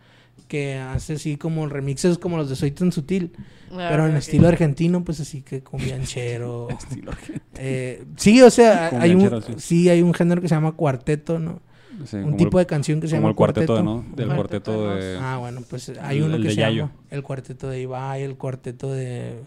que 0.46 0.76
hace 0.78 1.14
así 1.14 1.36
como 1.36 1.66
remixes 1.66 2.16
como 2.16 2.38
los 2.38 2.48
de 2.48 2.56
Soy 2.56 2.70
tan 2.70 2.90
sutil, 2.92 3.32
pero 3.68 4.06
en 4.06 4.14
Ah, 4.14 4.18
estilo 4.18 4.48
argentino, 4.48 5.04
pues 5.04 5.20
así 5.20 5.42
que 5.42 5.62
con 5.62 5.78
bianchero. 5.80 6.68
Estilo 6.70 7.10
argentino. 7.10 7.44
eh, 7.56 8.04
sí, 8.16 8.40
o 8.40 8.48
sea, 8.50 8.88
Con 8.88 9.02
hay 9.02 9.10
un, 9.12 9.18
bianchero, 9.28 9.42
sí. 9.42 9.54
sí, 9.58 9.88
hay 9.90 10.00
un 10.00 10.14
género 10.14 10.40
que 10.40 10.48
se 10.48 10.54
llama 10.54 10.72
cuarteto, 10.72 11.38
¿no? 11.38 11.60
Sí, 12.06 12.16
un 12.16 12.22
como 12.24 12.36
tipo 12.36 12.58
el- 12.58 12.62
de 12.64 12.66
canción 12.66 13.00
que 13.00 13.08
se 13.08 13.12
como 13.16 13.22
llama 13.22 13.30
el 13.30 13.36
cuarteto, 13.36 13.66
cuarteto. 13.74 13.82
¿no? 13.84 14.16
Del 14.16 14.26
cuarteto 14.34 14.72
cuarteto 14.74 14.94
de 14.96 15.04
de... 15.14 15.18
Ah, 15.20 15.36
bueno, 15.38 15.62
pues 15.68 15.92
hay 16.00 16.18
El- 16.18 16.22
uno 16.24 16.36
el 16.36 16.42
que 16.42 16.50
se 16.50 16.56
Yayo. 16.56 16.76
llama 16.84 16.92
el 17.10 17.22
cuarteto 17.22 17.68
de 17.68 17.80
Ibai, 17.80 18.22
el 18.22 18.36
cuarteto 18.36 18.92
de 18.92 19.40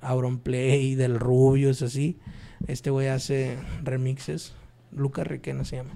Auronplay, 0.00 0.94
del 0.94 1.18
Rubius, 1.18 1.82
así. 1.82 2.16
Este 2.66 2.90
güey 2.90 3.08
hace 3.08 3.56
remixes. 3.82 4.52
Lucas 4.94 5.26
Requena 5.26 5.64
se 5.64 5.76
llama. 5.76 5.90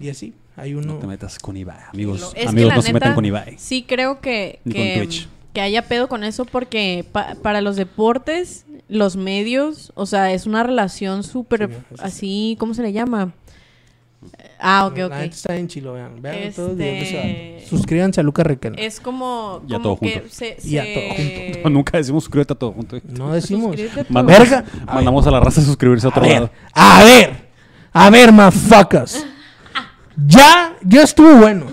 Y 0.00 0.10
así, 0.10 0.34
hay 0.56 0.74
uno. 0.74 0.94
No 0.94 0.98
te 0.98 1.06
metas 1.06 1.38
con 1.38 1.56
Ibai. 1.56 1.78
Amigos, 1.92 2.32
es 2.36 2.46
amigos 2.46 2.74
no 2.74 2.82
se 2.82 2.92
metan 2.92 3.14
con 3.14 3.24
Ibai. 3.24 3.56
Sí, 3.58 3.84
creo 3.88 4.20
que, 4.20 4.60
Ni 4.64 4.74
con 4.74 4.82
que, 4.82 4.96
Twitch. 4.98 5.28
que 5.54 5.60
haya 5.62 5.82
pedo 5.88 6.08
con 6.08 6.24
eso 6.24 6.44
porque 6.44 7.06
pa- 7.10 7.36
para 7.42 7.60
los 7.62 7.76
deportes, 7.76 8.66
los 8.88 9.16
medios, 9.16 9.92
o 9.94 10.04
sea, 10.04 10.32
es 10.32 10.46
una 10.46 10.62
relación 10.62 11.22
súper 11.22 11.70
sí. 11.70 11.94
así, 12.02 12.56
¿cómo 12.58 12.74
se 12.74 12.82
le 12.82 12.92
llama? 12.92 13.32
Ah, 14.64 14.86
ok, 14.86 14.96
La 14.98 15.06
ok. 15.06 15.12
neta 15.14 15.34
está 15.34 15.56
en 15.56 15.66
chilo, 15.66 15.94
vean. 15.94 16.22
Vean 16.22 16.52
todos 16.52 16.68
los 16.70 16.78
videos 16.78 16.78
de 16.78 17.02
ese 17.02 17.16
Este- 17.16 17.54
vato. 17.64 17.68
Suscríbanse 17.76 18.20
a 18.20 18.22
Lucas 18.22 18.46
Requena. 18.46 18.76
Es 18.78 19.00
como, 19.00 19.60
Ya 19.66 19.78
como 19.78 19.82
todo 19.82 19.98
que 19.98 20.12
junto. 20.20 20.28
se, 20.34 20.56
Y 20.64 20.78
a 20.78 20.84
se- 20.84 20.94
todo 20.94 21.02
junto. 21.16 21.58
No, 21.64 21.70
nunca 21.70 21.98
decimos 21.98 22.22
suscríbete 22.24 22.52
a 22.52 22.56
todo 22.56 22.72
junto. 22.72 22.96
No 23.08 23.32
decimos. 23.32 23.76
A 23.76 24.04
Mandamos, 24.08 24.48
Verga. 24.48 24.64
A 24.86 24.94
mandamos 24.94 25.26
a 25.26 25.30
la 25.32 25.40
raza 25.40 25.60
a 25.60 25.64
suscribirse 25.64 26.06
a 26.06 26.08
A 26.08 26.10
otro 26.10 26.22
ver, 26.22 26.32
lado. 26.34 26.50
a 26.74 27.02
ver, 27.04 27.48
a 27.92 28.10
ver, 28.10 28.32
motherfuckers. 28.32 29.26
Ya, 30.26 30.76
ya 30.84 31.02
estuvo 31.02 31.34
bueno. 31.36 31.66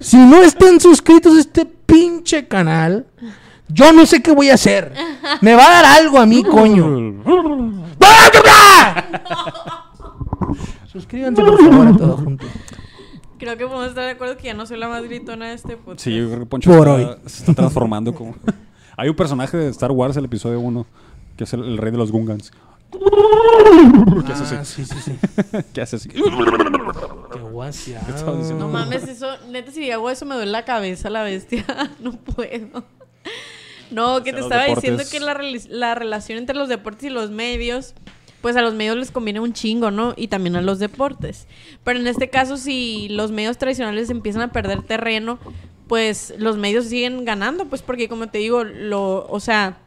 Si 0.00 0.16
no 0.16 0.42
están 0.42 0.80
suscritos 0.80 1.36
a 1.36 1.40
este 1.40 1.66
pinche 1.66 2.48
canal, 2.48 3.06
yo 3.68 3.92
no 3.92 4.06
sé 4.06 4.22
qué 4.22 4.32
voy 4.32 4.50
a 4.50 4.54
hacer. 4.54 4.92
Me 5.40 5.54
va 5.54 5.66
a 5.66 5.70
dar 5.82 5.84
algo 6.00 6.18
a 6.18 6.26
mí, 6.26 6.42
coño. 6.42 7.22
Suscríbanse, 10.94 11.42
por 11.42 11.58
favor, 11.60 11.86
a 11.88 11.96
todos 11.96 12.20
juntos. 12.20 12.48
Creo 13.38 13.56
que 13.58 13.66
podemos 13.66 13.88
estar 13.88 14.04
de 14.04 14.12
acuerdo 14.12 14.36
que 14.38 14.44
ya 14.44 14.54
no 14.54 14.64
soy 14.64 14.78
la 14.78 14.88
más 14.88 15.02
gritona 15.04 15.48
de 15.48 15.54
este 15.54 15.76
podcast. 15.76 16.00
Sí, 16.00 16.16
yo 16.16 16.28
creo 16.28 16.38
que 16.40 16.46
Poncho 16.46 16.70
Por 16.70 16.88
está- 16.88 16.94
hoy. 17.12 17.18
se 17.26 17.38
está 17.40 17.54
transformando 17.54 18.14
como... 18.14 18.34
Hay 18.96 19.08
un 19.08 19.16
personaje 19.16 19.56
de 19.56 19.68
Star 19.70 19.90
Wars, 19.90 20.16
el 20.16 20.24
episodio 20.24 20.60
1, 20.60 20.86
que 21.36 21.44
es 21.44 21.52
el, 21.52 21.64
el 21.64 21.76
rey 21.78 21.90
de 21.92 21.98
los 21.98 22.10
Gungans. 22.12 22.52
¿Qué 22.92 24.32
hace 24.32 24.54
Ah, 24.56 24.60
así? 24.60 24.84
sí, 24.84 24.94
sí, 24.94 25.12
sí. 25.12 25.58
¿Qué 25.74 25.80
hace 25.82 25.96
así? 25.96 26.08
Qué 26.08 26.22
diciendo? 28.38 28.54
No 28.58 28.68
mames, 28.68 29.02
eso, 29.08 29.26
neta, 29.50 29.72
si 29.72 29.90
hago 29.90 30.10
eso 30.10 30.24
me 30.26 30.36
duele 30.36 30.52
la 30.52 30.64
cabeza 30.64 31.10
la 31.10 31.24
bestia. 31.24 31.64
no 32.00 32.12
puedo. 32.12 32.84
No, 33.90 34.22
que 34.22 34.32
te 34.32 34.38
los 34.38 34.46
estaba 34.46 34.66
deportes- 34.66 34.76
diciendo 34.76 35.02
que 35.10 35.18
la 35.68 35.94
relación 35.96 36.38
entre 36.38 36.54
los 36.56 36.68
deportes 36.68 37.04
y 37.04 37.10
los 37.10 37.30
medios, 37.30 37.94
pues 38.44 38.56
a 38.56 38.60
los 38.60 38.74
medios 38.74 38.98
les 38.98 39.10
conviene 39.10 39.40
un 39.40 39.54
chingo, 39.54 39.90
¿no? 39.90 40.12
Y 40.18 40.28
también 40.28 40.54
a 40.54 40.60
los 40.60 40.78
deportes. 40.78 41.46
Pero 41.82 41.98
en 41.98 42.06
este 42.06 42.28
caso, 42.28 42.58
si 42.58 43.08
los 43.08 43.30
medios 43.32 43.56
tradicionales 43.56 44.10
empiezan 44.10 44.42
a 44.42 44.52
perder 44.52 44.82
terreno, 44.82 45.38
pues 45.88 46.34
los 46.36 46.58
medios 46.58 46.84
siguen 46.84 47.24
ganando, 47.24 47.64
pues 47.64 47.80
porque 47.80 48.06
como 48.06 48.26
te 48.26 48.36
digo, 48.36 48.62
lo, 48.62 49.26
o 49.30 49.40
sea, 49.40 49.78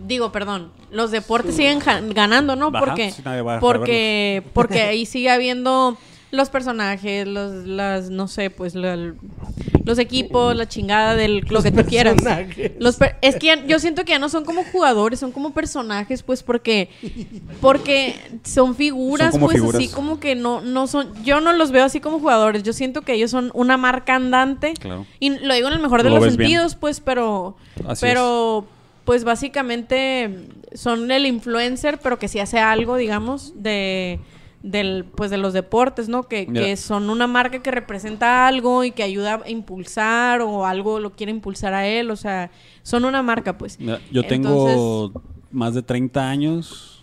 digo, 0.00 0.32
perdón, 0.32 0.70
los 0.90 1.10
deportes 1.10 1.54
siguen 1.54 1.80
ganando, 2.14 2.56
¿no? 2.56 2.72
Porque 2.86 3.12
porque 3.60 4.42
porque 4.54 4.80
ahí 4.84 5.04
sigue 5.04 5.28
habiendo 5.28 5.98
los 6.30 6.48
personajes, 6.48 7.28
los 7.28 7.66
las 7.66 8.08
no 8.08 8.26
sé, 8.26 8.48
pues 8.48 8.74
la- 8.74 9.12
los 9.84 9.98
equipos, 9.98 10.54
la 10.56 10.66
chingada 10.68 11.14
del 11.16 11.44
lo 11.48 11.62
que 11.62 11.70
tú 11.70 11.84
quieras. 11.84 12.14
personajes. 12.14 12.72
Los 12.78 12.96
per- 12.96 13.16
es 13.22 13.36
que 13.36 13.46
ya- 13.48 13.64
yo 13.66 13.78
siento 13.78 14.04
que 14.04 14.12
ya 14.12 14.18
no 14.18 14.28
son 14.28 14.44
como 14.44 14.64
jugadores, 14.64 15.18
son 15.20 15.32
como 15.32 15.52
personajes, 15.52 16.22
pues 16.22 16.42
porque 16.42 16.88
porque 17.60 18.14
son 18.44 18.74
figuras, 18.74 19.32
Son 19.32 19.40
pues 19.40 19.54
figuras. 19.54 19.76
así 19.82 19.88
como 19.88 20.20
que 20.20 20.34
no 20.34 20.60
no 20.60 20.86
son 20.86 21.12
yo 21.24 21.40
no 21.40 21.52
los 21.52 21.70
veo 21.70 21.84
así 21.84 22.00
como 22.00 22.18
jugadores, 22.20 22.62
yo 22.62 22.72
siento 22.72 23.02
que 23.02 23.14
ellos 23.14 23.30
son 23.30 23.50
una 23.54 23.76
marca 23.76 24.14
andante. 24.14 24.74
Claro. 24.74 25.06
Y 25.20 25.30
lo 25.38 25.54
digo 25.54 25.68
en 25.68 25.74
el 25.74 25.80
mejor 25.80 26.02
de 26.02 26.10
Lo 26.10 26.16
los 26.16 26.24
bien. 26.24 26.36
sentidos, 26.36 26.74
pues, 26.76 27.00
pero 27.00 27.56
Así 27.86 28.00
pero 28.00 28.66
pues 29.04 29.24
básicamente 29.24 30.48
son 30.74 31.10
el 31.10 31.24
influencer, 31.26 31.98
pero 32.02 32.18
que 32.18 32.28
sí 32.28 32.40
hace 32.40 32.58
algo, 32.58 32.96
digamos, 32.96 33.52
de 33.56 34.20
del 34.62 35.04
pues 35.04 35.30
de 35.30 35.38
los 35.38 35.52
deportes, 35.52 36.08
¿no? 36.08 36.24
Que, 36.24 36.46
que 36.46 36.76
son 36.76 37.10
una 37.10 37.26
marca 37.26 37.60
que 37.60 37.70
representa 37.70 38.46
algo 38.48 38.84
y 38.84 38.90
que 38.90 39.02
ayuda 39.02 39.40
a 39.44 39.50
impulsar 39.50 40.40
o 40.40 40.66
algo 40.66 40.98
lo 41.00 41.12
quiere 41.12 41.30
impulsar 41.30 41.74
a 41.74 41.86
él, 41.86 42.10
o 42.10 42.16
sea, 42.16 42.50
son 42.82 43.04
una 43.04 43.22
marca, 43.22 43.56
pues. 43.56 43.78
Yo 44.10 44.24
tengo 44.24 45.12
más 45.50 45.74
de 45.74 45.82
30 45.82 46.28
años, 46.28 47.02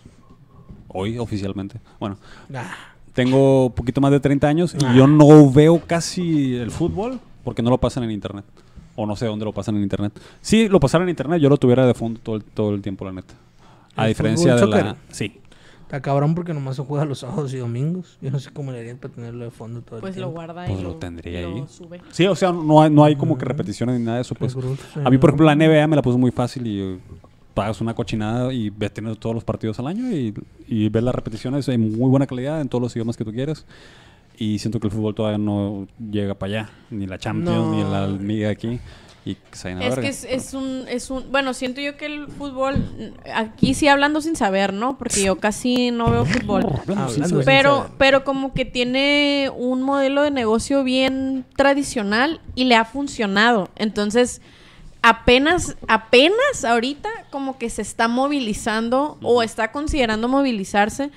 hoy 0.88 1.18
oficialmente. 1.18 1.80
Bueno, 1.98 2.18
Ah, 2.54 2.74
tengo 3.12 3.66
un 3.66 3.72
poquito 3.72 4.00
más 4.00 4.10
de 4.10 4.20
30 4.20 4.46
años 4.46 4.74
y 4.74 4.96
yo 4.96 5.06
no 5.06 5.50
veo 5.50 5.80
casi 5.86 6.54
el 6.56 6.70
fútbol 6.70 7.18
porque 7.44 7.62
no 7.62 7.70
lo 7.70 7.78
pasan 7.78 8.04
en 8.04 8.10
internet. 8.10 8.44
O 8.98 9.04
no 9.04 9.14
sé 9.14 9.26
dónde 9.26 9.44
lo 9.44 9.52
pasan 9.52 9.76
en 9.76 9.82
internet. 9.82 10.18
Si 10.40 10.68
lo 10.68 10.80
pasaran 10.80 11.06
en 11.06 11.10
internet, 11.10 11.40
yo 11.40 11.50
lo 11.50 11.58
tuviera 11.58 11.86
de 11.86 11.92
fondo 11.92 12.18
todo 12.22 12.36
el, 12.36 12.44
todo 12.44 12.74
el 12.74 12.80
tiempo, 12.80 13.04
la 13.04 13.12
neta. 13.12 13.34
A 13.94 14.04
¿El 14.04 14.08
diferencia 14.08 14.56
de 14.56 14.66
la... 14.66 14.96
Sí. 15.10 15.38
Está 15.86 16.02
cabrón 16.02 16.34
porque 16.34 16.52
nomás 16.52 16.76
se 16.76 16.82
juega 16.82 17.04
los 17.04 17.20
sábados 17.20 17.52
y 17.54 17.58
domingos. 17.58 18.18
Yo 18.20 18.30
no 18.30 18.38
sé 18.38 18.50
cómo 18.52 18.72
le 18.72 18.80
harían 18.80 18.98
para 18.98 19.14
tenerlo 19.14 19.44
de 19.44 19.50
fondo 19.50 19.80
todo 19.82 19.96
el 19.96 20.00
Pues 20.02 20.16
lo 20.16 20.30
guarda 20.30 20.66
Pues 20.66 20.78
y 20.78 20.82
lo 20.82 20.90
lo, 20.90 20.94
tendría 20.96 21.42
lo 21.42 21.56
ahí. 21.56 21.64
sube. 21.68 22.00
Sí, 22.10 22.26
o 22.26 22.34
sea, 22.34 22.52
no 22.52 22.82
hay, 22.82 22.90
no 22.90 23.04
hay 23.04 23.16
como 23.16 23.38
que 23.38 23.44
repeticiones 23.44 23.98
ni 23.98 24.04
nada 24.04 24.16
de 24.16 24.22
eso. 24.22 24.34
Pues. 24.34 24.54
A 25.04 25.10
mí, 25.10 25.18
por 25.18 25.30
ejemplo, 25.30 25.46
la 25.46 25.54
NBA 25.54 25.86
me 25.86 25.96
la 25.96 26.02
puso 26.02 26.18
muy 26.18 26.30
fácil 26.32 26.66
y 26.66 26.80
eh, 26.80 26.98
pagas 27.54 27.80
una 27.80 27.94
cochinada 27.94 28.52
y 28.52 28.68
ves 28.70 28.92
teniendo 28.92 29.18
todos 29.18 29.34
los 29.34 29.44
partidos 29.44 29.78
al 29.78 29.86
año 29.86 30.10
y, 30.10 30.34
y 30.68 30.88
ves 30.88 31.02
las 31.02 31.14
repeticiones 31.14 31.66
en 31.68 31.80
muy 31.80 32.10
buena 32.10 32.26
calidad 32.26 32.60
en 32.60 32.68
todos 32.68 32.82
los 32.82 32.94
idiomas 32.96 33.16
que 33.16 33.24
tú 33.24 33.32
quieras. 33.32 33.64
Y 34.38 34.58
siento 34.58 34.78
que 34.80 34.88
el 34.88 34.92
fútbol 34.92 35.14
todavía 35.14 35.38
no 35.38 35.86
llega 36.10 36.34
para 36.34 36.60
allá, 36.60 36.70
ni 36.90 37.06
la 37.06 37.16
Champions, 37.16 37.56
No. 37.56 37.70
ni 37.74 37.82
la 37.90 38.06
Liga 38.06 38.50
aquí. 38.50 38.78
Y 39.26 39.34
que 39.34 39.56
se 39.56 39.72
Es 39.72 39.78
que 39.78 39.88
verga. 39.88 40.08
es, 40.08 40.22
es 40.22 40.54
un, 40.54 40.84
es 40.88 41.10
un, 41.10 41.32
bueno, 41.32 41.52
siento 41.52 41.80
yo 41.80 41.96
que 41.96 42.06
el 42.06 42.28
fútbol, 42.28 42.76
aquí 43.34 43.74
sí 43.74 43.88
hablando 43.88 44.20
sin 44.20 44.36
saber, 44.36 44.72
¿no? 44.72 44.96
Porque 44.96 45.24
yo 45.24 45.34
casi 45.40 45.90
no 45.90 46.12
veo 46.12 46.24
fútbol. 46.24 46.64
Hablando. 46.96 47.42
Pero, 47.44 47.90
pero 47.98 48.22
como 48.22 48.54
que 48.54 48.64
tiene 48.64 49.50
un 49.56 49.82
modelo 49.82 50.22
de 50.22 50.30
negocio 50.30 50.84
bien 50.84 51.44
tradicional 51.56 52.40
y 52.54 52.66
le 52.66 52.76
ha 52.76 52.84
funcionado. 52.84 53.68
Entonces, 53.74 54.40
apenas, 55.02 55.76
apenas 55.88 56.64
ahorita 56.64 57.08
como 57.30 57.58
que 57.58 57.68
se 57.68 57.82
está 57.82 58.06
movilizando 58.06 59.18
o 59.22 59.42
está 59.42 59.72
considerando 59.72 60.28
movilizarse. 60.28 61.10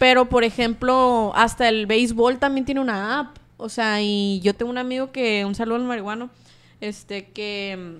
Pero, 0.00 0.28
por 0.28 0.42
ejemplo, 0.42 1.30
hasta 1.36 1.68
el 1.68 1.86
béisbol 1.86 2.38
también 2.38 2.66
tiene 2.66 2.80
una 2.80 3.20
app. 3.20 3.36
O 3.56 3.68
sea, 3.68 4.02
y 4.02 4.40
yo 4.40 4.52
tengo 4.52 4.72
un 4.72 4.78
amigo 4.78 5.12
que, 5.12 5.44
un 5.44 5.54
saludo 5.54 5.76
al 5.76 5.84
marihuano, 5.84 6.28
este, 6.80 7.26
que, 7.30 7.98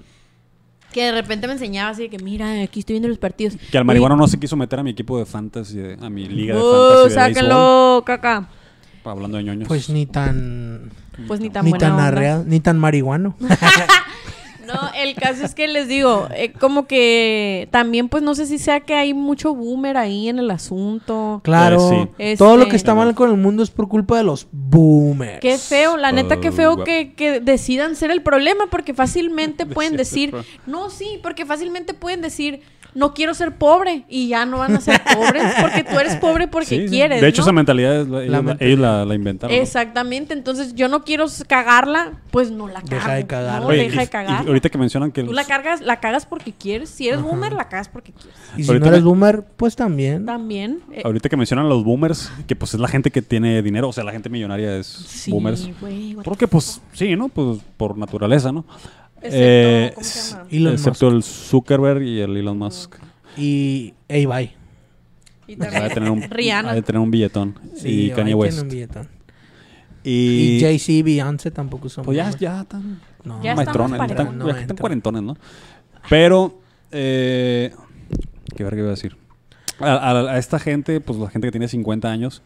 que 0.93 1.05
de 1.05 1.13
repente 1.13 1.47
me 1.47 1.55
enseñaba 1.55 1.91
así 1.91 2.03
de 2.03 2.11
que, 2.11 2.19
mira, 2.19 2.63
aquí 2.63 2.81
estoy 2.81 2.95
viendo 2.95 3.09
los 3.09 3.19
partidos. 3.19 3.57
Que 3.71 3.79
al 3.79 3.85
Y- 3.85 3.87
marihuano 3.87 4.17
no 4.17 4.29
se 4.29 4.39
quiso 4.39 4.57
meter 4.57 4.79
a 4.79 4.83
mi 4.83 4.91
equipo 4.91 5.19
de 5.19 5.27
fantasy, 5.27 5.81
a 6.01 6.09
mi 6.11 6.27
liga 6.27 6.55
de 6.55 6.61
Uh, 6.61 6.65
fantasy 7.09 7.15
sáquenlo, 7.15 8.03
caca. 8.07 8.49
Hablando 9.05 9.37
de 9.39 9.45
ñoños. 9.45 9.69
Pues 9.69 9.89
ni 9.89 10.05
tan... 10.07 10.91
Pues 11.29 11.41
ni 11.41 11.49
tan 11.49 11.65
ni 11.65 11.71
buena 11.71 11.87
tan 11.87 11.93
onda. 11.93 12.07
arreado, 12.09 12.45
ni 12.45 12.61
tan 12.61 12.79
marihuano. 12.79 13.37
No, 14.67 14.75
el 14.97 15.15
caso 15.15 15.45
es 15.45 15.55
que 15.55 15.69
les 15.69 15.89
digo, 15.89 16.29
eh, 16.35 16.53
como 16.53 16.87
que 16.87 17.69
también 17.71 18.09
pues 18.09 18.23
no 18.23 18.35
sé 18.35 18.47
si 18.47 18.59
sea 18.59 18.81
que 18.81 18.95
hay 18.95 19.15
mucho 19.15 19.55
boomer 19.55 19.97
ahí 19.97 20.29
en 20.29 20.39
el 20.39 20.51
asunto. 20.51 21.41
Claro. 21.45 22.09
Eh, 22.19 22.33
sí. 22.33 22.39
Todo 22.39 22.57
lo 22.57 22.63
Este- 22.63 22.71
que 22.73 22.77
está 22.77 22.95
mal 22.95 23.15
con 23.15 23.31
el 23.31 23.37
mundo 23.37 23.63
es 23.63 23.71
por 23.71 23.89
culpa 23.89 24.17
de 24.17 24.25
los 24.25 24.47
boomers. 24.53 25.41
Qué 25.41 25.59
feo, 25.59 25.97
la 25.97 26.13
neta, 26.13 26.41
qué 26.41 26.49
Oh, 26.49 26.53
feo 26.53 26.77
guap- 26.77 26.85
que, 26.85 27.15
que 27.15 27.41
decidan 27.41 27.97
ser 27.97 28.11
el 28.11 28.23
problema, 28.23 28.67
porque 28.71 28.95
fácilmente 28.95 29.67
pueden 29.67 29.97
decir, 29.97 30.35
no, 30.67 30.91
sí, 30.91 31.19
porque 31.23 31.47
fácilmente 31.47 31.95
pueden 31.95 32.21
decir, 32.23 32.61
no 32.97 33.15
quiero 33.15 33.35
ser 33.35 33.53
pobre, 33.57 34.05
y 34.09 34.29
ya 34.29 34.45
no 34.47 34.59
van 34.59 34.75
a 34.75 34.81
ser 34.81 35.01
pobres, 35.15 35.45
porque 35.61 35.85
tú 35.85 35.99
eres 36.01 36.17
pobre 36.17 36.49
porque 36.49 36.67
Sí, 36.67 36.81
sí. 36.85 36.89
quieres. 36.89 37.21
De 37.21 37.29
hecho, 37.29 37.43
¿no? 37.43 37.47
esa 37.47 37.53
mentalidad 37.53 38.01
es 38.01 38.09
la- 38.09 38.21
ellos, 38.23 38.31
la, 38.33 38.43
mentalidad. 38.43 38.67
ellos 38.69 38.79
la- 38.81 39.05
la 39.05 39.15
inventaron. 39.15 39.55
¿no? 39.57 39.63
Exactamente, 39.63 40.35
entonces 40.35 40.75
yo 40.75 40.89
no 40.89 41.05
quiero 41.05 41.27
cagarla, 41.47 42.21
pues 42.31 42.51
no 42.51 42.67
la 42.67 42.81
cago. 42.81 42.89
Deja 42.91 43.15
de 43.15 43.27
cagarla. 43.27 43.61
No, 43.61 43.67
Oye, 43.69 43.79
deja 43.85 43.95
y- 43.95 43.99
de 43.99 44.05
y 44.05 44.09
cagarla. 44.09 44.45
ahorita 44.49 44.69
que 44.71 44.79
mencionan 44.79 45.13
que... 45.13 45.23
Tú 45.23 45.31
el- 45.31 45.37
la 45.37 45.45
cargas, 45.45 45.81
la 45.81 46.01
cagas 46.01 46.27
porque 46.27 46.53
quieres. 46.53 46.89
Si 46.91 47.07
eres 47.09 47.23
boomer, 47.23 47.53
la 47.53 47.69
cagas 47.69 47.89
porque 47.89 48.13
quieres. 48.13 48.35
Y 48.57 48.63
si 48.65 48.69
Ahorita 48.71 48.87
no 48.87 48.93
eres 48.93 49.03
me- 49.05 49.09
boomer, 49.11 49.45
pues 49.57 49.77
también. 49.77 50.25
También. 50.27 50.81
eh, 50.93 51.03
Ahorita 51.05 51.29
que 51.29 51.37
mencionan 51.37 51.69
los 51.69 51.85
boomers, 51.85 52.33
que 52.47 52.57
pues 52.57 52.75
es 52.75 52.81
la 52.81 52.89
gente 52.89 53.11
que 53.11 53.23
tiene 53.23 53.63
dinero, 53.63 53.89
o 53.89 53.93
sea, 53.93 54.05
la 54.05 54.13
gente 54.13 54.29
millonaria 54.31 54.77
es 54.79 54.87
sí, 54.87 55.31
boomers. 55.31 55.69
Porque 56.25 56.49
pues 56.49 56.81
sí, 56.93 57.15
¿no? 57.15 57.29
Pues 57.29 57.59
por 57.77 57.97
naturaleza, 57.99 58.53
¿no? 58.53 58.65
Excepto, 59.27 59.37
Eh, 59.43 59.93
¿cómo 59.95 60.05
se 60.07 60.31
llama? 60.33 60.47
Elon 60.51 60.73
excepto 60.75 61.09
el 61.09 61.23
Zuckerberg 61.23 62.03
y 62.03 62.21
el 62.21 62.37
Elon 62.37 62.59
Musk. 62.59 62.97
Y 63.37 63.95
Eibay. 64.09 64.55
Y 65.47 65.55
Ha 65.55 65.59
también 65.59 65.83
de 65.85 65.91
tener 65.91 66.11
un, 66.11 66.23
Rihanna. 66.31 66.71
ha 66.71 66.75
de 66.75 66.83
tener 66.83 67.01
un 67.01 67.11
billetón. 67.11 67.59
Sí, 67.77 67.89
y 68.07 68.09
Kanye 68.11 68.15
tiene 68.25 68.35
West. 68.35 68.63
un 68.63 68.69
billetón. 68.69 69.09
Y, 70.03 70.57
Y 70.57 70.61
Jay-Z 70.61 70.93
y 70.93 71.03
Beyoncé 71.03 71.51
tampoco 71.51 71.89
son 71.89 72.05
pues 72.05 72.17
ya, 72.17 72.31
ya 72.39 72.61
están 72.63 73.01
No, 73.25 73.43
Ya 73.43 73.55
maestrones, 73.57 74.01
están, 74.01 74.39
No 74.39 74.49
ya 74.49 74.61
están 74.61 74.77
cuarentones, 74.77 75.23
¿no? 75.23 75.37
Pero, 76.09 76.61
eh, 76.93 77.73
¿qué 78.57 78.63
verga 78.65 78.79
iba 78.79 78.89
a 78.89 78.91
decir? 78.91 79.17
A, 79.81 79.93
a- 79.95 80.33
a 80.35 80.39
esta 80.39 80.59
gente, 80.61 81.01
pues 81.01 81.19
la 81.19 81.29
gente 81.29 81.49
que 81.49 81.53
tiene 81.53 81.67
50 81.69 82.09
años, 82.11 82.43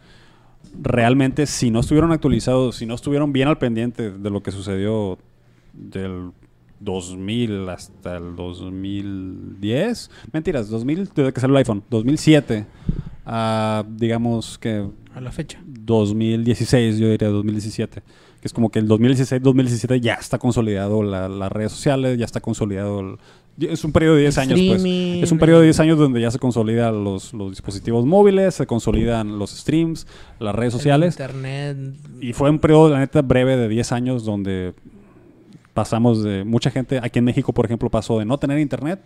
realmente 0.81 1.45
si 1.45 1.69
no 1.71 1.79
estuvieron 1.81 2.11
actualizados, 2.11 2.75
si 2.77 2.85
no 2.85 2.95
estuvieron 2.95 3.31
bien 3.31 3.47
al 3.47 3.57
pendiente 3.57 4.11
de 4.11 4.29
lo 4.31 4.41
que 4.41 4.51
sucedió 4.51 5.17
del 5.73 6.31
2000 6.81 7.69
hasta 7.69 8.17
el 8.17 8.35
2010, 8.35 10.09
mentiras, 10.33 10.69
2000, 10.69 11.09
desde 11.15 11.33
que 11.33 11.39
salió 11.41 11.53
el 11.55 11.59
iPhone, 11.59 11.83
2007, 11.89 12.65
a 13.25 13.83
digamos 13.89 14.57
que 14.57 14.87
a 15.13 15.21
la 15.21 15.31
fecha. 15.31 15.59
2016, 15.65 16.97
yo 16.97 17.09
diría 17.09 17.29
2017. 17.29 18.01
Que 18.41 18.47
es 18.47 18.53
como 18.53 18.69
que 18.71 18.79
el 18.79 18.87
2016-2017 18.87 19.99
ya 20.01 20.15
está 20.15 20.39
consolidado 20.39 21.03
la- 21.03 21.29
las 21.29 21.51
redes 21.51 21.71
sociales, 21.73 22.17
ya 22.17 22.25
está 22.25 22.39
consolidado. 22.39 22.99
el- 23.01 23.17
es 23.59 23.83
un 23.83 23.91
periodo 23.91 24.15
de 24.15 24.21
10 24.21 24.37
años, 24.39 24.59
pues. 24.65 24.83
Es 24.83 25.31
un 25.31 25.37
periodo 25.37 25.59
de 25.59 25.65
10 25.65 25.79
años 25.81 25.99
donde 25.99 26.21
ya 26.21 26.31
se 26.31 26.39
consolidan 26.39 27.03
los, 27.03 27.33
los 27.33 27.51
dispositivos 27.51 28.05
móviles, 28.05 28.55
se 28.55 28.65
consolidan 28.65 29.37
los 29.37 29.51
streams, 29.51 30.07
las 30.39 30.55
redes 30.55 30.73
el 30.73 30.79
sociales. 30.79 31.13
Internet. 31.19 31.77
Y 32.21 32.33
fue 32.33 32.49
un 32.49 32.57
periodo, 32.57 32.89
la 32.89 32.99
neta, 32.99 33.21
breve 33.21 33.57
de 33.57 33.67
10 33.67 33.91
años 33.91 34.23
donde 34.25 34.73
pasamos 35.73 36.23
de. 36.23 36.43
Mucha 36.43 36.71
gente, 36.71 36.99
aquí 37.01 37.19
en 37.19 37.25
México, 37.25 37.53
por 37.53 37.65
ejemplo, 37.65 37.89
pasó 37.89 38.19
de 38.19 38.25
no 38.25 38.37
tener 38.37 38.59
internet 38.59 38.99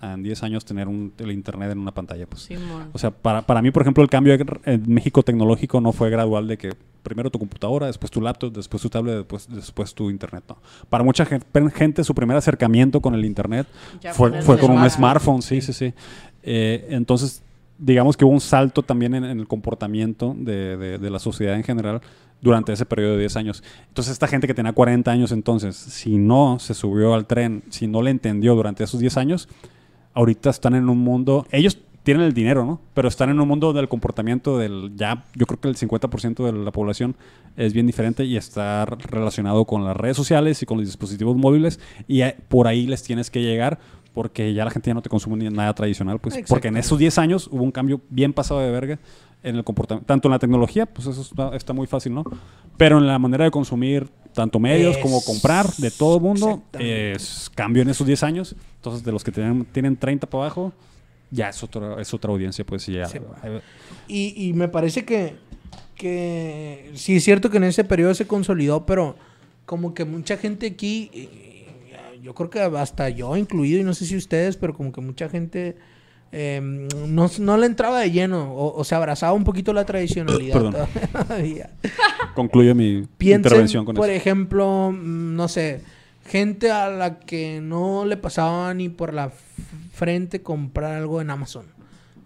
a 0.00 0.12
en 0.12 0.22
10 0.22 0.42
años 0.42 0.64
tener 0.64 0.88
un, 0.88 1.12
el 1.18 1.30
internet 1.32 1.70
en 1.72 1.78
una 1.78 1.90
pantalla, 1.92 2.26
pues. 2.26 2.42
Simón. 2.42 2.90
O 2.92 2.98
sea, 2.98 3.10
para, 3.10 3.42
para 3.42 3.62
mí, 3.62 3.70
por 3.70 3.80
ejemplo, 3.82 4.02
el 4.02 4.10
cambio 4.10 4.36
en 4.64 4.82
México 4.92 5.22
tecnológico 5.22 5.80
no 5.80 5.92
fue 5.92 6.10
gradual 6.10 6.46
de 6.48 6.58
que 6.58 6.70
primero 7.02 7.30
tu 7.30 7.38
computadora, 7.38 7.86
después 7.86 8.10
tu 8.10 8.20
laptop, 8.20 8.52
después 8.52 8.82
tu 8.82 8.90
tablet, 8.90 9.16
después, 9.16 9.48
después 9.48 9.94
tu 9.94 10.10
internet. 10.10 10.44
No. 10.48 10.58
Para 10.90 11.02
mucha 11.02 11.24
gen- 11.24 11.42
gente, 11.74 12.04
su 12.04 12.14
primer 12.14 12.36
acercamiento 12.36 13.00
con 13.00 13.14
el 13.14 13.24
internet 13.24 13.66
Ya 14.02 14.12
fue, 14.12 14.42
fue 14.42 14.58
con 14.58 14.72
un 14.72 14.90
smartphone. 14.90 15.40
sí, 15.40 15.60
sí, 15.62 15.72
sí. 15.72 15.94
Eh, 16.42 16.86
entonces, 16.90 17.42
digamos 17.78 18.16
que 18.16 18.24
hubo 18.24 18.32
un 18.32 18.40
salto 18.40 18.82
también 18.82 19.14
en, 19.14 19.24
en 19.24 19.38
el 19.40 19.46
comportamiento 19.48 20.34
de, 20.36 20.76
de- 20.76 20.98
de 20.98 21.10
la 21.10 21.18
sociedad 21.18 21.54
en 21.56 21.64
general 21.64 22.00
durante 22.40 22.72
ese 22.72 22.86
periodo 22.86 23.12
de 23.12 23.20
10 23.20 23.36
años. 23.36 23.62
Entonces, 23.88 24.12
esta 24.12 24.28
gente 24.28 24.46
que 24.46 24.54
tenía 24.54 24.72
40 24.72 25.10
años 25.10 25.32
entonces, 25.32 25.76
si 25.76 26.16
no 26.18 26.58
se 26.58 26.74
subió 26.74 27.14
al 27.14 27.26
tren, 27.26 27.62
si 27.70 27.86
no 27.86 28.02
le 28.02 28.10
entendió 28.10 28.54
durante 28.54 28.84
esos 28.84 29.00
10 29.00 29.16
años, 29.16 29.48
ahorita 30.14 30.50
están 30.50 30.74
en 30.74 30.88
un 30.88 30.98
mundo, 30.98 31.46
ellos 31.50 31.78
tienen 32.06 32.22
el 32.22 32.34
dinero, 32.34 32.64
¿no? 32.64 32.80
Pero 32.94 33.08
están 33.08 33.30
en 33.30 33.40
un 33.40 33.48
mundo 33.48 33.72
del 33.72 33.88
comportamiento 33.88 34.58
del, 34.58 34.92
ya, 34.94 35.24
yo 35.34 35.44
creo 35.44 35.60
que 35.60 35.66
el 35.66 35.74
50% 35.74 36.44
de 36.44 36.52
la 36.52 36.70
población 36.70 37.16
es 37.56 37.72
bien 37.72 37.84
diferente 37.84 38.24
y 38.24 38.36
está 38.36 38.84
relacionado 38.84 39.64
con 39.64 39.84
las 39.84 39.96
redes 39.96 40.16
sociales 40.16 40.62
y 40.62 40.66
con 40.66 40.78
los 40.78 40.86
dispositivos 40.86 41.36
móviles 41.36 41.80
y 42.06 42.22
por 42.46 42.68
ahí 42.68 42.86
les 42.86 43.02
tienes 43.02 43.28
que 43.28 43.42
llegar 43.42 43.80
porque 44.14 44.54
ya 44.54 44.64
la 44.64 44.70
gente 44.70 44.88
ya 44.88 44.94
no 44.94 45.02
te 45.02 45.10
consume 45.10 45.36
ni 45.36 45.50
nada 45.50 45.74
tradicional, 45.74 46.20
pues, 46.20 46.38
porque 46.48 46.68
en 46.68 46.76
esos 46.76 46.96
10 46.96 47.18
años 47.18 47.48
hubo 47.50 47.64
un 47.64 47.72
cambio 47.72 48.00
bien 48.08 48.32
pasado 48.32 48.60
de 48.60 48.70
verga 48.70 48.98
en 49.46 49.54
el 49.54 49.64
comportamiento, 49.64 50.06
tanto 50.06 50.26
en 50.26 50.32
la 50.32 50.38
tecnología, 50.40 50.86
pues 50.86 51.06
eso 51.06 51.22
está, 51.22 51.54
está 51.54 51.72
muy 51.72 51.86
fácil, 51.86 52.12
¿no? 52.12 52.24
Pero 52.76 52.98
en 52.98 53.06
la 53.06 53.16
manera 53.18 53.44
de 53.44 53.52
consumir 53.52 54.08
tanto 54.34 54.58
medios 54.58 54.98
como 54.98 55.22
comprar 55.22 55.72
de 55.76 55.90
todo 55.92 56.18
mundo, 56.18 56.64
es 56.78 57.50
cambio 57.54 57.82
en 57.82 57.88
esos 57.88 58.06
10 58.06 58.22
años. 58.24 58.56
Entonces, 58.76 59.04
de 59.04 59.12
los 59.12 59.22
que 59.22 59.30
tienen, 59.30 59.64
tienen 59.66 59.96
30 59.96 60.26
para 60.28 60.44
abajo, 60.44 60.72
ya 61.30 61.48
es 61.48 61.62
otra, 61.62 62.00
es 62.00 62.12
otra 62.12 62.32
audiencia, 62.32 62.66
pues 62.66 62.88
y 62.88 62.94
ya. 62.94 63.06
Sí. 63.06 63.18
Y, 64.08 64.48
y 64.48 64.52
me 64.52 64.66
parece 64.66 65.04
que, 65.04 65.36
que 65.94 66.90
sí 66.94 67.16
es 67.16 67.24
cierto 67.24 67.48
que 67.48 67.58
en 67.58 67.64
ese 67.64 67.84
periodo 67.84 68.14
se 68.14 68.26
consolidó, 68.26 68.84
pero 68.84 69.16
como 69.64 69.94
que 69.94 70.04
mucha 70.04 70.36
gente 70.36 70.66
aquí, 70.66 71.08
eh, 71.14 71.66
yo 72.20 72.34
creo 72.34 72.50
que 72.50 72.60
hasta 72.60 73.08
yo 73.10 73.36
incluido, 73.36 73.80
y 73.80 73.84
no 73.84 73.94
sé 73.94 74.06
si 74.06 74.16
ustedes, 74.16 74.56
pero 74.56 74.74
como 74.74 74.90
que 74.90 75.00
mucha 75.00 75.28
gente 75.28 75.76
eh, 76.38 76.60
no, 76.60 77.30
no 77.38 77.56
le 77.56 77.64
entraba 77.66 78.00
de 78.00 78.10
lleno, 78.10 78.52
o, 78.52 78.78
o 78.78 78.84
se 78.84 78.94
abrazaba 78.94 79.32
un 79.32 79.44
poquito 79.44 79.72
la 79.72 79.86
tradicionalidad 79.86 80.52
Perdón. 80.62 80.74
todavía. 81.12 81.70
Concluye 82.34 82.74
mi 82.74 83.06
Piensen, 83.16 83.38
intervención 83.46 83.84
con 83.86 83.94
por 83.96 84.10
eso. 84.10 84.16
ejemplo, 84.16 84.90
mm, 84.92 85.34
no 85.34 85.48
sé, 85.48 85.80
gente 86.26 86.70
a 86.70 86.90
la 86.90 87.20
que 87.20 87.60
no 87.62 88.04
le 88.04 88.16
pasaba 88.18 88.74
ni 88.74 88.88
por 88.90 89.14
la 89.14 89.32
frente 89.92 90.42
comprar 90.42 90.94
algo 90.96 91.20
en 91.22 91.30
Amazon 91.30 91.64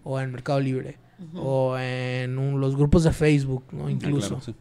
o 0.03 0.19
en 0.19 0.31
Mercado 0.31 0.59
Libre 0.59 0.97
o 1.35 1.77
en 1.77 2.37
un- 2.37 2.59
los 2.59 2.75
grupos 2.75 3.03
de 3.03 3.13
Facebook, 3.13 3.63
¿no? 3.71 3.85
Ah, 3.87 3.91
Incluso, 3.91 4.27
claro, 4.29 4.43
sí. 4.43 4.55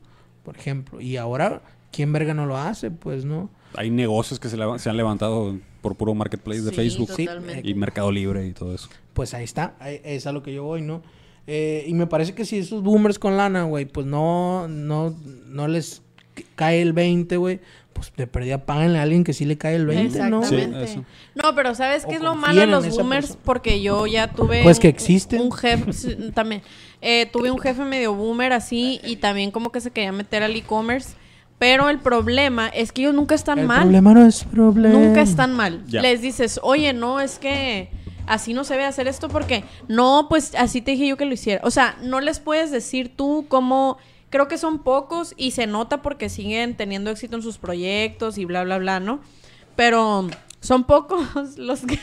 por 0.44 0.56
ejemplo. 0.56 1.01
Y 1.01 1.16
ahora, 1.16 1.62
¿quién 1.90 2.12
verga 2.12 2.35
no 2.35 2.44
lo 2.47 2.56
hace? 2.56 2.90
Pues, 2.90 3.24
¿no? 3.24 3.48
Hay 3.74 3.90
negocios 3.90 4.39
que 4.39 4.48
se, 4.48 4.56
leva- 4.59 4.78
se 4.78 4.90
han 4.90 4.97
levantado 4.97 5.56
por 5.81 5.97
puro 5.97 6.12
marketplace 6.14 6.60
de 6.60 6.70
Sí, 6.70 6.77
Facebook 6.77 7.09
totalmente. 7.16 7.66
y 7.68 7.72
Mercado 7.74 8.12
Libre 8.12 8.47
y 8.47 8.52
todo 8.52 8.74
eso. 8.74 8.90
Pues 9.20 9.34
ahí 9.34 9.44
está, 9.44 9.74
ahí- 9.80 10.01
es 10.02 10.26
a 10.26 10.32
lo 10.32 10.42
que 10.42 10.55
yo 10.55 10.64
voy, 10.64 10.80
¿no? 10.80 11.02
Eh, 11.47 11.84
y 11.86 11.92
me 11.92 12.06
parece 12.06 12.34
que 12.34 12.47
si 12.47 12.56
esos 12.56 12.82
boomers 12.82 13.18
con 13.18 13.36
lana, 13.36 13.64
güey, 13.64 13.84
pues 13.84 14.06
no, 14.06 14.66
no, 14.66 15.14
no 15.47 15.68
les 15.68 16.01
cae 16.56 16.80
el 16.80 16.94
20, 16.94 17.36
güey, 17.36 17.60
pues 17.92 18.10
de 18.16 18.26
perdida 18.26 18.64
páganle 18.64 18.98
a 18.98 19.02
alguien 19.02 19.22
que 19.22 19.34
sí 19.34 19.44
le 19.44 19.59
cae 19.59 19.74
el 19.76 19.84
20, 19.84 20.30
¿no? 20.30 20.42
Sí. 20.42 20.56
No, 21.34 21.55
pero 21.55 21.74
¿sabes 21.74 22.06
O 22.06 22.09
qué 22.09 22.14
es 22.14 22.22
lo 22.22 22.34
malo 22.34 22.56
de 22.60 22.64
en 22.64 22.70
los 22.70 22.88
boomers? 22.88 23.26
persona. 23.26 23.42
Porque 23.44 23.82
yo 23.82 24.06
ya 24.06 24.28
tuve... 24.32 24.62
Pues 24.62 24.80
que 24.80 24.88
un- 24.88 24.94
existen. 24.94 25.40
Un 25.42 25.52
jefe, 25.52 26.14
también. 26.32 26.62
Eh, 27.02 27.28
tuve 27.30 27.51
un 27.51 27.59
jefe 27.59 27.84
medio 27.84 28.14
boomer 28.14 28.55
así 28.55 29.02
y 29.05 29.16
también 29.16 29.51
como 29.51 29.70
que 29.70 29.82
se 29.82 29.90
quería 29.90 30.12
meter 30.12 30.42
al 30.42 30.56
e-commerce. 30.56 31.10
Pero 31.59 31.90
el 31.90 31.98
problema 31.98 32.68
es 32.68 32.90
que 32.90 33.02
ellos 33.02 33.12
nunca 33.14 33.34
están 33.34 33.59
El 33.59 33.66
mal. 33.66 33.82
problema 33.82 34.14
no 34.14 34.24
es 34.26 34.44
problema. 34.44 34.98
Nunca 34.98 35.20
están 35.20 35.52
mal. 35.52 35.84
Ya. 35.88 36.01
Les 36.01 36.22
dices, 36.22 36.59
oye, 36.62 36.94
no, 36.94 37.20
es 37.20 37.38
que 37.38 37.90
así 38.31 38.55
no 38.55 38.65
se 38.65 38.74
debe 38.74 38.86
hacer 38.86 39.09
esto 39.09 39.28
porque 39.28 39.65
no, 39.89 40.27
pues 40.28 40.55
así 40.55 40.81
te 40.81 40.93
dije 40.93 41.09
yo 41.09 41.16
que 41.16 41.24
lo 41.24 41.35
hiciera. 41.35 41.61
O 41.65 41.70
sea, 41.70 41.97
no 42.02 42.20
les 42.20 42.40
puedes 42.40 42.70
decir 42.70 43.15
tú 43.15 43.47
cómo. 43.48 43.98
Creo 44.31 44.47
que 44.47 44.59
son 44.59 44.78
pocos 44.78 45.35
y 45.36 45.51
se 45.51 45.66
nota 45.66 46.02
porque 46.02 46.28
siguen 46.28 46.77
teniendo 46.77 47.11
éxito 47.11 47.35
en 47.35 47.43
sus 47.43 47.59
proyectos 47.59 48.39
y 48.39 48.44
bla, 48.44 48.62
bla, 48.62 48.78
bla, 48.78 49.01
¿no? 49.01 49.20
Pero 49.74 50.28
son 50.61 50.85
pocos 50.85 51.27
los 51.59 51.81
que. 51.81 51.98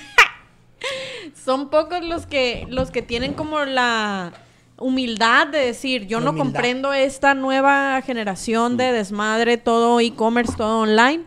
son 1.45 1.69
pocos 1.69 2.03
los 2.03 2.25
que 2.25 2.67
los 2.69 2.91
que 2.91 3.01
tienen 3.01 3.33
como 3.33 3.63
la 3.63 4.33
humildad 4.77 5.47
de 5.47 5.59
decir, 5.59 6.05
yo 6.07 6.19
no 6.19 6.35
comprendo 6.35 6.93
esta 6.93 7.33
nueva 7.33 8.01
generación 8.01 8.77
de 8.77 8.91
desmadre, 8.91 9.57
todo 9.57 9.99
e-commerce, 10.01 10.53
todo 10.55 10.81
online. 10.81 11.23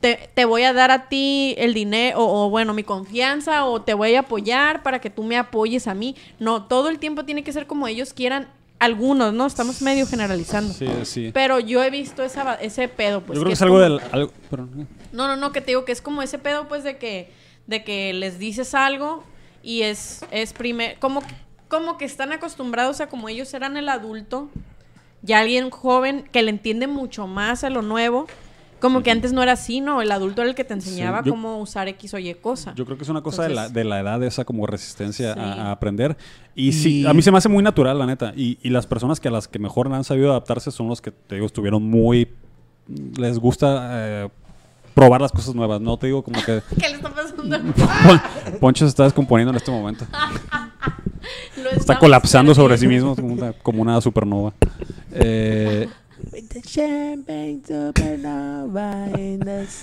Te, 0.00 0.30
te 0.34 0.44
voy 0.46 0.62
a 0.62 0.72
dar 0.72 0.90
a 0.90 1.08
ti 1.08 1.54
el 1.58 1.74
dinero, 1.74 2.20
o, 2.20 2.46
o, 2.46 2.50
bueno, 2.50 2.72
mi 2.72 2.84
confianza, 2.84 3.66
o 3.66 3.82
te 3.82 3.92
voy 3.92 4.14
a 4.14 4.20
apoyar 4.20 4.82
para 4.82 4.98
que 4.98 5.10
tú 5.10 5.22
me 5.24 5.36
apoyes 5.36 5.86
a 5.86 5.94
mí. 5.94 6.16
No, 6.38 6.64
todo 6.64 6.88
el 6.88 6.98
tiempo 6.98 7.24
tiene 7.24 7.44
que 7.44 7.52
ser 7.52 7.66
como 7.66 7.86
ellos 7.86 8.12
quieran. 8.14 8.48
Algunos, 8.78 9.34
¿no? 9.34 9.44
Estamos 9.46 9.82
medio 9.82 10.06
generalizando. 10.06 10.72
Sí, 10.72 10.86
sí. 11.04 11.30
Pero 11.34 11.60
yo 11.60 11.82
he 11.84 11.90
visto 11.90 12.22
esa, 12.22 12.54
ese 12.54 12.88
pedo, 12.88 13.20
pues. 13.20 13.36
Yo 13.38 13.42
creo 13.42 13.50
que 13.50 13.52
es 13.52 13.60
algo 13.60 13.74
como- 13.74 13.84
del... 13.84 14.00
algo- 14.10 14.32
no, 15.12 15.28
no, 15.28 15.36
no, 15.36 15.52
que 15.52 15.60
te 15.60 15.72
digo 15.72 15.84
que 15.84 15.92
es 15.92 16.00
como 16.00 16.22
ese 16.22 16.38
pedo, 16.38 16.66
pues, 16.66 16.82
de 16.82 16.96
que, 16.96 17.30
de 17.66 17.84
que 17.84 18.14
les 18.14 18.38
dices 18.38 18.74
algo 18.74 19.22
y 19.62 19.82
es, 19.82 20.24
es 20.30 20.54
primer, 20.54 20.98
como, 20.98 21.22
como 21.68 21.98
que 21.98 22.06
están 22.06 22.32
acostumbrados 22.32 23.02
a 23.02 23.08
como 23.08 23.28
ellos 23.28 23.52
eran 23.52 23.76
el 23.76 23.86
adulto, 23.90 24.48
ya 25.20 25.40
alguien 25.40 25.68
joven 25.68 26.24
que 26.32 26.42
le 26.42 26.48
entiende 26.48 26.86
mucho 26.86 27.26
más 27.26 27.64
a 27.64 27.68
lo 27.68 27.82
nuevo, 27.82 28.28
como 28.80 29.02
que 29.02 29.10
antes 29.10 29.32
no 29.32 29.42
era 29.42 29.52
así, 29.52 29.80
¿no? 29.80 30.02
El 30.02 30.10
adulto 30.10 30.40
era 30.42 30.50
el 30.50 30.56
que 30.56 30.64
te 30.64 30.74
enseñaba 30.74 31.22
yo- 31.22 31.30
cómo 31.32 31.58
usar 31.60 31.86
X 31.88 32.14
o 32.14 32.18
Y 32.18 32.34
cosa. 32.34 32.72
Yo 32.74 32.84
creo 32.84 32.96
que 32.96 33.04
es 33.04 33.08
una 33.10 33.22
cosa 33.22 33.44
de, 33.44 33.50
la, 33.50 33.68
de 33.68 33.84
la 33.84 34.00
edad, 34.00 34.22
esa 34.24 34.44
como 34.44 34.66
resistencia 34.66 35.34
Sí. 35.34 35.40
a, 35.40 35.52
a 35.68 35.70
aprender. 35.72 36.16
Y 36.54 36.72
sí, 36.72 37.06
a 37.06 37.12
mí 37.14 37.22
se 37.22 37.30
me 37.30 37.38
hace 37.38 37.48
muy 37.48 37.62
natural, 37.62 37.98
la 37.98 38.06
neta. 38.06 38.32
Y, 38.36 38.58
y 38.62 38.70
las 38.70 38.86
personas 38.86 39.20
que 39.20 39.28
a 39.28 39.30
las 39.30 39.46
que 39.48 39.58
mejor 39.58 39.92
han 39.92 40.04
sabido 40.04 40.30
adaptarse 40.30 40.70
son 40.70 40.88
los 40.88 41.00
que, 41.00 41.10
te 41.12 41.36
digo, 41.36 41.46
estuvieron 41.46 41.82
muy... 41.82 42.28
Les 43.16 43.38
gusta 43.38 43.90
eh, 43.92 44.28
probar 44.94 45.20
las 45.20 45.30
cosas 45.30 45.54
nuevas. 45.54 45.80
No 45.80 45.96
te 45.96 46.06
digo 46.08 46.22
como 46.24 46.42
que... 46.42 46.60
¿Qué 46.80 46.88
le 46.88 46.96
está 46.96 47.10
pasando? 47.10 47.42
Pon- 47.42 48.58
Poncho 48.60 48.84
se 48.84 48.88
está 48.88 49.04
descomponiendo 49.04 49.50
en 49.50 49.56
este 49.56 49.70
momento. 49.70 50.04
Lo 51.62 51.70
Está 51.70 51.98
colapsando 51.98 52.54
sobre 52.54 52.78
sí 52.78 52.86
mismo 52.86 53.14
como 53.14 53.34
una, 53.34 53.52
como 53.52 53.82
una 53.82 54.00
supernova. 54.00 54.54
Eh, 55.12 55.88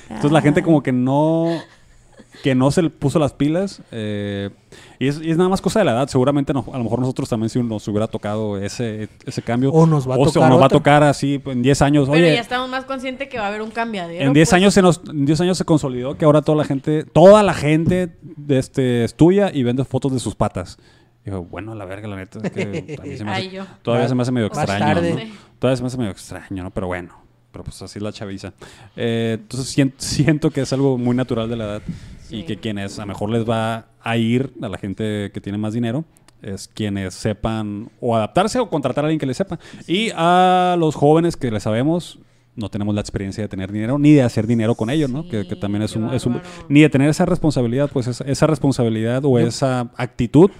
entonces 0.09 0.31
la 0.31 0.41
gente 0.41 0.63
como 0.63 0.81
que 0.83 0.91
no 0.91 1.47
que 2.43 2.53
no 2.53 2.69
se 2.69 2.83
le 2.83 2.89
puso 2.91 3.17
las 3.17 3.33
pilas 3.33 3.81
eh, 3.91 4.51
y, 4.99 5.07
es, 5.07 5.19
y 5.21 5.31
es 5.31 5.37
nada 5.37 5.49
más 5.49 5.59
cosa 5.61 5.79
de 5.79 5.85
la 5.85 5.93
edad 5.93 6.07
seguramente 6.07 6.53
no- 6.53 6.63
a 6.71 6.77
lo 6.77 6.83
mejor 6.83 6.99
nosotros 6.99 7.27
también 7.29 7.49
si 7.49 7.61
nos 7.63 7.87
hubiera 7.87 8.07
tocado 8.07 8.59
ese, 8.59 9.09
ese 9.25 9.41
cambio 9.41 9.71
O 9.71 9.87
nos 9.87 10.07
va 10.07 10.13
a 10.15 10.17
se- 10.19 10.23
tocar 10.33 10.49
nos 10.49 10.59
va 10.59 10.63
a 10.63 10.65
otro. 10.67 10.77
tocar 10.79 11.03
así 11.03 11.41
en 11.45 11.61
10 11.63 11.81
años 11.81 12.07
Pero 12.09 12.23
oye 12.25 12.35
ya 12.35 12.41
estamos 12.41 12.69
más 12.69 12.85
conscientes 12.85 13.27
que 13.27 13.39
va 13.39 13.45
a 13.45 13.47
haber 13.47 13.63
un 13.63 13.71
cambiadero. 13.71 14.23
en 14.23 14.33
10 14.33 14.49
pues. 14.49 14.53
años 14.53 14.73
se 14.73 14.81
nos 14.83 15.01
en 15.09 15.25
10 15.25 15.41
años 15.41 15.57
se 15.57 15.65
consolidó 15.65 16.15
que 16.17 16.25
ahora 16.25 16.41
toda 16.43 16.57
la 16.59 16.63
gente 16.65 17.05
toda 17.05 17.41
la 17.41 17.53
gente 17.55 18.15
de 18.21 18.59
este 18.59 19.03
estudia 19.03 19.49
y 19.51 19.63
vende 19.63 19.83
fotos 19.83 20.11
de 20.13 20.19
sus 20.19 20.35
patas 20.35 20.77
Digo, 21.27 21.43
bueno, 21.43 21.73
a 21.73 21.75
la 21.75 21.83
verga, 21.85 22.07
la 22.07 22.15
neta. 22.15 22.39
Es 22.41 22.51
que 22.51 22.97
a 23.01 23.03
mí 23.05 23.17
se 23.17 23.23
me 23.25 23.31
hace- 23.31 23.41
Ay, 23.41 23.49
yo. 23.49 23.65
todavía 23.81 24.05
Va- 24.05 24.09
se 24.09 24.15
me 24.15 24.21
hace 24.21 24.31
medio 24.31 24.47
más 24.49 24.57
extraño. 24.59 24.85
tarde. 24.95 25.13
¿no? 25.13 25.19
Sí. 25.19 25.33
Todavía 25.59 25.75
se 25.75 25.83
me 25.83 25.87
hace 25.87 25.97
medio 25.97 26.11
extraño, 26.11 26.63
¿no? 26.63 26.71
Pero 26.71 26.87
bueno. 26.87 27.13
Pero 27.51 27.63
pues 27.63 27.81
así 27.81 27.99
es 27.99 28.03
la 28.03 28.11
chaviza. 28.13 28.53
Eh, 28.95 29.37
entonces 29.41 29.67
sien- 29.75 29.93
siento 29.97 30.51
que 30.51 30.61
es 30.61 30.71
algo 30.73 30.97
muy 30.97 31.15
natural 31.15 31.49
de 31.49 31.55
la 31.57 31.63
edad. 31.65 31.81
Y 32.29 32.39
Sí. 32.41 32.43
que 32.43 32.57
quienes 32.57 32.97
a 32.99 33.01
lo 33.01 33.07
mejor 33.07 33.29
les 33.29 33.47
va 33.49 33.87
a 34.01 34.17
ir 34.17 34.53
a 34.61 34.69
la 34.69 34.77
gente 34.77 35.31
que 35.33 35.41
tiene 35.41 35.57
más 35.57 35.73
dinero 35.73 36.05
es 36.41 36.67
quienes 36.67 37.13
sepan 37.13 37.89
o 37.99 38.15
adaptarse 38.15 38.59
o 38.59 38.69
contratar 38.69 39.03
a 39.03 39.07
alguien 39.07 39.19
que 39.19 39.25
les 39.25 39.35
sepa. 39.37 39.59
Y 39.87 40.11
a 40.15 40.75
los 40.79 40.93
jóvenes 40.95 41.35
que 41.35 41.49
les 41.51 41.63
sabemos, 41.63 42.19
no 42.55 42.69
tenemos 42.69 42.93
la 42.95 43.01
experiencia 43.01 43.43
de 43.43 43.47
tener 43.47 43.71
dinero 43.71 43.97
ni 43.97 44.11
de 44.13 44.21
hacer 44.23 44.45
dinero 44.45 44.75
con 44.75 44.89
ello, 44.89 45.07
¿no? 45.07 45.27
Que, 45.27 45.47
que 45.47 45.55
también 45.55 45.81
es 45.83 45.93
qué 45.93 45.99
un, 45.99 46.13
es 46.13 46.25
un- 46.25 46.33
bárbaro. 46.35 46.53
Ni 46.69 46.81
de 46.81 46.89
tener 46.89 47.09
esa 47.09 47.25
responsabilidad, 47.25 47.89
pues 47.91 48.07
esa, 48.07 48.23
esa 48.25 48.45
responsabilidad 48.47 49.23
o 49.25 49.39
esa 49.39 49.89
actitud 49.95 50.51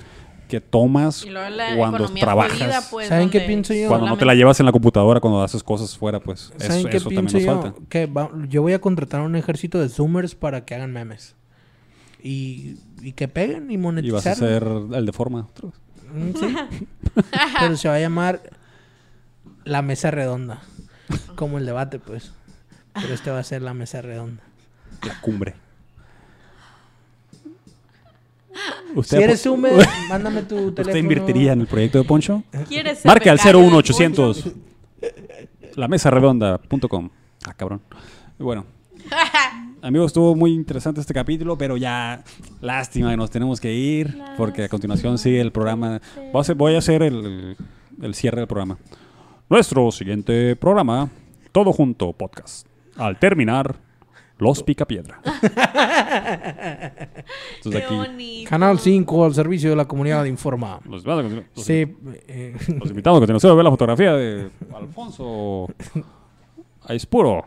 que 0.47 0.61
tomas 0.61 1.25
Y 1.25 1.29
cuando 1.77 2.07
trabajas. 2.13 2.57
jodida, 2.59 2.81
pues, 2.89 3.07
¿Saben 3.09 3.29
qué 3.29 3.41
pienso 3.41 3.73
yo? 3.73 3.87
cuando 3.89 4.07
no 4.07 4.17
te 4.17 4.25
la 4.25 4.33
llevas 4.35 4.59
en 4.59 4.65
la 4.65 4.71
computadora, 4.71 5.19
cuando 5.19 5.41
haces 5.43 5.61
cosas 5.63 5.97
fuera, 5.97 6.19
pues 6.19 6.51
¿Saben 6.57 6.77
eso, 6.79 6.89
qué 6.89 6.97
eso 6.97 7.09
también 7.09 7.25
nos 7.25 7.43
yo? 7.43 7.61
falta. 7.61 7.79
Que 7.89 8.05
va- 8.07 8.31
yo 8.47 8.61
voy 8.61 8.73
a 8.73 8.79
contratar 8.81 9.21
un 9.21 9.35
ejército 9.35 9.79
de 9.79 9.89
zoomers 9.89 10.35
para 10.35 10.65
que 10.65 10.75
hagan 10.75 10.91
memes. 10.91 11.35
Y, 12.23 12.77
y 13.01 13.11
que 13.13 13.27
peguen 13.27 13.69
y 13.69 13.75
Y 13.75 13.77
monetizar. 13.77 14.15
vas 14.15 14.27
a 14.27 14.35
ser 14.35 14.63
el 14.93 15.05
de 15.05 15.11
forma. 15.13 15.47
otra 15.51 15.69
vez. 15.69 15.79
Mm, 16.13 16.39
sí. 16.39 16.55
Pero 17.59 17.77
se 17.77 17.87
va 17.89 17.95
a 17.95 17.99
llamar 17.99 18.41
la 19.65 19.81
mesa 19.81 20.11
redonda. 20.11 20.61
Como 21.35 21.57
el 21.57 21.65
debate, 21.65 21.99
pues. 21.99 22.31
Pero 22.93 23.13
este 23.13 23.29
va 23.31 23.39
a 23.39 23.43
ser 23.43 23.61
la 23.61 23.73
mesa 23.73 24.01
redonda. 24.01 24.41
La 25.05 25.19
cumbre. 25.21 25.53
Si 29.03 29.15
eres 29.15 29.41
zoomer, 29.41 29.73
mándame 30.09 30.41
tu 30.43 30.71
teléfono. 30.71 30.87
¿Usted 30.87 30.95
invertiría 30.95 31.53
en 31.53 31.61
el 31.61 31.67
proyecto 31.67 31.97
de 31.97 32.03
Poncho? 32.03 32.43
¿Quieres 32.67 32.99
ser 32.99 33.07
Marque 33.07 33.29
al 33.29 33.37
becario 33.37 33.61
del 33.61 33.69
01800 33.71 34.53
la 35.77 35.87
mesa 35.87 36.09
redonda.com. 36.09 37.09
Ah, 37.45 37.53
cabrón. 37.53 37.81
Bueno, 38.39 38.65
amigos, 39.81 40.07
estuvo 40.07 40.35
muy 40.35 40.51
interesante 40.51 40.99
este 40.99 41.13
capítulo, 41.13 41.57
pero 41.57 41.77
ya 41.77 42.23
lástima 42.61 43.11
que 43.11 43.17
nos 43.17 43.29
tenemos 43.29 43.61
que 43.61 43.73
ir, 43.73 44.17
porque 44.37 44.63
a 44.63 44.69
continuación 44.69 45.19
sigue 45.19 45.39
el 45.39 45.51
programa. 45.51 46.01
Voy 46.15 46.39
a 46.39 46.41
hacer, 46.41 46.55
voy 46.55 46.75
a 46.75 46.79
hacer 46.79 47.03
el, 47.03 47.55
el 48.01 48.15
cierre 48.15 48.39
del 48.39 48.47
programa. 48.47 48.77
Nuestro 49.49 49.91
siguiente 49.91 50.55
programa, 50.55 51.09
todo 51.51 51.71
junto 51.71 52.11
podcast. 52.11 52.67
Al 52.95 53.19
terminar, 53.19 53.75
los 54.39 54.63
picapiedra. 54.63 55.19
Entonces 57.57 57.81
Qué 57.81 57.85
aquí 57.85 57.95
bonito. 57.95 58.49
Canal 58.49 58.79
5 58.79 59.25
al 59.25 59.33
servicio 59.33 59.69
de 59.69 59.75
la 59.75 59.85
comunidad 59.85 60.25
informa. 60.25 60.79
los, 60.85 61.03
los- 61.05 61.43
Sí, 61.55 61.85
eh, 62.27 62.55
los 62.79 62.89
invitamos 62.89 63.17
a 63.17 63.21
continuación 63.21 63.51
a 63.51 63.55
ver 63.55 63.63
la 63.63 63.71
fotografía 63.71 64.13
de 64.13 64.49
Alfonso 64.75 65.67
Aispuro. 66.85 67.45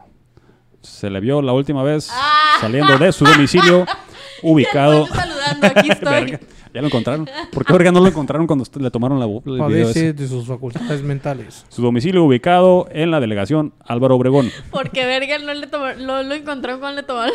Se 0.80 1.10
le 1.10 1.20
vio 1.20 1.42
la 1.42 1.52
última 1.52 1.82
vez 1.82 2.08
Ah. 2.10 2.56
saliendo 2.60 2.96
de 2.98 3.12
su 3.12 3.24
domicilio 3.24 3.84
ubicado. 4.42 5.06
Saludando, 5.06 5.66
aquí 5.66 5.90
estoy. 5.90 6.10
Verga, 6.12 6.40
ya 6.74 6.80
lo 6.80 6.86
encontraron. 6.86 7.28
¿Por 7.52 7.64
qué 7.64 7.72
verga 7.72 7.92
no 7.92 8.00
lo 8.00 8.08
encontraron 8.08 8.46
cuando 8.46 8.64
le 8.78 8.90
tomaron 8.90 9.18
la, 9.18 9.26
el 9.26 9.40
video 9.42 9.58
padece 9.58 9.90
ese? 9.90 10.12
de 10.12 10.28
sus 10.28 10.46
facultades 10.46 11.02
mentales. 11.02 11.64
Su 11.68 11.82
domicilio 11.82 12.24
ubicado 12.24 12.86
en 12.90 13.10
la 13.10 13.20
delegación 13.20 13.72
Álvaro 13.84 14.16
Obregón. 14.16 14.50
Porque 14.70 15.04
verga 15.06 15.38
no 15.38 15.52
le 15.54 15.66
tomó, 15.66 15.86
lo, 15.98 16.22
lo 16.22 16.34
encontraron 16.34 16.80
cuando 16.80 17.00
le 17.00 17.06
tomaron. 17.06 17.34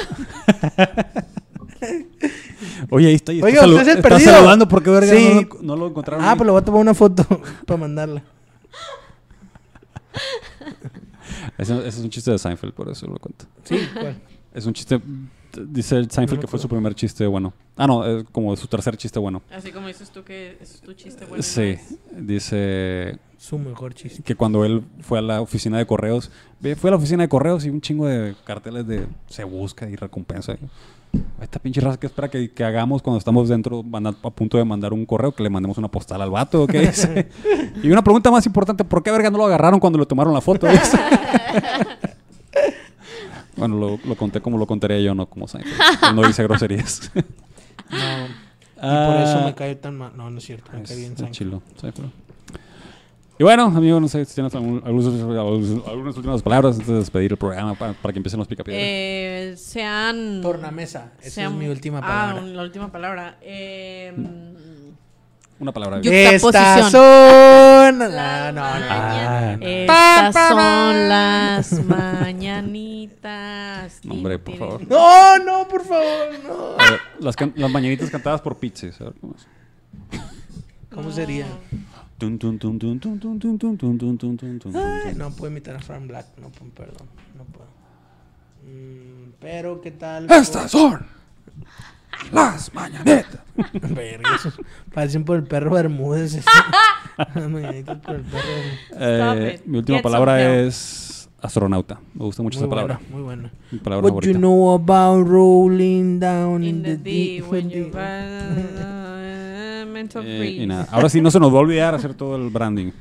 Oye, 2.90 3.08
ahí 3.08 3.16
está. 3.16 3.32
ahí 3.32 3.40
está 3.40 3.48
Oiga, 3.48 3.66
usted 3.68 3.82
es 3.82 3.88
el 3.90 3.98
está 3.98 4.10
perdido. 4.10 4.32
saludando. 4.32 4.68
¿Por 4.68 4.84
qué 4.84 4.90
verga 4.90 5.14
Sí. 5.14 5.30
no, 5.34 5.42
lo, 5.42 5.64
no 5.64 5.76
lo 5.76 5.88
encontraron? 5.88 6.24
Ah, 6.26 6.32
ahí? 6.32 6.38
pues 6.38 6.46
le 6.46 6.52
voy 6.52 6.62
a 6.62 6.66
tomar 6.66 6.82
una 6.82 6.94
foto 6.94 7.26
para 7.66 7.78
mandarla. 7.78 8.24
Ese, 11.58 11.78
ese 11.80 11.88
es 11.88 11.98
un 12.00 12.10
chiste 12.10 12.32
de 12.32 12.38
Seinfeld, 12.38 12.74
por 12.74 12.90
eso 12.90 13.06
lo 13.08 13.18
cuento. 13.18 13.46
Sí, 13.64 13.78
¿cuál? 13.94 14.18
Es 14.54 14.66
un 14.66 14.74
chiste. 14.74 15.00
Dice 15.58 15.98
el 15.98 16.10
Seinfeld 16.10 16.42
que 16.42 16.48
fue 16.48 16.60
su 16.60 16.68
primer 16.68 16.96
chiste 16.96 17.26
bueno. 17.28 17.54
Ah, 17.78 17.88
no, 17.88 18.06
es 18.06 18.24
como 18.32 18.56
su 18.56 18.68
tercer 18.68 18.98
chiste 18.98 19.20
bueno. 19.20 19.42
Así 19.52 19.72
como 19.72 19.88
dices 19.88 20.10
tú 20.10 20.24
que 20.24 20.58
es 20.62 20.82
tu 20.82 20.94
chiste 20.94 21.26
bueno. 21.26 21.44
Sí, 21.44 21.78
dice 22.12 23.18
Su 23.38 23.58
mejor 23.60 23.94
chiste. 23.94 24.24
que 24.24 24.36
cuando 24.36 24.66
él 24.66 24.84
fue 25.02 25.20
a 25.20 25.22
la 25.22 25.42
oficina 25.42 25.78
de 25.78 25.86
correos, 25.86 26.32
fue 26.78 26.90
a 26.90 26.92
la 26.92 26.98
oficina 26.98 27.24
de 27.24 27.30
correos 27.30 27.66
y 27.66 27.70
un 27.70 27.82
chingo 27.82 28.08
de 28.08 28.36
carteles 28.46 28.88
de 28.88 29.08
se 29.28 29.44
busca 29.44 29.90
y 29.90 29.96
recompensa. 29.96 30.56
Esta 31.42 31.60
pinche 31.60 31.80
raza 31.80 31.98
que 31.98 32.08
espera 32.08 32.30
que, 32.30 32.52
que 32.52 32.64
hagamos 32.66 33.02
cuando 33.02 33.20
estamos 33.20 33.48
dentro, 33.48 33.84
van 33.84 34.08
a, 34.08 34.10
a 34.10 34.30
punto 34.32 34.58
de 34.58 34.66
mandar 34.66 34.92
un 34.92 35.06
correo, 35.06 35.32
que 35.34 35.44
le 35.44 35.50
mandemos 35.50 35.78
una 35.78 35.88
postal 35.88 36.22
al 36.22 36.30
vato, 36.30 36.64
¿o 36.64 36.68
¿qué 36.68 36.80
dice? 36.82 37.30
y 37.84 37.90
una 37.90 38.04
pregunta 38.04 38.30
más 38.32 38.46
importante, 38.46 38.84
¿por 38.84 39.02
qué 39.02 39.12
verga 39.12 39.30
no 39.30 39.38
lo 39.38 39.46
agarraron 39.46 39.80
cuando 39.80 39.98
le 40.00 40.06
tomaron 40.06 40.34
la 40.34 40.42
foto? 40.42 40.68
Bueno, 43.58 43.78
lo, 43.78 44.00
lo 44.04 44.16
conté 44.16 44.42
como 44.42 44.58
lo 44.58 44.66
contaría 44.68 45.00
yo, 45.00 45.16
no 45.16 45.26
como 45.28 45.48
Seinfeld. 45.48 45.76
No 46.16 46.26
dice 46.28 46.44
groserías. 46.44 47.12
No. 47.90 48.26
Y 48.78 48.80
por 49.08 49.16
eso 49.22 49.40
Ah, 49.40 49.44
me 49.46 49.56
cae 49.56 49.76
tan 49.76 49.96
mal. 49.98 50.12
No, 50.16 50.30
no 50.30 50.38
es 50.40 50.44
cierto. 50.46 50.70
Me 50.74 50.82
es- 50.84 50.88
cae 50.90 50.98
bien 50.98 51.16
Seinfeld. 51.16 51.32
chilo, 51.36 51.62
Seinfeld. 51.80 52.10
Y 53.38 53.44
bueno, 53.44 53.64
amigo, 53.66 54.00
no 54.00 54.08
sé 54.08 54.24
si 54.26 54.34
tienes 54.36 54.54
algún- 54.56 54.82
algunos- 54.86 55.86
algunas 55.88 56.16
últimas 56.16 56.42
palabras 56.42 56.76
antes 56.76 56.88
de 56.88 56.96
despedir 56.96 57.32
el 57.32 57.38
programa 57.38 57.74
para, 57.76 57.94
para 57.94 58.14
que 58.14 58.20
empiecen 58.20 58.38
los 58.40 58.48
picapiedras. 58.48 58.82
Eh, 58.86 59.54
sean. 59.58 60.42
Tornamesa. 60.42 61.12
Esa 61.22 61.32
sean- 61.32 61.52
es 61.54 61.60
mi 61.60 61.68
última 61.68 62.00
Ah, 62.00 62.02
palabra. 62.32 62.42
la 62.44 62.62
última 62.64 62.92
palabra. 62.92 63.38
Eh, 63.42 64.14
Una 65.58 65.72
palabra. 65.72 66.02
Estas 66.04 66.92
son... 66.92 67.02
Ah, 67.02 67.92
no, 67.94 68.52
no. 68.52 68.62
Ah, 68.64 69.58
Estas 69.62 70.34
son 70.50 71.08
las 71.10 71.72
mañanitas. 72.86 74.02
No, 74.04 74.14
hombre, 74.16 74.38
por 74.40 74.58
favor. 74.58 74.86
No, 74.88 75.38
no, 75.40 75.68
por 75.68 75.84
favor, 75.86 76.28
no. 76.46 76.72
A 76.78 76.92
ver, 76.92 77.00
las, 77.20 77.36
can- 77.36 77.54
las 77.56 77.72
mañanitas 77.72 78.10
cantadas 78.10 78.42
por 78.42 78.58
ver 79.06 79.14
cómo 79.22 79.34
es. 79.36 79.48
¿Cómo 80.94 81.12
sería? 81.12 81.46
Tun, 82.18 82.38
tun, 82.40 82.58
tun, 82.60 82.78
tun, 82.80 83.00
tun, 83.00 83.20
tun, 83.20 83.40
tun, 83.40 83.58
tun, 83.60 83.78
tun, 83.78 83.98
tun, 83.98 84.18
tun, 84.18 84.38
tun, 84.38 84.60
tun, 84.60 84.76
Ay, 84.76 85.10
tun. 85.12 85.18
no 85.18 85.32
puedo 85.32 85.52
imitar 85.52 85.76
a 85.76 85.80
Fran 85.80 86.08
Black. 86.08 86.28
No, 86.38 86.50
puedo, 86.50 86.72
perdón. 86.72 87.08
No 87.38 87.44
puedo. 87.46 87.68
Mm, 88.66 89.32
pero, 89.40 89.82
¿qué 89.82 89.92
tal? 89.92 90.30
Estas 90.32 90.72
son 90.72 91.06
las 92.32 92.72
esos 94.36 94.54
parecen 94.94 95.24
por 95.24 95.38
el 95.38 95.44
perro 95.44 95.72
Bermúdez. 95.72 96.44
mañanitas 97.50 97.98
por 98.00 98.16
el 98.16 98.22
perro 98.24 98.44
Bermúdez. 98.48 98.80
Eh, 99.00 99.62
mi 99.66 99.78
última 99.78 99.98
Get 99.98 100.04
palabra 100.04 100.60
es 100.62 101.30
astronauta. 101.42 102.00
Me 102.14 102.26
gusta 102.26 102.42
mucho 102.44 102.60
Muy 102.60 102.66
esa 102.66 102.70
palabra. 102.70 102.96
buena, 103.00 103.14
muy 103.16 103.24
buena. 103.24 103.52
Mi 103.72 103.80
palabra 103.80 104.04
What 104.06 104.10
favorita. 104.12 104.32
you 104.34 104.38
know 104.40 104.74
about 104.74 105.28
rolling 105.28 106.20
down 106.20 106.64
in, 106.64 106.76
In 106.78 106.84
the 106.84 106.98
D, 106.98 107.04
deep- 107.12 107.46
when 107.52 107.70
you 107.70 107.92
uh, 107.94 109.86
mental 109.86 110.24
Eh, 110.26 110.58
y 110.62 110.66
nada, 110.68 110.88
ahora 110.92 111.08
sí 111.10 111.22
no 111.22 111.30
se 111.32 111.40
nos 111.40 111.52
va 111.54 111.58
a 111.58 111.62
olvidar 111.62 111.96
hacer 111.96 112.14
todo 112.14 112.36
el 112.36 112.50
branding. 112.50 112.92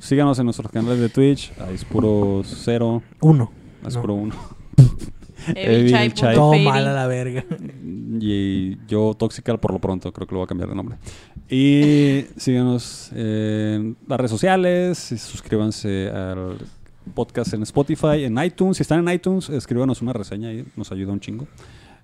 Síganos 0.00 0.38
en 0.38 0.46
nuestros 0.46 0.70
canales 0.72 0.98
de 1.00 1.08
Twitch. 1.08 1.52
Ahí 1.60 1.74
es 1.74 1.84
puro 1.84 2.42
cero, 2.44 3.02
Uno. 3.20 3.52
es 3.86 3.94
No. 3.94 4.00
puro 4.00 4.14
uno. 4.14 4.34
Evil 5.54 5.56
Evil 5.56 5.90
Chai 5.90 6.10
Chai. 6.12 6.34
Todo 6.34 6.54
mal 6.58 6.86
a 6.86 6.92
la 6.92 7.06
verga. 7.06 7.44
Y 8.20 8.78
yo 8.86 9.14
Toxical 9.18 9.58
por 9.58 9.72
lo 9.72 9.78
pronto, 9.78 10.12
creo 10.12 10.26
que 10.26 10.34
lo 10.34 10.38
voy 10.40 10.44
a 10.44 10.48
cambiar 10.48 10.68
de 10.68 10.74
nombre. 10.74 10.96
Y 11.48 12.26
síganos 12.36 13.10
en 13.14 13.96
las 14.06 14.18
redes 14.18 14.30
sociales, 14.30 15.12
y 15.12 15.18
suscríbanse 15.18 16.08
al 16.10 16.58
podcast 17.14 17.54
en 17.54 17.62
Spotify, 17.62 18.24
en 18.24 18.38
iTunes. 18.42 18.76
Si 18.76 18.82
están 18.82 19.06
en 19.06 19.14
iTunes, 19.14 19.48
escríbanos 19.50 20.00
una 20.02 20.12
reseña 20.12 20.48
ahí, 20.48 20.64
nos 20.76 20.92
ayuda 20.92 21.12
un 21.12 21.20
chingo. 21.20 21.46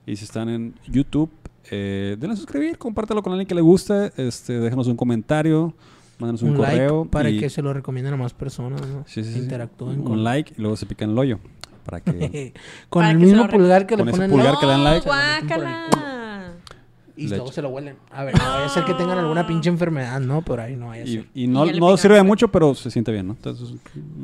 Y 0.07 0.17
si 0.17 0.25
están 0.25 0.49
en 0.49 0.75
YouTube, 0.89 1.31
eh, 1.71 2.17
denle 2.19 2.35
a 2.35 2.37
suscribir, 2.37 2.79
compártelo 2.79 3.23
con 3.23 3.33
alguien 3.33 3.47
que 3.47 3.55
le 3.55 3.61
guste, 3.61 4.13
este, 4.17 4.59
déjenos 4.61 4.87
un 4.87 4.97
comentario, 4.97 5.75
mándenos 6.19 6.43
un, 6.43 6.51
Un, 6.51 6.57
correo. 6.57 6.99
like 7.01 7.11
para 7.11 7.31
y- 7.31 7.39
que 7.41 7.51
se 7.51 7.61
lo 7.63 7.73
recomienden 7.73 8.15
a 8.15 8.17
más 8.17 8.33
personas. 8.33 8.81
¿no? 8.83 9.05
Sí, 9.07 9.23
sí, 9.25 9.33
sí. 9.33 9.39
Interactúen 9.39 9.99
un 10.01 10.05
con 10.05 10.25
like 10.25 10.55
y 10.57 10.61
luego 10.61 10.77
se 10.77 10.87
pican 10.87 11.11
el 11.11 11.19
hoyo. 11.19 11.39
Para 11.87 12.01
que 12.01 12.53
con 12.91 13.01
Para 13.01 13.13
el 13.13 13.19
que 13.19 13.25
se 13.25 13.31
mismo 13.33 13.45
lo 13.47 13.51
pulgar 13.51 13.87
que 13.87 13.97
con 13.97 14.05
le 14.07 14.11
ese 14.13 14.19
ponen 14.21 14.31
pulgar 14.31 14.59
que 14.59 14.67
le 14.67 14.73
dan 14.73 14.85
like. 14.85 15.07
por 15.07 15.15
guácala. 15.17 16.53
Y 17.19 17.29
Le 17.29 17.37
luego 17.37 17.51
se 17.51 17.63
lo 17.63 17.71
huelen. 17.71 17.97
A 18.13 18.25
ver, 18.25 18.37
no 18.37 18.45
vaya 18.45 18.67
a 18.67 18.69
ser 18.69 18.85
que 18.85 18.93
tengan 18.93 19.17
alguna 19.19 19.47
pinche 19.47 19.71
enfermedad, 19.71 20.21
¿no? 20.21 20.43
Pero 20.43 20.61
ahí 20.63 20.77
no 20.77 20.89
vaya 20.89 21.03
a 21.03 21.07
y, 21.07 21.13
ser. 21.15 21.27
y 21.33 21.47
no, 21.47 21.65
Y 21.65 21.81
no 21.81 21.97
sirve 21.97 22.17
de 22.17 22.23
mucho, 22.23 22.49
pero 22.49 22.75
se 22.75 22.91
siente 22.91 23.11
bien, 23.11 23.27
¿no? 23.29 23.33
Entonces, 23.33 23.73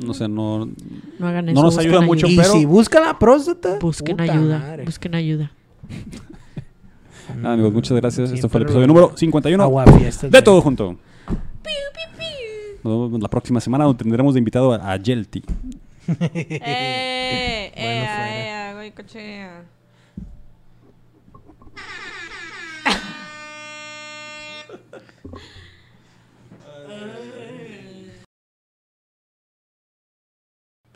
no 0.05 0.13
sé, 0.13 0.27
no, 0.27 0.69
No 1.17 1.27
hagan 1.27 1.45
No 1.47 1.51
eso. 1.53 1.61
nos 1.63 1.73
busquen 1.75 1.89
ayuda 1.89 2.01
mucho, 2.05 2.27
Y 2.27 2.35
pero- 2.37 2.51
si 2.51 2.65
buscan 2.65 3.03
la 3.03 3.17
próstata, 3.17 3.79
Busquen 3.81 4.15
puta 4.17 4.31
ayuda. 4.31 4.59
madre. 4.59 4.83
Busquen 4.85 5.15
ayuda. 5.15 5.51
Nada, 7.35 7.53
amigos, 7.55 7.73
muchas 7.73 7.97
gracias. 7.99 8.31
Este 8.31 8.47
fue 8.47 8.59
el 8.59 8.63
episodio 8.65 8.85
número 8.85 9.13
51 9.17 9.63
Agua 9.63 9.85
fiestas, 9.87 10.29
de. 10.29 10.41
Todo 10.43 10.61
Junto. 10.61 10.95
Nos 12.83 13.09
vemos 13.09 13.21
la 13.21 13.29
próxima 13.29 13.59
semana 13.61 13.85
donde 13.85 14.03
tendremos 14.03 14.33
de 14.33 14.39
invitado 14.39 14.73
a, 14.73 14.91
a 14.91 14.97
Yelty. 14.97 15.41
¡Eh! 16.07 17.71
Bueno, 17.75 17.91
¡Eh! 17.91 18.03
fuera. 18.05 18.71
¡Eh! 18.71 18.73
güey, 18.73 18.91
cochea. 18.91 19.63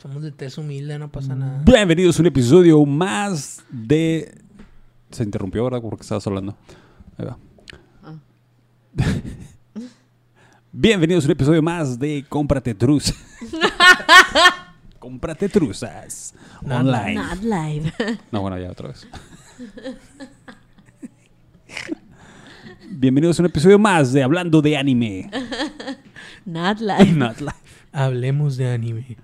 Somos 0.00 0.22
de 0.22 0.30
tez 0.30 0.56
humilde, 0.58 0.98
no 0.98 1.10
pasa 1.10 1.34
nada. 1.34 1.62
Bienvenidos 1.64 2.18
a 2.18 2.22
un 2.22 2.26
episodio 2.26 2.84
más 2.84 3.64
de... 3.70 4.32
Se 5.10 5.24
interrumpió, 5.24 5.64
¿verdad? 5.64 5.80
Porque 5.80 6.02
estabas 6.02 6.24
hablando. 6.26 6.56
Ahí 7.16 7.24
va. 7.24 7.38
Ah. 8.04 8.14
Bienvenidos 10.72 11.24
a 11.24 11.28
un 11.28 11.32
episodio 11.32 11.62
más 11.62 11.98
de 11.98 12.24
Cómprate 12.28 12.74
Truzas. 12.74 13.16
Cómprate 14.98 15.48
Truzas. 15.48 16.34
Online. 16.64 17.14
Not 17.14 17.42
live. 17.42 17.92
No, 18.32 18.42
bueno, 18.42 18.58
ya 18.58 18.70
otra 18.70 18.88
vez. 18.88 19.06
Bienvenidos 22.90 23.38
a 23.38 23.42
un 23.42 23.46
episodio 23.46 23.78
más 23.78 24.12
de 24.12 24.22
Hablando 24.22 24.60
de 24.62 24.76
Anime. 24.76 25.30
Not 26.46 26.80
live. 26.80 27.12
Not 27.12 27.38
live. 27.40 27.52
Hablemos 27.92 28.56
de 28.58 28.70
anime. 28.70 29.16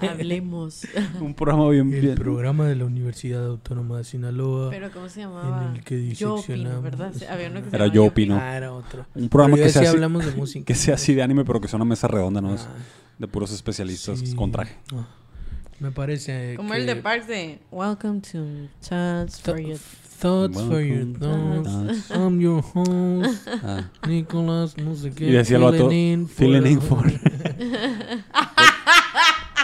Hablemos. 0.00 0.86
Un 1.20 1.34
programa 1.34 1.68
bien, 1.70 1.92
El 1.92 2.00
bien- 2.00 2.14
programa 2.16 2.66
de 2.66 2.74
la 2.76 2.84
Universidad 2.84 3.46
Autónoma 3.46 3.98
de 3.98 4.04
Sinaloa. 4.04 4.70
Pero 4.70 4.90
¿cómo 4.90 5.08
se 5.08 5.20
llamaba? 5.20 5.66
En 5.70 5.76
el 5.76 5.84
que 5.84 6.14
Yo 6.14 6.34
opino, 6.34 6.36
diseccionamos. 6.36 6.82
¿verdad? 6.82 7.12
Había 7.30 7.50
uno 7.50 7.62
que 7.62 7.70
se 7.70 7.76
Era 7.76 7.84
llamaba 7.86 7.94
Yo 7.94 8.04
Opino. 8.04 8.36
Ah, 8.40 8.56
era 8.56 8.72
otro. 8.72 9.06
Un 9.14 9.28
programa 9.28 9.56
que 9.56 9.68
sea, 9.70 9.82
así, 9.82 9.90
hablamos 9.90 10.26
de 10.26 10.32
música. 10.32 10.64
que 10.64 10.74
sea 10.74 10.94
así 10.94 11.14
de 11.14 11.22
anime, 11.22 11.44
pero 11.44 11.60
que 11.60 11.68
sea 11.68 11.76
una 11.76 11.84
mesa 11.84 12.08
redonda, 12.08 12.40
¿no? 12.40 12.54
Es 12.54 12.62
Ah, 12.62 12.74
de 13.18 13.28
puros 13.28 13.52
especialistas 13.52 14.20
sí. 14.20 14.34
con 14.34 14.50
traje. 14.52 14.76
Ah, 14.94 15.06
Me 15.80 15.90
parece 15.90 16.54
Como 16.56 16.70
que 16.72 16.78
el 16.78 16.86
de 16.86 16.96
Parks 16.96 17.26
de 17.28 17.60
Welcome 17.70 18.20
to 18.32 18.44
Chats 18.80 19.40
for 19.40 19.56
Th- 19.56 19.68
You. 19.68 19.76
Thoughts 20.20 20.60
for 20.60 20.80
your 20.80 21.16
thoughts. 21.16 22.10
I'm 22.10 22.40
your 22.40 22.60
host, 22.74 23.46
Ah. 23.62 23.88
Nicholas, 24.08 24.76
no 24.76 24.96
sé 24.96 25.12
qué. 25.12 25.28
Y 25.28 25.32
decía 25.32 25.58
el 25.58 25.62
vato, 25.62 25.88
filling 25.88 26.12
in 26.20 26.26
for- 26.28 26.36
"Filling 26.36 26.66
in 26.66 26.80
for". 26.82 27.06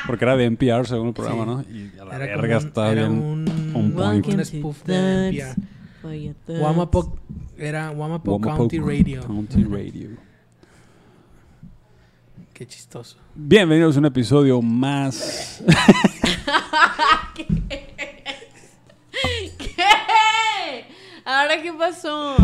Porque 0.06 0.24
era 0.24 0.36
de 0.36 0.44
NPR 0.44 0.86
según 0.86 1.08
el 1.08 1.14
programa, 1.14 1.64
Sí. 1.64 1.72
¿no? 1.72 1.78
Y 1.78 1.98
a 1.98 2.04
la 2.04 2.16
Era 2.16 2.26
como 2.34 2.42
verga 2.42 2.58
un- 2.58 2.92
era 2.92 3.08
bien. 3.08 3.22
un, 3.22 3.72
on 3.74 3.92
point. 3.92 4.26
un 4.28 4.44
spoof 4.44 4.84
de 4.84 5.28
NPR. 5.28 5.54
Your. 6.02 6.34
Wamapo, 6.60 7.16
era 7.56 7.90
Wamapo 7.90 8.32
Wamapo 8.32 8.56
County 8.58 8.78
Radio. 8.78 9.22
County 9.26 9.64
Radio. 9.64 10.10
Qué 12.54 12.66
chistoso. 12.68 13.16
Bienvenidos 13.34 13.96
a 13.96 13.98
un 13.98 14.04
episodio 14.06 14.62
más. 14.62 15.60
¿Qué? 17.34 17.46
¿Ahora 21.24 21.60
qué 21.60 21.72
pasó? 21.72 22.36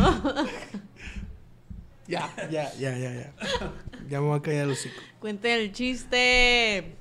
Ya, 2.09 2.29
ya, 2.51 2.75
ya, 2.75 2.99
ya, 2.99 3.15
ya. 3.15 3.33
Ya 4.09 4.21
me 4.21 4.27
voy 4.27 4.39
a 4.41 4.43
callar 4.43 4.67
los 4.67 4.81
hocico. 4.81 5.01
Cuenten 5.21 5.61
el 5.61 5.71
chiste. 5.71 6.97